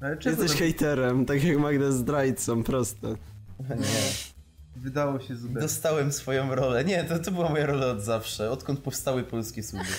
Ale 0.00 0.16
czego 0.16 0.30
Jesteś 0.42 0.50
nam 0.50 0.58
hejterem, 0.58 1.26
tak 1.26 1.44
jak 1.44 1.58
Magda 1.58 1.90
z 1.92 1.94
zdrajcą, 1.94 2.62
proste. 2.62 3.08
Nie. 3.68 3.86
wydało 4.76 5.20
się 5.20 5.36
Zubek? 5.36 5.62
Dostałem 5.62 6.12
swoją 6.12 6.54
rolę. 6.54 6.84
Nie, 6.84 7.04
to, 7.04 7.18
to 7.18 7.30
była 7.30 7.48
moja 7.48 7.66
rola 7.66 7.86
od 7.86 8.00
zawsze, 8.02 8.50
odkąd 8.50 8.80
powstały 8.80 9.24
polskie 9.24 9.62
suby. 9.62 9.84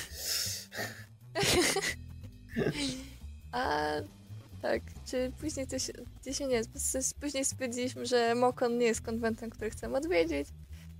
A 3.51 3.91
tak, 4.65 4.81
czy 5.05 5.31
później 5.41 5.67
coś, 5.67 5.91
gdzieś 6.21 6.39
nie 6.39 6.47
jest, 6.47 6.69
później 7.21 7.45
stwierdziliśmy, 7.45 8.05
że 8.05 8.35
Mokon 8.35 8.77
nie 8.77 8.85
jest 8.85 9.01
konwentem, 9.01 9.49
który 9.49 9.69
chcemy 9.69 9.97
odwiedzić 9.97 10.47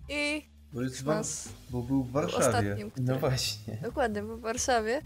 i 0.10 0.46
Bo, 0.74 0.82
jest 0.82 1.04
wa- 1.04 1.14
Xmas 1.20 1.50
bo 1.70 1.82
był 1.82 2.04
w 2.04 2.12
był 2.12 2.22
Warszawie. 2.22 2.46
ostatnim, 2.48 2.92
który, 2.92 3.06
No 3.08 3.20
właśnie. 3.20 3.78
dokładnie, 3.82 4.22
był 4.22 4.38
w 4.38 4.42
Warszawie, 4.42 5.02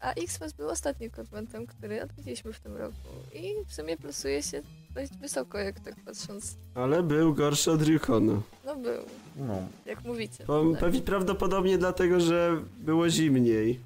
a 0.00 0.12
Xmas 0.12 0.52
był 0.52 0.68
ostatnim 0.68 1.10
konwentem, 1.10 1.66
który 1.66 2.02
odwiedziliśmy 2.02 2.52
w 2.52 2.60
tym 2.60 2.76
roku 2.76 2.96
i 3.34 3.52
w 3.68 3.74
sumie 3.74 3.96
plusuje 3.96 4.42
się 4.42 4.62
dość 4.94 5.12
wysoko, 5.16 5.58
jak 5.58 5.80
tak 5.80 5.94
patrząc, 6.04 6.56
Ale 6.74 7.02
był 7.02 7.34
gorszy 7.34 7.70
od 7.70 7.82
Ryukonu. 7.82 8.42
no 8.64 8.76
był, 8.76 9.02
No. 9.36 9.68
jak 9.86 10.04
mówicie. 10.04 10.44
Bo 10.46 10.70
Tak. 10.70 10.80
pewnie 10.80 11.00
prawdopodobnie 11.00 11.78
dlatego, 11.78 12.20
że 12.20 12.62
było 12.78 13.08
zimniej. 13.10 13.80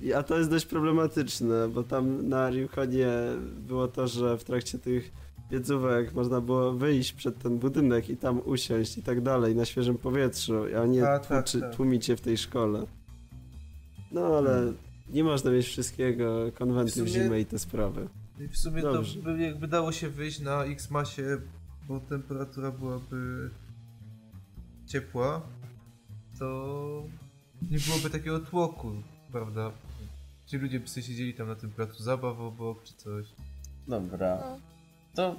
I- 0.00 0.12
A 0.18 0.22
to 0.22 0.38
jest 0.38 0.50
dość 0.50 0.66
problematyczne, 0.66 1.68
bo 1.68 1.82
tam 1.82 2.28
na 2.28 2.50
Ryukonie 2.50 3.08
było 3.68 3.88
to, 3.88 4.08
że 4.08 4.38
w 4.38 4.44
trakcie 4.44 4.78
tych 4.78 5.10
wiedzówek 5.50 6.14
można 6.14 6.40
było 6.40 6.72
wyjść 6.72 7.12
przed 7.12 7.38
ten 7.38 7.58
budynek 7.58 8.08
i 8.10 8.16
tam 8.16 8.40
usiąść 8.44 8.98
i 8.98 9.02
tak 9.02 9.20
dalej, 9.20 9.56
na 9.56 9.64
świeżym 9.64 9.98
powietrzu, 9.98 10.54
a 10.82 10.86
nie 10.86 11.08
A, 11.08 11.18
tak, 11.18 11.44
tłuczy, 11.44 11.60
tak. 11.60 11.76
tłumić 11.76 12.04
się 12.06 12.16
w 12.16 12.20
tej 12.20 12.38
szkole. 12.38 12.86
No 14.12 14.20
ale 14.26 14.72
nie 15.08 15.24
można 15.24 15.50
mieć 15.50 15.66
wszystkiego, 15.66 16.52
konwenty 16.54 16.92
W 16.92 16.94
w, 16.94 16.98
sumie- 16.98 17.08
zimę 17.24 17.40
i 17.40 17.46
te 17.46 17.58
sprawy. 17.58 18.08
I 18.40 18.48
w 18.48 18.56
sumie 18.58 18.82
Dobrze. 18.82 19.14
to 19.18 19.22
by, 19.24 19.38
jakby 19.42 19.68
dało 19.68 19.92
się 19.92 20.08
wyjść 20.08 20.40
na 20.40 20.64
X-Masie, 20.64 21.38
bo 21.88 22.00
temperatura 22.00 22.70
byłaby 22.70 23.50
ciepła, 24.86 25.42
to 26.38 27.02
nie 27.70 27.78
byłoby 27.78 28.10
takiego 28.10 28.40
tłoku, 28.40 28.92
prawda? 29.32 29.70
Ci 30.46 30.56
ludzie 30.58 30.80
by 30.80 30.88
sobie 30.88 31.06
siedzieli 31.06 31.34
tam 31.34 31.48
na 31.48 31.54
tym 31.54 31.70
placu 31.70 32.02
zabaw 32.02 32.40
obok 32.40 32.84
czy 32.84 32.94
coś. 32.94 33.26
Dobra. 33.88 34.38
No. 34.40 34.58
To 35.14 35.36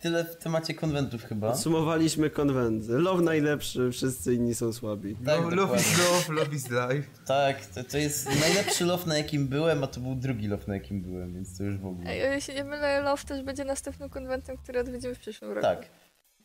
tyle 0.00 0.24
w 0.24 0.36
temacie 0.36 0.74
konwentów 0.74 1.24
chyba. 1.24 1.50
Podsumowaliśmy 1.50 2.30
konwenty. 2.30 2.92
Love 2.92 3.22
najlepszy, 3.22 3.90
wszyscy 3.92 4.34
inni 4.34 4.54
są 4.54 4.72
słabi. 4.72 5.16
Tak, 5.16 5.40
no, 5.42 5.50
love 5.50 5.76
is 5.76 5.98
love, 5.98 6.32
love 6.40 6.56
is 6.56 6.64
life. 6.70 7.08
Tak, 7.26 7.66
to, 7.66 7.84
to 7.84 7.98
jest 7.98 8.40
najlepszy 8.40 8.84
love 8.84 9.06
na 9.06 9.18
jakim 9.18 9.48
byłem, 9.48 9.84
a 9.84 9.86
to 9.86 10.00
był 10.00 10.14
drugi 10.14 10.48
love 10.48 10.62
na 10.66 10.74
jakim 10.74 11.00
byłem, 11.02 11.34
więc 11.34 11.58
to 11.58 11.64
już 11.64 11.76
w 11.78 11.86
ogóle. 11.86 12.10
Ej, 12.10 12.22
o 12.22 12.26
ile 12.26 12.40
się 12.40 12.54
nie 12.54 12.64
mylę, 12.64 13.00
Love 13.00 13.24
też 13.24 13.42
będzie 13.42 13.64
następnym 13.64 14.08
konwentem, 14.10 14.56
który 14.56 14.80
odwiedzimy 14.80 15.14
w 15.14 15.18
przyszłym 15.18 15.50
roku. 15.50 15.62
Tak. 15.62 15.86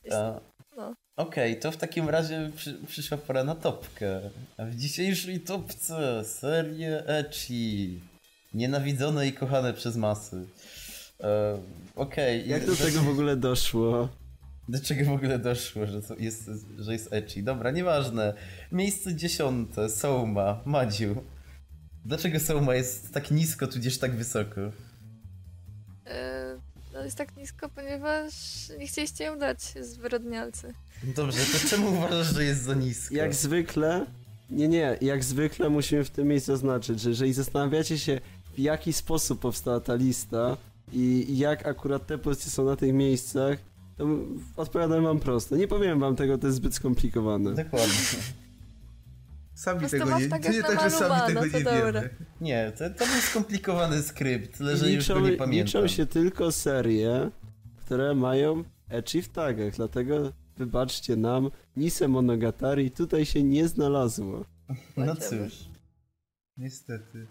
Jeśli- 0.03 0.19
E, 0.19 0.39
No. 0.77 0.93
Okej, 1.17 1.59
to 1.59 1.71
w 1.71 1.77
takim 1.77 2.09
razie 2.09 2.51
przy, 2.55 2.73
przyszła 2.87 3.17
pora 3.17 3.43
na 3.43 3.55
topkę. 3.55 4.21
A 4.57 4.65
w 4.65 4.75
dzisiejszej 4.75 5.39
topce 5.39 6.25
serie 6.25 7.07
Echi. 7.07 8.01
Nienawidzone 8.53 9.27
i 9.27 9.33
kochane 9.33 9.73
przez 9.73 9.95
masy. 9.95 10.45
E, 11.23 11.57
Okej. 11.95 12.49
Jak 12.49 12.63
i- 12.63 12.65
do 12.65 12.75
tego 12.75 13.01
w 13.01 13.09
ogóle 13.09 13.35
doszło? 13.37 14.09
Do 14.69 14.79
czego 14.79 15.05
w 15.05 15.13
ogóle 15.13 15.39
doszło, 15.39 15.85
że 15.85 16.01
to 16.01 16.15
jest, 16.15 16.49
że 16.79 16.93
jest 16.93 17.13
Echi? 17.13 17.43
Dobra, 17.43 17.71
nieważne. 17.71 18.33
Miejsce 18.71 19.15
dziesiąte, 19.15 19.89
Souma, 19.89 20.61
Madziu. 20.65 21.15
Dlaczego 22.05 22.39
Souma 22.39 22.75
jest 22.75 23.13
tak 23.13 23.31
nisko, 23.31 23.67
tudzież 23.67 23.97
tak 23.97 24.15
wysoko? 24.15 24.61
Jest 27.05 27.17
tak 27.17 27.38
nisko, 27.38 27.69
ponieważ 27.69 28.34
nie 28.80 28.88
chcieliście 28.88 29.23
ją 29.23 29.39
dać 29.39 29.61
zwyrodnialcy. 29.61 30.73
Dobrze, 31.03 31.39
to 31.45 31.69
czemu 31.69 31.97
uważasz, 31.97 32.34
że 32.34 32.43
jest 32.43 32.61
za 32.61 32.73
nisko? 32.73 33.15
Jak 33.15 33.34
zwykle, 33.34 34.05
nie, 34.49 34.67
nie, 34.67 34.97
jak 35.01 35.23
zwykle 35.23 35.69
musimy 35.69 36.03
w 36.03 36.09
tym 36.09 36.27
miejscu 36.27 36.51
zaznaczyć, 36.51 36.99
że 36.99 37.09
jeżeli 37.09 37.34
zastanawiacie 37.34 37.99
się, 37.99 38.21
w 38.55 38.59
jaki 38.59 38.93
sposób 38.93 39.39
powstała 39.39 39.80
ta 39.80 39.95
lista 39.95 40.57
i 40.93 41.38
jak 41.38 41.67
akurat 41.67 42.07
te 42.07 42.17
pozycje 42.17 42.51
są 42.51 42.65
na 42.65 42.75
tych 42.75 42.93
miejscach, 42.93 43.59
to 43.97 44.07
odpowiadam 44.57 45.03
wam 45.03 45.19
prosto. 45.19 45.55
Nie 45.55 45.67
powiem 45.67 45.99
wam 45.99 46.15
tego, 46.15 46.38
to 46.38 46.47
jest 46.47 46.57
zbyt 46.57 46.75
skomplikowane. 46.75 47.53
Dokładnie. 47.53 47.93
Sami 49.55 49.89
tego 49.89 50.19
nie, 50.19 50.27
tak 50.30 50.49
nie 50.49 50.63
tak, 50.63 50.81
że 50.81 50.89
sami 50.89 51.27
tego 51.27 51.41
no 51.45 51.51
to 51.51 51.57
nie 51.57 51.63
dobra. 51.63 52.01
wiemy. 52.01 52.09
Nie, 52.41 52.71
to, 52.77 52.89
to 52.89 53.05
był 53.05 53.21
skomplikowany 53.21 54.03
skrypt, 54.03 54.57
tyle 54.57 54.77
że 54.77 54.89
I 54.89 54.93
już 54.93 55.07
go 55.07 55.13
liczą, 55.15 55.30
nie 55.31 55.38
pamiętam. 55.38 55.65
liczą 55.65 55.88
się 55.88 56.05
tylko 56.05 56.51
serie, 56.51 57.30
które 57.85 58.15
mają 58.15 58.63
ecchi 58.89 59.21
w 59.21 59.30
tagach, 59.30 59.73
dlatego 59.75 60.31
wybaczcie 60.57 61.15
nam, 61.15 61.51
Nise 61.77 62.07
Monogatari 62.07 62.91
tutaj 62.91 63.25
się 63.25 63.43
nie 63.43 63.67
znalazło. 63.67 64.45
No 64.97 65.15
cóż. 65.15 65.53
Niestety. 66.57 67.27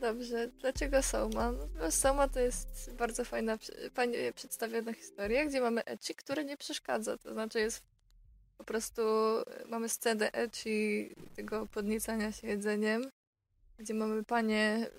Dobrze, 0.00 0.50
dlaczego 0.60 1.02
Soma? 1.02 1.52
No, 1.80 1.90
Soma 1.90 2.28
to 2.28 2.40
jest 2.40 2.90
bardzo 2.98 3.24
fajna, 3.24 3.58
fajnie 3.94 4.32
przedstawiona 4.32 4.92
historia, 4.92 5.46
gdzie 5.46 5.60
mamy 5.60 5.84
Echi, 5.84 6.14
które 6.14 6.44
nie 6.44 6.56
przeszkadza. 6.56 7.18
To 7.18 7.32
znaczy 7.32 7.60
jest 7.60 7.82
po 8.60 8.64
prostu, 8.64 9.02
e, 9.02 9.64
mamy 9.68 9.88
scenę 9.88 10.32
Echi, 10.32 11.14
tego 11.36 11.66
podniecania 11.66 12.32
się 12.32 12.46
jedzeniem, 12.46 13.10
gdzie 13.78 13.94
mamy 13.94 14.24
panie 14.24 14.90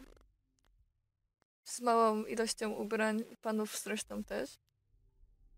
z 1.63 1.81
małą 1.81 2.23
ilością 2.23 2.71
ubrań, 2.71 3.23
panów 3.41 3.79
zresztą 3.83 4.23
też. 4.23 4.57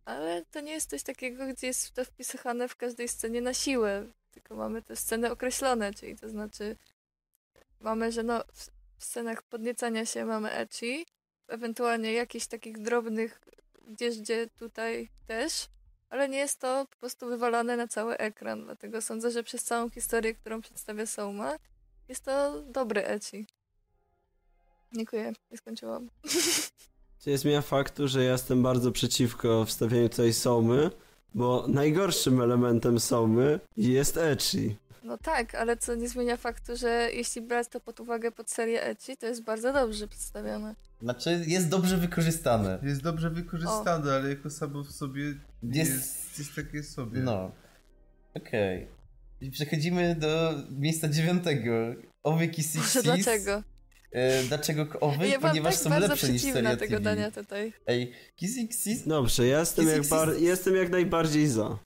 Ale 0.05 0.45
to 0.51 0.61
nie 0.61 0.71
jest 0.71 0.89
coś 0.89 1.03
takiego, 1.03 1.47
gdzie 1.47 1.67
jest 1.67 1.93
to 1.93 2.05
wpisane 2.05 2.67
w 2.67 2.75
każdej 2.75 3.07
scenie 3.07 3.41
na 3.41 3.53
siłę, 3.53 4.07
tylko 4.31 4.55
mamy 4.55 4.81
te 4.81 4.95
sceny 4.95 5.31
określone, 5.31 5.93
czyli 5.93 6.15
to 6.15 6.29
znaczy 6.29 6.75
mamy, 7.79 8.11
że 8.11 8.23
no 8.23 8.43
w 8.97 9.05
scenach 9.05 9.43
podniecania 9.43 10.05
się 10.05 10.25
mamy 10.25 10.51
Echi, 10.51 11.05
ewentualnie 11.47 12.13
jakichś 12.13 12.47
takich 12.47 12.77
drobnych 12.77 13.41
gdzieś, 13.87 14.19
gdzie 14.19 14.47
tutaj 14.47 15.09
też, 15.27 15.67
ale 16.13 16.29
nie 16.29 16.37
jest 16.37 16.59
to 16.59 16.85
po 16.89 16.97
prostu 16.97 17.27
wywalane 17.27 17.77
na 17.77 17.87
cały 17.87 18.17
ekran, 18.17 18.65
dlatego 18.65 19.01
sądzę, 19.01 19.31
że 19.31 19.43
przez 19.43 19.63
całą 19.63 19.89
historię, 19.89 20.35
którą 20.35 20.61
przedstawia 20.61 21.05
Soma, 21.05 21.55
jest 22.09 22.25
to 22.25 22.61
dobry 22.61 23.05
ecchi. 23.05 23.47
Dziękuję, 24.95 25.33
nie 25.51 25.57
skończyłam. 25.57 26.09
To 27.23 27.29
nie 27.29 27.37
zmienia 27.37 27.61
faktu, 27.61 28.07
że 28.07 28.23
ja 28.23 28.31
jestem 28.31 28.63
bardzo 28.63 28.91
przeciwko 28.91 29.65
wstawianiu 29.65 30.09
tutaj 30.09 30.33
somy, 30.33 30.91
bo 31.35 31.65
najgorszym 31.67 32.41
elementem 32.41 32.99
somy 32.99 33.59
jest 33.77 34.17
ecchi. 34.17 34.77
No 35.03 35.17
tak, 35.17 35.55
ale 35.55 35.77
co 35.77 35.95
nie 35.95 36.09
zmienia 36.09 36.37
faktu, 36.37 36.75
że 36.75 37.09
jeśli 37.13 37.41
brać 37.41 37.67
to 37.67 37.79
pod 37.79 37.99
uwagę 37.99 38.31
pod 38.31 38.49
serię 38.49 38.83
ecchi, 38.83 39.17
to 39.17 39.25
jest 39.25 39.43
bardzo 39.43 39.73
dobrze 39.73 40.07
przedstawione. 40.07 40.75
Znaczy, 41.01 41.43
jest 41.47 41.69
dobrze 41.69 41.97
wykorzystane. 41.97 42.79
Jest 42.83 43.01
dobrze 43.01 43.29
wykorzystane, 43.29 44.13
ale 44.13 44.29
jako 44.29 44.49
samo 44.49 44.83
w 44.83 44.91
sobie 44.91 45.33
Jest- 45.63 45.91
jest, 45.91 46.39
jest 46.39 46.55
takie 46.55 46.83
sobie. 46.83 47.19
No. 47.19 47.51
Okej. 48.33 48.87
I 49.41 49.51
Przechodzimy 49.51 50.15
do 50.15 50.53
miejsca 50.71 51.07
dziewiątego. 51.09 51.71
Owy 52.23 52.47
Kissy 52.47 52.77
Boże, 52.77 53.03
dlaczego? 53.03 53.63
E, 54.11 54.43
dlaczego 54.43 54.99
owy? 54.99 55.27
Ja 55.27 55.39
Ponieważ 55.39 55.73
tak 55.75 55.83
są 55.83 55.99
lepsze 55.99 56.29
niż 56.29 56.41
seria 56.41 56.69
tego 56.77 56.97
TV. 56.97 57.01
dania 57.01 57.31
tutaj. 57.31 57.73
Ej, 57.87 58.13
Kissy 58.35 58.61
Xis? 58.61 59.07
Dobrze, 59.07 59.47
ja 59.47 59.59
jestem, 59.59 59.87
jak, 59.87 60.07
bar- 60.07 60.37
jestem 60.39 60.75
jak 60.75 60.89
najbardziej 60.89 61.47
za. 61.47 61.79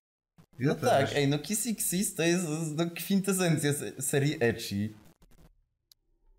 Ja 0.60 0.68
No 0.68 0.76
też. 0.76 0.90
tak, 0.90 1.10
ej, 1.16 1.28
no 1.28 1.40
Kissy 1.40 1.70
Xis 1.70 2.16
to 2.16 2.24
jest 2.24 2.46
no, 2.76 2.90
kwintesencja 2.96 3.74
se- 3.74 4.02
serii 4.02 4.38
Ecchi. 4.40 4.94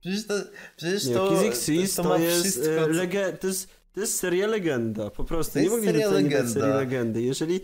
Przecież 0.00 0.26
to, 0.26 0.34
przecież 0.76 1.04
Nie, 1.06 1.14
to, 1.14 1.42
Kiss 1.66 1.94
to, 1.94 2.02
to, 2.02 2.08
ma 2.08 2.18
jest, 2.18 2.40
wszystko, 2.42 2.70
e, 2.72 2.76
co- 2.76 2.88
lege- 2.88 3.38
to 3.38 3.46
jest 3.46 3.68
to 3.92 4.00
jest 4.00 4.18
seria 4.18 4.46
legenda, 4.46 5.10
po 5.10 5.24
prostu. 5.24 5.52
To 5.52 5.60
nie 5.60 5.68
nie 5.86 5.92
dać 5.92 6.12
legenda. 6.12 6.48
serii 6.52 6.74
legendy. 6.74 7.22
Jeżeli, 7.22 7.60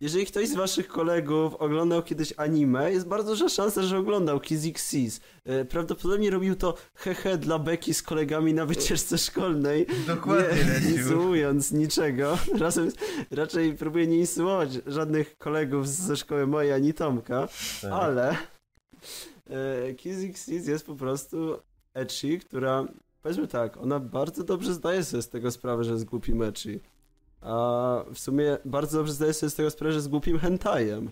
jeżeli 0.00 0.26
ktoś 0.26 0.48
z 0.48 0.54
waszych 0.54 0.88
kolegów 0.88 1.54
oglądał 1.54 2.02
kiedyś 2.02 2.34
anime, 2.36 2.92
jest 2.92 3.06
bardzo 3.08 3.30
duża 3.30 3.48
szansa, 3.48 3.82
że 3.82 3.98
oglądał 3.98 4.40
Kiss 4.40 4.66
Xis. 4.66 5.20
E, 5.44 5.64
Prawdopodobnie 5.64 6.30
robił 6.30 6.56
to 6.56 6.74
hehe 6.94 7.38
dla 7.38 7.58
Beki 7.58 7.94
z 7.94 8.02
kolegami 8.02 8.54
na 8.54 8.66
wycieczce 8.66 9.18
szkolnej. 9.18 9.86
Dokładnie, 10.06 10.64
nie 10.84 10.90
insynuując 10.96 11.72
niczego. 11.72 12.38
Razem, 12.58 12.90
raczej 13.30 13.74
próbuję 13.74 14.06
nie 14.06 14.18
insynuować 14.18 14.70
żadnych 14.86 15.38
kolegów 15.38 15.88
ze 15.88 16.16
szkoły 16.16 16.46
mojej 16.46 16.72
ani 16.72 16.94
Tomka, 16.94 17.48
Tak. 17.82 17.92
ale 17.92 18.36
e, 19.50 19.94
Kiss 19.94 20.16
Xis 20.24 20.66
jest 20.66 20.86
po 20.86 20.94
prostu 20.94 21.58
ecchi, 21.94 22.38
która 22.38 22.84
powiedzmy 23.22 23.48
tak, 23.48 23.76
ona 23.76 24.00
bardzo 24.00 24.44
dobrze 24.44 24.74
zdaje 24.74 25.04
sobie 25.04 25.22
z 25.22 25.28
tego 25.28 25.50
sprawę, 25.50 25.84
że 25.84 25.92
jest 25.92 26.04
głupim 26.04 26.42
ecchi. 26.42 26.80
A 27.40 28.04
w 28.14 28.18
sumie 28.18 28.58
bardzo 28.64 28.98
dobrze 28.98 29.12
zdaje 29.12 29.32
sobie 29.32 29.50
z 29.50 29.54
tego 29.54 29.70
sprawę, 29.70 29.92
że 29.92 29.98
jest 29.98 30.08
głupim 30.08 30.38
hentajem. 30.38 31.10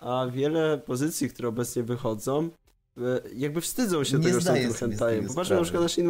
A 0.00 0.26
wiele 0.32 0.78
pozycji, 0.78 1.30
które 1.30 1.48
obecnie 1.48 1.82
wychodzą, 1.82 2.50
e, 2.96 3.20
jakby 3.34 3.60
wstydzą 3.60 4.04
się 4.04 4.18
Nie 4.18 4.24
tego, 4.24 4.40
że 4.40 4.46
są 4.46 4.54
tym 4.54 4.72
hentajem. 4.72 5.26
Popatrzmy 5.26 5.56
na 5.56 5.62
przykład 5.62 5.82
na 5.82 5.88
Shin 5.88 6.08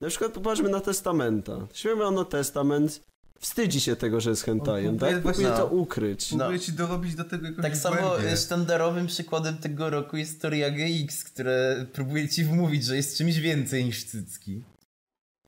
na 0.00 0.08
przykład 0.08 0.32
popatrzmy 0.32 0.68
na 0.68 0.80
Testamenta. 0.80 1.66
Śmiemy 1.72 2.24
Testament 2.24 3.00
wstydzi 3.44 3.80
się 3.80 3.96
tego, 3.96 4.20
że 4.20 4.30
jest 4.30 4.44
hentajem, 4.44 4.98
tak? 4.98 5.10
próbuje 5.10 5.22
Próbuje 5.22 5.48
właśnie- 5.48 5.64
to 5.68 5.74
ukryć. 5.76 6.32
No. 6.32 6.38
Próbuję 6.38 6.60
ci 6.60 6.72
dorobić 6.72 7.14
do 7.14 7.24
tego 7.24 7.46
jakąś 7.46 7.62
Tak 7.62 7.76
samo 7.76 7.96
głębię. 7.96 8.30
e, 8.32 8.36
sztandarowym 8.36 9.06
przykładem 9.06 9.58
tego 9.58 9.90
roku 9.90 10.16
jest 10.16 10.42
Toriage 10.42 10.84
X, 11.04 11.24
które 11.24 11.86
próbuje 11.92 12.28
ci 12.28 12.44
wmówić, 12.44 12.84
że 12.84 12.96
jest 12.96 13.18
czymś 13.18 13.38
więcej 13.38 13.84
niż 13.84 14.04
cycki. 14.04 14.62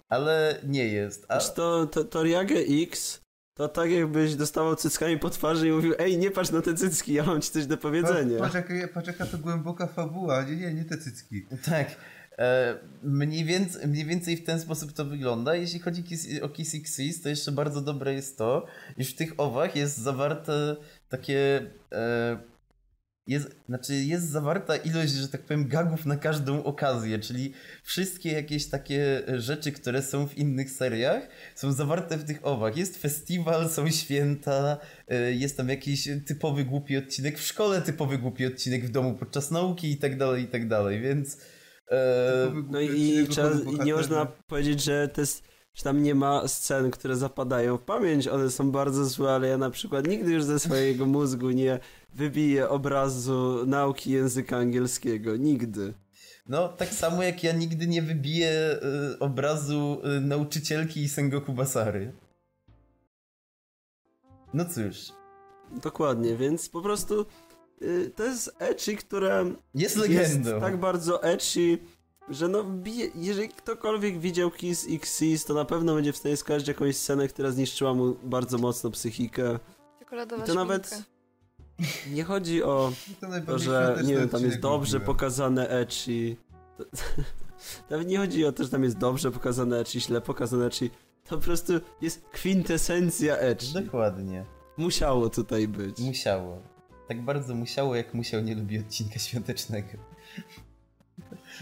Ale 0.09 0.61
nie 0.67 0.85
jest. 0.89 1.27
A... 1.29 1.41
Znaczy 1.41 1.57
to, 1.57 1.87
to, 1.87 2.05
to 2.05 2.23
Riage 2.23 2.59
X 2.83 3.21
to 3.55 3.69
tak 3.69 3.91
jakbyś 3.91 4.35
dostawał 4.35 4.77
cyckami 4.77 5.19
po 5.19 5.31
twarzy 5.31 5.69
i 5.69 5.73
mówił 5.73 5.95
ej, 5.99 6.19
nie 6.19 6.31
patrz 6.31 6.51
na 6.51 6.63
te 6.63 6.75
cycki, 6.75 7.13
ja 7.13 7.25
mam 7.25 7.41
ci 7.41 7.51
coś 7.51 7.67
do 7.67 7.77
powiedzenia. 7.77 8.39
Patrz, 8.39 8.55
jaka, 8.55 8.75
patrz 8.95 9.07
jaka 9.09 9.27
to 9.27 9.39
głęboka 9.39 9.87
fabuła. 9.87 10.43
Nie, 10.43 10.57
nie, 10.57 10.75
nie 10.75 10.85
te 10.85 10.99
cycki. 10.99 11.47
Tak. 11.65 11.97
E, 12.39 12.79
mniej, 13.03 13.45
więcej, 13.45 13.89
mniej 13.89 14.05
więcej 14.05 14.37
w 14.37 14.45
ten 14.45 14.61
sposób 14.61 14.93
to 14.93 15.05
wygląda. 15.05 15.55
Jeśli 15.55 15.81
chodzi 15.81 16.05
o 16.43 16.49
Kiss 16.49 16.75
Xis, 16.75 17.23
to 17.23 17.29
jeszcze 17.29 17.53
bardzo 17.53 17.81
dobre 17.81 18.15
jest 18.15 18.39
to, 18.39 18.67
iż 18.97 19.13
w 19.13 19.17
tych 19.17 19.41
owach 19.41 19.77
jest 19.77 19.99
zawarte 19.99 20.77
takie. 21.09 21.71
E, 21.93 22.57
jest, 23.27 23.57
znaczy 23.69 23.95
jest 23.95 24.31
zawarta 24.31 24.77
ilość, 24.77 25.13
że 25.13 25.29
tak 25.29 25.43
powiem, 25.43 25.69
gagów 25.69 26.07
na 26.07 26.17
każdą 26.17 26.65
okazję, 26.65 27.19
czyli 27.19 27.53
wszystkie 27.83 28.33
jakieś 28.33 28.67
takie 28.67 29.23
rzeczy, 29.37 29.73
które 29.73 30.03
są 30.03 30.29
w 30.29 30.39
innych 30.39 30.71
seriach, 30.71 31.29
są 31.55 31.73
zawarte 31.73 32.17
w 32.17 32.25
tych 32.25 32.47
owach. 32.47 32.77
Jest 32.77 32.97
festiwal, 32.97 33.71
są 33.71 33.91
święta, 33.91 34.79
e, 35.09 35.33
jest 35.33 35.57
tam 35.57 35.69
jakiś 35.69 36.09
typowy 36.27 36.65
głupi 36.65 36.97
odcinek 36.97 37.39
w 37.39 37.47
szkole, 37.47 37.83
typowy 37.83 38.19
głupi 38.19 38.47
odcinek 38.47 38.87
w 38.87 38.91
domu 38.91 39.15
podczas 39.15 39.51
nauki 39.51 39.91
i 39.91 39.97
tak 39.97 40.17
dalej, 40.19 40.45
i 40.45 40.49
tak 40.49 40.69
dalej, 40.69 41.01
więc... 41.01 41.39
E, 41.91 42.47
Typowy 42.47 42.65
No 42.71 42.81
i, 42.81 43.27
trzeba, 43.31 43.51
nie 43.85 43.95
można 43.95 44.27
powiedzieć, 44.27 44.83
że 44.83 45.09
to 45.09 45.21
jest, 45.21 45.45
że 45.75 45.83
tam 45.83 46.03
nie 46.03 46.15
ma 46.15 46.49
scen, 46.49 46.91
które 46.91 47.17
zapadają 47.17 47.77
w 47.79 47.83
pamięć, 47.83 48.29
one 48.29 48.51
są 48.51 48.71
bardzo 48.71 49.05
złe, 49.05 49.33
ale 49.33 49.49
ja 49.49 49.59
na 49.59 49.71
przykład 49.71 50.07
nigdy 50.07 50.33
już 50.33 50.45
ze 50.45 50.59
swojego 50.59 51.07
mózgu 51.07 51.51
nie 51.51 51.79
wybiję 52.15 52.69
obrazu 52.69 53.67
nauki 53.67 54.11
języka 54.11 54.57
angielskiego. 54.57 55.37
Nigdy. 55.37 55.95
No, 56.49 56.69
tak 56.69 56.89
samo 56.89 57.23
jak 57.23 57.45
ja 57.45 57.53
nigdy 57.53 57.87
nie 57.87 58.03
wybiję 58.03 58.51
e, 58.51 59.19
obrazu 59.19 60.01
e, 60.05 60.21
nauczycielki 60.21 61.03
i 61.03 61.09
Sengoku 61.09 61.53
Basary. 61.53 62.13
No 64.55 64.65
cóż, 64.65 65.13
Dokładnie, 65.71 66.37
więc 66.37 66.69
po 66.69 66.83
prostu 66.83 67.21
y, 67.21 67.27
to 68.17 68.25
jest 68.25 68.57
ecchi, 68.59 68.97
które 68.97 69.45
jest 69.75 69.97
jest 69.97 69.97
legendą. 69.97 70.61
tak 70.61 70.77
bardzo 70.77 71.23
ecchi, 71.23 71.79
że 72.29 72.49
no 72.49 72.65
bije, 72.65 73.09
jeżeli 73.15 73.49
ktokolwiek 73.49 74.19
widział 74.19 74.51
Kiss 74.51 74.89
X's, 74.89 75.47
to 75.47 75.55
na 75.55 75.65
pewno 75.65 75.95
będzie 75.95 76.13
w 76.13 76.17
stanie 76.17 76.37
skojarzyć 76.37 76.69
jakąś 76.69 76.97
scenę, 76.97 77.29
która 77.29 77.51
zniszczyła 77.51 77.95
mu 77.95 78.15
bardzo 78.23 78.59
mocno 78.59 78.91
psychikę. 78.91 79.59
Czekoladowa 79.99 80.45
I 80.45 80.47
to 80.47 80.55
nawet 80.55 81.03
nie 82.13 82.25
chodzi 82.25 82.63
o 82.63 82.93
To 83.47 83.59
że 83.59 83.99
nie 84.05 84.15
wiem, 84.17 84.29
tam 84.29 84.43
jest 84.43 84.61
dobrze 84.61 84.99
lubiłem. 84.99 85.07
pokazane 85.17 85.69
ecchi. 85.69 86.37
To, 86.79 86.85
nawet 87.91 88.09
nie 88.09 88.19
chodzi 88.19 88.45
o 88.47 88.53
to, 88.53 88.65
że 88.65 88.71
tam 88.71 88.85
jest 88.85 88.99
dobrze 88.99 89.31
pokazane 89.31 89.79
ecchi, 89.81 90.01
źle 90.01 90.21
pokazane 90.21 90.67
ecchi. 90.67 90.91
To 91.25 91.37
po 91.37 91.43
prostu 91.45 91.73
jest 92.01 92.25
kwintesencja 92.33 93.37
ecchi. 93.39 93.73
Dokładnie. 93.85 94.45
Musiało 94.77 95.31
tutaj 95.31 95.69
być. 95.69 95.99
Musiało. 95.99 96.63
Tak 97.09 97.23
bardzo 97.23 97.55
musiało, 97.55 97.97
jak 97.97 98.15
musiał 98.15 98.43
nie 98.43 98.55
lubi 98.55 98.79
odcinka 98.79 99.19
świątecznego. 99.19 99.89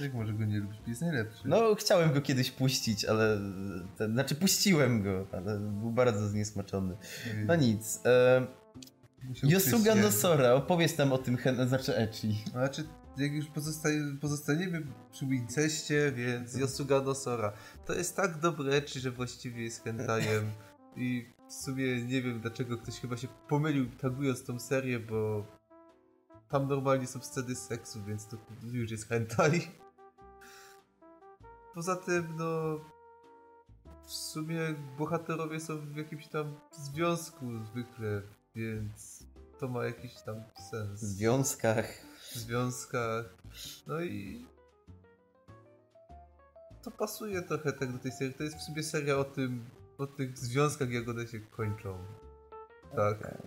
Jak 0.00 0.14
może 0.14 0.32
go 0.32 0.44
nie 0.44 0.58
lubić? 0.58 0.80
Jest 0.86 1.00
najlepszy. 1.00 1.48
No, 1.48 1.74
chciałem 1.74 2.12
go 2.12 2.20
kiedyś 2.20 2.50
puścić, 2.50 3.04
ale... 3.04 3.38
Ten, 3.98 4.12
znaczy, 4.12 4.34
puściłem 4.34 5.02
go, 5.02 5.26
ale 5.32 5.58
był 5.58 5.90
bardzo 5.90 6.28
zniesmaczony. 6.28 6.96
Nie 7.36 7.44
No 7.44 7.56
nic. 7.56 8.00
E, 8.06 8.46
Yosuga? 9.42 9.94
Nosora, 9.94 10.52
opowiedz 10.52 10.98
nam 10.98 11.12
o 11.12 11.18
tym, 11.18 11.36
hen- 11.36 11.68
znaczy 11.68 11.96
Echi. 11.96 12.44
Znaczy, 12.50 12.84
jak 13.16 13.32
już 13.32 13.46
pozostaniemy 14.20 14.82
przy 15.12 15.26
Winceście, 15.26 16.12
więc 16.12 16.54
Yosuga 16.54 17.00
no 17.00 17.14
Sora. 17.14 17.52
To 17.86 17.94
jest 17.94 18.16
tak 18.16 18.40
dobre 18.40 18.72
ecchi, 18.72 19.00
że 19.00 19.10
właściwie 19.10 19.62
jest 19.62 19.84
hentajem 19.84 20.50
i 20.96 21.26
w 21.55 21.62
sumie 21.64 22.05
nie 22.05 22.22
wiem 22.22 22.40
dlaczego 22.40 22.78
ktoś 22.78 23.01
chyba 23.01 23.16
się 23.16 23.28
pomylił 23.48 23.90
tagując 23.90 24.44
tą 24.44 24.60
serię, 24.60 25.01
bo 25.01 25.47
tam 26.48 26.68
normalnie 26.68 27.06
są 27.06 27.20
sceny 27.20 27.55
seksu, 27.55 28.05
więc 28.05 28.26
to 28.26 28.36
już 28.72 28.90
jest 28.90 29.09
hentai. 29.09 29.70
Poza 31.74 31.97
tym, 31.97 32.36
no 32.36 32.81
w 34.06 34.12
sumie 34.12 34.60
bohaterowie 34.98 35.60
są 35.60 35.81
w 35.81 35.97
jakimś 35.97 36.28
tam 36.28 36.60
związku 36.72 37.47
zwykle, 37.64 38.22
więc 38.55 39.24
to 39.59 39.68
ma 39.68 39.85
jakiś 39.85 40.22
tam 40.22 40.43
sens. 40.70 41.01
W 41.01 41.05
związkach. 41.05 41.86
w 42.32 42.35
związkach. 42.35 43.35
No 43.86 44.01
i 44.01 44.47
to 46.82 46.90
pasuje 46.90 47.43
trochę 47.43 47.72
tak 47.72 47.93
do 47.93 47.98
tej 47.98 48.12
serii. 48.12 48.35
To 48.35 48.43
jest 48.43 48.56
w 48.56 48.62
sumie 48.62 48.82
seria 48.82 49.16
o 49.16 49.24
tym, 49.24 49.64
o 49.98 50.06
tych 50.06 50.38
związkach, 50.38 50.90
jak 50.90 51.08
one 51.08 51.26
się 51.26 51.40
kończą. 51.40 51.98
Tak. 52.96 53.38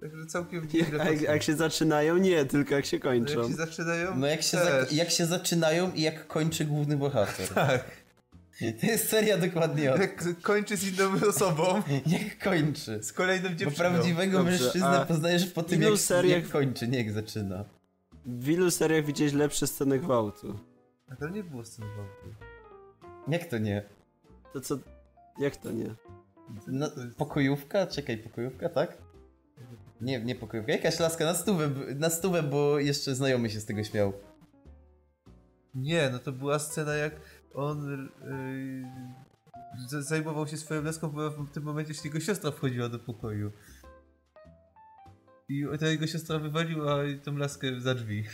Także 0.00 0.26
całkiem 0.26 0.68
nieźle 0.74 0.98
jak, 1.12 1.20
jak 1.20 1.42
się 1.42 1.54
zaczynają, 1.56 2.16
nie, 2.16 2.44
tylko 2.44 2.74
jak 2.74 2.86
się 2.86 2.96
No 2.96 3.02
kończą. 3.02 3.40
jak 3.40 3.48
się 3.50 3.54
zaczynają? 3.54 4.16
No 4.16 4.26
jak 4.26 4.42
się, 4.42 4.56
za, 4.58 4.70
jak 4.92 5.10
się 5.10 5.26
zaczynają 5.26 5.92
i 5.92 6.00
jak 6.02 6.26
kończy 6.26 6.64
główny 6.64 6.96
bohater. 6.96 7.48
Tak. 7.48 8.04
To 8.80 8.86
jest 8.86 9.08
seria 9.08 9.38
dokładnie 9.38 9.90
o 9.90 9.98
tym. 9.98 10.02
Jak 10.02 10.40
kończy 10.42 10.76
z 10.76 10.84
inną 10.98 11.28
osobą, 11.28 11.82
Jak 12.06 12.38
kończy. 12.44 13.02
z 13.02 13.12
kolejną 13.12 13.48
Bo 13.48 13.54
dziewczyną. 13.54 13.90
prawdziwego 13.90 14.38
Dobrze, 14.38 14.50
mężczyznę 14.52 15.00
a 15.00 15.06
poznajesz 15.06 15.46
po 15.46 15.62
tym, 15.62 15.82
jak, 15.82 15.92
seriach- 15.92 16.28
jak 16.28 16.48
kończy, 16.48 16.88
nie 16.88 16.98
jak 16.98 17.12
zaczyna. 17.12 17.64
W 18.26 18.48
ilu 18.48 18.70
seriach 18.70 19.04
widziałeś 19.04 19.32
lepsze 19.32 19.66
sceny 19.66 19.98
gwałtu? 19.98 20.58
A 21.08 21.16
tam 21.16 21.34
nie 21.34 21.44
było 21.44 21.64
sceny 21.64 21.88
gwałtu. 21.94 22.34
Jak 23.28 23.44
to 23.44 23.58
nie? 23.58 23.82
To 24.52 24.60
co, 24.60 24.78
Jak 25.38 25.56
to 25.56 25.72
nie? 25.72 25.94
No, 26.66 26.90
pokojówka? 27.16 27.86
Czekaj, 27.86 28.18
pokojówka, 28.18 28.68
tak? 28.68 28.98
Nie, 30.00 30.24
nie 30.24 30.34
pokojówka. 30.34 30.72
Jakaś 30.72 31.00
laska 31.00 31.24
na 31.24 31.34
stówę, 31.34 31.70
na 31.94 32.10
stówę, 32.10 32.42
bo 32.42 32.78
jeszcze 32.78 33.14
znajomy 33.14 33.50
się 33.50 33.60
z 33.60 33.64
tego 33.64 33.84
śmiał. 33.84 34.12
Nie, 35.74 36.10
no 36.10 36.18
to 36.18 36.32
była 36.32 36.58
scena 36.58 36.94
jak 36.94 37.14
on 37.54 38.08
yy, 39.90 40.02
zajmował 40.02 40.46
się 40.46 40.56
swoją 40.56 40.82
leską, 40.82 41.08
bo 41.08 41.30
w 41.30 41.50
tym 41.50 41.62
momencie 41.62 41.92
jeszcze 41.92 42.08
jego 42.08 42.20
siostra 42.20 42.50
wchodziła 42.50 42.88
do 42.88 42.98
pokoju. 42.98 43.52
I 45.48 45.64
ta 45.80 45.86
jego 45.86 46.06
siostra 46.06 46.38
wywaliła 46.38 46.96
tą 47.24 47.36
laskę 47.36 47.80
za 47.80 47.94
drzwi. 47.94 48.24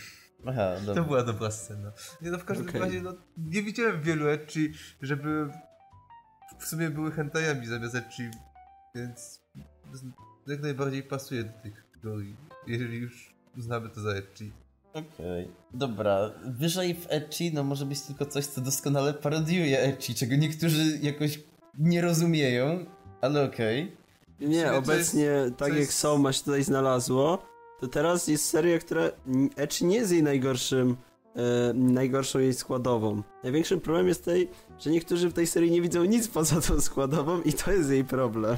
Aha, 0.47 0.71
To 0.95 1.05
była 1.05 1.23
dobra 1.23 1.51
scena. 1.51 1.93
Nie 2.23 2.31
no, 2.31 2.39
w 2.39 2.45
każdym 2.45 2.69
Okej. 2.69 2.81
razie, 2.81 3.03
no, 3.03 3.15
nie 3.37 3.63
widziałem 3.63 4.03
wielu 4.03 4.29
ecchi, 4.29 4.73
żeby 5.03 5.49
w 6.61 6.66
sumie 6.66 6.91
były 6.91 7.12
hentajami 7.12 7.66
zamiast 7.66 7.95
ecchi, 7.95 8.23
więc 8.95 9.41
jak 10.47 10.61
najbardziej 10.62 11.03
pasuje 11.03 11.45
do 11.45 11.53
tych 11.62 11.85
kategorii, 11.87 12.37
jeżeli 12.66 12.99
już 12.99 13.35
uznamy 13.59 13.89
to 13.89 14.01
za 14.01 14.11
ecchi. 14.11 14.53
Okej. 14.93 15.51
Dobra, 15.74 16.31
wyżej 16.45 16.95
w 16.95 17.07
ecchi 17.09 17.55
no 17.55 17.65
może 17.65 17.87
być 17.87 18.01
tylko 18.01 18.27
coś, 18.27 18.47
co 18.47 18.61
doskonale 18.61 19.15
parodiuje 19.15 19.81
ecchi, 19.82 20.15
czego 20.15 20.37
niektórzy 20.37 20.99
jakoś 21.03 21.41
nie 21.78 22.01
rozumieją, 22.01 22.87
ale 23.20 23.45
okej. 23.45 23.97
Nie, 24.41 24.47
sumie 24.61 24.70
to 24.70 24.77
obecnie, 24.78 25.23
jest- 25.23 25.51
tak 25.51 25.59
to 25.59 25.69
jak 25.69 25.77
jest- 25.77 25.93
Soma 25.93 26.32
się 26.32 26.45
tutaj 26.45 26.65
znalazło, 26.65 27.47
to 27.81 27.89
teraz 27.89 28.28
jest 28.28 28.45
seria, 28.45 28.78
która 28.78 29.03
Edge 29.57 29.81
nie 29.81 29.97
jest 29.97 30.12
jej 30.12 30.23
najgorszym, 30.23 30.97
e, 31.36 31.73
najgorszą 31.74 32.39
jej 32.39 32.55
składową. 32.55 33.23
Największym 33.43 33.81
problemem 33.81 34.09
jest 34.09 34.24
tej, 34.24 34.48
że 34.78 34.90
niektórzy 34.90 35.28
w 35.28 35.32
tej 35.32 35.47
serii 35.47 35.70
nie 35.70 35.82
widzą 35.82 36.05
nic 36.05 36.28
poza 36.28 36.61
tą 36.61 36.81
składową 36.81 37.43
i 37.43 37.52
to 37.52 37.73
jest 37.73 37.90
jej 37.90 38.05
problem. 38.05 38.57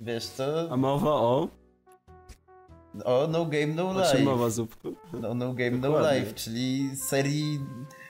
Wiesz, 0.00 0.28
to... 0.28 0.68
A 0.70 0.76
mowa 0.76 1.10
o... 1.10 1.48
O, 3.04 3.26
no 3.30 3.46
game, 3.46 3.66
no 3.66 3.88
O 3.90 3.94
czym 3.94 4.18
life. 4.20 4.30
mowa, 4.30 4.50
Zupku? 4.50 4.94
No, 5.12 5.34
no 5.34 5.54
game, 5.54 5.70
no 5.78 6.12
life, 6.12 6.32
czyli 6.32 6.90
serii 6.96 7.60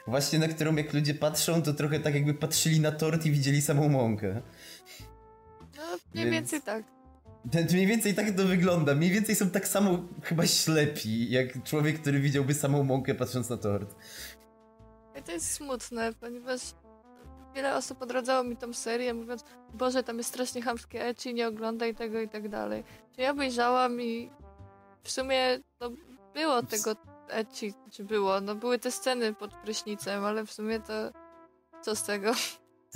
właśnie 0.06 0.38
na 0.38 0.48
którą 0.48 0.76
jak 0.76 0.94
ludzie 0.94 1.14
patrzą, 1.14 1.62
to 1.62 1.74
trochę 1.74 2.00
tak 2.00 2.14
jakby 2.14 2.34
patrzyli 2.34 2.80
na 2.80 2.92
tort 2.92 3.26
i 3.26 3.30
widzieli 3.30 3.62
samą 3.62 3.88
mąkę. 3.88 4.42
No, 5.76 5.82
mniej 6.14 6.24
Więc- 6.24 6.34
więcej 6.34 6.62
tak. 6.62 6.84
Mniej 7.54 7.86
więcej 7.86 8.14
tak 8.14 8.30
to 8.30 8.44
wygląda. 8.44 8.94
Mniej 8.94 9.10
więcej 9.10 9.34
są 9.34 9.50
tak 9.50 9.68
samo 9.68 9.98
chyba 10.22 10.46
ślepi, 10.46 11.30
jak 11.30 11.62
człowiek, 11.62 12.00
który 12.00 12.20
widziałby 12.20 12.54
samą 12.54 12.82
mąkę 12.82 13.14
patrząc 13.14 13.50
na 13.50 13.56
tort. 13.56 13.94
I 15.20 15.22
to 15.22 15.32
jest 15.32 15.52
smutne, 15.52 16.12
ponieważ 16.20 16.60
wiele 17.54 17.76
osób 17.76 18.02
odradzało 18.02 18.44
mi 18.44 18.56
tą 18.56 18.72
serię, 18.72 19.14
mówiąc, 19.14 19.44
Boże, 19.74 20.02
tam 20.02 20.18
jest 20.18 20.28
strasznie 20.28 20.62
chamskie 20.62 21.04
ecchi, 21.04 21.34
nie 21.34 21.48
oglądaj 21.48 21.94
tego 21.94 22.20
i 22.20 22.28
tak 22.28 22.48
dalej. 22.48 22.84
Czy 23.16 23.22
ja 23.22 23.30
obejrzałam 23.30 24.00
i 24.00 24.30
w 25.02 25.10
sumie 25.10 25.58
no, 25.80 25.90
było 26.34 26.62
tego 26.62 26.96
ecchi, 27.28 27.74
czy 27.90 28.04
było, 28.04 28.40
no 28.40 28.54
były 28.54 28.78
te 28.78 28.90
sceny 28.90 29.34
pod 29.34 29.54
prysznicem, 29.54 30.24
ale 30.24 30.46
w 30.46 30.52
sumie 30.52 30.80
to 30.80 30.92
co 31.82 31.96
z 31.96 32.02
tego? 32.02 32.32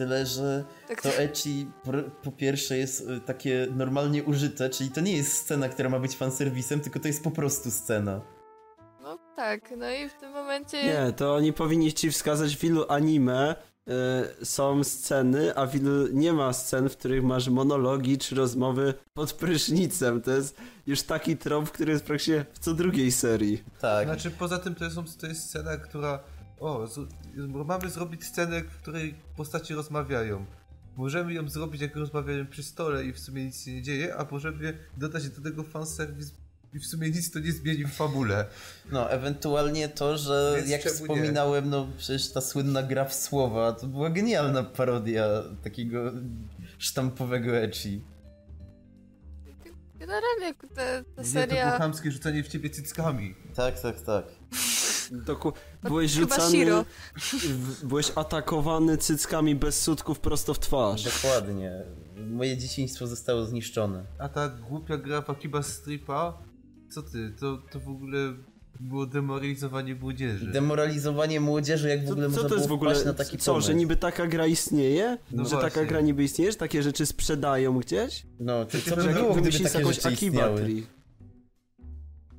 Tyle, 0.01 0.27
że 0.27 0.65
Tak, 0.89 1.03
to 1.03 1.09
ecchi 1.09 1.67
po, 2.23 2.33
pierwsze 2.33 2.79
jest 2.79 3.01
y, 3.01 3.21
takie 3.21 3.67
normalnie 3.77 4.25
użyte, 4.25 4.71
czyli 4.71 4.91
to 4.91 5.01
nie 5.01 5.17
jest 5.17 5.33
scena, 5.33 5.69
która 5.69 5.89
ma 5.89 5.99
być 5.99 6.17
fanserwisem, 6.17 6.81
tylko 6.81 7.01
to 7.01 7.09
jest 7.09 7.25
po 7.25 7.31
prostu 7.31 7.71
scena. 7.71 8.21
no 9.03 9.19
tak, 9.37 9.71
no 9.77 9.91
i 9.91 10.09
w 10.09 10.13
tym 10.21 10.33
momencie... 10.33 10.85
Nie, 10.85 11.13
to 11.13 11.35
oni 11.35 11.53
powinni 11.53 11.93
ci 11.93 12.11
wskazać 12.11 12.57
w 12.57 12.65
ilu 12.65 12.85
anime 12.89 13.55
y, 14.41 14.45
są 14.45 14.85
sceny, 14.85 15.57
a 15.57 15.67
w 15.67 15.77
ilu 15.77 16.07
nie 16.13 16.33
ma 16.33 16.53
scen, 16.53 16.89
w 16.89 16.97
których 16.97 17.23
masz 17.25 17.49
monologi 17.49 18.19
czy 18.19 18.35
rozmowy 18.35 18.95
pod 19.15 19.33
prysznicem. 19.33 20.23
To 20.23 20.31
jest 20.31 20.57
już 20.87 21.03
taki 21.03 21.37
trop, 21.37 21.71
który 21.71 21.93
jest 21.93 22.05
praktycznie 22.05 22.45
w 22.53 22.59
co 22.59 22.75
drugiej 22.75 23.13
serii. 23.13 23.65
Tak. 23.81 24.07
Znaczy, 24.07 24.31
poza 24.31 24.59
tym 24.59 24.75
to 24.75 24.85
jest, 24.85 24.97
to 25.21 25.27
jest 25.27 25.43
scena, 25.49 25.77
która... 25.77 26.21
O, 26.61 26.87
z, 26.87 26.99
mamy 27.67 27.91
zrobić 27.91 28.25
scenę, 28.25 28.61
w 28.63 28.77
której 28.77 29.15
postaci 29.37 29.75
rozmawiają. 29.75 30.47
Możemy 30.97 31.33
ją 31.33 31.49
zrobić, 31.49 31.81
jak 31.83 31.97
rozmawiają 31.97 32.47
przy 32.47 32.63
stole 32.63 33.05
i 33.05 33.13
w 33.13 33.19
sumie 33.19 33.45
nic 33.45 33.65
się 33.65 33.73
nie 33.75 33.83
dzieje, 33.83 34.17
a 34.17 34.27
możemy 34.31 34.79
dodać 34.97 35.29
do 35.29 35.43
tego 35.43 35.63
fanserwis 35.63 36.35
i 36.75 36.79
w 36.79 36.87
sumie 36.87 37.11
nic 37.11 37.31
to 37.31 37.39
nie 37.39 37.53
zmieni 37.53 37.85
w 37.85 37.93
fabule. 37.93 38.47
No, 38.93 39.11
ewentualnie 39.11 39.89
to, 39.89 40.19
że 40.19 40.53
Więc 40.57 40.69
jak 40.69 40.83
czemu 40.83 40.95
nie? 40.95 41.01
wspominałem, 41.01 41.71
no 41.71 41.89
przecież 41.99 42.33
ta 42.33 42.41
słynna 42.41 42.83
gra 42.83 43.05
w 43.05 43.15
słowa, 43.15 43.73
to 43.73 43.87
była 43.87 44.11
genialna 44.11 44.63
parodia 44.63 45.27
takiego 45.63 46.13
sztampowego 46.79 47.57
ecchi. 47.57 48.01
Generalnie 49.99 50.55
ta, 50.55 50.67
ta 50.75 50.99
Nie, 50.99 51.05
to 51.05 51.13
było 51.15 51.27
seria... 51.27 51.79
chamskie 51.79 52.11
rzucenie 52.11 52.43
w 52.43 52.49
ciebie 52.49 52.71
cyckami. 52.71 53.35
Tak, 53.55 53.81
tak, 53.81 54.01
tak. 54.01 54.25
Doku- 55.11 55.53
byłeś 55.83 56.15
Chyba 56.15 56.35
rzucany, 56.37 56.85
byłeś 57.83 58.13
atakowany 58.15 58.99
cyckami 58.99 59.55
bez 59.55 59.81
sutków 59.83 60.21
prosto 60.21 60.55
w 60.55 60.59
twarz. 60.59 61.05
Dokładnie. 61.05 61.73
Moje 62.17 62.57
dzieciństwo 62.57 63.07
zostało 63.07 63.45
zniszczone. 63.45 64.05
A 64.19 64.29
ta 64.29 64.49
głupia 64.49 64.97
gra 64.97 65.23
w 65.23 65.31
Akiba 65.31 65.63
Stripa? 65.63 66.39
Co 66.91 67.03
ty? 67.03 67.33
To, 67.41 67.59
to 67.73 67.81
w 67.81 67.89
ogóle 67.89 68.19
było 68.81 69.07
demoralizowanie 69.07 69.95
młodzieży. 69.95 70.47
Demoralizowanie 70.47 71.41
młodzieży, 71.41 71.89
jak 71.89 72.01
w 72.05 72.07
Co, 72.07 72.13
ogóle 72.13 72.27
co 72.27 72.33
można 72.33 72.49
to 72.49 72.55
jest 72.55 72.69
w 72.69 72.73
ogóle? 72.73 73.05
na 73.05 73.15
taki 73.15 73.39
co, 73.39 73.53
pomysł. 73.53 73.67
że 73.67 73.75
niby 73.75 73.97
taka 73.97 74.27
gra 74.27 74.47
istnieje? 74.47 75.19
No 75.33 75.45
że 75.45 75.51
taka 75.51 75.61
właśnie. 75.69 75.87
gra 75.87 76.01
niby 76.01 76.25
istnieje, 76.25 76.53
że 76.53 76.59
takie 76.59 76.83
rzeczy 76.83 77.07
sprzedają 77.07 77.79
gdzieś? 77.79 78.27
No, 78.41 78.65
to 78.65 78.79
co 78.91 78.97
by 78.97 79.09
było, 79.09 79.35
gdyby 79.35 79.59
takie 79.59 79.79
jakąś 79.79 79.97
rzeczy 79.97 80.09
Akiba 80.09 80.49
istniały? 80.49 80.83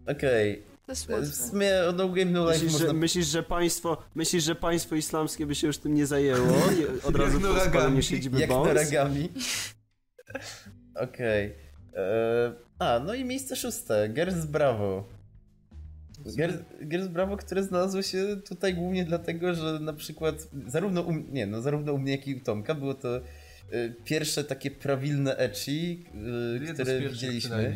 Okej. 0.07 0.70
To 0.91 1.17
jest 1.19 1.31
W 1.31 1.35
smutne. 1.35 1.49
sumie 1.49 1.71
o 1.89 1.91
No 1.91 2.09
Game 2.09 2.31
No 2.31 2.41
Life 2.41 2.53
Myślisz, 2.53 2.71
można... 2.71 2.87
że, 2.87 2.93
myślisz, 2.93 3.27
że 3.27 3.43
państwo, 3.43 3.97
myślisz, 4.15 4.43
że 4.43 4.55
państwo 4.55 4.95
islamskie 4.95 5.45
by 5.45 5.55
się 5.55 5.67
już 5.67 5.77
tym 5.77 5.93
nie 5.93 6.05
zajęło? 6.05 6.47
Od 7.03 7.15
razu 7.15 7.41
po 7.41 7.59
spaleniu 7.59 8.01
siedziby 8.01 8.39
Jak 8.39 8.49
Bones? 8.49 8.67
Noragami. 8.67 9.29
Okej. 10.95 11.45
Eee, 11.95 12.53
A, 12.79 12.99
no 13.05 13.13
i 13.13 13.25
miejsce 13.25 13.55
szóste. 13.55 14.09
Gers 14.09 14.45
Bravo. 14.45 15.07
Gers, 16.37 16.53
Gers 16.81 17.07
Bravo, 17.07 17.37
które 17.37 17.63
znalazło 17.63 18.01
się 18.01 18.37
tutaj 18.45 18.73
głównie 18.73 19.05
dlatego, 19.05 19.53
że 19.53 19.79
na 19.79 19.93
przykład 19.93 20.47
zarówno 20.67 21.01
u, 21.01 21.11
nie, 21.13 21.47
no, 21.47 21.61
zarówno 21.61 21.93
u 21.93 21.97
mnie, 21.97 22.11
jak 22.11 22.27
i 22.27 22.35
u 22.35 22.39
Tomka 22.39 22.75
było 22.75 22.93
to 22.93 23.15
e, 23.17 23.21
pierwsze 24.05 24.43
takie 24.43 24.71
prawilne 24.71 25.37
ecchi, 25.37 26.05
e, 26.69 26.73
które 26.73 26.99
widzieliśmy. 27.09 27.73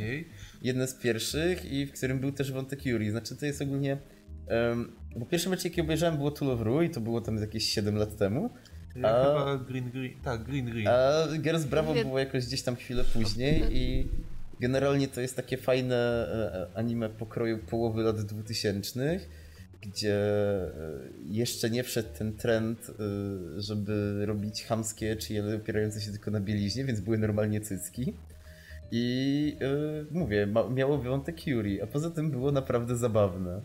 Jedne 0.62 0.88
z 0.88 0.94
pierwszych 0.94 1.72
i 1.72 1.86
w 1.86 1.92
którym 1.92 2.20
był 2.20 2.32
też 2.32 2.52
wątek 2.52 2.86
Yuri. 2.86 3.12
Znaczy 3.12 3.36
to 3.36 3.46
jest 3.46 3.62
ogólnie... 3.62 3.98
Um, 4.70 4.92
bo 5.16 5.26
pierwszy 5.26 5.50
mecz 5.50 5.64
jaki 5.64 5.82
obejrzałem 5.82 6.18
było 6.18 6.32
Tool 6.32 6.52
of 6.52 6.62
Ru 6.62 6.82
i 6.82 6.90
to 6.90 7.02
było 7.02 7.22
tam 7.22 7.38
jakieś 7.38 7.64
7 7.70 7.96
lat 7.96 8.18
temu. 8.18 8.50
Ja 8.96 9.10
A- 9.10 9.24
chyba 9.24 9.58
Green 9.58 9.92
Green. 9.92 10.22
Tak, 10.24 10.44
Green 10.44 10.66
Green. 10.66 10.88
A 10.88 11.28
Girls 11.38 11.66
Bravo 11.66 11.94
Wie- 11.94 12.06
było 12.06 12.20
jakoś 12.20 12.46
gdzieś 12.46 12.62
tam 12.62 12.76
chwilę 12.76 13.04
później 13.04 13.64
i 13.72 14.08
generalnie 14.60 15.08
to 15.08 15.22
jest 15.22 15.36
takie 15.36 15.58
fajne 15.58 15.96
e, 15.96 16.78
anime 16.78 17.10
pokroju 17.10 17.58
połowy 17.58 18.04
lat 18.04 18.22
2000 18.22 19.20
gdzie 19.82 20.16
e, 20.16 20.72
jeszcze 21.26 21.70
nie 21.70 21.84
wszedł 21.84 22.10
ten 22.18 22.34
trend, 22.34 22.90
e, 22.90 22.94
żeby 23.62 24.26
robić 24.26 24.64
chamskie, 24.64 25.16
czy 25.16 25.56
opierające 25.56 26.02
się 26.02 26.12
tylko 26.12 26.32
na 26.32 26.40
bieliźnie, 26.40 26.86
więc 26.86 27.00
były 27.00 27.18
normalnie 27.18 27.62
cycki. 27.62 28.14
I 28.92 29.58
e, 29.62 30.06
mówię, 30.12 30.48
ma, 30.48 30.70
miało 30.70 30.98
wątek 30.98 31.48
Yuri, 31.48 31.82
a 31.82 31.88
poza 31.88 32.10
tym 32.12 32.32
było 32.32 32.52
naprawdę 32.52 32.98
zabawne. 32.98 33.62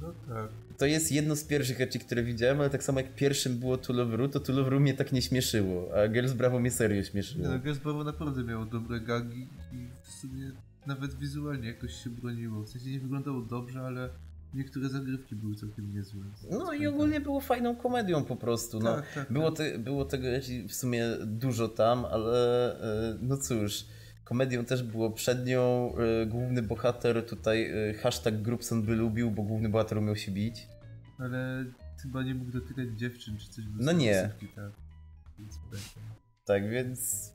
No 0.00 0.12
tak. 0.28 0.48
To 0.78 0.86
jest 0.86 1.12
jedno 1.12 1.36
z 1.36 1.44
pierwszych 1.44 1.80
ecchi, 1.80 1.98
które 1.98 2.22
widziałem, 2.22 2.60
ale 2.60 2.70
tak 2.70 2.82
samo 2.82 3.00
jak 3.00 3.14
pierwszym 3.14 3.58
było 3.58 3.78
Tool 3.78 4.00
of 4.00 4.08
Ru, 4.12 4.28
to 4.28 4.40
Tool 4.40 4.58
of 4.58 4.68
Ru 4.68 4.80
mnie 4.80 4.94
tak 4.94 5.12
nie 5.12 5.22
śmieszyło, 5.22 5.88
a 5.96 6.08
Girls 6.08 6.32
Bravo 6.32 6.60
mnie 6.60 6.70
serio 6.70 7.04
śmieszyło. 7.04 7.44
Nie, 7.48 7.54
no, 7.54 7.58
Girls 7.58 7.78
Bravo 7.78 8.04
naprawdę 8.04 8.44
miało 8.44 8.64
dobre 8.64 9.00
gagi 9.00 9.48
i 9.72 9.86
w 10.02 10.10
sumie 10.10 10.52
nawet 10.86 11.14
wizualnie 11.14 11.68
jakoś 11.68 11.94
się 12.04 12.10
broniło. 12.10 12.62
W 12.62 12.68
sensie 12.68 12.90
nie 12.90 13.00
wyglądało 13.00 13.40
dobrze, 13.42 13.80
ale 13.80 14.10
niektóre 14.54 14.88
zagrywki 14.88 15.36
były 15.36 15.54
całkiem 15.54 15.94
niezłe. 15.94 16.20
No 16.50 16.72
i 16.72 16.86
ogólnie 16.86 17.20
było 17.20 17.40
fajną 17.40 17.76
komedią 17.76 18.24
po 18.24 18.36
prostu. 18.36 18.78
No. 18.80 18.96
Tak, 18.96 19.12
tak, 19.14 19.32
Było, 19.32 19.50
tak. 19.50 19.58
te, 19.58 19.78
było 19.78 20.04
tego 20.04 20.26
w 20.68 20.74
sumie 20.74 21.04
dużo 21.26 21.68
tam, 21.68 22.04
ale 22.04 22.72
e, 22.80 23.18
no 23.22 23.36
cóż, 23.36 23.84
komedią 24.28 24.64
też 24.64 24.82
było 24.82 25.10
przed 25.10 25.46
nią 25.46 25.92
e, 25.96 26.26
główny 26.26 26.62
bohater 26.62 27.26
tutaj 27.26 27.70
e, 27.90 27.94
hashtag 27.94 28.42
Grubson 28.42 28.82
by 28.82 28.94
lubił, 28.96 29.30
bo 29.30 29.42
główny 29.42 29.68
bohater 29.68 29.98
umiał 29.98 30.16
się 30.16 30.32
bić. 30.32 30.68
Ale 31.18 31.64
chyba 32.02 32.22
nie 32.22 32.34
mógł 32.34 32.50
dotykać 32.50 32.88
dziewczyn 32.96 33.38
czy 33.38 33.48
coś. 33.50 33.64
No 33.80 33.92
nie. 33.92 34.30
tak. 34.56 34.72
Więc 35.38 35.54
tak. 35.70 35.80
Tak, 36.44 36.70
więc, 36.70 37.32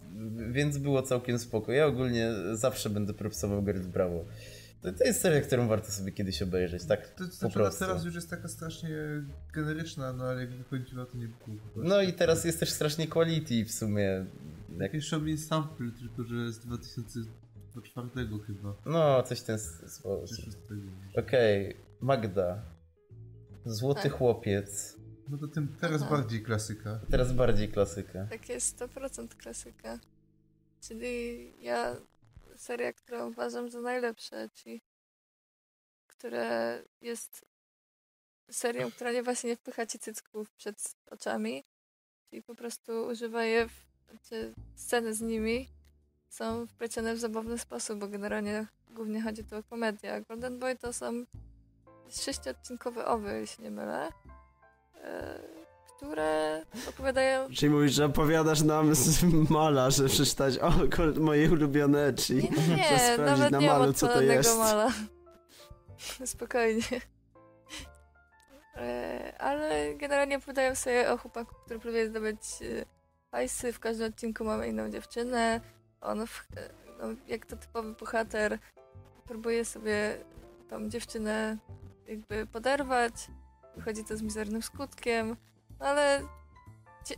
więc 0.51 0.77
było 0.77 1.01
całkiem 1.01 1.39
spoko. 1.39 1.71
Ja 1.71 1.85
ogólnie 1.85 2.31
zawsze 2.53 2.89
będę 2.89 3.13
propsował 3.13 3.63
Girls 3.63 3.87
Bravo. 3.87 4.25
To, 4.81 4.93
to 4.93 5.03
jest 5.03 5.21
seria, 5.21 5.41
którą 5.41 5.67
warto 5.67 5.91
sobie 5.91 6.11
kiedyś 6.11 6.41
obejrzeć, 6.41 6.85
tak 6.85 7.07
To, 7.07 7.23
to 7.23 7.25
po 7.25 7.31
znaczy, 7.31 7.59
ona 7.59 7.65
prostu. 7.65 7.85
teraz 7.85 8.05
już 8.05 8.15
jest 8.15 8.29
taka 8.29 8.47
strasznie 8.47 8.89
generyczna, 9.53 10.13
no 10.13 10.23
ale 10.23 10.41
jak 10.41 10.53
wychodziła 10.53 11.05
to 11.05 11.17
nie 11.17 11.27
było. 11.27 11.57
No 11.75 12.01
i 12.01 12.13
teraz 12.13 12.45
jest 12.45 12.59
też 12.59 12.69
strasznie 12.71 13.07
quality 13.07 13.65
w 13.65 13.71
sumie. 13.71 14.25
Jak, 14.73 14.81
Jakieś 14.81 15.07
Shomin 15.07 15.37
Sample, 15.37 15.91
tylko 15.99 16.23
że 16.23 16.51
z 16.51 16.59
2004 16.59 18.09
chyba. 18.47 18.75
no, 18.85 19.23
coś 19.23 19.41
ten 19.41 19.59
sposób. 19.59 20.37
6. 20.37 20.57
Okej, 21.17 21.77
Magda. 22.01 22.61
Złoty 23.65 24.03
Tak. 24.03 24.11
chłopiec. 24.11 24.97
No 25.29 25.37
to 25.37 25.47
tym 25.47 25.75
teraz 25.81 26.01
Aha. 26.01 26.11
bardziej 26.17 26.43
klasyka. 26.43 26.99
Teraz 27.11 27.33
bardziej 27.33 27.69
klasyka. 27.69 28.27
Takie 28.29 28.57
100% 28.57 29.27
klasyka. 29.35 29.99
Czyli 30.81 31.53
ja, 31.63 31.95
seria, 32.55 32.93
którą 32.93 33.29
uważam 33.29 33.69
za 33.69 33.81
najlepsze, 33.81 34.49
czyli 34.53 34.81
które 36.07 36.79
jest 37.01 37.45
serią, 38.51 38.91
która 38.91 39.11
nie 39.11 39.23
właśnie 39.23 39.49
nie 39.49 39.55
wpycha 39.55 39.85
ci 39.85 39.99
cycków 39.99 40.51
przed 40.51 40.95
oczami, 41.11 41.63
czyli 42.29 42.43
po 42.43 42.55
prostu 42.55 43.05
używa 43.05 43.43
je, 43.43 43.69
w, 43.69 43.85
czy 44.29 44.53
sceny 44.75 45.13
z 45.13 45.21
nimi 45.21 45.69
są 46.29 46.67
wplecione 46.67 47.15
w 47.15 47.19
zabawny 47.19 47.57
sposób, 47.57 47.99
bo 47.99 48.07
generalnie 48.07 48.67
głównie 48.91 49.21
chodzi 49.21 49.43
tu 49.43 49.55
o 49.55 49.63
komedię, 49.63 50.13
a 50.13 50.21
Golden 50.21 50.59
Boy 50.59 50.75
to 50.75 50.93
są 50.93 51.25
sześciodcinkowe 52.09 53.05
owy, 53.05 53.39
jeśli 53.39 53.63
nie 53.63 53.71
mylę, 53.71 54.09
e, 55.03 55.39
które 55.97 56.65
opowiadają 56.89 57.49
Czyli 57.53 57.69
mówisz, 57.69 57.93
że 57.93 58.05
opowiadasz 58.05 58.61
nam 58.61 58.95
z 58.95 59.23
mala, 59.49 59.91
że 59.91 60.07
przeczytać 60.07 60.57
o, 60.59 60.71
moje 61.19 61.51
ulubione 61.51 62.05
ecchi. 62.05 62.35
Nie, 62.35 62.75
nie, 62.77 63.17
nawet 63.17 63.51
na 63.51 63.59
nie 63.59 63.67
mam 63.67 63.79
malu, 63.79 63.93
co 63.93 64.07
to 64.07 64.21
jest. 64.21 64.57
mala. 64.57 64.91
Spokojnie. 66.25 66.83
E, 68.75 69.33
Ale 69.39 69.95
generalnie 69.95 70.37
opowiadają 70.37 70.75
sobie 70.75 71.11
o 71.11 71.17
chłopaku, 71.17 71.55
który 71.65 71.79
próbuje 71.79 72.07
zdobyć 72.07 72.39
e, 72.61 72.85
hajsy. 73.33 73.73
W 73.73 73.79
każdym 73.79 74.07
odcinku 74.07 74.43
mamy 74.43 74.67
inną 74.67 74.89
dziewczynę. 74.89 75.61
On, 76.01 76.27
w, 76.27 76.47
e, 76.57 76.69
no, 76.99 77.07
jak 77.27 77.45
to 77.45 77.57
typowy 77.57 77.93
bohater, 77.93 78.59
próbuje 79.27 79.65
sobie 79.65 80.17
tą 80.69 80.89
dziewczynę 80.89 81.57
jakby 82.07 82.45
poderwać. 82.45 83.13
Wychodzi 83.75 84.03
to 84.03 84.17
z 84.17 84.21
mizernym 84.21 84.61
skutkiem. 84.61 85.37
No 85.79 85.85
ale 85.85 86.21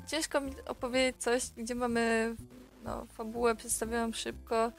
ciężko 0.08 0.42
mi 0.42 0.52
opowiedzieć 0.66 1.18
coś, 1.18 1.50
gdzie 1.58 1.76
mamy 1.76 2.36
no, 2.84 3.06
fabułę 3.06 3.56
przedstawioną 3.56 4.14
szybko, 4.14 4.72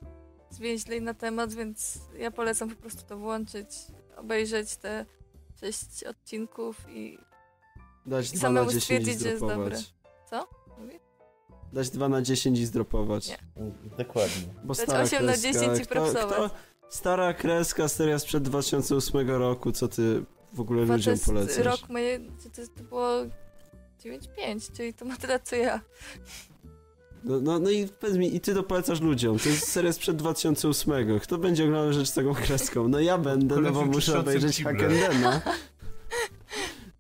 zwięźlej 0.51 1.03
na 1.03 1.15
temat, 1.15 1.55
więc 1.55 1.99
ja 2.19 2.31
polecam 2.31 2.71
po 2.71 2.77
prostu 2.77 3.03
to 3.09 3.17
włączyć, 3.17 3.69
obejrzeć 4.17 4.77
te 4.77 5.07
sześć 5.61 6.05
odcinków 6.05 6.87
i 6.89 7.19
Dać 8.07 8.33
I 8.33 8.37
2 8.37 8.39
na 8.39 8.43
samemu 8.43 8.67
10 8.67 8.77
i 8.77 8.81
stwierdzić, 8.81 9.21
że 9.21 9.29
jest 9.29 9.43
zdropować. 9.43 9.96
Dać 11.73 11.91
2 11.91 12.09
na 12.09 12.23
10 12.23 12.59
i 12.59 12.67
zdropować. 12.67 13.29
Nie. 13.29 13.39
Dokładnie. 13.99 14.43
Bo 14.65 14.75
Dać 14.75 14.85
stara 14.89 15.03
8 15.03 15.27
na 15.27 15.33
kreska. 15.33 15.53
10 15.53 15.79
i 15.79 15.83
Kto- 15.83 15.93
propsować. 15.95 16.25
kto- 16.35 16.51
Stara 16.89 17.35
kreska, 17.35 17.89
seria 17.89 18.19
sprzed 18.19 18.43
2008 18.43 19.31
roku, 19.31 19.73
co 19.73 19.89
ty 19.89 20.25
w 20.53 20.61
ogóle 20.61 20.81
Chyba 20.81 20.93
to 20.95 20.97
ludziom 20.97 21.13
jest 21.13 21.27
polecasz? 21.27 21.57
rok 21.65 21.89
moje, 21.89 22.19
to, 22.21 22.63
to 22.77 22.83
było 22.89 23.09
9-5, 24.05 24.73
czyli 24.77 24.95
to 24.95 25.05
ma 25.05 25.17
tyle 25.17 25.41
co 25.41 25.57
ja. 25.57 25.81
No, 27.25 27.41
no, 27.41 27.59
no 27.59 27.71
i 27.71 27.89
powiedz 27.89 28.17
mi, 28.17 28.35
i 28.37 28.41
ty 28.41 28.55
to 28.55 28.63
polecasz 28.63 29.01
ludziom. 29.01 29.39
To 29.39 29.49
jest 29.49 29.69
seria 29.69 29.93
sprzed 29.93 30.17
2008. 30.17 31.21
Kto 31.21 31.39
będzie 31.39 31.65
oglądał 31.65 31.93
rzecz 31.93 32.09
z 32.09 32.15
taką 32.15 32.35
kreską? 32.35 32.89
No 32.89 33.01
ja 33.01 33.19
będę, 33.19 33.61
no 33.61 33.73
bo 33.73 33.85
muszę 33.87 34.19
obejrzeć. 34.21 34.63
Hackendena. 34.65 35.41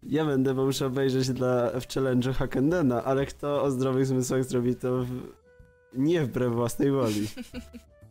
Ja 0.08 0.24
będę, 0.24 0.54
bo 0.54 0.64
muszę 0.64 0.86
obejrzeć 0.86 1.28
dla, 1.28 1.70
w 1.80 1.86
challenge'u 1.86 2.32
Hackendena, 2.32 3.04
ale 3.04 3.26
kto 3.26 3.62
o 3.62 3.70
zdrowych 3.70 4.06
zmysłach 4.06 4.44
zrobi 4.44 4.76
to 4.76 5.04
w, 5.04 5.10
nie 5.92 6.24
wbrew 6.24 6.52
własnej 6.52 6.90
woli. 6.90 7.28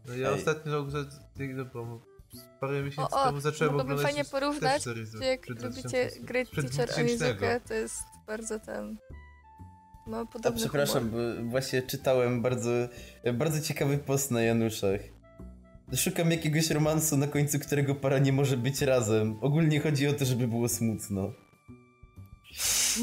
No 0.08 0.16
ja 0.16 0.30
Ej. 0.30 0.36
ostatnio 0.36 0.90
za 0.90 1.00
no, 1.56 1.66
bo 1.74 2.02
parę 2.60 2.84
miesięcy 2.84 3.16
O, 3.16 3.22
o, 3.22 3.26
temu 3.26 3.40
zacząłem 3.40 3.74
mogłoby 3.74 3.94
oglądać 3.94 4.14
fajnie 4.14 4.30
porównać, 4.32 4.84
Czy 4.84 5.26
jak 5.26 5.50
lubicie 5.50 5.70
2000 5.70 6.20
Great 6.20 6.52
Teacher 6.52 6.72
2000. 6.72 7.02
Onizuka, 7.02 7.60
to 7.60 7.74
jest 7.74 8.04
bardzo 8.28 8.60
ten... 8.60 8.98
A 10.14 10.26
podobny 10.26 10.60
przepraszam, 10.60 11.10
humor. 11.10 11.36
bo 11.44 11.50
właśnie 11.50 11.82
czytałem 11.82 12.42
bardzo, 12.42 12.70
bardzo 13.34 13.62
ciekawy 13.62 13.98
post 13.98 14.32
na 14.32 14.42
Januszach. 14.42 15.00
Szukam 15.96 16.32
jakiegoś 16.32 16.70
romansu, 16.70 17.18
na 17.18 17.28
końcu 17.28 17.60
którego 17.60 17.96
para 17.96 18.20
nie 18.20 18.34
może 18.34 18.58
być 18.58 18.82
razem. 18.82 19.38
Ogólnie 19.42 19.80
chodzi 19.80 20.08
o 20.08 20.14
to, 20.14 20.26
żeby 20.26 20.48
było 20.48 20.70
smutno. 20.70 21.45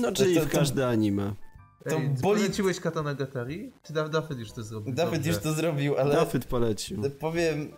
No 0.01 0.13
czyli 0.13 0.35
to- 0.35 0.41
w 0.41 0.49
każde 0.49 0.89
anime. 0.89 1.35
To 1.89 1.97
Ej, 1.97 2.09
boli- 2.09 2.23
poleciłeś 2.23 2.81
Katana 2.81 3.15
Gatari? 3.15 3.73
Czy 3.83 3.93
Dawid 3.93 4.39
już 4.39 4.53
to 4.53 4.63
zrobił? 4.63 4.95
Dawid 4.95 5.15
Dobrze. 5.15 5.31
już 5.31 5.39
to 5.39 5.53
zrobił, 5.53 5.97
ale 5.99 6.15
Dafyt 6.15 6.45
polecił. 6.45 7.03
powiem, 7.21 7.73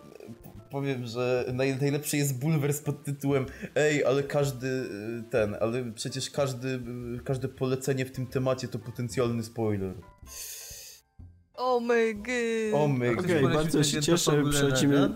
powiem, 0.70 1.06
że 1.06 1.44
naj, 1.52 1.76
najlepszy 1.80 2.16
jest 2.16 2.38
bulwers 2.38 2.80
pod 2.80 3.04
tytułem 3.04 3.46
Ej, 3.74 4.04
ale 4.04 4.22
każdy 4.22 4.66
y, 4.66 5.30
ten, 5.30 5.56
ale 5.60 5.92
przecież 5.92 6.30
każdy, 6.30 6.68
y, 6.68 7.24
każde 7.24 7.48
polecenie 7.48 8.06
w 8.06 8.10
tym 8.12 8.26
temacie 8.26 8.68
to 8.68 8.78
potencjalny 8.78 9.42
spoiler. 9.42 9.94
Oh 11.54 11.80
my 11.86 12.14
god. 12.14 12.80
O 12.80 12.88
my 12.88 13.12
Ktoś 13.12 13.24
Okej, 13.24 13.40
polecił 13.42 13.62
bardzo 13.62 13.82
się 13.84 14.02
cieszę, 14.02 14.42
przechodzimy... 14.50 15.08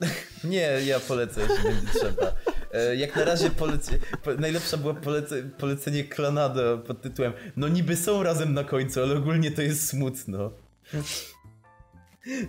tak? 0.00 0.08
Nie, 0.44 0.70
ja 0.86 1.00
polecę, 1.00 1.40
jeśli 1.40 1.64
będzie 1.64 1.86
trzeba. 1.98 2.32
E, 2.72 2.96
Jak 2.96 3.16
na 3.16 3.24
razie 3.24 3.50
polecie, 3.50 3.98
po, 4.24 4.34
najlepsza 4.34 4.76
była 4.76 4.94
polece, 4.94 5.42
polecenie 5.42 6.04
Klanada 6.04 6.76
pod 6.76 7.02
tytułem 7.02 7.32
No 7.56 7.68
niby 7.68 7.96
są 7.96 8.22
razem 8.22 8.54
na 8.54 8.64
końcu, 8.64 9.02
ale 9.02 9.16
ogólnie 9.16 9.50
to 9.50 9.62
jest 9.62 9.88
smutno. 9.88 10.50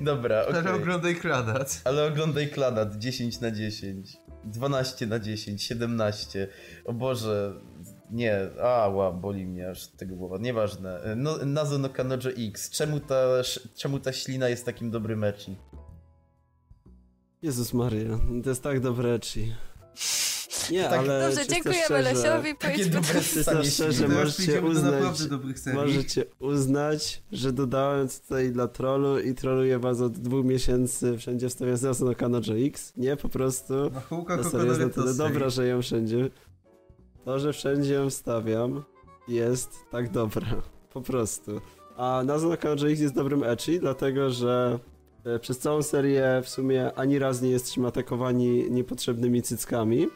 Dobra, 0.02 0.46
okej. 0.46 0.56
Ale 0.56 0.74
oglądaj 0.74 1.16
Klanat. 1.16 1.82
Ale 1.84 2.06
oglądaj 2.06 2.50
Klanat 2.50 2.98
10 2.98 3.40
na 3.40 3.52
10, 3.52 4.18
12 4.44 5.08
na 5.08 5.20
10, 5.20 5.64
17. 5.64 6.48
O 6.86 6.94
Boże, 6.94 7.54
nie, 8.12 8.40
ała, 8.62 9.12
boli 9.12 9.46
mnie 9.46 9.70
aż 9.70 9.88
tego 9.88 10.16
głowa. 10.16 10.38
Nieważne. 10.38 11.00
No, 11.16 11.38
Nazo 11.46 11.78
no 11.78 11.90
Kanojo 11.90 12.30
X. 12.38 12.70
Czemu 12.70 13.00
ta, 13.00 13.26
czemu 13.76 14.00
ta 14.00 14.14
ślina 14.14 14.50
jest 14.50 14.66
takim 14.66 14.92
dobrym 14.92 15.20
mechi? 15.20 15.56
Jezus 17.42 17.74
Maria, 17.74 18.20
to 18.44 18.50
jest 18.50 18.64
tak 18.64 18.80
dobre 18.80 19.14
ecchi. 19.14 19.54
Nie, 20.72 20.84
Tak- 20.84 21.00
ale 21.00 21.28
Dobrze, 21.28 21.48
dziękujemy 21.48 21.84
szczerze, 21.86 22.02
Lesiowi. 22.02 22.56
Takie 22.56 22.86
dobre 22.86 23.22
szczerze, 23.64 24.08
możecie 24.08 24.62
uznać- 24.62 24.94
naprawdę 24.94 25.26
dobrych 25.26 25.60
serii. 25.60 25.80
Możecie 25.80 26.26
uznać, 26.40 27.24
że 27.32 27.54
dodałem 27.54 28.08
tutaj 28.08 28.52
dla 28.52 28.68
trollu 28.68 29.20
i 29.20 29.34
troluję 29.34 29.80
was 29.80 30.02
od 30.02 30.14
dwóch 30.14 30.46
miesięcy 30.46 31.18
wszędzie 31.18 31.50
wstawiając 31.50 31.82
nas 31.82 32.00
na 32.00 32.16
Kanojo 32.16 32.54
X. 32.68 32.94
Nie, 32.98 33.18
po 33.18 33.30
prostu 33.30 33.74
Na 33.90 34.02
chłopka 34.02 34.38
ta 34.38 34.44
seria 34.50 34.66
jest 34.66 34.80
na 34.80 34.90
tyle 34.90 35.14
dobra, 35.14 35.50
że 35.50 35.68
ją 35.68 35.82
wszędzie... 35.82 36.30
To, 37.26 37.40
że 37.40 37.54
wszędzie 37.54 37.94
ją 37.94 38.10
wstawiam 38.10 38.84
jest 39.28 39.70
tak 39.92 40.12
dobra. 40.12 40.62
Po 40.94 41.02
prostu. 41.02 41.62
A 41.98 42.24
nazwa 42.26 42.50
na 42.50 42.58
Kanojo 42.58 42.90
X 42.90 43.00
jest 43.02 43.16
dobrym 43.16 43.44
ecchi, 43.44 43.80
dlatego 43.80 44.30
że 44.30 44.80
przez 45.42 45.60
całą 45.60 45.84
serię 45.84 46.42
w 46.44 46.50
sumie 46.50 46.94
ani 46.94 47.20
raz 47.20 47.42
nie 47.42 47.50
jesteśmy 47.50 47.88
atakowani 47.88 48.72
niepotrzebnymi 48.72 49.42
cyckami. 49.42 50.08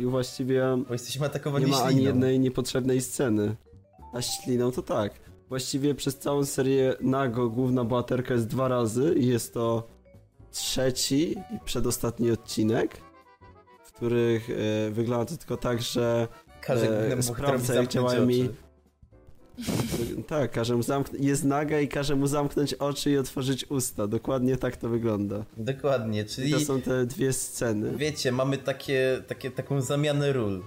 I 0.00 0.06
właściwie 0.06 0.62
Bo 0.88 0.92
jesteśmy 0.92 1.26
atakowani 1.26 1.64
nie 1.64 1.70
ma 1.70 1.82
ani 1.82 1.94
śliną. 1.96 2.08
jednej 2.08 2.40
niepotrzebnej 2.40 3.00
sceny. 3.00 3.56
A 4.12 4.22
śliną 4.22 4.72
to 4.72 4.82
tak. 4.82 5.12
Właściwie 5.48 5.94
przez 5.94 6.18
całą 6.18 6.44
serię 6.44 6.94
Nago 7.00 7.50
główna 7.50 7.84
bohaterka 7.84 8.34
jest 8.34 8.46
dwa 8.46 8.68
razy 8.68 9.14
i 9.18 9.26
jest 9.26 9.54
to 9.54 9.88
trzeci 10.50 11.32
i 11.32 11.60
przedostatni 11.64 12.30
odcinek, 12.30 12.96
w 13.84 13.92
których 13.92 14.50
e, 14.50 14.90
wygląda 14.90 15.24
to 15.24 15.36
tylko 15.36 15.56
tak, 15.56 15.82
że 15.82 16.28
e, 16.68 17.16
bohaterowi 17.16 17.74
jak 17.74 17.88
działają 17.88 18.26
mi-. 18.26 18.48
Tak, 20.26 20.50
każe 20.50 20.76
mu 20.76 20.82
zamknąć, 20.82 21.24
jest 21.24 21.44
naga 21.44 21.80
i 21.80 21.88
każe 21.88 22.16
mu 22.16 22.26
zamknąć 22.26 22.74
oczy 22.74 23.10
i 23.10 23.18
otworzyć 23.18 23.64
usta. 23.70 24.06
Dokładnie 24.06 24.56
tak 24.56 24.76
to 24.76 24.88
wygląda. 24.88 25.44
Dokładnie, 25.56 26.20
I 26.20 26.24
czyli 26.24 26.52
to 26.52 26.60
są 26.60 26.80
te 26.80 27.06
dwie 27.06 27.32
sceny. 27.32 27.96
wiecie, 27.96 28.32
mamy 28.32 28.58
takie, 28.58 29.22
takie, 29.26 29.50
taką 29.50 29.80
zamianę 29.80 30.32
ról. 30.32 30.62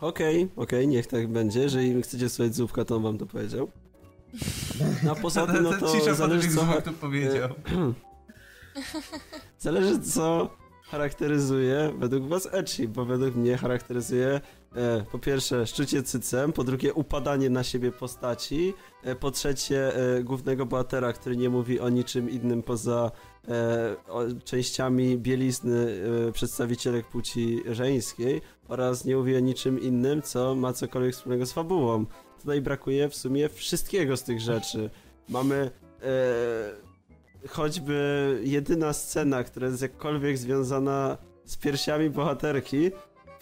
Okej, 0.00 0.48
okej, 0.56 0.88
niech 0.88 1.06
tak 1.06 1.28
będzie. 1.28 1.60
Jeżeli 1.60 2.02
chcecie 2.02 2.28
słuchać 2.28 2.54
zupka, 2.54 2.84
to 2.84 2.96
on 2.96 3.02
wam 3.02 3.18
to 3.18 3.26
powiedział. 3.26 3.70
No 5.04 5.12
a 5.12 5.14
poza 5.14 5.46
tym, 5.46 5.62
no 5.64 5.72
to 5.80 6.14
zależy 6.14 6.48
co... 6.48 6.66
co 6.74 6.82
to 6.82 6.92
powiedział. 6.92 7.48
Zależy 9.58 10.00
co 10.00 10.50
charakteryzuje 10.90 11.92
według 11.98 12.28
was 12.28 12.48
ecchi? 12.52 12.88
Bo 12.88 13.04
według 13.04 13.34
mnie 13.34 13.56
charakteryzuje 13.56 14.40
e, 14.74 15.04
po 15.12 15.18
pierwsze 15.18 15.66
szczucie 15.66 16.02
cycem, 16.02 16.52
po 16.52 16.64
drugie 16.64 16.94
upadanie 16.94 17.50
na 17.50 17.64
siebie 17.64 17.92
postaci, 17.92 18.74
e, 19.02 19.14
po 19.14 19.30
trzecie 19.30 19.96
e, 19.96 20.22
głównego 20.22 20.66
bohatera, 20.66 21.12
który 21.12 21.36
nie 21.36 21.50
mówi 21.50 21.80
o 21.80 21.88
niczym 21.88 22.30
innym 22.30 22.62
poza 22.62 23.10
e, 23.48 23.96
o, 24.08 24.22
częściami 24.44 25.18
bielizny 25.18 26.02
e, 26.28 26.32
przedstawicielek 26.32 27.06
płci 27.06 27.62
żeńskiej 27.70 28.40
oraz 28.68 29.04
nie 29.04 29.16
mówi 29.16 29.36
o 29.36 29.40
niczym 29.40 29.80
innym, 29.80 30.22
co 30.22 30.54
ma 30.54 30.72
cokolwiek 30.72 31.14
wspólnego 31.14 31.46
z 31.46 31.52
fabułą. 31.52 32.06
Tutaj 32.40 32.60
brakuje 32.60 33.08
w 33.08 33.16
sumie 33.16 33.48
wszystkiego 33.48 34.16
z 34.16 34.22
tych 34.22 34.40
rzeczy. 34.40 34.90
Mamy 35.28 35.70
e, 36.02 36.87
choćby 37.48 38.40
jedyna 38.44 38.92
scena, 38.92 39.44
która 39.44 39.66
jest 39.66 39.82
jakkolwiek 39.82 40.38
związana 40.38 41.18
z 41.44 41.56
piersiami 41.56 42.10
bohaterki, 42.10 42.90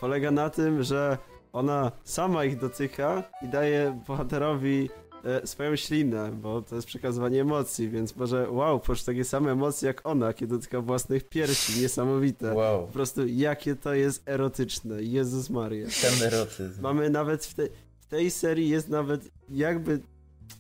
polega 0.01 0.31
na 0.31 0.51
tym, 0.51 0.83
że 0.83 1.19
ona 1.53 1.93
sama 2.05 2.45
ich 2.45 2.59
dotyka 2.59 3.23
i 3.43 3.49
daje 3.49 4.03
bohaterowi 4.07 4.91
e, 5.25 5.47
swoją 5.47 5.77
ślinę, 5.77 6.31
bo 6.33 6.63
to 6.63 6.77
jest 6.77 6.89
przekazywanie 6.89 7.41
emocji, 7.41 7.89
więc 7.89 8.17
może 8.17 8.51
wow, 8.51 8.81
poczuć 8.81 9.05
takie 9.05 9.25
same 9.25 9.53
emocje 9.53 9.87
jak 9.87 10.07
ona, 10.07 10.33
kiedy 10.33 10.55
dotyka 10.55 10.81
własnych 10.81 11.29
piersi, 11.29 11.81
niesamowite. 11.81 12.55
Wow, 12.55 12.87
Po 12.87 12.93
prostu 12.93 13.27
jakie 13.27 13.77
to 13.77 13.95
jest 13.95 14.29
erotyczne, 14.29 15.03
Jezus 15.03 15.51
Maria. 15.51 15.87
ten 16.03 16.27
erotyzm. 16.27 16.83
Mamy 16.83 17.11
nawet 17.11 17.45
w, 17.47 17.55
te, 17.55 17.63
w 18.01 18.07
tej 18.07 18.31
serii 18.31 18.69
jest 18.69 18.89
nawet 18.89 19.29
jakby 19.49 20.01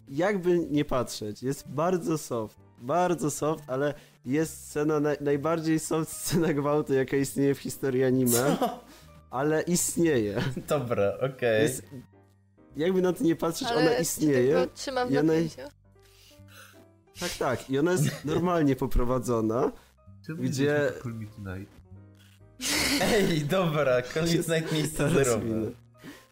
jakby 0.08 0.58
nie 0.58 0.84
patrzeć, 0.84 1.42
jest 1.42 1.68
bardzo 1.68 2.18
soft, 2.18 2.58
bardzo 2.86 3.30
soft, 3.30 3.64
ale 3.66 3.94
jest 4.24 4.66
scena 4.68 5.00
naj, 5.00 5.16
najbardziej 5.20 5.78
soft 5.78 6.12
scena 6.12 6.52
gwałtu, 6.54 6.94
jaka 6.94 7.16
istnieje 7.16 7.54
w 7.54 7.58
historii 7.58 8.04
anime, 8.04 8.56
ale 9.30 9.62
istnieje. 9.62 10.42
Dobra, 10.68 11.12
okej. 11.34 11.62
Jest, 11.62 11.82
jakby 12.76 13.02
na 13.02 13.12
to 13.12 13.24
nie 13.24 13.36
patrzeć, 13.36 13.68
Ale 13.68 13.80
ona 13.80 13.98
istnieje. 13.98 14.54
tylko 14.54 14.74
trzymam 14.74 15.08
ona- 15.08 15.22
napięciu. 15.22 15.60
Tak, 17.20 17.30
tak. 17.38 17.70
I 17.70 17.78
ona 17.78 17.92
jest 17.92 18.04
normalnie 18.24 18.76
poprowadzona. 18.76 19.72
Czemu 20.26 20.42
Gdzie-? 20.42 20.92
Ej, 23.02 23.40
dobra, 23.44 24.02
koniec 24.02 24.48
Night 24.48 24.72
miejsce 24.72 24.96
Teraz 24.98 25.12
zerowe. 25.14 25.44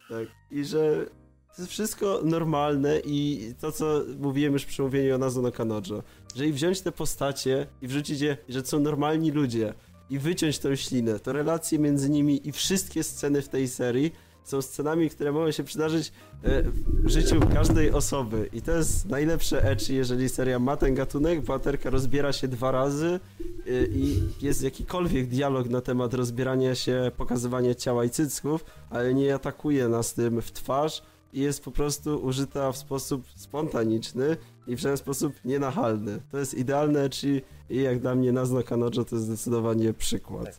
Tak. 0.09 0.29
I 0.51 0.65
że 0.65 1.07
to 1.57 1.63
jest 1.63 1.71
wszystko 1.73 2.21
normalne 2.25 3.01
i 3.05 3.53
to, 3.61 3.73
co 3.73 4.03
mówiłem 4.19 4.53
już 4.53 4.65
przy 4.65 4.83
mówieniu 4.83 5.15
o 5.15 5.19
Nazono 5.19 5.53
Kanojo. 5.53 6.03
Jeżeli 6.35 6.53
wziąć 6.53 6.81
te 6.81 6.93
postacie 6.93 7.67
i 7.83 7.89
wrzucić 7.89 8.21
je, 8.21 8.37
że 8.49 8.65
są 8.65 8.81
normalni 8.81 9.31
ludzie 9.31 9.75
i 10.11 10.19
wyciąć 10.19 10.59
tą 10.59 10.77
ślinę, 10.77 11.21
to 11.21 11.33
relacje 11.33 11.79
między 11.79 12.11
nimi 12.11 12.49
i 12.49 12.53
wszystkie 12.53 13.03
sceny 13.05 13.43
w 13.43 13.49
tej 13.49 13.69
serii 13.69 14.13
są 14.45 14.63
scenami, 14.63 15.11
które 15.11 15.33
mogą 15.33 15.51
się 15.51 15.65
przydarzyć 15.65 16.13
e, 16.43 16.63
w 16.87 17.09
życiu 17.09 17.41
każdej 17.55 17.91
osoby. 17.91 18.49
I 18.53 18.63
to 18.63 18.73
jest 18.73 19.09
najlepsze 19.09 19.71
ecchi, 19.71 19.95
jeżeli 19.95 20.29
seria 20.29 20.59
ma 20.59 20.77
ten 20.77 20.95
gatunek, 20.95 21.41
bohaterka 21.41 21.91
rozbiera 21.91 22.33
się 22.33 22.49
dwa 22.49 22.71
razy 22.71 23.21
e, 23.67 23.87
i 23.87 24.23
jest 24.43 24.63
jakikolwiek 24.63 25.27
dialog 25.29 25.69
na 25.69 25.81
temat 25.81 26.15
rozbierania 26.15 26.75
się, 26.75 27.11
pokazywania 27.17 27.75
ciała 27.75 28.05
i 28.05 28.11
cycków, 28.11 28.65
ale 28.91 29.15
nie 29.15 29.35
atakuje 29.35 29.89
nas 29.89 30.15
tym 30.15 30.43
w 30.43 30.53
twarz 30.53 31.03
i 31.35 31.41
jest 31.41 31.65
po 31.65 31.71
prostu 31.71 32.25
użyta 32.25 32.73
w 32.73 32.77
sposób 32.77 33.27
spontaniczny 33.37 34.37
i 34.67 34.77
w 34.77 34.79
żaden 34.79 34.97
sposób 34.97 35.35
nienachalny. 35.45 36.21
To 36.31 36.39
jest 36.39 36.55
idealne 36.55 37.03
ecchi 37.03 37.43
i 37.71 37.83
jak 37.83 38.01
dla 38.01 38.15
mnie 38.15 38.33
Nazno 38.33 38.63
Kanojo 38.63 39.05
to 39.05 39.17
jest 39.17 39.27
zdecydowanie 39.27 39.93
przykład. 39.93 40.45
Tak. 40.45 40.55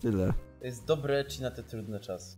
Tyle. 0.00 0.32
To 0.60 0.66
jest 0.66 0.84
dobre 0.84 1.24
ci 1.24 1.42
na 1.42 1.50
te 1.50 1.62
trudne 1.62 2.00
czasy. 2.00 2.36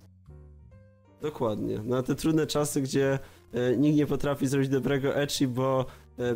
Dokładnie. 1.20 1.78
Na 1.78 2.02
te 2.02 2.14
trudne 2.14 2.46
czasy, 2.46 2.82
gdzie 2.82 3.18
e, 3.52 3.76
nikt 3.76 3.96
nie 3.96 4.06
potrafi 4.06 4.46
zrobić 4.46 4.68
dobrego 4.68 5.16
ecchi, 5.16 5.46
bo 5.48 5.86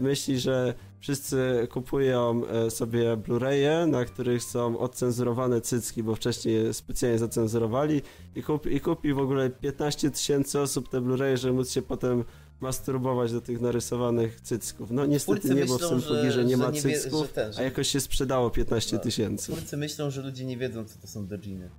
myśli, 0.01 0.41
że 0.41 0.75
wszyscy 1.01 1.69
kupują 1.71 2.43
e, 2.47 2.71
sobie 2.71 3.17
Blu-raye, 3.17 3.89
na 3.89 4.05
których 4.05 4.43
są 4.45 4.79
odcenzurowane 4.79 5.61
cycki, 5.61 6.03
bo 6.03 6.15
wcześniej 6.15 6.55
je 6.55 6.75
specjalnie 6.75 7.19
zacenzurowali 7.19 8.03
i, 8.37 8.43
kup, 8.43 8.67
i 8.67 8.81
kupi 8.81 9.13
w 9.13 9.19
ogóle 9.19 9.51
15 9.51 10.11
tysięcy 10.11 10.61
osób 10.61 10.89
te 10.89 11.01
Blu-raye, 11.01 11.37
żeby 11.37 11.53
móc 11.55 11.71
się 11.71 11.83
potem 11.83 12.25
masturbować 12.61 13.33
do 13.33 13.41
tych 13.41 13.61
narysowanych 13.61 14.41
cycków. 14.41 14.91
No 14.91 15.07
niestety 15.07 15.41
Twórcy 15.41 15.55
nie, 15.55 15.67
bo 15.67 15.79
w 15.79 15.81
myślą, 15.83 15.89
Symfugirze 16.01 16.45
nie 16.45 16.57
że 16.57 16.63
ma 16.63 16.71
nie 16.71 16.81
wie- 16.83 16.99
cycków, 17.01 17.23
że 17.23 17.29
ten, 17.29 17.53
że- 17.53 17.61
a 17.61 17.63
jakoś 17.63 17.89
się 17.89 18.01
sprzedało 18.01 18.51
15 18.51 18.97
No. 18.97 19.03
tysięcy. 19.03 19.53
Twórcy 19.53 19.77
myślą, 19.77 20.11
że 20.11 20.23
ludzie 20.23 20.45
nie 20.45 20.57
wiedzą, 20.57 20.85
co 20.85 20.99
to 20.99 21.07
są 21.07 21.27
dojiny. 21.27 21.71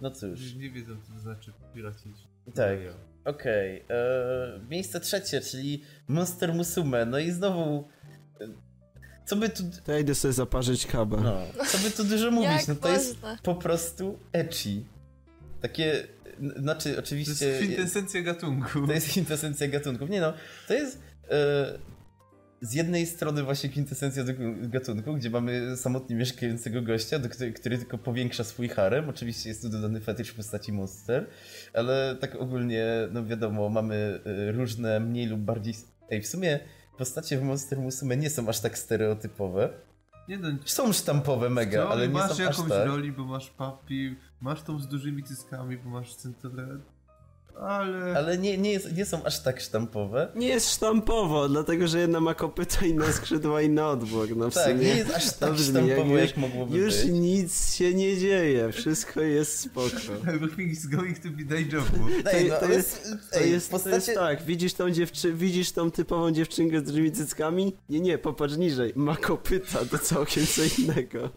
No 0.00 0.10
cóż, 0.10 0.54
Nie 0.54 0.70
wiedzą, 0.70 0.92
co 1.06 1.12
to 1.12 1.18
znaczy 1.20 1.52
piracić. 1.74 2.16
tak. 2.54 2.78
Okej. 3.24 3.84
e, 3.90 4.60
Miejsce 4.70 5.00
trzecie, 5.00 5.40
czyli 5.40 5.82
Monster 6.08 6.54
Musume. 6.54 7.06
No 7.06 7.18
i 7.18 7.30
znowu... 7.30 7.88
e, 8.40 8.48
Co 9.26 9.36
by 9.36 9.48
tu... 9.48 9.62
To 9.84 9.92
ja 9.92 9.98
idę 9.98 10.14
sobie 10.14 10.32
zaparzyć 10.34 10.86
kaba. 10.86 11.16
No, 11.20 11.42
co 11.66 11.78
by 11.78 11.90
tu 11.90 12.04
dużo 12.04 12.30
mówić? 12.30 12.66
No 12.68 12.74
to 12.74 12.88
jest 12.88 13.16
po 13.42 13.54
prostu 13.54 14.18
ecchi. 14.32 14.84
Takie... 15.60 16.06
Znaczy, 16.56 16.92
To 16.94 16.98
oczywiście... 17.00 17.46
jest 17.46 17.62
kwintesencja 17.62 18.22
gatunku. 18.22 18.86
To 18.86 18.92
jest 18.92 19.08
kwintesencja 19.08 19.68
gatunków. 19.68 20.10
Nie 20.10 20.20
no, 20.20 20.32
to 20.68 20.74
jest 20.74 20.98
e, 21.30 21.78
z 22.64 22.72
jednej 22.72 23.06
strony 23.06 23.42
właśnie 23.42 23.70
kwintesencja 23.70 24.24
gatunku, 24.62 25.14
gdzie 25.14 25.30
mamy 25.30 25.76
samotnie 25.76 26.16
mieszkającego 26.16 26.82
gościa, 26.82 27.18
który, 27.18 27.52
który 27.52 27.78
tylko 27.78 27.98
powiększa 27.98 28.44
swój 28.44 28.68
harem. 28.68 29.08
Oczywiście 29.08 29.48
jest 29.48 29.62
tu 29.62 29.68
dodany 29.68 30.00
fetysz 30.00 30.28
w 30.28 30.34
postaci 30.34 30.72
monster, 30.72 31.26
ale 31.74 32.16
tak 32.20 32.34
ogólnie, 32.34 32.86
no 33.12 33.26
wiadomo, 33.26 33.68
mamy 33.68 34.20
e, 34.26 34.52
różne 34.52 35.00
mniej 35.00 35.26
lub 35.26 35.40
bardziej... 35.40 35.74
Ej, 36.10 36.22
w 36.22 36.26
sumie 36.26 36.60
postacie 36.98 37.38
w 37.38 37.42
Monster 37.42 37.78
Musume 37.78 38.16
nie 38.16 38.30
są 38.30 38.48
aż 38.48 38.60
tak 38.60 38.78
stereotypowe. 38.78 39.70
Nie 40.28 40.38
no, 40.38 40.48
Są 40.64 40.92
sztampowe 40.92 41.50
mega, 41.50 41.88
ale 41.88 42.08
nie 42.08 42.14
masz 42.14 42.28
są 42.28 42.32
aż 42.32 42.38
jakąś 42.38 42.68
tak. 42.68 42.86
roli, 42.86 43.12
bo 43.12 43.24
masz 43.24 43.50
papi, 43.50 44.16
masz 44.40 44.62
tą 44.62 44.78
z 44.78 44.88
dużymi 44.88 45.22
cyskami, 45.22 45.76
bo 45.76 45.90
masz 45.90 46.14
centurę, 46.14 46.78
ale... 47.60 48.16
Ale 48.18 48.38
nie, 48.38 48.58
nie, 48.58 48.72
jest, 48.72 48.96
nie 48.96 49.04
są 49.06 49.24
aż 49.24 49.42
tak 49.42 49.60
sztampowe. 49.60 50.28
Nie 50.34 50.48
jest 50.48 50.70
sztampowo, 50.70 51.48
dlatego 51.48 51.88
że 51.88 51.98
jedna 51.98 52.20
ma 52.20 52.34
kopyto, 52.34 52.84
inna 52.84 53.12
skrzydła, 53.12 53.62
inna 53.62 53.90
odbłok. 53.90 54.30
No 54.36 54.50
w 54.50 54.54
Tak, 54.54 54.64
sumie 54.64 54.84
nie 54.84 54.96
jest 54.96 55.10
aż 55.14 55.32
tak 55.32 55.52
brzmi, 55.52 55.70
sztampowo, 55.70 56.16
jak 56.16 56.20
jak, 56.20 56.28
już- 56.28 56.36
mogłoby 56.36 56.78
już 56.78 56.94
być. 56.96 57.12
nic 57.12 57.74
się 57.74 57.94
nie 57.94 58.16
dzieje, 58.16 58.72
wszystko 58.72 59.20
jest 59.20 59.58
spoko. 59.60 59.96
Everything 60.26 60.72
is 60.72 60.86
going 60.86 61.18
to 61.18 61.28
be 61.30 61.44
dejavu. 61.44 62.06
Ej, 62.32 62.48
to 62.50 62.68
no, 62.68 62.74
jest- 62.74 63.08
To 63.32 63.38
ej, 63.40 63.50
jest, 63.52 63.70
to 63.70 63.88
jest 63.88 64.14
tak, 64.14 64.42
widzisz 64.42 64.74
tą, 64.74 64.90
dziewczy 64.90 65.32
widzisz 65.32 65.72
tą 65.72 65.90
typową 65.90 66.30
dziewczynkę 66.32 66.80
z 66.80 66.82
dużymi 66.82 67.12
cyckami? 67.12 67.76
Nie, 67.88 68.00
nie, 68.00 68.18
popatrz 68.18 68.56
niżej, 68.56 68.92
ma 68.96 69.16
kopyta, 69.16 69.78
to 69.90 69.98
całkiem 69.98 70.46
co 70.46 70.62
innego. 70.82 71.30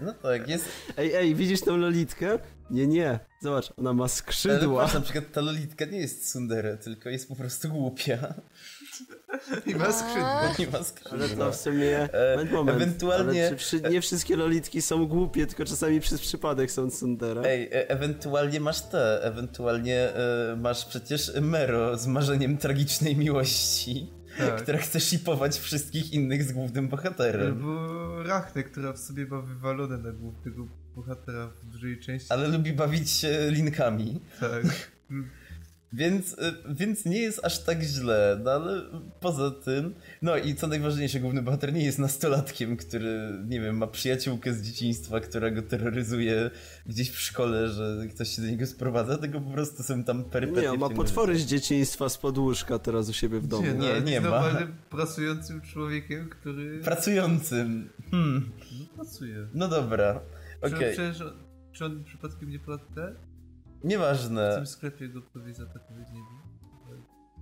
No 0.00 0.12
tak, 0.12 0.48
jest. 0.48 0.64
Ej, 0.96 1.14
ej, 1.14 1.34
widzisz 1.34 1.60
tą 1.60 1.76
lolitkę? 1.76 2.38
Nie, 2.70 2.86
nie, 2.86 3.18
zobacz, 3.42 3.72
ona 3.76 3.92
ma 3.92 4.02
Ale 4.02 4.08
skrzydła. 4.08 4.82
patrz, 4.82 4.94
na 4.94 5.00
przykład 5.00 5.24
ta 5.32 5.40
lolitka 5.40 5.84
nie 5.84 5.98
jest 5.98 6.22
tsundere, 6.26 6.76
tylko 6.76 7.08
jest 7.08 7.28
po 7.28 7.36
prostu 7.36 7.68
głupia. 7.68 8.34
I 9.66 9.74
ma 9.74 9.92
skrzydła. 9.92 10.54
Nie 10.58 10.66
ma 10.66 10.82
skrzydła. 10.84 11.12
Ale 11.12 11.28
to 11.28 11.52
w 11.52 11.56
sumie, 11.56 11.98
E, 12.12 12.36
moment, 12.36 12.52
moment, 12.52 12.76
ewentualnie- 12.82 13.46
ale 13.46 13.56
przy, 13.56 13.80
nie 13.80 14.00
wszystkie 14.00 14.36
lolitki 14.36 14.82
są 14.82 15.06
głupie, 15.06 15.46
tylko 15.46 15.64
czasami 15.64 16.00
przez 16.00 16.20
przypadek 16.20 16.70
są 16.70 16.90
tsundere. 16.90 17.42
Ej, 17.44 17.64
e, 17.66 17.88
ewentualnie 17.90 18.60
masz 18.60 18.80
te, 18.82 19.20
ewentualnie 19.22 20.14
e, 20.14 20.56
masz 20.56 20.84
przecież 20.84 21.32
Mero 21.40 21.98
z 21.98 22.06
marzeniem 22.06 22.58
tragicznej 22.58 23.16
miłości, 23.16 24.10
Tak. 24.46 24.62
która 24.62 24.78
chce 24.78 25.00
shipować 25.00 25.58
wszystkich 25.58 26.12
innych 26.12 26.44
z 26.44 26.52
głównym 26.52 26.88
bohaterem. 26.88 27.46
Albo 27.46 28.22
Rachnę, 28.22 28.62
która 28.62 28.92
w 28.92 28.98
sobie 28.98 29.26
ma 29.26 29.40
wywalone 29.40 29.98
na 29.98 30.12
głównego 30.12 30.66
bohatera 30.96 31.46
w 31.62 31.64
dużej 31.66 31.98
części. 31.98 32.32
Ale 32.32 32.48
lubi 32.48 32.72
bawić 32.72 33.10
się 33.10 33.50
linkami. 33.50 34.20
Tak. 34.40 34.62
Więc, 35.92 36.32
y, 36.32 36.36
więc 36.68 37.04
nie 37.04 37.18
jest 37.18 37.44
aż 37.44 37.64
tak 37.64 37.82
źle, 37.82 38.40
no 38.44 38.50
ale 38.50 38.82
poza 39.20 39.50
tym. 39.50 39.94
No 40.22 40.36
i 40.36 40.54
co 40.54 40.66
najważniejsze, 40.66 41.20
główny 41.20 41.42
bohater 41.42 41.72
nie 41.72 41.84
jest 41.84 41.98
nastolatkiem, 41.98 42.76
który, 42.76 43.38
nie 43.48 43.60
wiem, 43.60 43.76
ma 43.76 43.86
przyjaciółkę 43.86 44.54
z 44.54 44.62
dzieciństwa, 44.62 45.20
która 45.20 45.50
go 45.50 45.62
terroryzuje 45.62 46.50
gdzieś 46.86 47.10
w 47.10 47.20
szkole, 47.20 47.68
że 47.68 48.06
ktoś 48.14 48.36
się 48.36 48.42
do 48.42 48.48
niego 48.48 48.66
sprowadza, 48.66 49.18
tylko 49.18 49.40
po 49.40 49.50
prostu 49.50 49.82
są 49.82 50.04
tam 50.04 50.24
perypetie. 50.24 50.60
Nie, 50.62 50.70
on 50.72 50.78
ma 50.78 50.90
potwory 50.90 51.38
z 51.38 51.46
dzieciństwa 51.46 52.08
z 52.08 52.18
podłóżka 52.18 52.78
teraz 52.78 53.08
u 53.08 53.12
siebie 53.12 53.40
w 53.40 53.46
domu. 53.46 53.66
Nie, 53.66 53.72
Nie, 53.74 54.00
nie 54.00 54.20
ma. 54.20 54.30
normalnym, 54.30 54.74
pracującym 54.90 55.60
człowiekiem, 55.60 56.28
który 56.28 56.80
Pracującym. 56.80 57.88
Hmm, 58.10 58.50
no, 58.80 58.86
pracuje. 58.94 59.46
no 59.54 59.68
dobra. 59.68 60.20
Okej, 60.62 60.92
przecież 60.92 61.20
on, 61.20 61.32
czy 61.72 61.84
on 61.84 62.04
przypadkiem 62.04 62.50
nie 62.50 62.58
płatne? 62.58 63.12
W 63.80 63.84
nieważne. 63.84 64.54
tym 64.56 64.66
sklepie 64.66 65.08
go 65.08 65.22
prawie 65.22 65.54
zaatakować 65.54 66.08
nie 66.08 66.14
wiem. 66.20 66.40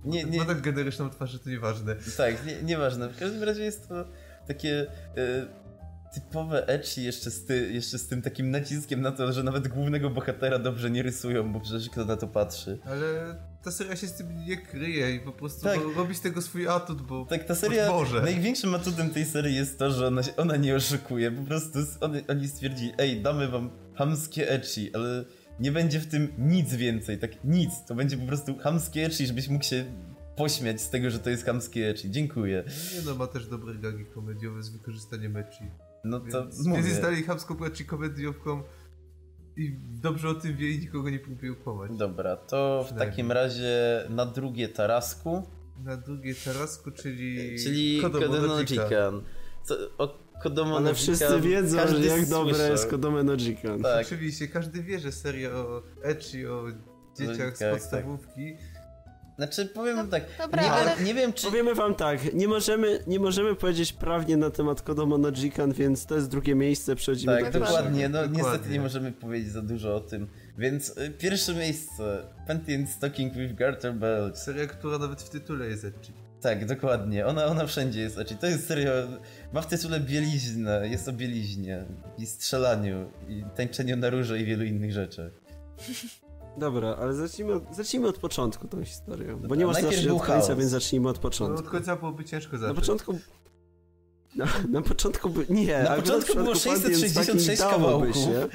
Nie, 0.05 0.23
nie, 0.23 0.37
Ma 0.39 0.45
tak 0.45 0.61
generyczną 0.61 1.09
twarz, 1.09 1.31
że 1.31 1.39
to 1.39 1.49
nieważne. 1.49 1.95
Tak, 2.17 2.45
nie, 2.45 2.63
nieważne. 2.63 3.09
W 3.09 3.19
każdym 3.19 3.43
razie 3.43 3.63
jest 3.63 3.89
to 3.89 4.05
takie. 4.47 4.81
y, 5.17 5.69
typowe 6.13 6.67
ecchi 6.67 7.03
jeszcze 7.03 7.31
z, 7.31 7.45
ty, 7.45 7.73
jeszcze 7.73 7.97
z 7.99 8.07
tym 8.07 8.21
takim 8.21 8.51
naciskiem 8.51 9.01
na 9.01 9.11
to, 9.11 9.33
że 9.33 9.43
nawet 9.43 9.67
głównego 9.67 10.09
bohatera 10.09 10.59
dobrze 10.59 10.89
nie 10.91 11.03
rysują, 11.03 11.53
bo 11.53 11.59
przecież 11.59 11.89
kto 11.89 12.05
na 12.05 12.17
to 12.17 12.27
patrzy. 12.27 12.79
Ale 12.85 13.35
ta 13.63 13.71
seria 13.71 13.95
się 13.95 14.07
z 14.07 14.13
tym 14.13 14.45
nie 14.45 14.57
kryje 14.57 15.15
i 15.15 15.19
po 15.19 15.31
prostu 15.31 15.63
Tak. 15.63 15.75
ro- 15.79 15.93
robi 15.95 16.15
z 16.15 16.21
tego 16.21 16.41
swój 16.41 16.67
atut, 16.67 17.01
bo 17.01 17.25
Tak, 17.25 17.43
ta 17.43 17.55
seria, 17.55 17.87
Może. 17.91 18.21
największym 18.21 18.75
atutem 18.75 19.09
tej 19.09 19.25
serii 19.25 19.55
jest 19.55 19.79
to, 19.79 19.91
że 19.91 20.07
ona, 20.07 20.21
ona 20.37 20.55
nie 20.55 20.75
oszukuje, 20.75 21.31
po 21.31 21.41
prostu 21.43 21.79
oni, 22.01 22.21
oni 22.27 22.47
stwierdzili, 22.47 22.93
ej, 22.97 23.21
damy 23.21 23.47
wam 23.47 23.69
hamskie 23.95 24.49
ecchi, 24.51 24.95
ale 24.95 25.25
nie 25.59 25.71
będzie 25.71 25.99
w 25.99 26.07
tym 26.07 26.27
nic 26.37 26.75
więcej, 26.75 27.17
tak 27.17 27.43
nic, 27.43 27.85
to 27.87 27.95
będzie 27.95 28.17
po 28.17 28.25
prostu 28.27 28.57
hamskie 28.57 29.05
ecchi, 29.05 29.27
żebyś 29.27 29.47
mógł 29.47 29.65
się 29.65 29.85
pośmiać 30.35 30.81
z 30.81 30.89
tego, 30.89 31.09
że 31.09 31.19
to 31.19 31.29
jest 31.29 31.45
hamskie 31.45 31.89
ecchi, 31.89 32.11
dziękuję. 32.11 32.63
nie 32.95 33.01
no, 33.05 33.15
ma 33.15 33.27
też 33.27 33.47
dobre 33.47 33.75
gagi 33.75 34.05
komediowe 34.05 34.63
z 34.63 34.69
wykorzystaniem 34.69 35.37
ecchi. 35.37 35.63
No 36.03 36.19
to 36.19 36.43
Więc, 36.43 36.65
mówię. 36.65 36.73
więc 36.75 36.87
jest 36.87 37.01
dalej 37.01 37.23
chamską 37.23 37.65
ecchi 37.65 37.85
komediowką 37.85 38.63
i 39.57 39.75
dobrze 40.01 40.29
o 40.29 40.35
tym 40.35 40.57
wie 40.57 40.71
i 40.71 40.79
nikogo 40.79 41.09
nie 41.09 41.19
próbuje 41.19 41.53
kłamać. 41.55 41.91
Dobra, 41.97 42.35
to 42.35 42.85
w 42.91 42.97
takim 42.97 43.31
razie 43.31 44.03
na 44.09 44.25
drugie 44.25 44.69
tarasku, 44.69 45.43
Na 45.83 45.97
drugiej 45.97 46.35
tarasku, 46.35 46.91
czyli... 46.91 47.59
czyli 47.63 48.01
Kodomo 48.01 48.27
Kodomo 48.27 48.47
Nojika. 48.47 48.73
Jikan. 48.73 49.21
Co, 49.63 49.75
o 49.97 50.28
Kodomo 50.43 50.77
Ale 50.77 50.93
wszyscy 50.93 51.41
wiedzą, 51.41 51.77
że 51.77 51.83
każdy 51.83 52.07
jak 52.07 52.25
dobre 52.25 52.53
słyszał. 52.53 52.71
jest 52.71 52.87
Kodome 52.87 53.23
no 53.23 53.33
Jikan. 53.37 53.81
Tak, 53.81 54.05
Oczywiście, 54.05 54.47
każdy 54.47 54.83
wie, 54.83 54.99
że 54.99 55.11
seria 55.11 55.49
o 55.51 55.81
ecchi, 56.03 56.47
o 56.47 56.65
dzieciach 57.19 57.55
z 57.55 57.59
tak. 57.59 57.73
podstawówki. 57.73 58.55
znaczy 59.37 59.65
powiem 59.65 60.07
tak, 60.09 60.23
dobra, 60.39 60.61
nie, 60.63 60.71
ale- 60.71 60.95
wiem, 60.95 61.05
nie 61.05 61.13
wiem 61.13 61.33
czy... 61.33 61.47
Powiemy 61.47 61.75
wam 61.75 61.95
tak, 61.95 62.33
nie 62.33 62.47
możemy, 62.47 63.03
nie 63.07 63.19
możemy 63.19 63.55
powiedzieć 63.55 63.93
prawnie 63.93 64.37
na 64.37 64.49
temat 64.49 64.81
Kodomo 64.81 65.17
no 65.17 65.31
Jikan, 65.31 65.73
więc 65.73 66.05
to 66.05 66.15
jest 66.15 66.29
drugie 66.29 66.55
miejsce, 66.55 66.95
przechodzimy 66.95 67.41
Tak, 67.41 67.53
do 67.53 67.59
dokładnie, 67.59 68.09
no 68.09 68.17
Dokładnie. 68.21 68.43
niestety 68.43 68.69
nie 68.69 68.79
możemy 68.81 69.11
powiedzieć 69.11 69.51
za 69.51 69.61
dużo 69.61 69.95
o 69.95 69.99
tym. 69.99 70.27
Więc 70.57 70.89
y, 70.97 71.11
pierwsze 71.17 71.53
miejsce, 71.55 72.23
Pentient 72.47 72.89
Stocking 72.89 73.33
with 73.33 73.55
Garter 73.55 73.93
Belt. 73.93 74.37
Seria, 74.37 74.67
która 74.67 74.97
nawet 74.97 75.21
w 75.21 75.29
tytule 75.29 75.67
jest 75.67 75.85
ecchi. 75.85 76.13
Tak, 76.41 76.65
dokładnie, 76.65 77.25
ona, 77.25 77.45
ona 77.45 77.65
wszędzie 77.67 78.01
jest, 78.01 78.15
znaczy 78.15 78.35
to 78.35 78.47
jest 78.47 78.67
serio, 78.67 78.91
ma 79.53 79.61
w 79.61 79.67
tytule 79.67 79.99
bieliznę, 79.99 80.87
jest 80.89 81.07
o 81.07 81.13
bieliźnie 81.13 81.83
i 82.17 82.25
strzelaniu 82.25 83.11
i 83.29 83.43
tańczeniu 83.55 83.97
na 83.97 84.09
róże 84.09 84.39
i 84.39 84.45
wielu 84.45 84.63
innych 84.63 84.91
rzeczach. 84.91 85.31
Dobra, 86.57 86.95
ale 87.01 87.13
zacznijmy 87.13 87.53
od, 87.53 87.75
zacznijmy 87.75 88.07
od 88.07 88.17
początku 88.17 88.67
tą 88.67 88.83
historię, 88.85 89.35
bo 89.47 89.55
nie 89.55 89.73
zacząć 89.73 90.05
był 90.05 90.15
od 90.15 90.21
końca, 90.23 90.47
chaos. 90.47 90.59
więc 90.59 90.71
zacznijmy 90.71 91.09
od 91.09 91.15
No, 91.15 91.21
początku. 91.21 91.59
od 91.65 91.69
końca 91.71 91.95
byłoby 91.95 92.25
ciężko 92.25 92.53
Na 92.53 92.59
zacząć. 92.59 92.79
początku... 92.79 93.19
Na, 94.35 94.45
na 94.69 94.81
początku 94.81 95.29
by... 95.29 95.45
Nie, 95.49 95.83
Na 95.83 95.95
początku 95.95 96.33
w 96.33 96.35
było 96.35 96.53
przypadku 96.55 96.81
Pantheon 96.81 97.01
666 97.01 97.59
Stacking 97.59 97.79
dałoby 97.81 98.07
kawałków. 98.07 98.23
się. 98.23 98.47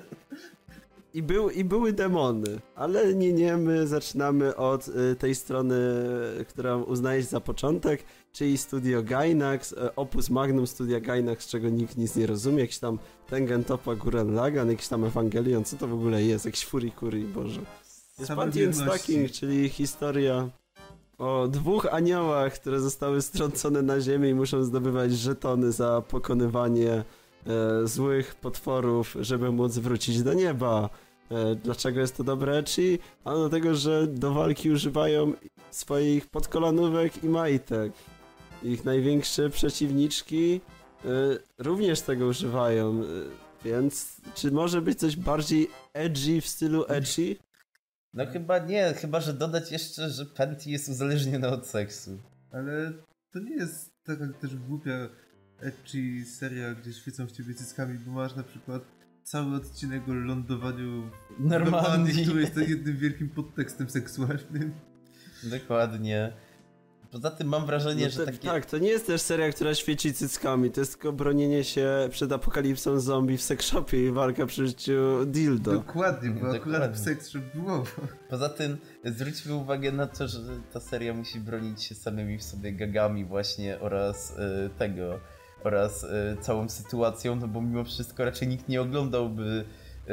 I, 1.14 1.22
był, 1.22 1.50
I 1.50 1.64
były 1.64 1.92
demony, 1.92 2.60
ale 2.74 3.14
nie, 3.14 3.32
nie, 3.32 3.56
my 3.56 3.86
zaczynamy 3.86 4.56
od 4.56 4.88
y, 4.88 5.16
tej 5.16 5.34
strony, 5.34 5.76
którą 6.48 6.82
uznajesz 6.82 7.24
za 7.24 7.40
początek, 7.40 8.04
czyli 8.32 8.58
studio 8.58 9.02
Gainax, 9.02 9.72
y, 9.72 9.94
opus 9.94 10.30
magnum 10.30 10.66
studia 10.66 11.00
Gainax, 11.00 11.46
czego 11.48 11.68
nikt 11.68 11.96
nic 11.96 12.16
nie 12.16 12.26
rozumie, 12.26 12.60
jakiś 12.60 12.78
tam 12.78 12.98
Tengen 13.26 13.64
Toppa 13.64 13.94
Gurren 13.94 14.34
Lagann, 14.34 14.70
jakiś 14.70 14.88
tam 14.88 15.04
Ewangelion, 15.04 15.64
co 15.64 15.76
to 15.76 15.88
w 15.88 15.94
ogóle 15.94 16.22
jest, 16.22 16.44
jakiś 16.44 16.64
Furikuri, 16.66 17.24
Boże. 17.24 17.60
Jest 18.18 18.32
Pantheon. 18.32 18.74
Stacking, 18.74 19.30
czyli 19.30 19.68
historia 19.68 20.50
o 21.18 21.48
dwóch 21.48 21.86
aniołach, 21.94 22.54
które 22.54 22.80
zostały 22.80 23.22
strącone 23.22 23.82
na 23.82 24.00
ziemię 24.00 24.30
i 24.30 24.34
muszą 24.34 24.64
zdobywać 24.64 25.12
żetony 25.12 25.72
za 25.72 26.02
pokonywanie 26.08 27.04
e, 27.46 27.86
złych 27.86 28.34
potworów, 28.34 29.16
żeby 29.20 29.52
móc 29.52 29.78
wrócić 29.78 30.22
do 30.22 30.34
nieba. 30.34 30.90
E, 31.30 31.54
dlaczego 31.54 32.00
jest 32.00 32.16
to 32.16 32.24
dobre 32.24 32.56
ecchi? 32.56 32.98
A 33.24 33.34
dlatego, 33.34 33.74
że 33.74 34.06
do 34.06 34.34
walki 34.34 34.70
używają 34.70 35.32
swoich 35.70 36.26
podkolanówek 36.26 37.24
i 37.24 37.28
majtek. 37.28 37.92
Ich 38.62 38.84
największe 38.84 39.50
przeciwniczki 39.50 40.60
e, 41.04 41.08
również 41.58 42.00
tego 42.00 42.26
używają. 42.26 43.02
E, 43.02 43.06
więc 43.64 44.16
czy 44.34 44.50
może 44.50 44.82
być 44.82 44.98
coś 44.98 45.16
bardziej 45.16 45.70
edgy 45.92 46.40
w 46.40 46.46
stylu 46.46 46.84
edgy? 46.88 47.36
No 48.14 48.26
chyba 48.26 48.58
nie, 48.58 48.94
chyba 48.94 49.20
że 49.20 49.34
dodać 49.34 49.72
jeszcze, 49.72 50.10
że 50.10 50.26
Penty 50.26 50.70
jest 50.70 50.88
uzależniona 50.88 51.48
od 51.48 51.66
seksu. 51.66 52.18
Ale 52.52 52.92
to 53.32 53.38
nie 53.38 53.54
jest 53.54 53.90
taka 54.04 54.28
też 54.40 54.56
głupia 54.56 55.08
ecchi 55.62 56.24
seria, 56.24 56.74
gdzie 56.74 56.92
świecą 56.92 57.26
w 57.26 57.32
ciebie 57.32 57.54
cyckami, 57.54 57.98
bo 57.98 58.12
masz 58.12 58.36
na 58.36 58.42
przykład 58.42 58.82
cały 59.24 59.56
odcinek 59.56 60.08
o 60.08 60.14
lądowaniu 60.14 61.10
w 61.40 61.44
Normandii. 61.44 62.24
który 62.26 62.40
jest 62.40 62.56
jednym 62.56 62.96
wielkim 62.96 63.28
podtekstem 63.28 63.90
seksualnym. 63.90 64.72
Dokładnie. 65.42 66.32
Poza 67.10 67.30
tym 67.30 67.48
mam 67.48 67.66
wrażenie, 67.66 68.04
No 68.04 68.10
że 68.10 68.26
takie... 68.26 68.48
Tak, 68.48 68.66
to 68.66 68.78
nie 68.78 68.88
jest 68.88 69.06
też 69.06 69.20
seria, 69.20 69.52
która 69.52 69.74
świeci 69.74 70.14
cyckami, 70.14 70.70
to 70.70 70.80
jest 70.80 70.92
tylko 70.92 71.12
bronienie 71.12 71.64
się 71.64 72.08
przed 72.10 72.32
apokalipsą 72.32 73.00
zombie 73.00 73.36
w 73.36 73.42
seksshopie 73.42 74.06
i 74.06 74.10
walka 74.10 74.46
przy 74.46 74.66
życiu 74.66 75.26
dildo. 75.26 75.72
Dokładnie, 75.72 76.30
bo 76.30 76.36
akurat 76.40 76.62
Dokładnie. 76.62 76.96
w 76.96 76.98
seks 76.98 77.32
było. 77.54 77.84
Poza 78.30 78.48
tym 78.48 78.76
zwróćmy 79.04 79.54
uwagę 79.54 79.92
na 79.92 80.06
to, 80.06 80.28
że 80.28 80.38
ta 80.72 80.80
seria 80.80 81.14
musi 81.14 81.40
bronić 81.40 81.82
się 81.82 81.94
samymi 81.94 82.38
w 82.38 82.42
sobie 82.42 82.72
gagami 82.72 83.24
właśnie 83.24 83.80
oraz 83.80 84.34
e, 84.38 84.70
tego, 84.78 85.20
oraz 85.64 86.04
e, 86.04 86.36
całą 86.40 86.68
sytuacją, 86.68 87.36
no 87.36 87.48
bo 87.48 87.62
mimo 87.62 87.84
wszystko 87.84 88.24
raczej 88.24 88.48
nikt 88.48 88.68
nie 88.68 88.82
oglądałby 88.82 89.64
e, 90.08 90.12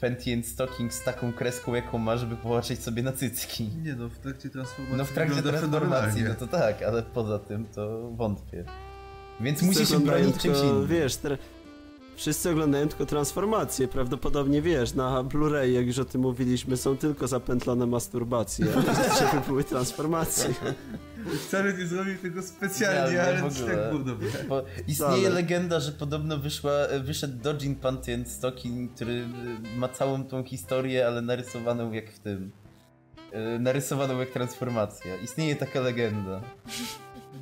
Pentient 0.00 0.46
Stocking 0.46 0.92
z 0.92 1.04
taką 1.04 1.32
kreską 1.32 1.74
jaką 1.74 1.98
ma, 1.98 2.16
żeby 2.16 2.36
popatrzeć 2.36 2.82
sobie 2.82 3.02
na 3.02 3.12
cycki. 3.12 3.68
Nie 3.82 3.94
no, 3.94 4.08
w 4.08 4.18
trakcie 4.18 4.50
transformacji 4.50 4.98
No 4.98 5.04
w 5.04 5.12
trakcie 5.12 5.42
transformacji, 5.42 6.22
no 6.22 6.34
to 6.34 6.46
tak, 6.46 6.82
ale 6.82 7.02
poza 7.02 7.38
tym 7.38 7.66
to 7.66 8.10
wątpię. 8.10 8.64
Więc 9.40 9.58
Wszyscy 9.58 9.80
musi 9.80 9.92
się 9.92 10.00
bronić 10.00 10.36
czymś 10.36 10.58
innym. 10.58 10.86
Wiesz, 10.86 11.16
te, 11.16 11.38
wszyscy 12.16 12.50
oglądają 12.50 12.88
tylko 12.88 13.06
transformacje, 13.06 13.88
prawdopodobnie 13.88 14.62
wiesz, 14.62 14.94
na 14.94 15.24
Blu-ray, 15.24 15.72
jak 15.72 15.86
już 15.86 15.98
o 15.98 16.04
tym 16.04 16.20
mówiliśmy, 16.20 16.76
są 16.76 16.96
tylko 16.96 17.28
zapętlone 17.28 17.86
masturbacje, 17.86 18.66
a 19.32 19.40
były 19.40 19.64
transformacje. 19.64 20.54
Wcale 21.46 21.72
nie 21.74 21.86
zrobił 21.86 22.18
tego 22.18 22.42
specjalnie, 22.42 23.10
Nie, 23.10 23.14
nie, 23.16 23.22
ale 23.22 23.42
tak 23.42 23.90
było 23.90 24.04
dobre. 24.04 24.28
Bo 24.48 24.64
istnieje 24.88 25.12
Wcale. 25.12 25.28
legenda, 25.30 25.80
że 25.80 25.92
podobno 25.92 26.38
wyszła, 26.38 26.72
wyszedł 27.04 27.38
Dojin 27.42 27.74
Pantient 27.76 28.28
Stocking, 28.30 28.94
który 28.94 29.24
ma 29.76 29.88
całą 29.88 30.24
tą 30.24 30.44
historię, 30.44 31.06
ale 31.06 31.22
narysowaną 31.22 31.92
jak 31.92 32.10
w 32.10 32.18
tym. 32.18 32.52
y, 33.56 33.58
Narysowaną 33.58 34.18
jak 34.20 34.30
transformacja. 34.30 35.16
Istnieje 35.16 35.56
taka 35.56 35.80
legenda. 35.80 36.40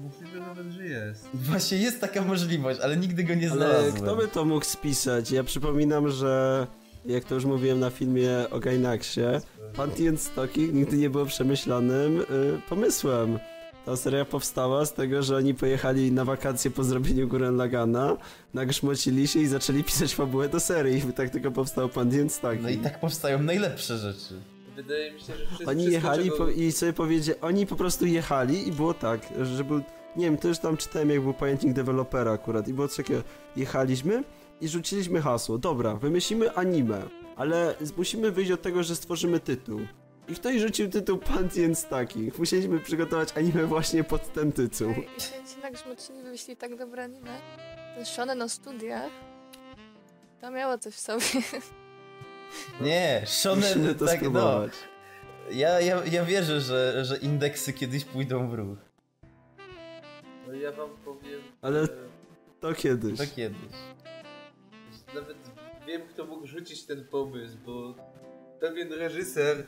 Możliwe 0.02 0.40
nawet, 0.40 0.66
że 0.66 0.84
jest. 0.86 1.28
Właśnie 1.34 1.78
jest 1.78 2.00
taka 2.00 2.22
możliwość, 2.22 2.80
ale 2.80 2.96
nigdy 2.96 3.24
go 3.24 3.34
nie 3.34 3.50
Ale 3.50 3.56
znalazłem. 3.56 3.92
kto 4.02 4.16
by 4.16 4.28
to 4.28 4.44
mógł 4.44 4.64
spisać? 4.64 5.30
Ja 5.30 5.44
przypominam, 5.44 6.08
że 6.10 6.66
jak 7.06 7.24
to 7.24 7.34
już 7.34 7.44
mówiłem 7.44 7.80
na 7.80 7.90
filmie 7.90 8.30
o 8.50 8.58
Gainaxie, 8.60 9.40
Pantheon 9.76 10.16
Stocking 10.18 10.72
nigdy 10.74 10.96
nie 10.96 11.10
było 11.10 11.26
przemyślanym 11.26 12.20
y, 12.20 12.24
pomysłem. 12.68 13.38
Ta 13.86 13.96
seria 13.96 14.24
powstała 14.24 14.86
z 14.86 14.92
tego, 14.94 15.22
że 15.22 15.36
oni 15.36 15.54
pojechali 15.54 16.12
na 16.12 16.24
wakacje 16.24 16.70
po 16.70 16.84
zrobieniu 16.84 17.28
Gurren 17.28 17.56
Lagana, 17.56 18.16
nagrzmocili 18.54 19.28
się 19.28 19.40
i 19.40 19.46
zaczęli 19.46 19.84
pisać 19.84 20.14
fabułę 20.14 20.48
do 20.48 20.60
serii. 20.60 21.08
I 21.08 21.12
tak 21.12 21.30
tylko 21.30 21.50
powstał 21.50 21.88
Pantheon 21.88 22.30
Stocking. 22.30 22.62
No 22.62 22.68
i 22.68 22.78
tak 22.78 23.00
powstają 23.00 23.42
najlepsze 23.42 23.98
rzeczy. 23.98 24.34
Wydaje 24.76 25.12
mi 25.12 25.20
się, 25.20 25.26
że 25.36 25.46
wszyscy, 25.46 25.66
Oni 25.66 25.84
jechali 25.84 26.24
czego... 26.24 26.36
po, 26.36 26.48
i 26.50 26.72
sobie 26.72 26.92
powiedzieli, 26.92 27.40
oni 27.40 27.66
po 27.66 27.76
prostu 27.76 28.06
jechali 28.06 28.68
i 28.68 28.72
było 28.72 28.94
tak, 28.94 29.20
że 29.42 29.64
był, 29.64 29.78
nie 30.16 30.24
wiem, 30.24 30.36
to 30.36 30.48
już 30.48 30.58
tam 30.58 30.76
czytałem 30.76 31.10
jak 31.10 31.20
był 31.20 31.34
pamiętnik 31.34 31.72
dewelopera 31.72 32.32
akurat 32.32 32.68
i 32.68 32.74
było 32.74 32.88
coś 32.88 32.96
takiego, 32.96 33.22
jechaliśmy 33.56 34.24
i 34.60 34.68
rzuciliśmy 34.68 35.20
hasło, 35.22 35.58
dobra, 35.58 35.94
wymyślimy 35.94 36.52
anime, 36.54 37.02
ale 37.36 37.74
musimy 37.96 38.30
wyjść 38.30 38.50
od 38.50 38.62
tego, 38.62 38.82
że 38.82 38.96
stworzymy 38.96 39.40
tytuł. 39.40 39.80
I 40.28 40.34
ktoś 40.34 40.60
rzucił 40.60 40.90
tytuł 40.90 41.18
Pantheon 41.18 41.74
Stacking. 41.74 42.38
Musieliśmy 42.38 42.80
przygotować 42.80 43.36
anime 43.36 43.66
właśnie 43.66 44.04
pod 44.04 44.32
ten 44.32 44.52
tytuł. 44.52 44.90
Ej, 44.90 45.08
I 45.18 45.20
się 45.20 45.60
tak 45.62 45.76
żmocili 45.78 46.22
wymyślili 46.22 46.56
tak 46.56 46.76
dobre 46.76 47.04
anime. 47.04 47.40
Ten 47.96 48.04
Shonen 48.04 48.42
o 48.42 48.48
studiach. 48.48 49.10
To 50.40 50.50
miało 50.50 50.78
coś 50.78 50.94
w 50.94 51.00
sobie. 51.00 51.20
Nie, 52.80 53.22
Shonen, 53.26 53.94
to 53.94 54.06
tak 54.06 54.14
no. 54.14 54.16
spróbować. 54.16 54.72
Ja, 55.50 55.80
ja, 55.80 56.04
ja 56.04 56.24
wierzę, 56.24 56.60
że, 56.60 57.04
że 57.04 57.16
indeksy 57.16 57.72
kiedyś 57.72 58.04
pójdą 58.04 58.48
w 58.50 58.54
ruch. 58.54 58.78
No 60.46 60.52
ja 60.54 60.72
wam 60.72 60.90
powiem, 61.04 61.40
Ale- 61.62 61.80
że 61.86 61.88
To 62.60 62.74
kiedyś. 62.74 63.18
To 63.18 63.24
kiedyś. 63.36 63.58
nawet 65.14 65.36
wiem, 65.86 66.02
kto 66.08 66.24
mógł 66.24 66.46
rzucić 66.46 66.86
ten 66.86 67.04
pomysł, 67.04 67.56
bo 67.66 67.94
pewien 68.60 68.92
reżyser 68.92 69.66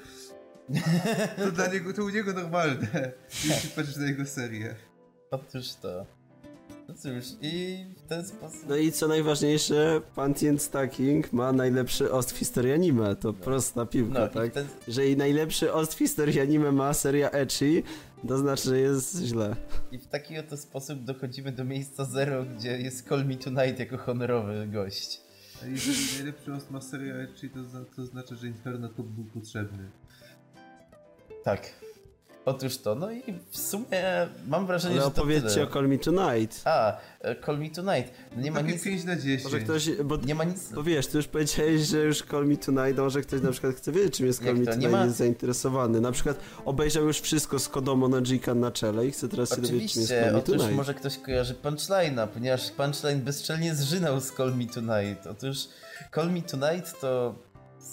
To 1.45 1.53
dla 1.53 1.67
niego, 1.73 1.93
to 1.93 2.05
u 2.05 2.09
niego 2.09 2.33
normalne, 2.33 3.13
jeśli 3.45 3.71
patrzysz 3.71 3.97
na 3.97 4.07
jego 4.07 4.27
serię. 4.27 4.75
Otóż 5.31 5.73
to. 5.83 6.07
No 6.89 6.95
cóż, 6.95 7.25
i 7.43 7.85
w 7.97 8.09
ten 8.09 8.27
sposób... 8.27 8.61
No 8.69 8.77
i 8.77 8.93
co 8.93 9.09
najważniejsze, 9.09 10.01
Pantien 10.15 10.59
Stacking 10.59 11.33
ma 11.33 11.53
najlepszy 11.53 12.13
ost 12.13 12.33
w 12.33 12.37
historii 12.39 12.73
anime. 12.73 13.17
To 13.17 13.33
prosta 13.33 13.87
piłka, 13.87 14.19
No 14.21 14.27
i 14.27 14.31
tak? 14.31 14.51
w 14.51 14.55
ten... 14.55 14.67
Jeżeli 14.87 15.17
najlepszy 15.17 15.73
ost 15.73 15.95
w 15.95 15.99
historii 15.99 16.41
anime 16.41 16.73
ma 16.73 16.95
seria 16.95 17.31
Ecchi, 17.31 17.83
to 18.29 18.39
znaczy, 18.39 18.63
że 18.69 18.79
jest 18.79 19.17
źle. 19.23 19.57
I 19.93 19.99
w 19.99 20.07
taki 20.07 20.39
oto 20.39 20.57
sposób 20.57 21.05
dochodzimy 21.05 21.53
do 21.53 21.65
miejsca 21.65 22.05
zero, 22.05 22.45
gdzie 22.45 22.79
jest 22.81 23.09
Call 23.09 23.27
Me 23.27 23.37
Tonight 23.37 23.79
jako 23.79 23.99
honorowy 23.99 24.67
gość. 24.67 25.21
A 25.63 25.67
jeżeli 25.67 25.99
najlepszy 26.17 26.53
ost 26.55 26.71
ma 26.71 26.81
seria 26.81 27.15
Ecchi, 27.15 27.51
to, 27.51 27.65
za- 27.65 27.85
to 27.97 28.07
znaczy, 28.07 28.37
że 28.37 28.47
Inferno 28.47 28.89
Top 28.89 29.07
był 29.07 29.25
potrzebny. 29.25 29.91
Tak. 31.47 31.61
Otóż 32.45 32.79
to, 32.79 32.95
no 32.95 33.11
i 33.13 33.23
w 33.51 33.59
sumie 33.59 34.03
mam 34.49 34.67
wrażenie, 34.67 34.95
Ale 34.95 35.05
że 35.05 35.11
to 35.11 35.21
opowiedzcie 35.23 35.49
tyle. 35.51 35.69
o 35.69 35.73
Call 35.73 35.89
Me 35.89 35.99
Tonight. 35.99 36.63
A, 36.65 36.97
e, 37.21 37.37
Call 37.47 37.59
Me 37.59 37.71
Tonight. 37.71 38.11
No 38.37 38.43
nie 38.43 38.51
ma 38.51 38.61
Takie 38.61 38.73
nic... 38.73 38.83
5 38.85 39.05
na 39.05 39.17
10. 39.17 39.45
Może 39.45 39.61
ktoś, 39.61 39.91
bo, 40.05 40.17
Nie 40.17 40.35
ma 40.35 40.45
nic... 40.45 40.73
bo 40.73 40.83
wiesz, 40.83 41.07
ty 41.07 41.17
już 41.17 41.27
powiedziałeś, 41.27 41.81
że 41.81 41.99
już 41.99 42.23
Call 42.23 42.47
Me 42.47 42.57
Tonight, 42.57 42.99
a 42.99 43.03
może 43.03 43.23
ktoś 43.23 43.43
na 43.43 43.51
przykład 43.53 43.75
chce 43.75 43.93
wiedzieć, 43.93 44.17
czym 44.17 44.27
jest 44.27 44.43
Jak 44.43 44.49
Call 44.55 44.59
Me 44.59 44.65
to? 44.65 44.71
Nie 44.71 44.77
Tonight, 44.77 44.93
ma- 45.01 45.05
jest 45.05 45.17
zainteresowany. 45.17 46.01
Na 46.01 46.13
przykład 46.13 46.39
obejrzał 46.65 47.05
już 47.07 47.21
wszystko 47.21 47.59
z 47.59 47.69
Kodomo 47.69 48.09
na 48.09 48.21
Jikan 48.23 48.61
na 48.61 48.71
czele 48.71 49.07
i 49.07 49.11
chce 49.11 49.29
teraz 49.29 49.51
się 49.51 49.61
dowiedzieć, 49.61 49.93
czym 49.93 50.01
jest 50.03 50.13
Call 50.13 50.19
Oczywiście, 50.19 50.33
Me 50.33 50.39
otóż 50.39 50.57
Tonight. 50.57 50.77
może 50.77 50.95
ktoś 50.95 51.19
kojarzy 51.19 51.55
punchline'a, 51.55 52.27
ponieważ 52.29 52.71
punchline 52.71 53.21
bezczelnie 53.21 53.75
zżynał 53.75 54.21
z 54.21 54.33
Call 54.33 54.57
Me 54.57 54.67
Tonight. 54.67 55.27
Otóż 55.27 55.57
Call 56.15 56.31
Me 56.33 56.43
Tonight 56.43 57.01
to 57.01 57.35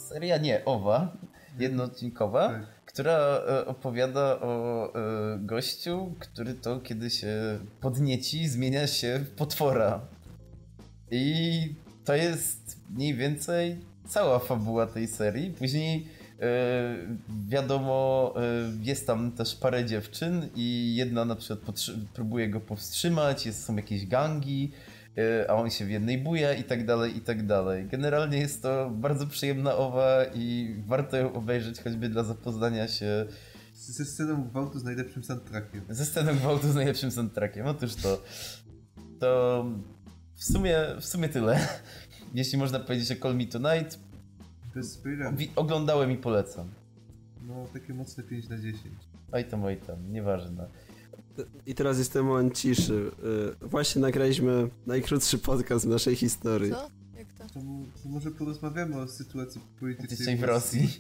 seria 0.10 0.38
nie 0.38 0.66
owa, 0.66 1.18
jednoodcinkowa, 1.60 2.50
Tak. 2.50 2.64
Która 2.94 3.42
e, 3.48 3.66
opowiada 3.66 4.40
o 4.42 4.88
e, 4.96 5.40
gościu, 5.40 6.16
który 6.20 6.54
to 6.54 6.80
kiedy 6.80 7.10
się 7.10 7.60
podnieci, 7.82 8.48
zmienia 8.48 8.88
się 8.88 9.20
w 9.20 9.30
potwora. 9.30 10.02
I 11.12 11.76
to 12.06 12.16
jest 12.16 12.78
mniej 12.90 13.16
więcej 13.16 13.78
cała 14.08 14.40
fabuła 14.40 14.88
tej 14.88 15.08
serii. 15.08 15.52
Później 15.52 16.08
e, 16.40 16.96
wiadomo, 17.48 18.34
jest 18.82 19.08
tam 19.08 19.32
też 19.32 19.56
parę 19.56 19.86
dziewczyn 19.86 20.50
i 20.56 20.96
jedna 20.96 21.26
na 21.26 21.36
przykład 21.36 21.78
próbuje 22.14 22.50
go 22.50 22.60
powstrzymać, 22.60 23.46
jest, 23.46 23.66
są 23.66 23.76
jakieś 23.76 24.08
gangi, 24.08 24.72
a 25.48 25.54
on 25.54 25.70
się 25.70 25.86
w 25.86 25.90
jednej 25.92 26.18
buja 26.18 26.54
i 26.54 26.64
tak 26.64 26.86
dalej, 26.86 27.18
i 27.18 27.22
tak 27.22 27.46
dalej. 27.46 27.88
Generalnie 27.88 28.38
jest 28.38 28.62
to 28.62 28.90
bardzo 28.90 29.28
przyjemna 29.28 29.76
owa 29.76 30.26
i 30.34 30.76
warto 30.88 31.18
ją 31.18 31.34
obejrzeć 31.34 31.82
choćby 31.82 32.10
dla 32.10 32.24
zapoznania 32.24 32.88
się 32.88 33.26
Ze 33.76 34.06
sceną 34.06 34.44
gwałtu 34.44 34.80
z 34.80 34.84
najlepszym 34.84 35.24
soundtrackiem. 35.24 35.82
ze 35.90 36.06
sceną 36.06 36.36
gwałtu 36.36 36.72
z 36.72 36.76
najlepszym 36.76 37.12
soundtrackiem. 37.12 37.66
Otóż 37.66 37.96
to. 37.96 38.24
To 39.20 39.66
w 40.36 40.44
sumie, 40.44 40.78
w 41.00 41.06
sumie 41.06 41.30
tyle. 41.30 41.68
Jeśli 42.34 42.58
można 42.58 42.80
powiedzieć 42.80 43.12
o 43.12 43.22
Call 43.24 43.36
Me 43.36 43.46
Tonight, 43.46 44.00
Bez 44.76 45.02
oglądałem 45.56 46.12
i 46.12 46.18
polecam. 46.18 46.70
No, 47.48 47.68
takie 47.74 47.94
mocne 47.94 48.24
5 48.24 48.50
na 48.50 48.58
10. 48.58 48.84
Oj 49.32 49.46
tam, 49.46 49.64
oj 49.64 49.78
tam, 49.78 50.12
nieważne. 50.12 50.68
I 51.66 51.76
teraz 51.76 51.98
jest 51.98 52.14
ten 52.14 52.26
moment 52.26 52.58
ciszy. 52.58 53.12
Y, 53.64 53.68
Właśnie 53.68 54.02
nagraliśmy 54.02 54.70
najkrótszy 54.86 55.38
podcast 55.38 55.86
w 55.86 55.90
naszej 55.90 56.16
historii. 56.16 56.72
Co? 56.72 56.90
Jak 57.18 57.34
to? 57.34 57.44
To, 57.44 57.60
to 58.04 58.10
może 58.10 58.32
porozmawiamy 58.32 59.02
o 59.02 59.08
sytuacji 59.08 59.62
politycznej 59.80 60.18
Dzisiaj 60.18 60.38
w 60.38 60.44
Rosji. 60.44 60.90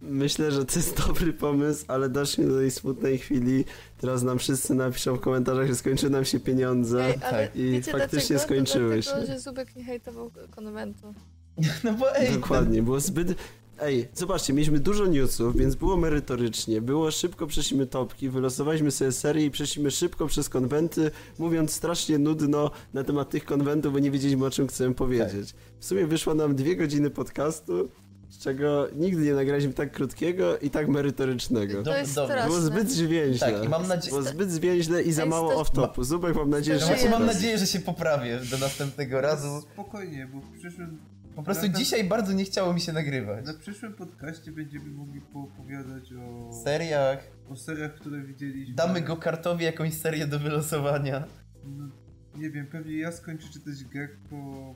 Myślę, 0.00 0.52
że 0.52 0.64
to 0.64 0.78
jest 0.78 1.06
dobry 1.06 1.32
pomysł, 1.32 1.84
ale 1.88 2.08
doszliśmy 2.08 2.46
do 2.46 2.58
tej 2.58 2.70
smutnej 2.70 3.18
chwili. 3.18 3.64
Teraz 3.98 4.22
nam 4.22 4.38
wszyscy 4.38 4.74
napiszą 4.74 5.16
w 5.16 5.20
komentarzach, 5.20 5.66
że 5.66 5.74
skończyły 5.74 6.12
nam 6.12 6.24
się 6.24 6.40
pieniądze. 6.40 7.04
Ej, 7.06 7.14
ale 7.22 7.48
tak. 7.48 7.56
I 7.56 7.70
wiecie 7.70 7.92
faktycznie 7.92 8.36
dlaczego? 8.36 8.54
skończyły 8.54 8.96
to 8.96 9.02
się. 9.02 9.10
dlatego, 9.10 9.32
że 9.32 9.40
Zubek 9.40 9.76
nie 9.76 9.84
hejtował 9.84 10.30
konwentu. 10.50 11.14
No 11.84 11.92
bo 11.92 12.16
ej, 12.16 12.34
Dokładnie, 12.34 12.82
było 12.82 13.00
zbyt... 13.00 13.34
Ej, 13.80 14.08
zobaczcie, 14.14 14.52
mieliśmy 14.52 14.78
dużo 14.80 15.06
newsów, 15.06 15.56
więc 15.56 15.74
było 15.74 15.96
merytorycznie, 15.96 16.80
było 16.80 17.10
szybko, 17.10 17.46
przeszliśmy 17.46 17.86
topki, 17.86 18.28
wylosowaliśmy 18.28 18.90
sobie 18.90 19.12
serię 19.12 19.44
i 19.46 19.50
przeszliśmy 19.50 19.90
szybko 19.90 20.26
przez 20.26 20.48
konwenty, 20.48 21.10
mówiąc 21.38 21.72
strasznie 21.72 22.18
nudno 22.18 22.70
na 22.94 23.04
temat 23.04 23.30
tych 23.30 23.44
konwentów, 23.44 23.92
bo 23.92 23.98
nie 23.98 24.10
wiedzieliśmy 24.10 24.46
o 24.46 24.50
czym 24.50 24.66
chcemy 24.68 24.94
powiedzieć. 24.94 25.54
W 25.80 25.84
sumie 25.84 26.06
wyszło 26.06 26.34
nam 26.34 26.54
dwie 26.56 26.76
godziny 26.76 27.10
podcastu, 27.10 27.88
z 28.28 28.38
czego 28.38 28.88
nigdy 28.96 29.22
nie 29.22 29.34
nagraliśmy 29.34 29.72
tak 29.74 29.92
krótkiego 29.92 30.58
i 30.58 30.70
tak 30.70 30.88
merytorycznego. 30.88 31.82
To 31.82 31.96
jest 31.96 32.14
dobra. 32.14 32.34
straszne. 32.34 32.48
Było 32.48 32.60
zbyt 32.60 32.90
zwięźle. 32.90 33.52
Tak, 33.52 33.64
i 33.64 33.68
mam 33.68 33.86
nadzieję- 33.88 34.10
Było 34.10 34.22
zbyt 34.22 34.50
zwięźle 34.50 35.02
i 35.02 35.12
za 35.12 35.26
mało 35.26 35.62
off-topu. 35.64 36.04
Zubek, 36.04 36.36
mam 36.36 36.50
nadzieję, 36.50 36.78
że 36.78 36.84
no 36.84 36.88
się 36.88 36.94
właśnie 36.94 37.10
mam 37.10 37.18
poprawi. 37.20 37.36
nadzieję, 37.36 37.58
że 37.58 37.66
się 37.66 37.80
poprawię 37.80 38.40
do 38.50 38.58
następnego 38.58 39.20
razu. 39.20 39.60
Spokojnie, 39.72 40.28
bo 40.34 40.40
w 40.40 40.58
przyszłym... 40.58 40.98
Po 41.36 41.42
prostu 41.42 41.66
na- 41.66 41.72
dzisiaj 41.72 42.04
bardzo 42.04 42.32
nie 42.32 42.44
chciało 42.44 42.74
mi 42.74 42.80
się 42.80 42.92
nagrywać. 42.92 43.46
Na 43.46 43.54
przyszłym 43.54 43.94
podcaście 43.94 44.52
będziemy 44.52 44.90
mogli 44.90 45.20
poopowiadać 45.20 46.12
o... 46.12 46.52
Seriach 46.64 47.18
O 47.50 47.56
seriach, 47.56 47.94
które 47.94 48.22
widzieliśmy. 48.22 48.74
damy 48.74 49.00
go 49.00 49.16
kartowi 49.16 49.64
jakąś 49.64 49.94
serię 49.94 50.26
do 50.26 50.38
wylosowania. 50.38 51.24
No, 51.64 51.88
nie 52.36 52.50
wiem, 52.50 52.66
pewnie 52.66 52.98
ja 52.98 53.12
skończę 53.12 53.48
czytać 53.52 53.84
Gekko... 53.84 54.74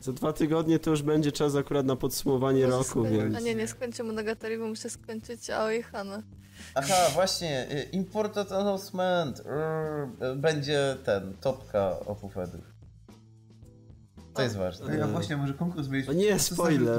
Za 0.00 0.12
dwa 0.12 0.32
tygodnie 0.32 0.78
to 0.78 0.90
już 0.90 1.02
będzie 1.02 1.32
czas 1.32 1.54
akurat 1.56 1.86
na 1.86 1.96
podsumowanie 1.96 2.64
Może 2.66 2.76
roku, 2.78 3.02
więc... 3.04 3.36
A 3.36 3.40
nie, 3.40 3.54
nie 3.54 3.68
skończę 3.68 4.02
Monogatari, 4.02 4.58
bo 4.58 4.66
muszę 4.68 4.90
skończyć 4.90 5.50
Aoi 5.50 5.82
Hana. 5.82 6.22
Aha, 6.74 6.94
właśnie, 7.14 7.66
y, 7.72 7.82
Important 7.82 8.52
Announcement. 8.52 9.40
Rrr, 9.40 10.24
y, 10.32 10.36
Będzie 10.36 10.96
ten, 11.04 11.34
topka 11.40 12.00
opufedów. 12.00 12.73
To 14.34 14.42
jest 14.42 14.56
ważne. 14.56 15.04
A 15.04 15.06
właśnie, 15.06 15.36
może 15.36 15.54
konkurs 15.54 15.88
mieliśmy. 15.88 16.12
O 16.12 16.16
nie, 16.16 16.38
spoiler. 16.38 16.98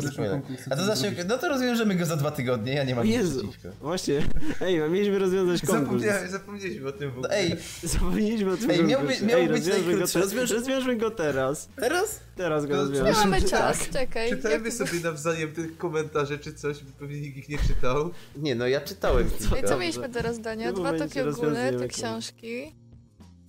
A 0.69 0.75
to 0.75 0.77
co 0.87 0.95
znaczy, 0.95 1.15
no 1.27 1.37
to 1.37 1.49
rozwiążemy 1.49 1.95
go 1.95 2.05
za 2.05 2.15
dwa 2.15 2.31
tygodnie, 2.31 2.73
ja 2.73 2.83
nie 2.83 2.95
mam 2.95 3.05
nic 3.05 3.15
Jezu, 3.15 3.39
przeciwko. 3.39 3.69
właśnie, 3.81 4.21
ej, 4.61 4.81
a 4.81 4.87
mieliśmy 4.87 5.19
rozwiązać 5.19 5.61
konkurs. 5.61 6.03
Zapomnieliśmy 6.29 6.87
o 6.87 6.91
tym 6.91 7.11
w 7.11 7.13
No 7.13 7.19
ogóle. 7.19 7.37
ej, 7.37 7.55
Zapomnieliśmy 7.83 8.51
o 8.51 8.57
tym 8.57 8.71
Ej, 8.71 8.83
miał 8.83 8.99
konkursie. 8.99 9.21
być- 9.21 9.29
miał 9.31 9.39
Ej, 9.39 9.47
być 9.47 9.57
rozwiążmy 9.57 9.83
go, 9.83 9.89
najkrótszy. 9.89 10.19
Rozwiąż- 10.19 10.53
rozwiążmy 10.53 10.95
go 10.97 11.11
teraz. 11.11 11.69
teraz? 11.75 12.19
Teraz 12.35 12.65
go. 12.65 12.85
Nie 12.85 13.11
mamy 13.11 13.41
Tak. 13.41 13.49
czas, 13.49 13.89
czekaj. 13.89 14.29
Czytajmy 14.29 14.65
Jak- 14.65 14.73
sobie 14.73 14.99
nawzajem 15.03 15.53
te 15.53 15.63
komentarze 15.77 16.39
czy 16.39 16.53
coś, 16.53 16.83
bo 16.83 16.91
pewnie 16.99 17.21
nikt 17.21 17.37
ich 17.37 17.49
nie 17.49 17.57
czytał. 17.57 18.09
Nie, 18.35 18.55
no 18.55 18.67
ja 18.67 18.81
czytałem 18.81 19.29
kilka. 19.39 19.67
co 19.67 19.77
mieliśmy 19.77 20.09
do 20.09 20.21
rozdania? 20.21 20.73
Dwa 20.73 20.89
ogólne, 20.89 21.23
rozwiązujemy 21.23 21.79
te 21.79 21.87
książki. 21.87 22.75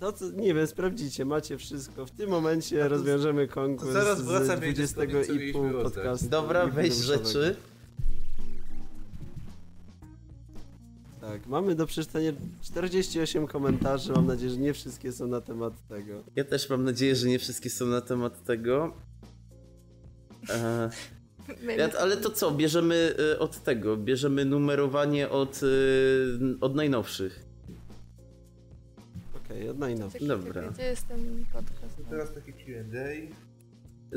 To 0.00 0.12
co, 0.12 0.30
nie 0.30 0.54
wiem, 0.54 0.66
sprawdzicie, 0.66 1.24
macie 1.24 1.58
wszystko. 1.58 2.06
W 2.06 2.10
tym 2.10 2.30
momencie 2.30 2.88
rozwiążemy 2.88 3.48
konkurs 3.48 3.92
zaraz 3.92 4.18
z 4.18 4.48
jak 4.48 4.58
20 4.58 4.86
wspomnieć, 4.86 5.26
co 5.26 5.32
i 5.32 5.52
pół 5.52 5.70
podcastu. 5.82 6.28
Dobra, 6.28 6.66
weź 6.66 6.94
rzeczy. 6.94 7.56
Tak, 11.20 11.46
mamy 11.46 11.74
do 11.74 11.86
przeczytania 11.86 12.32
48 12.62 13.46
komentarzy, 13.46 14.12
mam 14.12 14.26
nadzieję, 14.26 14.50
że 14.50 14.56
nie 14.56 14.74
wszystkie 14.74 15.12
są 15.12 15.26
na 15.26 15.40
temat 15.40 15.88
tego. 15.88 16.24
Ja 16.36 16.44
też 16.44 16.70
mam 16.70 16.84
nadzieję, 16.84 17.16
że 17.16 17.28
nie 17.28 17.38
wszystkie 17.38 17.70
są 17.70 17.86
na 17.86 18.00
temat 18.00 18.44
tego. 18.44 18.92
E, 20.50 20.90
ja, 21.78 21.90
ale 21.98 22.16
to 22.16 22.30
co, 22.30 22.50
bierzemy 22.50 23.14
e, 23.32 23.38
od 23.38 23.62
tego, 23.62 23.96
bierzemy 23.96 24.44
numerowanie 24.44 25.28
od, 25.28 25.60
e, 25.62 25.66
od 26.60 26.74
najnowszych. 26.74 27.45
Okej, 29.46 29.74
najnowszych. 29.78 30.20
Czekaj, 30.20 30.38
Dobra. 30.38 30.62
Gdzie 30.70 30.82
jest 30.82 31.08
ten 31.08 31.44
podcast? 31.52 32.10
Teraz 32.10 32.34
taki 32.34 32.52
Q&A. 32.52 33.36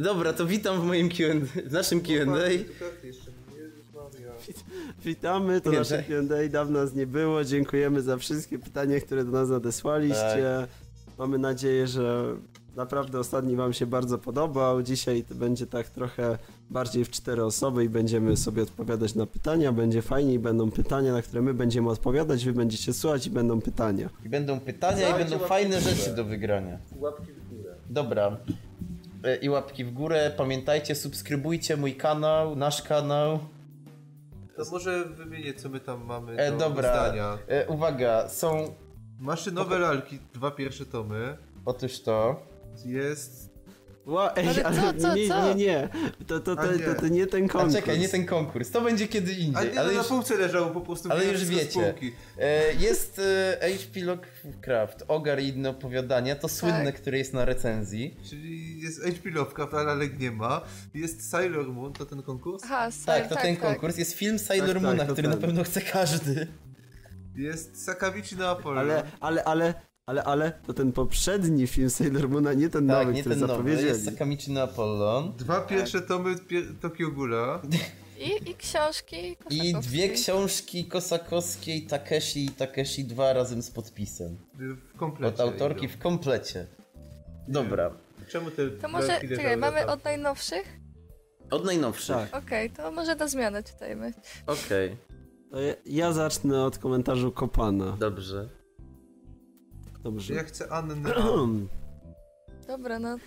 Dobra, 0.02 0.34
to 0.34 0.46
witam 0.46 0.82
w 0.82 0.86
moim 0.86 1.10
Q&A, 1.10 1.62
w 1.70 1.72
naszym 1.72 2.02
Q&A. 2.02 2.26
No, 2.26 2.38
jeszcze 2.38 3.32
Jezus 3.58 3.94
Maria. 3.94 4.32
Witamy, 5.06 5.62
to 5.62 5.72
Nie, 5.72 5.78
nasze 5.78 5.98
tak. 5.98 6.08
Q&A, 6.08 6.50
dawno 6.50 6.80
nas 6.80 6.94
nie 6.94 7.08
było, 7.08 7.44
dziękujemy 7.44 8.02
za 8.02 8.18
wszystkie 8.18 8.60
pytania, 8.60 9.00
które 9.02 9.26
do 9.26 9.32
nas 9.32 9.50
nadesłaliście. 9.50 10.68
Mamy 11.18 11.38
nadzieję, 11.38 11.88
że 11.88 12.36
naprawdę 12.80 13.20
ostatni 13.20 13.56
wam 13.56 13.74
się 13.74 13.86
bardzo 13.86 14.18
podobał. 14.18 14.82
Dzisiaj 14.84 15.24
to 15.24 15.36
będzie 15.36 15.68
tak 15.68 15.90
trochę 15.90 16.38
bardziej 16.70 17.06
w 17.06 17.10
cztery 17.10 17.44
osoby 17.44 17.84
i 17.84 17.90
będziemy 17.90 18.38
sobie 18.38 18.64
odpowiadać 18.64 19.16
na 19.16 19.26
pytania. 19.26 19.72
Będzie 19.72 20.02
fajnie 20.02 20.34
i 20.34 20.40
będą 20.40 20.72
pytania, 20.72 21.14
na 21.14 21.22
które 21.22 21.42
my 21.42 21.54
będziemy 21.54 21.90
odpowiadać, 21.90 22.46
wy 22.46 22.54
będziecie 22.54 22.94
słuchać 22.94 23.28
i 23.28 23.30
będą 23.30 23.62
pytania. 23.62 24.10
I 24.26 24.30
będą 24.30 24.60
pytania 24.60 25.10
i 25.16 25.20
będą 25.20 25.40
fajne 25.40 25.82
rzeczy 25.82 26.16
do 26.16 26.24
wygrania. 26.26 26.78
Łapki 26.96 27.34
w 27.34 27.50
górę. 27.50 27.76
Dobra. 27.90 28.38
E, 29.24 29.36
I 29.36 29.50
łapki 29.50 29.86
w 29.86 29.94
górę. 29.94 30.32
Pamiętajcie, 30.38 30.96
subskrybujcie 30.96 31.78
mój 31.78 31.96
kanał, 31.96 32.56
nasz 32.56 32.82
kanał. 32.82 33.40
To 34.56 34.64
może 34.72 35.06
wymienię, 35.06 35.54
co 35.54 35.70
my 35.70 35.80
tam 35.80 36.06
mamy 36.06 36.38
E, 36.38 36.52
do 36.52 36.58
dobra. 36.58 36.94
zdania. 36.94 37.38
E, 37.48 37.68
uwaga, 37.68 38.30
są. 38.30 38.74
Maszynowe 39.20 39.80
lalki, 39.80 40.20
dwa 40.34 40.52
pierwsze 40.52 40.86
tomy. 40.86 41.38
Otóż 41.66 42.00
to. 42.02 42.42
Jest 42.86 43.50
Ła, 44.06 44.34
ej, 44.36 44.48
Ale 44.48 44.64
ale, 44.66 44.94
co, 44.94 45.00
co, 45.02 45.16
nie, 45.16 45.28
co? 45.28 45.48
nie, 45.48 45.56
nie. 45.56 45.90
To, 46.28 46.40
to, 46.40 46.56
to, 46.56 46.62
A 46.62 46.66
nie. 46.74 46.80
to, 46.80 46.96
to 47.02 47.08
nie 47.08 47.28
ten 47.28 47.46
A 47.46 47.48
konkurs. 47.48 47.74
czekaj, 47.76 48.00
nie 48.00 48.10
ten 48.10 48.26
konkurs, 48.26 48.72
to 48.72 48.82
będzie 48.82 49.08
kiedy 49.08 49.32
A 49.32 49.36
indziej, 49.36 49.52
nie, 49.74 49.80
ale 49.80 49.88
no 49.88 49.92
już, 49.92 49.98
na 49.98 50.04
półce 50.16 50.38
leżało 50.38 50.70
po 50.70 50.82
prostu. 50.82 51.12
ale 51.12 51.26
już 51.26 51.46
wiecie. 51.46 51.94
E, 52.40 52.74
Jest 52.74 53.20
e, 53.62 53.70
HP 53.78 54.00
Lovecraft, 54.00 55.04
Ogar 55.08 55.40
i 55.42 55.48
inne 55.48 55.70
opowiadania, 55.70 56.36
to 56.36 56.48
słynne, 56.50 56.86
Tak. 56.86 56.96
które 56.96 57.18
jest 57.18 57.34
na 57.34 57.46
recenzji. 57.46 58.18
Czyli 58.30 58.82
jest 58.82 59.04
HP 59.04 59.30
Lovecraft, 59.30 59.74
ale 59.74 59.92
Alek 59.92 60.20
nie 60.20 60.32
ma. 60.32 60.62
Jest 60.94 61.30
Sailor 61.30 61.68
Moon, 61.68 61.94
to 61.94 62.06
ten 62.06 62.24
konkurs. 62.24 62.64
Aha, 62.66 62.90
Tak, 63.06 63.30
to 63.30 63.36
ten 63.36 63.58
konkurs. 63.58 63.98
Jest 63.98 64.14
film 64.14 64.40
Sailor 64.40 64.74
tak, 64.74 64.82
Moona, 64.84 65.06
to 65.06 65.14
który 65.14 65.28
ten. 65.30 65.40
na 65.40 65.48
pewno 65.48 65.64
chce 65.64 65.82
każdy. 65.82 66.48
Jest 67.36 67.84
Sakawichi 67.84 68.36
na 68.36 68.50
Apollo. 68.50 68.80
Ale, 68.80 69.04
ale, 69.20 69.44
ale, 69.44 69.74
ale, 70.10 70.24
ale, 70.24 70.52
to 70.68 70.74
ten 70.74 70.92
poprzedni 70.92 71.68
film 71.68 71.90
Sailor 71.90 72.30
Moona, 72.30 72.54
nie 72.54 72.70
ten 72.70 72.88
Tak, 72.88 72.98
nowy, 72.98 73.14
nie 73.14 73.22
który 73.22 73.36
ten 73.36 73.42
nowy, 73.42 73.54
zapowiedzieli. 73.54 73.88
jest 73.88 74.06
Sakamichi 74.06 74.52
no 74.52 74.62
Apollon. 74.62 75.34
Dwa 75.38 75.62
pierwsze 75.62 76.02
tomy 76.02 76.36
pier- 76.36 76.80
Tokyo 76.82 77.12
Ghoula. 77.12 77.62
I, 78.20 78.50
I 78.50 78.56
książki 78.56 79.38
I 79.50 79.74
dwie 79.74 80.10
książki 80.10 80.86
Kosakowskiej 80.86 81.82
Takeshi 81.82 82.46
i 82.46 82.50
Takeshi 82.50 83.06
2 83.06 83.34
razem 83.34 83.62
z 83.62 83.72
podpisem. 83.72 84.38
W 84.94 84.98
komplecie. 84.98 85.34
Od 85.34 85.40
autorki 85.40 85.88
w 85.88 85.98
komplecie. 85.98 86.66
Dobra. 87.48 87.92
Czemu 88.28 88.52
te 88.52 88.70
To 88.70 88.88
może, 88.88 89.20
czekaj, 89.30 89.58
mamy 89.58 89.86
od 89.88 90.04
najnowszych? 90.04 90.80
Od 91.52 91.66
najnowszych. 91.66 92.16
Tak. 92.32 92.44
Okej, 92.44 92.70
to 92.70 92.92
może 92.92 93.16
na 93.16 93.28
zmianę 93.28 93.64
czytajmy. 93.64 94.14
Okej, 94.48 94.98
To 95.52 95.60
ja, 95.62 95.74
ja 95.86 96.14
zacznę 96.14 96.64
od 96.64 96.78
komentarzu 96.78 97.32
Kopana. 97.32 97.98
dobrze. 98.00 98.50
Dobrze. 100.04 100.34
Ja 100.34 100.44
chcę 100.44 100.72
Annę. 100.72 100.96
Dobra, 102.68 103.00
no 103.00 103.18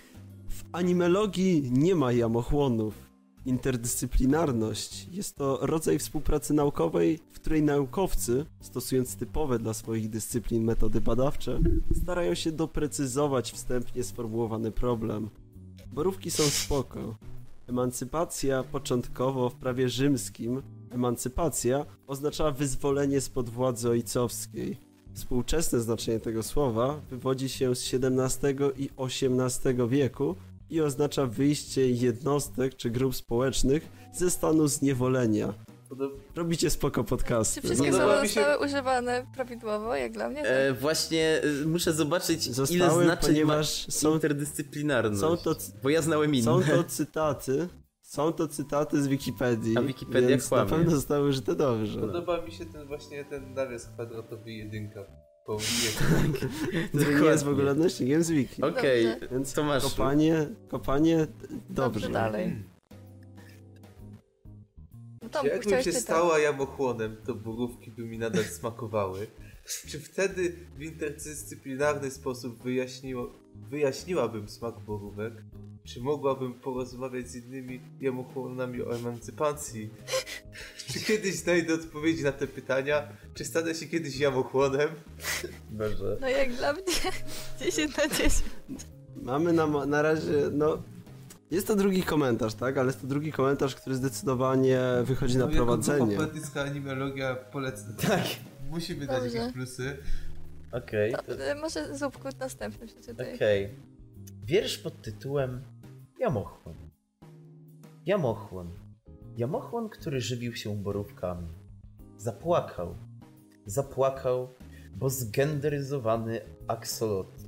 W 0.49 0.63
animologii 0.71 1.71
nie 1.71 1.95
ma 1.95 2.11
jamochłonów. 2.11 3.13
Interdyscyplinarność 3.45 5.07
jest 5.11 5.35
to 5.35 5.59
rodzaj 5.61 5.99
współpracy 5.99 6.53
naukowej, 6.53 7.19
w 7.31 7.39
której 7.39 7.63
naukowcy, 7.63 8.45
stosując 8.61 9.15
typowe 9.15 9.59
dla 9.59 9.73
swoich 9.73 10.09
dyscyplin 10.09 10.63
metody 10.63 11.01
badawcze, 11.01 11.59
starają 12.01 12.35
się 12.35 12.51
doprecyzować 12.51 13.51
wstępnie 13.51 14.03
sformułowany 14.03 14.71
problem. 14.71 15.29
Borówki 15.93 16.31
są 16.31 16.43
spoko. 16.43 17.15
Emancypacja 17.67 18.63
początkowo 18.63 19.49
w 19.49 19.55
prawie 19.55 19.89
rzymskim, 19.89 20.61
emancypacja 20.91 21.85
oznaczała 22.07 22.51
wyzwolenie 22.51 23.21
spod 23.21 23.49
władzy 23.49 23.89
ojcowskiej. 23.89 24.77
Współczesne 25.13 25.79
znaczenie 25.79 26.19
tego 26.19 26.43
słowa 26.43 27.01
wywodzi 27.09 27.49
się 27.49 27.75
z 27.75 27.93
XVII 27.93 28.55
i 28.83 28.89
XVIII 28.97 29.87
wieku 29.89 30.35
i 30.69 30.81
oznacza 30.81 31.25
wyjście 31.25 31.89
jednostek 31.89 32.75
czy 32.75 32.89
grup 32.89 33.15
społecznych 33.15 33.87
ze 34.13 34.31
stanu 34.31 34.67
zniewolenia. 34.67 35.53
Robicie 36.35 36.69
spoko 36.69 37.03
czy 37.03 37.09
podcasty. 37.09 37.61
wszystkie 37.61 37.87
No, 37.91 37.97
słowa 37.97 38.07
podoba 38.07 38.23
mi 38.23 38.29
się- 38.29 38.33
zostały 38.33 38.65
używane 38.65 39.25
prawidłowo, 39.35 39.95
jak 39.95 40.11
dla 40.11 40.29
mnie? 40.29 40.41
Tak. 40.41 40.51
E, 40.51 40.73
właśnie 40.73 41.41
e, 41.63 41.65
muszę 41.65 41.93
zobaczyć, 41.93 42.45
ile 42.47 42.55
Zostały, 42.55 43.03
znaczeń 43.03 43.29
ponieważ 43.29 43.87
ma 43.87 43.93
są, 43.93 44.13
interdyscyplinarność. 44.13 45.21
są 45.21 45.37
to 45.37 45.55
Bo 45.83 45.89
ja 45.89 46.01
znałem 46.01 46.35
inne. 46.35 46.43
są 46.45 46.61
to 46.63 46.83
cytaty. 46.83 47.67
Są 48.13 48.33
to 48.33 48.47
cytaty 48.47 49.03
z 49.03 49.07
Wikipedii. 49.07 49.77
A 49.77 49.81
Wikipedia 49.81 50.29
więc 50.29 50.43
na 50.43 50.49
kłamie. 50.49 50.69
pewno 50.69 50.91
zostały 50.91 51.29
użyte 51.29 51.55
dobrze. 51.55 51.99
Podoba 51.99 52.41
mi 52.41 52.51
się 52.51 52.65
ten 52.65 52.87
właśnie 52.87 53.25
ten 53.25 53.53
nawias 53.53 53.85
kwadratowy 53.85 54.51
jedynka. 54.51 55.05
Po 55.45 55.57
Który 56.89 57.19
nie 57.21 57.25
jest 57.27 57.43
w 57.43 57.47
ogóle 57.47 57.71
odnośnikiem 57.71 58.23
z 58.23 58.31
Wiki. 58.31 58.61
Okej, 58.61 59.05
Dobrze. 59.05 59.27
Więc 59.27 59.53
Tomaszu. 59.53 59.89
kopanie, 59.89 60.47
kopanie, 60.69 61.27
Dobrze, 61.69 61.99
dobrze. 61.99 62.09
dalej. 62.09 62.55
No 65.21 65.29
Tomku, 65.29 65.47
Jakbym 65.47 65.83
się 65.83 65.91
stała 65.91 66.39
jamochłonem, 66.39 67.15
to 67.25 67.35
borówki 67.35 67.91
by 67.91 68.01
mi 68.05 68.17
nadal 68.17 68.43
smakowały. 68.43 69.27
Czy 69.87 69.99
wtedy 69.99 70.55
w 70.77 70.81
interdyscyplinarny 70.81 72.11
sposób 72.11 72.63
wyjaśniło, 72.63 73.29
wyjaśniłabym 73.69 74.49
smak 74.49 74.79
borówek? 74.79 75.33
Czy 75.83 76.01
mogłabym 76.01 76.53
porozmawiać 76.53 77.27
z 77.27 77.35
innymi 77.35 77.81
jamochłonami 78.01 78.81
o 78.81 78.95
emancypacji? 78.95 79.89
Czy 80.87 80.99
kiedyś 80.99 81.35
znajdę 81.35 81.73
odpowiedzi 81.73 82.23
na 82.23 82.31
te 82.31 82.47
pytania? 82.47 83.07
Czy 83.33 83.45
stanę 83.45 83.75
się 83.75 83.85
kiedyś 83.87 84.17
jamochłonem? 84.17 84.89
Boże. 85.71 86.17
No 86.21 86.27
jak 86.29 86.53
dla 86.53 86.73
mnie 86.73 86.83
10 87.65 87.97
na 87.97 88.07
10. 88.07 88.33
Mamy 89.21 89.53
na, 89.53 89.85
na 89.85 90.01
razie, 90.01 90.31
no... 90.51 90.83
Jest 91.51 91.67
to 91.67 91.75
drugi 91.75 92.03
komentarz, 92.03 92.53
tak? 92.53 92.77
Ale 92.77 92.87
jest 92.87 93.01
to 93.01 93.07
drugi 93.07 93.31
komentarz, 93.31 93.75
który 93.75 93.95
zdecydowanie 93.95 94.79
wychodzi 95.03 95.37
na 95.37 95.45
No, 95.45 95.51
jako 95.51 95.65
prowadzenie. 95.65 96.17
poetycka 96.17 96.61
animologia 96.61 97.35
polecę. 97.35 97.85
Tak. 98.07 98.23
Musimy 98.69 99.05
dać 99.07 99.23
Dobrze. 99.23 99.37
jakieś 99.37 99.53
plusy. 99.53 99.97
Okej, 100.71 101.11
To, 101.13 101.21
to- 101.21 101.61
może 101.61 101.97
Zupku 101.97 102.27
następny 102.39 102.87
przeczytaj. 102.87 103.35
okej. 103.35 103.69
Wiersz 104.45 104.77
pod 104.77 105.01
tytułem 105.01 105.61
Jamochłon. 106.23 106.75
Jamochłon. 108.05 108.71
Jamochłon, 109.37 109.89
który 109.89 110.21
żywił 110.21 110.55
się 110.55 110.75
borówkami. 110.75 111.47
Zapłakał. 112.17 112.95
Zapłakał, 113.65 114.47
bo 114.95 115.09
zgenderyzowany 115.09 116.41
aksolotl. 116.67 117.47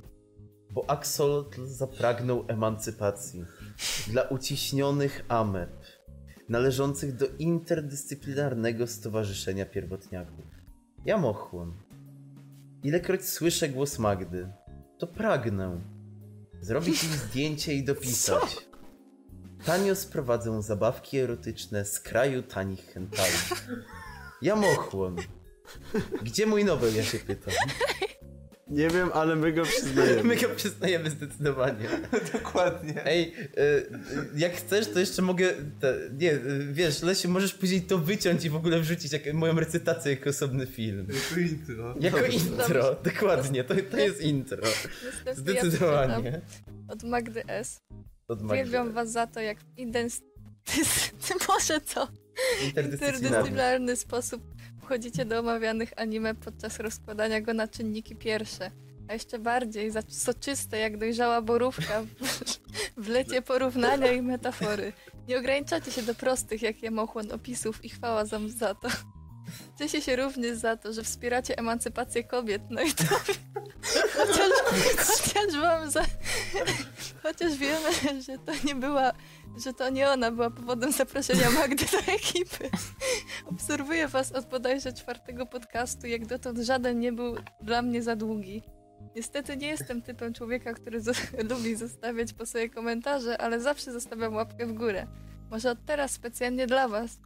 Bo 0.70 0.90
aksolotl 0.90 1.66
zapragnął 1.66 2.44
emancypacji 2.48 3.44
dla 4.08 4.22
uciśnionych 4.22 5.24
ameb, 5.28 5.84
należących 6.48 7.16
do 7.16 7.26
interdyscyplinarnego 7.38 8.86
stowarzyszenia 8.86 9.66
pierwotniaków. 9.66 10.44
Jamochłon. 11.04 11.74
Ilekroć 12.82 13.24
słyszę 13.24 13.68
głos 13.68 13.98
Magdy, 13.98 14.52
to 14.98 15.06
pragnę 15.06 15.80
zrobić 16.60 17.04
im 17.04 17.10
zdjęcie 17.10 17.74
i 17.74 17.84
dopisać. 17.84 18.65
Tanio 19.64 19.94
sprowadzę 19.94 20.62
zabawki 20.62 21.18
erotyczne 21.18 21.84
z 21.84 22.00
kraju 22.00 22.42
tanich 22.42 22.84
hentai. 22.92 23.30
Jamochłon. 24.42 25.16
Gdzie 26.22 26.46
mój 26.46 26.64
Nobel, 26.64 26.94
ja 26.96 27.04
się 27.04 27.18
pytam. 27.18 27.54
Nie 28.68 28.88
wiem, 28.88 29.10
ale 29.14 29.36
my 29.36 29.52
go 29.52 29.62
przyznajemy. 29.62 30.24
My 30.24 30.36
go 30.36 30.48
przyznajemy 30.48 31.10
zdecydowanie. 31.10 31.88
Dokładnie. 32.32 33.06
Ej, 33.06 33.34
y, 33.58 33.90
jak 34.36 34.52
chcesz, 34.52 34.88
to 34.92 35.00
jeszcze 35.00 35.22
mogę. 35.22 35.52
Te, 35.80 35.94
nie, 36.18 36.32
y, 36.32 36.68
wiesz, 36.72 37.02
Lesiu, 37.02 37.28
możesz 37.28 37.54
później 37.54 37.82
to 37.82 37.98
wyciąć 37.98 38.44
i 38.44 38.50
w 38.50 38.56
ogóle 38.56 38.80
wrzucić 38.80 39.12
jak, 39.12 39.34
moją 39.34 39.60
recytację 39.60 40.12
jako 40.12 40.30
osobny 40.30 40.66
film. 40.66 41.06
Jako 41.10 41.40
intro. 41.40 41.94
Jako 42.00 42.20
Dobrze. 42.20 42.36
intro, 42.38 42.96
dokładnie, 43.04 43.64
to, 43.64 43.74
to 43.90 43.96
jest 43.96 44.20
intro. 44.20 44.62
Ja 45.26 45.34
Zdecydowanie. 45.34 46.40
od 46.88 47.02
Magdy 47.02 47.44
S. 47.46 47.80
Uwielbiam 48.28 48.92
was 48.92 49.12
za 49.12 49.26
to, 49.26 49.40
jak 49.40 49.58
w. 49.76 50.22
Może 51.48 51.80
co? 51.94 52.08
Interdyscyplinarny. 52.64 53.96
sposób 53.96 54.42
wchodzicie 54.82 55.24
do 55.24 55.38
omawianych 55.38 55.92
anime 55.96 56.34
podczas 56.34 56.80
rozkładania 56.80 57.40
go 57.40 57.54
na 57.54 57.68
czynniki 57.68 58.16
pierwsze. 58.16 58.70
A 59.08 59.12
jeszcze 59.12 59.38
bardziej 59.38 59.90
za 59.90 60.02
soczyste 60.08 60.78
jak 60.78 60.98
dojrzała 60.98 61.42
borówka 61.42 62.02
w, 62.02 62.50
w 63.04 63.08
lecie 63.08 63.42
porównania 63.42 64.12
i 64.12 64.22
metafory. 64.22 64.92
Nie 65.28 65.38
ograniczacie 65.38 65.92
się 65.92 66.02
do 66.02 66.14
prostych 66.14 66.62
jak 66.62 66.82
jamochłon 66.82 67.32
opisów 67.32 67.84
i 67.84 67.88
chwała 67.88 68.24
za 68.24 68.74
to. 68.74 68.88
Cieszę 69.78 70.00
się 70.00 70.16
również 70.16 70.56
za 70.56 70.76
to, 70.76 70.92
że 70.92 71.02
wspieracie 71.02 71.58
emancypację 71.58 72.24
kobiet, 72.24 72.62
no 72.70 72.82
i 72.82 72.92
to 72.92 73.04
chociaż, 74.16 74.50
chociaż 74.98 75.60
wam 75.60 75.90
za... 75.90 76.02
Chociaż 77.22 77.56
wiemy, 77.56 78.22
że 78.22 78.38
to 78.38 78.52
nie 78.64 78.74
była, 78.74 79.12
że 79.64 79.72
to 79.72 79.90
nie 79.90 80.10
ona 80.10 80.30
była 80.30 80.50
powodem 80.50 80.92
zaproszenia 80.92 81.50
Magdy 81.50 81.84
do 81.92 82.12
ekipy. 82.12 82.70
Obserwuję 83.46 84.08
was 84.08 84.32
od 84.32 84.46
bodajże 84.46 84.92
czwartego 84.92 85.46
podcastu, 85.46 86.06
jak 86.06 86.26
dotąd 86.26 86.58
żaden 86.58 87.00
nie 87.00 87.12
był 87.12 87.36
dla 87.62 87.82
mnie 87.82 88.02
za 88.02 88.16
długi. 88.16 88.62
Niestety 89.16 89.56
nie 89.56 89.68
jestem 89.68 90.02
typem 90.02 90.34
człowieka, 90.34 90.74
który 90.74 91.00
lubi 91.50 91.76
zostawiać 91.76 92.32
po 92.32 92.46
sobie 92.46 92.70
komentarze, 92.70 93.38
ale 93.38 93.60
zawsze 93.60 93.92
zostawiam 93.92 94.34
łapkę 94.34 94.66
w 94.66 94.72
górę. 94.72 95.06
Może 95.50 95.70
od 95.70 95.84
teraz 95.86 96.10
specjalnie 96.10 96.66
dla 96.66 96.88
was. 96.88 97.18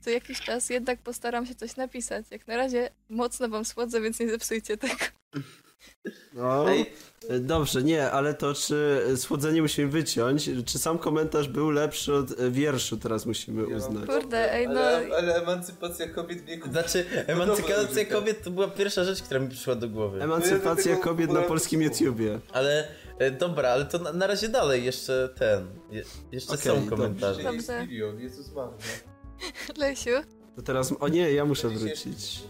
Co 0.00 0.10
jakiś 0.10 0.40
czas 0.40 0.70
jednak 0.70 0.98
postaram 0.98 1.46
się 1.46 1.54
coś 1.54 1.76
napisać. 1.76 2.26
Jak 2.30 2.46
na 2.46 2.56
razie 2.56 2.90
mocno 3.08 3.48
wam 3.48 3.64
słodzę, 3.64 4.00
więc 4.00 4.20
nie 4.20 4.30
zepsujcie 4.30 4.76
tego. 4.76 4.94
No, 6.32 6.70
Ej, 6.70 6.92
dobrze, 7.40 7.82
nie, 7.82 8.10
ale 8.10 8.34
to 8.34 8.54
czy 8.54 9.02
słodzenie 9.16 9.62
musimy 9.62 9.88
wyciąć? 9.88 10.50
Czy 10.66 10.78
sam 10.78 10.98
komentarz 10.98 11.48
był 11.48 11.70
lepszy 11.70 12.14
od 12.14 12.40
e, 12.40 12.50
wierszu, 12.50 12.96
teraz 12.96 13.26
musimy 13.26 13.66
uznać. 13.66 14.06
Kurde, 14.06 14.52
ej, 14.52 14.68
no- 14.68 14.80
Ale, 14.80 15.16
ale 15.16 15.42
emancypacja 15.42 16.08
kobiet 16.08 16.40
w 16.40 16.44
wieku... 16.44 16.70
Znaczy, 16.70 17.04
emancypacja 17.26 18.04
kobiet 18.04 18.42
to 18.42 18.50
była 18.50 18.68
pierwsza 18.68 19.04
rzecz, 19.04 19.22
która 19.22 19.40
mi 19.40 19.48
przyszła 19.48 19.74
do 19.74 19.88
głowy. 19.88 20.22
Emancypacja 20.22 20.94
No 20.94 21.00
kobiet 21.00 21.32
na 21.32 21.42
polskim. 21.42 21.82
YouTubie. 21.82 22.40
Ale 22.52 22.88
E, 23.18 23.30
dobra, 23.30 23.68
ale 23.68 23.84
to 23.84 23.98
na, 23.98 24.12
na 24.12 24.26
razie 24.26 24.48
dalej, 24.48 24.84
jeszcze 24.84 25.28
ten. 25.38 25.66
Je, 25.90 26.04
jeszcze 26.32 26.54
Okej, 26.54 26.64
są 26.64 26.88
komentarze. 26.88 27.42
Dobrze. 27.42 27.56
Jest 27.56 27.90
milion, 27.90 28.20
Jezus 28.20 28.52
Maria. 28.52 28.72
Lesiu, 29.78 30.10
To 30.56 30.62
teraz, 30.62 30.94
o 31.00 31.08
nie, 31.08 31.32
ja 31.32 31.44
muszę 31.44 31.68
wrócić. 31.68 32.42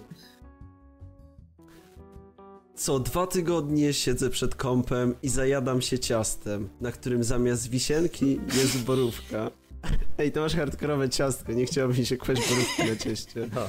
Co 2.74 3.00
dwa 3.00 3.26
tygodnie 3.26 3.92
siedzę 3.92 4.30
przed 4.30 4.54
kąpem 4.54 5.14
i 5.22 5.28
zajadam 5.28 5.82
się 5.82 5.98
ciastem, 5.98 6.68
na 6.80 6.92
którym 6.92 7.24
zamiast 7.24 7.70
wisienki 7.70 8.40
jest 8.56 8.84
borówka. 8.84 9.50
Ej, 10.18 10.32
to 10.32 10.40
masz 10.40 10.54
hardkorowe 10.54 11.08
ciastko, 11.08 11.52
nie 11.52 11.66
chciałoby 11.66 11.98
mi 11.98 12.06
się 12.06 12.16
kłaść 12.16 12.48
borówki 12.50 12.84
na 12.84 12.96
cieście. 12.96 13.48
No. 13.54 13.60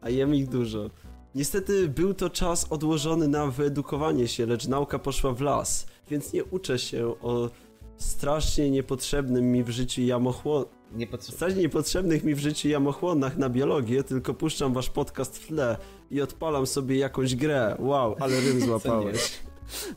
A 0.00 0.10
jem 0.10 0.34
ich 0.34 0.48
dużo. 0.48 0.90
Niestety 1.34 1.88
był 1.88 2.14
to 2.14 2.30
czas 2.30 2.66
odłożony 2.70 3.28
na 3.28 3.46
wyedukowanie 3.46 4.28
się, 4.28 4.46
lecz 4.46 4.68
nauka 4.68 4.98
poszła 4.98 5.32
w 5.32 5.40
las, 5.40 5.86
więc 6.10 6.32
nie 6.32 6.44
uczę 6.44 6.78
się 6.78 7.06
o 7.20 7.50
strasznie 7.96 8.70
niepotrzebnym 8.70 9.52
mi 9.52 9.64
w 9.64 9.70
życiu 9.70 10.02
jamochłon... 10.02 10.64
Nie 10.94 11.06
potrzebuję. 11.06 11.36
strasznie 11.36 11.62
niepotrzebnych 11.62 12.24
mi 12.24 12.34
w 12.34 12.38
życiu 12.38 12.68
jamochłonach 12.68 13.36
na 13.36 13.48
biologię, 13.48 14.04
tylko 14.04 14.34
puszczam 14.34 14.72
wasz 14.72 14.90
podcast 14.90 15.38
w 15.38 15.46
tle 15.46 15.76
i 16.10 16.20
odpalam 16.20 16.66
sobie 16.66 16.96
jakąś 16.98 17.36
grę. 17.36 17.76
Wow, 17.78 18.16
ale 18.20 18.40
rym 18.40 18.60
złapałeś. 18.66 19.40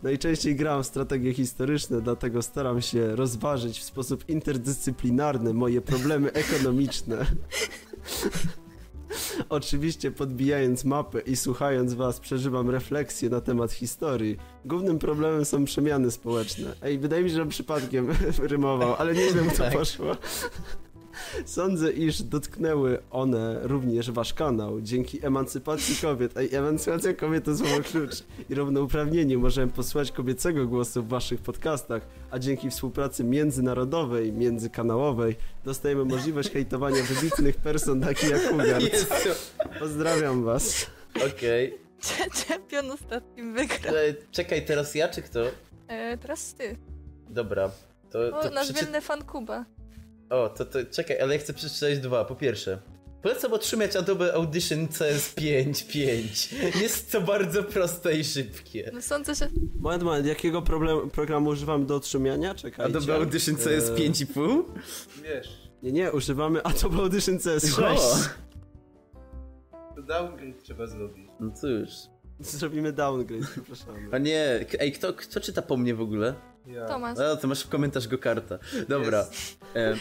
Najczęściej 0.04 0.56
gram 0.56 0.84
w 0.84 0.86
strategie 0.86 1.34
historyczne, 1.34 2.02
dlatego 2.02 2.42
staram 2.42 2.82
się 2.82 3.16
rozważyć 3.16 3.80
w 3.80 3.84
sposób 3.84 4.30
interdyscyplinarny 4.30 5.54
moje 5.54 5.82
problemy 5.82 6.32
ekonomiczne. 6.32 7.26
Oczywiście 9.50 10.12
podbijając 10.12 10.86
mapę 10.86 11.20
i 11.20 11.36
słuchając 11.36 11.94
was 11.94 12.20
przeżywam 12.20 12.70
refleksję 12.70 13.30
na 13.30 13.42
temat 13.42 13.72
historii. 13.72 14.38
Głównym 14.66 15.00
problemem 15.00 15.46
są 15.46 15.66
przemiany 15.66 16.12
społeczne. 16.12 16.76
Ej, 16.82 17.00
wydaje 17.00 17.24
mi 17.24 17.30
się, 17.30 17.36
że 17.36 17.46
przypadkiem 17.46 18.08
rymował, 18.54 18.96
ale 18.96 19.14
nie 19.14 19.34
wiem, 19.34 19.52
co 19.52 19.64
Tak. 19.64 19.74
poszło. 19.74 20.16
Sądzę, 21.46 21.92
iż 21.92 22.22
dotknęły 22.24 23.00
one 23.12 23.60
również 23.64 24.12
wasz 24.12 24.34
kanał. 24.34 24.82
Dzięki 24.82 25.26
emancypacji 25.26 25.96
kobiet, 26.02 26.38
ej, 26.38 26.56
emancypacja 26.56 27.14
kobiet 27.14 27.46
to 27.46 27.58
słowo 27.58 27.80
klucz 27.92 28.24
i 28.50 28.56
równouprawnieniu 28.56 29.40
możemy 29.40 29.72
posłuchać 29.72 30.12
kobiecego 30.12 30.68
głosu 30.68 31.04
w 31.04 31.08
waszych 31.08 31.42
podcastach, 31.42 32.08
a 32.32 32.40
dzięki 32.40 32.70
współpracy 32.70 33.24
międzynarodowej, 33.24 34.34
międzykanałowej 34.34 35.36
dostajemy 35.66 36.06
możliwość 36.06 36.52
hejtowania 36.52 37.04
wybitnych 37.04 37.56
person 37.56 38.02
takich 38.02 38.30
jak 38.30 38.42
Hugard. 38.42 38.86
Pozdrawiam 39.80 40.44
was. 40.44 40.86
Okej. 41.28 41.78
czempion 42.48 42.92
ostatnim 42.92 43.54
wygrał. 43.54 43.96
Czekaj, 44.32 44.66
teraz 44.66 44.96
ja 44.96 45.08
czy 45.08 45.22
kto? 45.22 45.40
E, 45.88 46.18
teraz 46.18 46.54
ty. 46.54 46.78
Dobra. 47.30 47.72
To, 48.12 48.20
O, 48.40 48.44
to 48.44 48.50
nasz 48.50 48.66
przeczy... 48.66 48.86
wielny 48.86 49.02
fan 49.02 49.24
Kuba. 49.24 49.66
O, 50.30 50.50
to, 50.50 50.66
to 50.66 50.80
czekaj, 50.92 51.20
ale 51.20 51.34
ja 51.36 51.40
chcę 51.42 51.54
przeczytać 51.54 52.00
dwa. 52.00 52.26
Po 52.26 52.36
pierwsze, 52.36 52.80
polecam 53.22 53.54
otrzymać 53.54 53.96
Adobe 53.96 54.34
Audition 54.34 54.88
CS5 54.88 55.88
5. 55.88 56.56
Jest 56.82 57.12
to 57.12 57.22
bardzo 57.22 57.64
proste 57.64 58.18
i 58.18 58.24
szybkie. 58.24 58.92
No 58.94 59.02
sądzę, 59.02 59.36
że 59.36 59.48
Moment, 59.80 60.04
moment, 60.04 60.26
jakiego 60.28 60.62
problem, 60.62 61.10
programu 61.10 61.50
używamy 61.50 61.86
do 61.86 61.96
otrzymiania? 61.96 62.56
Czekajcie. 62.56 62.98
Adobe 62.98 63.16
Audition 63.16 63.56
CS 63.56 63.90
Eee, 63.90 64.10
5,5? 64.12 64.64
Wiesz, 65.24 65.48
Nie, 65.84 65.92
nie, 65.92 66.12
używamy 66.12 66.64
Adobe 66.64 66.98
Audition 66.98 67.38
CS6. 67.38 67.84
O! 67.84 68.18
to 69.96 70.02
downgrade 70.02 70.62
trzeba 70.64 70.88
zrobić. 70.88 71.28
No 71.40 71.52
cóż. 71.52 71.90
Zrobimy 72.40 72.94
downgrade, 72.94 73.48
przepraszamy. 73.52 74.00
A 74.12 74.18
nie, 74.18 74.66
k- 74.72 74.78
ej, 74.80 74.92
kto, 74.92 75.14
kto 75.14 75.40
czyta 75.40 75.62
po 75.62 75.78
mnie 75.78 75.96
w 75.96 76.02
ogóle? 76.02 76.34
Ja. 76.68 76.86
Tomasz. 76.86 77.20
A, 77.20 77.36
to 77.36 77.48
masz 77.48 77.64
w 77.64 77.70
komentarz 77.70 78.08
go 78.08 78.18
karta. 78.18 78.60
Dobra. 78.90 79.28
E, 79.76 79.96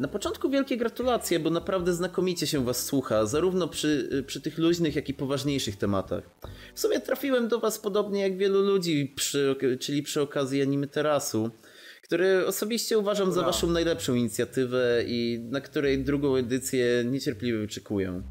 na 0.00 0.08
początku 0.08 0.50
wielkie 0.50 0.76
gratulacje, 0.76 1.40
bo 1.40 1.50
naprawdę 1.50 1.94
znakomicie 1.94 2.46
się 2.46 2.64
was 2.64 2.84
słucha, 2.84 3.26
zarówno 3.26 3.68
przy, 3.68 4.24
przy 4.26 4.40
tych 4.40 4.58
luźnych, 4.58 4.96
jak 4.96 5.08
i 5.08 5.14
poważniejszych 5.14 5.76
tematach. 5.76 6.30
W 6.74 6.80
sumie 6.80 7.00
trafiłem 7.00 7.48
do 7.48 7.60
was 7.60 7.78
podobnie 7.78 8.20
jak 8.20 8.36
wielu 8.36 8.60
ludzi, 8.62 9.12
przy, 9.16 9.56
czyli 9.80 10.02
przy 10.02 10.20
okazji 10.20 10.62
animy 10.62 10.86
terasu, 10.86 11.50
który 12.02 12.46
osobiście 12.46 12.98
uważam 12.98 13.32
za 13.32 13.42
waszą 13.42 13.70
najlepszą 13.70 14.14
inicjatywę 14.14 15.02
i 15.06 15.46
na 15.50 15.60
której 15.60 16.04
drugą 16.04 16.36
edycję 16.36 17.04
niecierpliwie 17.04 17.58
wyczekuję. 17.58 18.22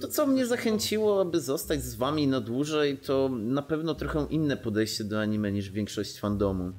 To, 0.00 0.08
co 0.08 0.26
mnie 0.26 0.46
zachęciło, 0.46 1.20
aby 1.20 1.40
zostać 1.40 1.84
z 1.84 1.94
wami 1.94 2.28
na 2.28 2.40
dłużej, 2.40 2.98
to 2.98 3.30
na 3.38 3.62
pewno 3.62 3.94
trochę 3.94 4.26
inne 4.30 4.56
podejście 4.56 5.04
do 5.04 5.20
anime 5.20 5.52
niż 5.52 5.70
większość 5.70 6.20
fandomu. 6.20 6.72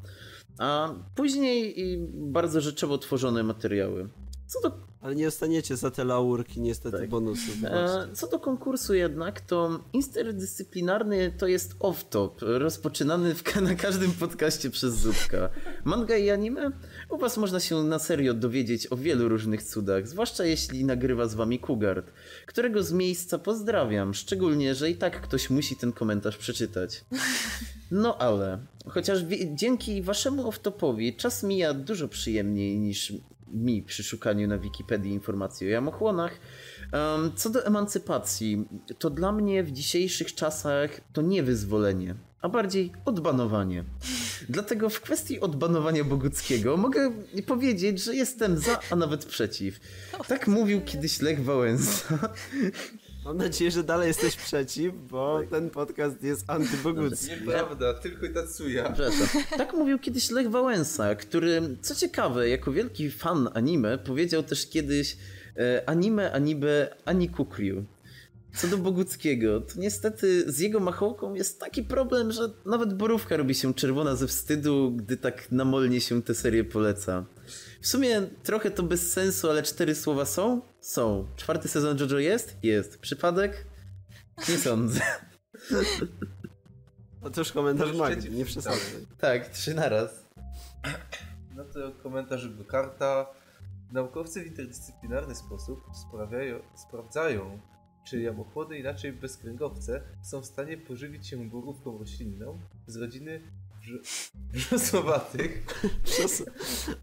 A 0.60 0.94
później 1.16 1.82
i 1.82 1.98
bardzo 2.14 2.62
rzeczowo 2.62 2.98
tworzone 2.98 3.44
materiały. 3.44 4.10
Co 4.48 4.62
do, 4.62 4.78
Ale 5.02 5.16
nie 5.16 5.26
dostaniecie 5.26 5.76
za 5.78 5.92
te 5.92 6.04
laurki 6.04 6.62
niestety 6.62 6.98
Tak. 6.98 7.10
bonusów. 7.10 7.56
e, 7.64 8.08
co 8.14 8.28
do 8.28 8.40
konkursu 8.40 8.94
jednak, 8.94 9.42
to 9.42 9.80
interdyscyplinarny 9.94 11.32
to 11.38 11.48
jest 11.48 11.76
off-top, 11.80 12.32
rozpoczynany 12.40 13.36
w, 13.36 13.56
na 13.62 13.76
każdym 13.76 14.12
podcaście 14.12 14.70
przez 14.70 14.94
Zupka. 14.96 15.50
Manga 15.84 16.18
i 16.18 16.30
anime? 16.30 16.72
U 17.10 17.18
was 17.18 17.38
można 17.38 17.60
się 17.60 17.84
na 17.84 18.00
serio 18.00 18.34
dowiedzieć 18.34 18.92
o 18.92 18.98
wielu 18.98 19.30
różnych 19.30 19.64
cudach, 19.64 20.08
zwłaszcza 20.08 20.46
jeśli 20.46 20.86
nagrywa 20.86 21.28
z 21.28 21.36
wami 21.36 21.60
Kugard, 21.60 22.12
którego 22.46 22.84
z 22.84 22.92
miejsca 22.92 23.40
pozdrawiam, 23.40 24.14
szczególnie, 24.14 24.76
że 24.76 24.90
i 24.90 24.96
tak 24.96 25.22
ktoś 25.22 25.50
musi 25.50 25.76
ten 25.76 25.92
komentarz 25.92 26.38
przeczytać. 26.38 27.06
No 27.92 28.18
ale, 28.18 28.60
chociaż 28.88 29.20
dzięki 29.54 30.02
waszemu 30.02 30.50
off-topowi 30.50 31.16
czas 31.16 31.44
mija 31.44 31.74
dużo 31.74 32.08
przyjemniej 32.08 32.80
niż 32.80 33.14
mi 33.54 33.84
przy 33.84 34.04
szukaniu 34.04 34.48
na 34.48 34.58
Wikipedii 34.58 35.12
informacji 35.12 35.68
o 35.68 35.70
jamochłonach. 35.70 36.40
Em, 36.92 37.32
co 37.36 37.50
do 37.50 37.66
emancypacji, 37.66 38.66
to 39.00 39.10
dla 39.10 39.32
mnie 39.32 39.64
w 39.64 39.72
dzisiejszych 39.72 40.36
czasach 40.36 41.02
to 41.14 41.22
nie 41.22 41.44
wyzwolenie, 41.44 42.16
a 42.42 42.50
bardziej 42.50 42.92
odbanowanie. 43.06 43.84
Dlatego 44.50 44.90
w 44.90 45.02
kwestii 45.02 45.40
odbanowania 45.40 46.04
Boguckiego 46.04 46.78
mogę 46.78 47.12
powiedzieć, 47.48 48.04
że 48.04 48.16
jestem 48.16 48.58
za, 48.58 48.80
a 48.92 48.96
nawet 48.96 49.26
przeciw. 49.26 49.80
Tak 50.28 50.48
mówił 50.48 50.82
kiedyś 50.82 51.22
Lech 51.22 51.44
Wałęsa. 51.44 52.30
Mam 53.26 53.38
nadzieję, 53.38 53.72
że 53.72 53.84
dalej 53.84 54.08
jesteś 54.08 54.36
przeciw, 54.36 54.94
bo 55.10 55.42
ten 55.50 55.70
podcast 55.70 56.24
jest 56.24 56.50
antybogucki. 56.50 57.30
Nieprawda, 57.32 57.94
tylko 57.94 58.28
Tatsuya. 58.34 58.84
Przepraszam. 58.94 59.28
Tak 59.58 59.74
mówił 59.74 60.00
kiedyś 60.00 60.32
Lech 60.32 60.50
Wałęsa, 60.50 61.16
który, 61.16 61.62
co 61.82 61.96
ciekawe, 61.96 62.50
jako 62.50 62.72
wielki 62.72 63.12
fan 63.12 63.50
anime, 63.54 63.98
powiedział 63.98 64.44
też 64.44 64.70
kiedyś 64.70 65.18
e, 65.58 65.90
anime, 65.90 66.32
anime, 66.32 66.96
ani 67.06 67.30
kukriu. 67.30 67.86
Co 68.56 68.68
do 68.68 68.78
Boguckiego, 68.78 69.62
to 69.62 69.74
niestety 69.80 70.52
z 70.52 70.60
jego 70.60 70.80
machołką 70.80 71.34
jest 71.34 71.60
taki 71.60 71.84
problem, 71.84 72.32
że 72.32 72.50
nawet 72.66 72.94
borówka 72.94 73.38
robi 73.38 73.56
się 73.56 73.74
czerwona 73.74 74.16
ze 74.16 74.28
wstydu, 74.28 74.92
gdy 74.96 75.18
tak 75.18 75.52
namolnie 75.52 76.02
się 76.02 76.22
tę 76.22 76.36
serię 76.36 76.64
poleca. 76.64 77.26
W 77.82 77.88
sumie 77.88 78.22
trochę 78.44 78.72
to 78.72 78.84
bez 78.84 79.12
sensu, 79.12 79.50
ale 79.50 79.64
cztery 79.64 79.96
słowa 79.96 80.26
są? 80.26 80.62
Są. 80.82 81.28
Czwarty 81.36 81.68
sezon 81.68 81.98
JoJo 81.98 82.20
jest? 82.20 82.56
Jest. 82.64 82.98
Przypadek? 82.98 83.66
Nie 84.50 84.58
sądzę. 84.68 85.02
Otóż 87.22 87.52
komentarz 87.52 87.90
Już 87.90 87.98
Magdy, 87.98 88.30
nie 88.30 88.46
przesadzaj. 88.46 89.08
Tak, 89.18 89.48
trzy 89.50 89.74
naraz. 89.74 90.26
No 91.56 91.64
to 91.64 91.92
komentarz 92.04 92.50
do 92.50 92.66
karta. 92.66 93.26
Naukowcy 93.92 94.44
w 94.44 94.48
interdyscyplinarny 94.48 95.36
sposób 95.36 95.80
sprawiają, 96.08 96.60
sprawdzają, 96.88 97.60
czy 98.10 98.22
jamochłony, 98.22 98.78
inaczej 98.80 99.14
bezkręgowce, 99.14 100.02
są 100.24 100.42
w 100.42 100.46
stanie 100.46 100.78
pożywić 100.78 101.28
się 101.28 101.50
borówką 101.50 101.98
roślinną 101.98 102.60
z 102.88 102.96
rodziny. 102.96 103.42
Przes- 106.04 106.46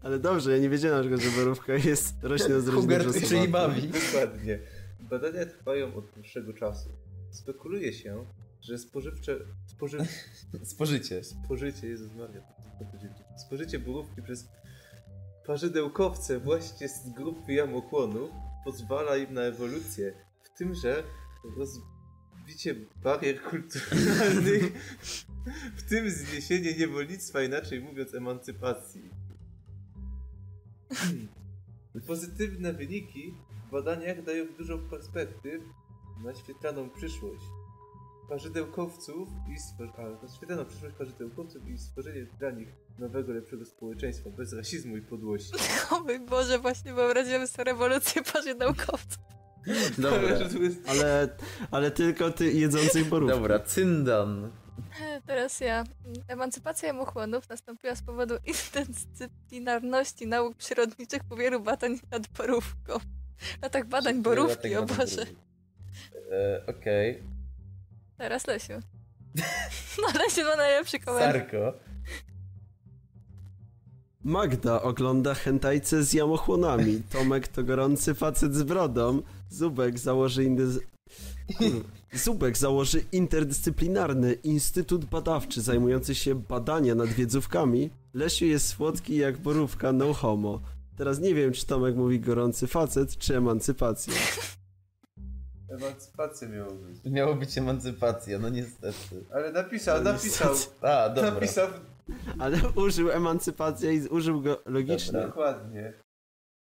Ale 0.03 0.19
dobrze, 0.19 0.51
ja 0.51 0.57
nie 0.57 0.69
wiedziałem 0.69 1.21
że 1.21 1.29
borówka 1.37 1.73
jest 1.73 2.13
roślą 2.23 2.59
z 2.61 2.67
rodziny 2.67 2.97
wrzosowatej. 2.99 3.29
czyli 3.29 3.47
bawi. 3.47 3.87
Dokładnie. 3.87 4.59
Badania 4.99 5.45
trwają 5.45 5.95
od 5.95 6.05
dłuższego 6.15 6.53
czasu. 6.53 6.89
Spekuluje 7.31 7.93
się, 7.93 8.25
że 8.61 8.77
spożywcze, 8.77 9.37
spoży, 9.65 9.97
Spożycie. 10.63 11.23
spożycie, 11.23 11.87
Jezus 11.87 12.13
Maria, 12.15 12.41
spożycie 13.37 13.79
borówki 13.79 14.21
przez 14.21 14.47
parzydełkowce 15.45 16.39
właśnie 16.39 16.89
z 16.89 17.09
grupy 17.09 17.53
jamochłonów 17.53 18.29
pozwala 18.65 19.17
im 19.17 19.33
na 19.33 19.41
ewolucję. 19.41 20.13
Tym, 20.57 20.75
że 20.75 21.03
rozbicie 21.57 22.75
barier 23.03 23.41
kulturalnych, 23.41 24.73
w 25.75 25.89
tym 25.89 26.09
zniesienie 26.09 26.73
niewolnictwa, 26.73 27.41
inaczej 27.41 27.81
mówiąc 27.81 28.15
emancypacji. 28.15 29.09
Hmm. 30.93 31.27
Pozytywne 32.07 32.73
wyniki 32.73 33.33
w 33.67 33.71
badaniach 33.71 34.23
dają 34.23 34.45
dużo 34.57 34.77
perspektyw 34.77 35.63
na 36.23 36.35
świetlaną 36.35 36.89
przyszłość. 36.89 37.43
parzydełkowców 38.29 39.29
i 39.55 39.59
stworzenie, 39.59 40.65
przyszłość 40.65 40.95
parzydełkowców 40.95 41.67
i 41.67 41.77
stworzenie 41.77 42.27
dla 42.39 42.51
nich 42.51 42.67
nowego, 42.99 43.33
lepszego 43.33 43.65
społeczeństwa 43.65 44.29
bez 44.29 44.53
rasizmu 44.53 44.97
i 44.97 45.01
podłości. 45.01 45.51
O 45.91 45.99
mój 45.99 46.19
Boże, 46.19 46.59
właśnie 46.59 46.93
wyobraziłem 46.93 47.47
sobie 47.47 47.63
rewolucję 47.63 48.23
parzydełkowców. 48.33 49.34
Dobra, 49.97 50.37
Że 50.37 50.49
tu 50.49 50.63
jest 50.63 50.89
Ale, 50.89 51.29
ale 51.71 51.91
tylko 51.91 52.31
ty 52.31 52.51
jedzących 52.51 53.09
borówki. 53.09 53.35
dobra, 53.37 53.59
Cyndan. 53.59 54.51
Teraz 55.27 55.59
ja. 55.59 55.83
Emancypacja 56.27 56.93
muchłonów 56.93 57.49
nastąpiła 57.49 57.95
z 57.95 58.01
powodu 58.01 58.35
interdyscyplinarności 58.53 60.27
nauk 60.27 60.57
przyrodniczych 60.57 61.23
po 61.23 61.35
wielu 61.35 61.59
badań 61.59 61.99
nad 62.11 62.27
borówką. 62.27 62.93
A 63.61 63.69
tak 63.69 63.85
badań 63.85 64.21
borówki, 64.21 64.75
o 64.75 64.85
Boże. 64.85 65.25
E, 66.31 66.65
Okej. 66.67 67.23
Teraz 68.17 68.47
Lesiu. 68.47 68.73
No 70.01 70.07
Lesiu 70.19 70.43
ma 70.43 70.55
najlepszy 70.55 70.99
komentarz. 70.99 71.33
Sarko. 71.33 71.73
Magda 74.23 74.81
ogląda 74.81 75.33
hentajce 75.33 76.03
z 76.03 76.13
jamochłonami. 76.13 77.01
Tomek 77.11 77.47
to 77.47 77.63
gorący 77.63 78.13
facet 78.15 78.55
z 78.55 78.63
brodą. 78.63 79.21
Zubek 79.49 79.99
założy 79.99 80.43
indy... 80.43 80.67
Kur- 81.57 81.83
Zubek 82.13 82.57
założy 82.57 83.03
interdyscyplinarny 83.11 84.33
instytut 84.33 85.05
badawczy 85.05 85.61
zajmujący 85.61 86.15
się 86.15 86.35
badaniem 86.35 86.97
nad 86.97 87.09
wiedzówkami. 87.09 87.89
Lesiu 88.13 88.45
jest 88.45 88.67
słodki 88.67 89.15
jak 89.17 89.37
borówka 89.37 89.91
no 89.93 90.13
homo. 90.13 90.61
Teraz 90.97 91.19
nie 91.19 91.35
wiem, 91.35 91.51
czy 91.53 91.65
Tomek 91.65 91.95
mówi 91.95 92.19
gorący 92.19 92.67
facet, 92.67 93.17
czy 93.17 93.37
emancypacja. 93.37 94.13
emancypacja 95.69 96.47
miało 96.49 96.71
być. 96.71 96.97
Miało 97.05 97.35
być 97.35 97.57
emancypacja, 97.57 98.39
no 98.39 98.49
niestety. 98.49 99.23
Ale 99.33 99.51
napisał, 99.51 99.97
No 100.03 100.11
napisał, 100.11 100.51
niestety. 100.53 100.87
A, 100.87 101.09
dobra. 101.09 101.31
napisał 101.31 101.67
Ale 102.39 102.57
użył 102.75 103.11
emancypacja 103.11 103.91
i 103.91 104.07
użył 104.07 104.41
go 104.41 104.61
logicznie. 104.65 105.11
Dobra. 105.11 105.27
dokładnie. 105.27 105.93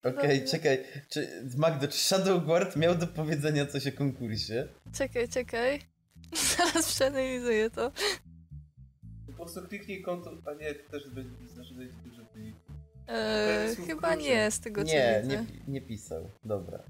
Okej, 0.03 0.45
czekaj. 0.45 0.84
Czy, 1.09 1.27
Magdo, 1.57 1.88
czy 1.88 1.97
Shadow 1.97 2.45
Guard 2.45 2.76
miał 2.76 2.95
do 2.95 3.07
powiedzenia 3.07 3.65
coś 3.65 3.88
o 3.88 3.91
konkursie? 3.91 4.67
Czekaj, 4.93 5.27
czekaj. 5.30 5.80
Zaraz 6.57 6.93
przeanalizuję 6.95 7.69
to. 7.69 7.91
Po 9.27 9.34
prostu 9.34 9.67
kliknij 9.67 10.01
konto, 10.01 10.31
a 10.45 10.53
nie, 10.53 10.76
to 10.76 10.91
też 10.91 11.09
będzie 11.09 11.47
znaczy, 11.53 11.73
że 11.73 12.09
dużo. 12.09 12.21
Eee, 13.07 13.76
chyba 13.76 14.07
kluczy. 14.13 14.23
nie, 14.30 14.51
z 14.51 14.59
tego 14.59 14.81
co 14.84 14.88
Nie, 14.91 15.19
widzę. 15.23 15.35
nie, 15.38 15.45
nie 15.73 15.81
pisał. 15.81 16.30
Dobra. 16.43 16.84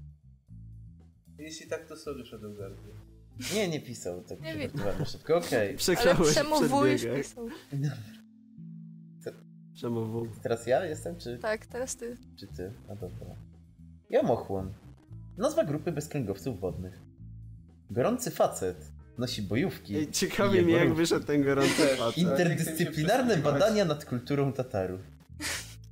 Jeśli 1.38 1.66
tak, 1.66 1.86
to 1.86 1.96
sorry 1.96 2.26
Shadowguardzie. 2.26 2.82
Nie, 3.54 3.68
nie 3.68 3.80
pisał. 3.80 4.22
Tak 4.22 4.40
Nie 4.40 4.54
przygotowałem 4.58 5.04
szybko. 5.04 5.36
Okej. 5.36 5.68
Ale 5.68 5.74
Przeklałeś 5.78 6.30
przemowujesz 6.30 7.00
przedbiegach. 7.00 7.26
pisał. 7.26 7.48
Teraz 10.42 10.66
ja 10.66 10.84
jestem, 10.86 11.16
czy, 11.18 11.38
Tak, 11.38 11.66
teraz 11.66 11.96
ty. 11.96 12.16
czy 12.36 12.46
ty? 12.46 12.72
A 12.88 12.94
dobra. 12.94 13.26
Jamochłon. 14.10 14.72
Nazwa 15.38 15.64
grupy 15.64 15.92
bezkręgowców 15.92 16.60
wodnych. 16.60 16.98
Gorący 17.90 18.30
facet. 18.30 18.76
Nosi 19.18 19.42
bojówki. 19.42 19.96
Ej, 19.96 20.10
ciekawi 20.10 20.62
mnie, 20.62 20.74
jak 20.74 20.94
wyszedł 20.94 21.26
ten 21.26 21.42
gorący 21.44 21.86
facet. 21.96 22.18
Interdyscyplinarne 22.18 23.36
badania 23.36 23.84
nad 23.84 24.04
kulturą 24.04 24.52
Tatarów. 24.52 25.00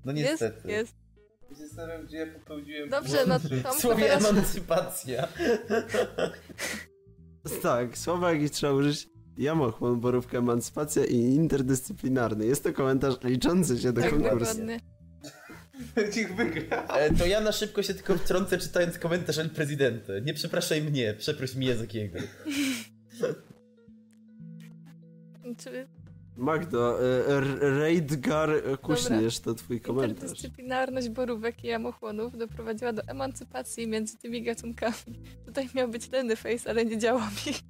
No 0.05 0.12
Jest, 0.12 0.31
niestety. 0.31 0.69
jest. 0.70 0.93
Się 1.48 1.55
Zastanawiam, 1.66 2.06
gdzie 2.06 2.16
ja 2.16 2.27
popełniłem 2.27 2.89
Dobrze, 2.89 3.27
no 3.27 3.39
błąd. 3.40 3.62
to 3.62 3.73
W 3.74 3.78
słowie 3.81 4.05
teraz... 4.05 4.24
emancypacja. 4.31 5.28
Tak, 7.62 7.98
słowa 7.98 8.32
jakie 8.32 8.51
trzeba 8.51 8.73
użyć. 8.73 9.09
Jamochłon, 9.39 10.01
borówka, 10.01 10.39
emancypacja 10.39 11.05
i 11.05 11.16
interdyscyplinarny. 11.16 12.47
Jest 12.47 12.65
to 12.65 12.73
komentarz 12.73 13.15
liczący 13.24 13.78
się 13.78 13.93
do 13.93 14.01
Tak, 14.01 14.10
konkursu. 14.10 14.39
dokładnie. 14.39 14.81
Niech 16.16 16.35
wygra. 16.36 16.86
E, 16.86 17.15
To 17.15 17.27
ja 17.27 17.40
na 17.40 17.52
szybko 17.52 17.82
się 17.82 17.94
tylko 17.94 18.15
wtrącę 18.19 18.59
czytając 18.59 18.98
komentarz 18.98 19.39
El 19.39 19.51
Presidente. 19.51 20.20
Nie 20.20 20.35
przepraszaj 20.35 20.82
mnie, 20.82 21.15
przeproś 21.19 21.55
Miyazakiego. 21.55 22.19
Czy 25.59 25.86
Magdo, 26.36 26.98
e, 27.05 27.40
Reidgar 27.60 28.51
Kuśnierz 28.82 29.39
to 29.40 29.55
twój 29.55 29.81
komentarz. 29.81 30.10
interdyscyplinarność 30.10 31.09
borówek 31.09 31.65
i 31.65 31.66
jamochłonów 31.66 32.39
doprowadziła 32.39 32.93
do 32.93 33.02
emancypacji 33.02 33.86
między 33.89 34.19
tymi 34.19 34.43
gatunkami. 34.43 35.20
Tutaj 35.47 35.69
miał 35.74 35.89
być 35.89 36.10
lenny 36.12 36.36
face, 36.36 36.70
ale 36.70 36.85
nie 36.85 36.98
działa 36.98 37.20
mi. 37.47 37.52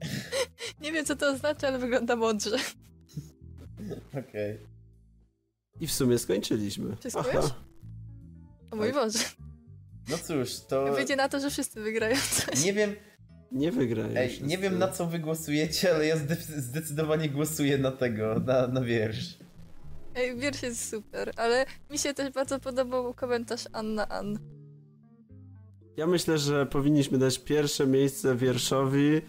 nie 0.80 0.92
wiem 0.92 1.04
co 1.04 1.16
to 1.16 1.28
oznacza, 1.30 1.68
ale 1.68 1.78
wygląda 1.78 2.16
mądrze. 2.16 2.56
Okej. 4.28 4.58
I 5.80 5.86
w 5.86 5.92
sumie 5.92 6.18
skończyliśmy. 6.18 6.96
Wszystko 6.96 7.32
już? 7.32 7.50
O 8.70 8.76
mój 8.76 8.92
Boże. 8.92 9.18
No 10.08 10.18
cóż, 10.18 10.60
to... 10.68 10.92
Wyjdzie 10.94 11.16
na 11.16 11.28
to, 11.28 11.40
że 11.40 11.50
wszyscy 11.50 11.80
wygrają 11.80 12.16
coś. 12.30 12.64
Nie 12.64 12.72
wiem, 12.72 12.94
Nie 13.52 13.72
wygrają 13.72 14.16
ej, 14.16 14.28
wszyscy. 14.28 14.46
nie 14.46 14.58
wiem 14.58 14.78
na 14.78 14.88
co 14.88 15.06
wy 15.06 15.18
głosujecie, 15.18 15.94
ale 15.94 16.06
ja 16.06 16.16
zde- 16.16 16.60
zdecydowanie 16.60 17.28
głosuję 17.28 17.78
na 17.78 17.90
tego, 17.92 18.40
na, 18.46 18.66
na 18.68 18.80
wiersz. 18.80 19.38
Ej, 20.14 20.36
wiersz 20.36 20.62
jest 20.62 20.88
super, 20.90 21.32
ale 21.36 21.66
mi 21.90 21.98
się 21.98 22.14
też 22.14 22.32
bardzo 22.32 22.60
podobał 22.60 23.14
komentarz 23.14 23.64
Anna 23.72 24.08
Ann. 24.08 24.38
Ja 25.96 26.06
myślę, 26.06 26.38
że 26.38 26.66
powinniśmy 26.66 27.18
dać 27.18 27.38
pierwsze 27.38 27.86
miejsce 27.86 28.36
wierszowi, 28.36 29.20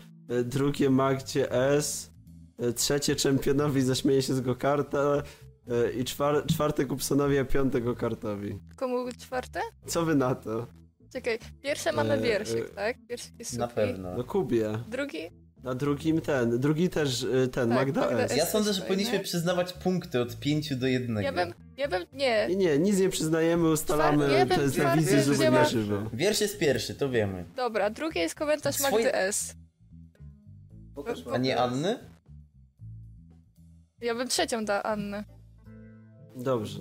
drugie 0.43 0.89
Magdzie 0.89 1.51
S, 1.51 2.11
e, 2.59 2.73
trzecie 2.73 3.15
czempionowi 3.15 3.81
zaśmieje 3.81 4.21
się 4.21 4.33
z 4.33 4.41
Gokarta 4.41 5.23
e, 5.67 5.91
i 5.91 6.03
czwar 6.05 6.45
czwarte 6.45 6.85
Kupsonowi, 6.85 7.37
a 7.37 7.45
piąte 7.45 7.81
Gokartowi. 7.81 8.59
Komu 8.75 9.05
czwarte? 9.19 9.59
Co 9.85 10.05
wy 10.05 10.15
na 10.15 10.35
to? 10.35 10.67
Czekaj, 11.13 11.39
pierwsze 11.61 11.91
mamy 11.91 12.13
E, 12.13 12.21
wierszyk, 12.21 12.65
e, 12.71 12.75
tak? 12.75 12.97
Wierszyk 13.09 13.39
jest 13.39 13.57
Na 13.57 13.65
suki. 13.65 13.75
pewno. 13.75 14.17
No 14.17 14.23
Kubie. 14.23 14.79
Drugi? 14.91 15.19
Na 15.63 15.75
drugim 15.75 16.21
ten, 16.21 16.59
drugi 16.59 16.89
też 16.89 17.23
e, 17.23 17.27
ten, 17.47 17.69
Tak, 17.69 17.77
Magda 17.77 18.01
Magda 18.01 18.23
S. 18.23 18.31
S. 18.31 18.37
Ja 18.37 18.45
sądzę, 18.45 18.73
że 18.73 18.81
powinniśmy 18.81 19.19
przyznawać 19.19 19.73
punkty 19.73 20.21
od 20.21 20.39
5 20.39 20.75
do 20.75 20.87
1. 20.87 21.17
Ja 21.17 21.31
bym, 21.33 21.53
ja 21.77 21.87
bym, 21.87 22.05
nie. 22.13 22.47
Nie, 22.49 22.55
nie, 22.55 22.79
nic 22.79 22.99
nie 22.99 23.09
przyznajemy, 23.09 23.69
ustalamy, 23.69 24.25
Czwarty, 24.25 24.35
ja 24.51 24.55
to 24.55 24.61
jest 24.61 24.77
na 24.77 24.95
wizji 24.97 25.17
wzięła- 25.33 25.51
na 25.51 25.65
żywo. 25.65 25.97
Wiersz 26.13 26.41
jest 26.41 26.59
pierwszy, 26.59 26.95
to 26.95 27.09
wiemy. 27.09 27.45
Dobra, 27.55 27.89
drugie 27.89 28.21
jest 28.21 28.35
komentarz 28.35 28.75
Swoje- 28.75 28.91
Magdy 28.91 29.13
S. 29.15 29.55
Pokaż 30.99 31.19
A 31.33 31.37
nie 31.37 31.57
Anny? 31.61 31.99
Ja 34.01 34.15
bym 34.15 34.27
trzecią 34.27 34.65
dała 34.65 34.83
Annę. 34.83 35.23
Dobrze. 36.35 36.79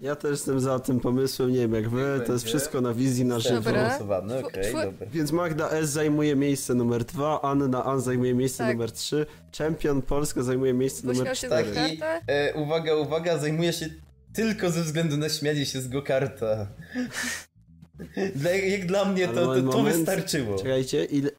Ja 0.00 0.16
też 0.16 0.30
jestem 0.30 0.60
za 0.60 0.78
tym 0.78 1.00
pomysłem, 1.00 1.52
nie 1.52 1.58
wiem 1.58 1.74
jak 1.74 1.88
wy, 1.88 2.20
to 2.26 2.32
jest 2.32 2.44
wszystko 2.44 2.80
na 2.80 2.94
wizji 2.94 3.24
na 3.24 3.38
żywo. 3.40 3.60
Dobra. 3.60 3.98
Okej, 4.44 4.72
dobra. 4.72 5.06
Więc 5.12 5.32
Magda 5.32 5.70
S 5.70 5.90
zajmuje 5.90 6.36
miejsce 6.36 6.74
numer 6.74 7.04
2, 7.04 7.42
Anna 7.42 7.84
An 7.84 8.00
zajmuje 8.00 8.34
miejsce 8.34 8.64
Tak. 8.64 8.72
numer 8.72 8.92
3, 8.92 9.26
Czempion 9.50 10.02
Polska 10.02 10.42
zajmuje 10.42 10.74
miejsce 10.74 11.06
numer 11.06 11.16
Uśmiał 11.22 11.34
się 11.34 11.46
4. 11.46 11.70
z 11.72 11.74
Tak, 11.74 11.92
i 11.92 11.98
kartę. 11.98 12.22
e, 12.26 12.54
uwaga, 12.54 12.94
uwaga, 12.94 13.38
zajmuje 13.38 13.72
się 13.72 13.86
tylko 14.32 14.70
ze 14.70 14.82
względu 14.82 15.16
na 15.16 15.28
śmianie 15.28 15.66
się 15.66 15.80
z 15.80 15.88
Gokarta. 15.88 16.66
Dla, 18.36 18.50
jak 18.50 18.86
dla 18.86 19.04
mnie 19.04 19.28
Ale 19.28 19.34
to, 19.34 19.46
to, 19.46 19.54
to 19.54 19.62
moment. 19.78 19.96
wystarczyło. 19.96 20.58
Czekajcie, 20.58 21.04
ile... 21.04 21.30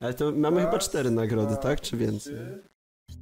Ale 0.00 0.14
to 0.14 0.32
mamy 0.32 0.60
chyba 0.60 0.78
4 0.78 1.10
nagrody, 1.10 1.46
dwa, 1.52 1.56
tak? 1.56 1.80
Czy 1.80 1.96
więcej? 1.96 2.34
trzy, 2.34 2.62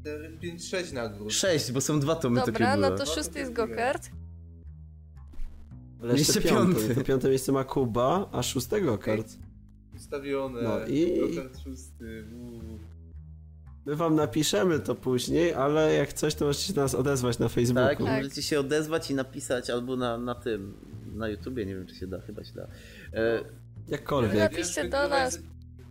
Cztery, 0.00 0.38
pięć, 0.40 0.68
sześć 0.68 0.92
nagród. 0.92 1.32
Sześć, 1.32 1.72
bo 1.72 1.80
są 1.80 2.00
dwa 2.00 2.14
tomy 2.16 2.40
Dobra, 2.40 2.52
Tokyo 2.52 2.80
no 2.80 2.86
Ghoul. 2.88 2.98
to 2.98 3.06
szósty 3.14 3.38
jest. 3.38 3.52
Gokart. 3.52 4.10
Ale 6.02 6.18
jeszcze 6.18 6.32
Jeszcze 6.32 6.54
piąty. 6.54 6.74
piąty. 6.80 6.94
To 6.94 7.04
piąte 7.04 7.28
miejsce 7.28 7.52
ma 7.52 7.64
Kuba, 7.64 8.28
a 8.32 8.42
szóstego 8.42 8.98
kart. 8.98 9.28
Ustawione. 9.96 10.62
No 10.62 10.86
i- 10.86 11.30
Dokard 11.34 11.58
szósty. 11.64 12.24
uuu. 12.36 12.78
My 13.86 13.96
wam 13.96 14.14
napiszemy 14.14 14.80
to 14.80 14.94
później, 14.94 15.54
ale 15.54 15.94
jak 15.94 16.12
coś, 16.12 16.34
to 16.34 16.44
możecie 16.44 16.66
się 16.66 16.72
do 16.72 16.80
nas 16.82 16.94
odezwać 16.94 17.38
na 17.38 17.48
Facebooku. 17.48 17.88
Tak, 17.88 18.00
i 18.00 18.04
Tak. 18.04 18.16
możecie 18.16 18.42
się 18.42 18.60
odezwać 18.60 19.10
i 19.10 19.14
napisać 19.14 19.70
albo 19.70 19.96
na, 19.96 20.18
na 20.18 20.34
tym, 20.34 20.74
na 21.14 21.28
YouTubie, 21.28 21.66
nie 21.66 21.74
wiem 21.74 21.86
czy 21.86 21.94
się 21.94 22.06
da, 22.06 22.20
chyba 22.20 22.44
się 22.44 22.52
da. 22.54 22.62
E, 23.12 23.40
Jakkolwiek. 23.88 24.34
Napiszcie 24.38 24.88
do 24.88 25.08
nas. 25.08 25.38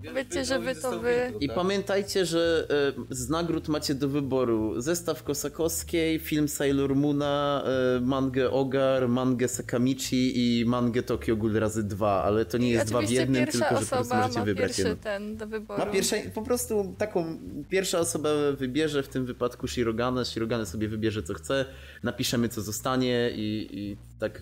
Powiedzcie, 0.06 0.45
że 0.45 0.60
wygrałeś 0.60 0.78
wy 0.78 0.82
to 0.82 0.99
wy. 0.99 1.34
I 1.40 1.49
pamiętajcie, 1.49 2.26
że 2.26 2.68
e, 3.10 3.15
z 3.15 3.30
nagród 3.30 3.68
macie 3.68 3.95
do 3.95 4.10
wyboru 4.10 4.82
zestaw 4.82 5.24
Kosakowskiej, 5.24 6.19
film 6.19 6.48
Sailor 6.48 6.95
Moona, 6.95 7.64
e, 7.98 8.02
mangę 8.02 8.52
Ogar, 8.52 9.10
mangę 9.10 9.48
Sakamichi 9.48 10.34
i 10.36 10.65
mangę 10.65 11.03
Tokyo 11.03 11.36
Ghoul 11.36 11.53
razy 11.53 11.84
dwa, 11.84 12.24
ale 12.24 12.45
to 12.45 12.57
nie 12.57 12.69
jest 12.69 12.88
dwa 12.88 13.02
w 13.02 13.10
jednym, 13.10 13.45
tylko 13.48 13.80
że 13.80 13.86
po 13.86 13.95
prostu 13.95 14.15
możecie 14.15 14.40
ma 14.40 14.45
wybrać 14.45 14.68
pierwszy 14.68 14.82
jedno. 14.82 15.03
ten 15.03 15.38
do 15.38 15.48
wyboru. 15.48 15.80
Ma 15.80 15.86
pierwsza, 15.86 16.15
po 16.34 16.41
prostu 16.41 16.95
taką, 16.98 17.38
pierwsza 17.69 17.99
osoba 17.99 18.30
wybierze, 18.57 19.03
w 19.03 19.07
tym 19.07 19.26
wypadku 19.26 19.68
Shirogane, 19.68 20.26
Shirogane 20.26 20.65
sobie 20.65 20.88
wybierze 20.88 21.24
co 21.24 21.34
chce, 21.34 21.65
napiszemy 22.03 22.49
co 22.49 22.61
zostanie 22.61 23.32
i, 23.36 23.68
i 23.72 23.98
tak 24.19 24.41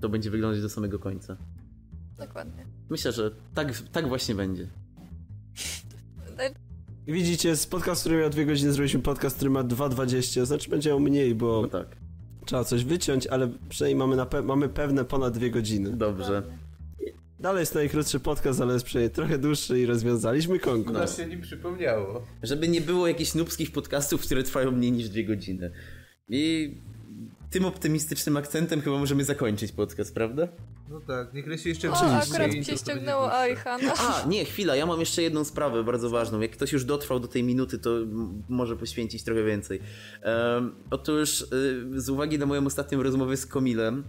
to 0.00 0.08
będzie 0.08 0.30
wyglądać 0.30 0.62
do 0.62 0.68
samego 0.68 0.98
końca. 0.98 1.36
Dokładnie. 2.18 2.66
Myślę, 2.90 3.12
że 3.12 3.30
tak, 3.54 3.72
tak 3.92 4.08
właśnie 4.08 4.34
będzie. 4.34 4.66
Widzicie, 7.06 7.56
z 7.56 7.66
podcast, 7.66 8.00
który 8.00 8.16
miał 8.20 8.30
2 8.30 8.44
godziny, 8.44 8.72
zrobiliśmy 8.72 9.00
podcast, 9.02 9.36
który 9.36 9.50
ma 9.50 9.64
2,20, 9.64 10.46
znaczy 10.46 10.70
będzie 10.70 10.90
miał 10.90 11.00
mniej, 11.00 11.34
bo 11.34 11.62
No 11.62 11.68
tak, 11.68 11.96
trzeba 12.46 12.64
coś 12.64 12.84
wyciąć, 12.84 13.26
ale 13.26 13.48
przynajmniej 13.68 13.98
mamy, 13.98 14.16
na 14.16 14.26
pe- 14.26 14.44
mamy 14.44 14.68
pewne 14.68 15.04
ponad 15.04 15.38
2 15.38 15.48
godziny. 15.48 15.90
dobrze. 15.90 16.42
Dalej 17.40 17.60
jest 17.60 17.74
najkrótszy 17.74 18.20
podcast, 18.20 18.60
ale 18.60 18.72
jest 18.74 18.84
przynajmniej 18.86 19.14
trochę 19.14 19.38
dłuższy 19.38 19.80
i 19.80 19.86
rozwiązaliśmy 19.86 20.54
No. 20.54 20.60
konkurs. 20.60 20.98
Nas 20.98 21.16
się 21.16 21.26
nim 21.26 21.40
przypomniało. 21.40 22.22
Żeby 22.42 22.68
nie 22.68 22.80
było 22.80 23.08
jakichś 23.08 23.34
nubskich 23.34 23.72
podcastów, 23.72 24.20
które 24.22 24.42
trwają 24.42 24.70
mniej 24.70 24.92
niż 24.92 25.08
dwie 25.08 25.24
godziny. 25.24 25.70
I 26.28 26.74
tym 27.50 27.64
optymistycznym 27.64 28.36
akcentem 28.36 28.80
chyba 28.80 28.98
możemy 28.98 29.24
zakończyć 29.24 29.72
podcast, 29.72 30.14
prawda? 30.14 30.48
No 30.92 31.00
tak, 31.00 31.34
niech 31.34 31.46
leci 31.46 31.68
jeszcze 31.68 31.90
O, 31.90 31.94
wcześniej, 31.94 32.20
akurat 32.20 32.52
mi 32.52 32.64
się 32.64 32.76
ściągnęło. 32.76 33.32
Aihana. 33.32 33.94
A, 33.98 34.24
nie, 34.28 34.44
chwila, 34.44 34.76
ja 34.76 34.86
mam 34.86 35.00
jeszcze 35.00 35.22
jedną 35.22 35.44
sprawę 35.44 35.84
bardzo 35.84 36.10
ważną. 36.10 36.40
Jak 36.40 36.50
ktoś 36.50 36.72
już 36.72 36.84
dotrwał 36.84 37.20
do 37.20 37.28
tej 37.28 37.42
minuty, 37.42 37.78
to 37.78 37.90
może 38.48 38.76
poświęcić 38.76 39.24
trochę 39.24 39.44
więcej. 39.44 39.80
Em, 40.22 40.74
otóż, 40.90 41.40
y, 41.40 42.00
z 42.00 42.08
uwagi 42.08 42.38
na 42.38 42.46
moją 42.46 42.66
ostatnią 42.66 43.02
rozmowę 43.02 43.36
z 43.36 43.46
Komilem, 43.46 44.04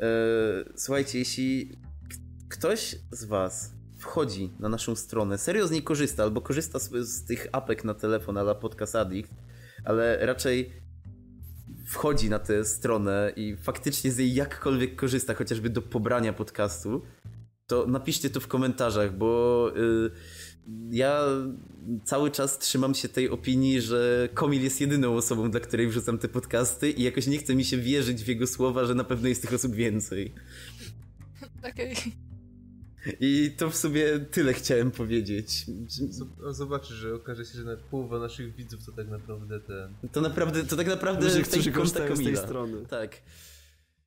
e, 0.00 0.06
słuchajcie, 0.76 1.18
jeśli 1.18 1.78
ktoś 2.48 2.96
z 3.10 3.24
Was 3.24 3.72
wchodzi 3.98 4.50
na 4.60 4.68
naszą 4.68 4.96
stronę, 4.96 5.38
serio 5.38 5.66
z 5.66 5.70
niej 5.70 5.82
korzysta, 5.82 6.22
albo 6.22 6.40
korzysta 6.40 6.78
z, 6.78 6.90
z 7.08 7.24
tych 7.24 7.46
apek 7.52 7.84
na 7.84 7.94
telefon, 7.94 8.38
ala 8.38 8.54
Podcast 8.54 8.96
Addict, 8.96 9.34
ale 9.84 10.26
raczej 10.26 10.83
wchodzi 11.94 12.30
na 12.30 12.38
tę 12.38 12.64
stronę 12.64 13.32
i 13.36 13.56
faktycznie 13.56 14.12
z 14.12 14.18
jej 14.18 14.34
jakkolwiek 14.34 14.96
korzysta, 14.96 15.34
chociażby 15.34 15.70
do 15.70 15.82
pobrania 15.82 16.32
podcastu, 16.32 17.02
to 17.66 17.86
napiszcie 17.86 18.30
to 18.30 18.40
w 18.40 18.46
komentarzach, 18.46 19.16
bo 19.16 19.70
y, 19.76 20.10
ja 20.90 21.20
cały 22.04 22.30
czas 22.30 22.58
trzymam 22.58 22.94
się 22.94 23.08
tej 23.08 23.30
opinii, 23.30 23.80
że 23.80 24.28
Komil 24.34 24.62
jest 24.62 24.80
jedyną 24.80 25.16
osobą, 25.16 25.50
dla 25.50 25.60
której 25.60 25.88
wrzucam 25.88 26.18
te 26.18 26.28
podcasty 26.28 26.90
i 26.90 27.02
jakoś 27.02 27.26
nie 27.26 27.38
chce 27.38 27.54
mi 27.54 27.64
się 27.64 27.78
wierzyć 27.78 28.24
w 28.24 28.28
jego 28.28 28.46
słowa, 28.46 28.84
że 28.84 28.94
na 28.94 29.04
pewno 29.04 29.28
jest 29.28 29.42
tych 29.42 29.54
osób 29.54 29.74
więcej. 29.74 30.32
Okej. 31.70 31.96
I 33.20 33.50
to 33.56 33.70
w 33.70 33.76
sumie 33.76 34.04
tyle 34.30 34.52
chciałem 34.52 34.90
powiedzieć. 34.90 35.66
Zob- 35.88 36.52
Zobaczysz, 36.52 36.96
że 36.96 37.14
okaże 37.14 37.44
się, 37.44 37.58
że 37.58 37.64
nawet 37.64 37.80
połowa 37.80 38.18
naszych 38.18 38.54
widzów 38.54 38.86
to 38.86 38.92
tak 38.92 39.08
naprawdę 39.08 39.60
ten... 39.60 39.94
To 40.12 40.20
naprawdę, 40.20 40.64
to 40.64 40.76
tak 40.76 40.86
naprawdę 40.86 41.28
Ludzie, 41.28 41.42
którzy 41.42 41.72
korzystają 41.72 42.16
z 42.16 42.24
tej 42.24 42.36
strony. 42.36 42.86
Tak. 42.86 43.16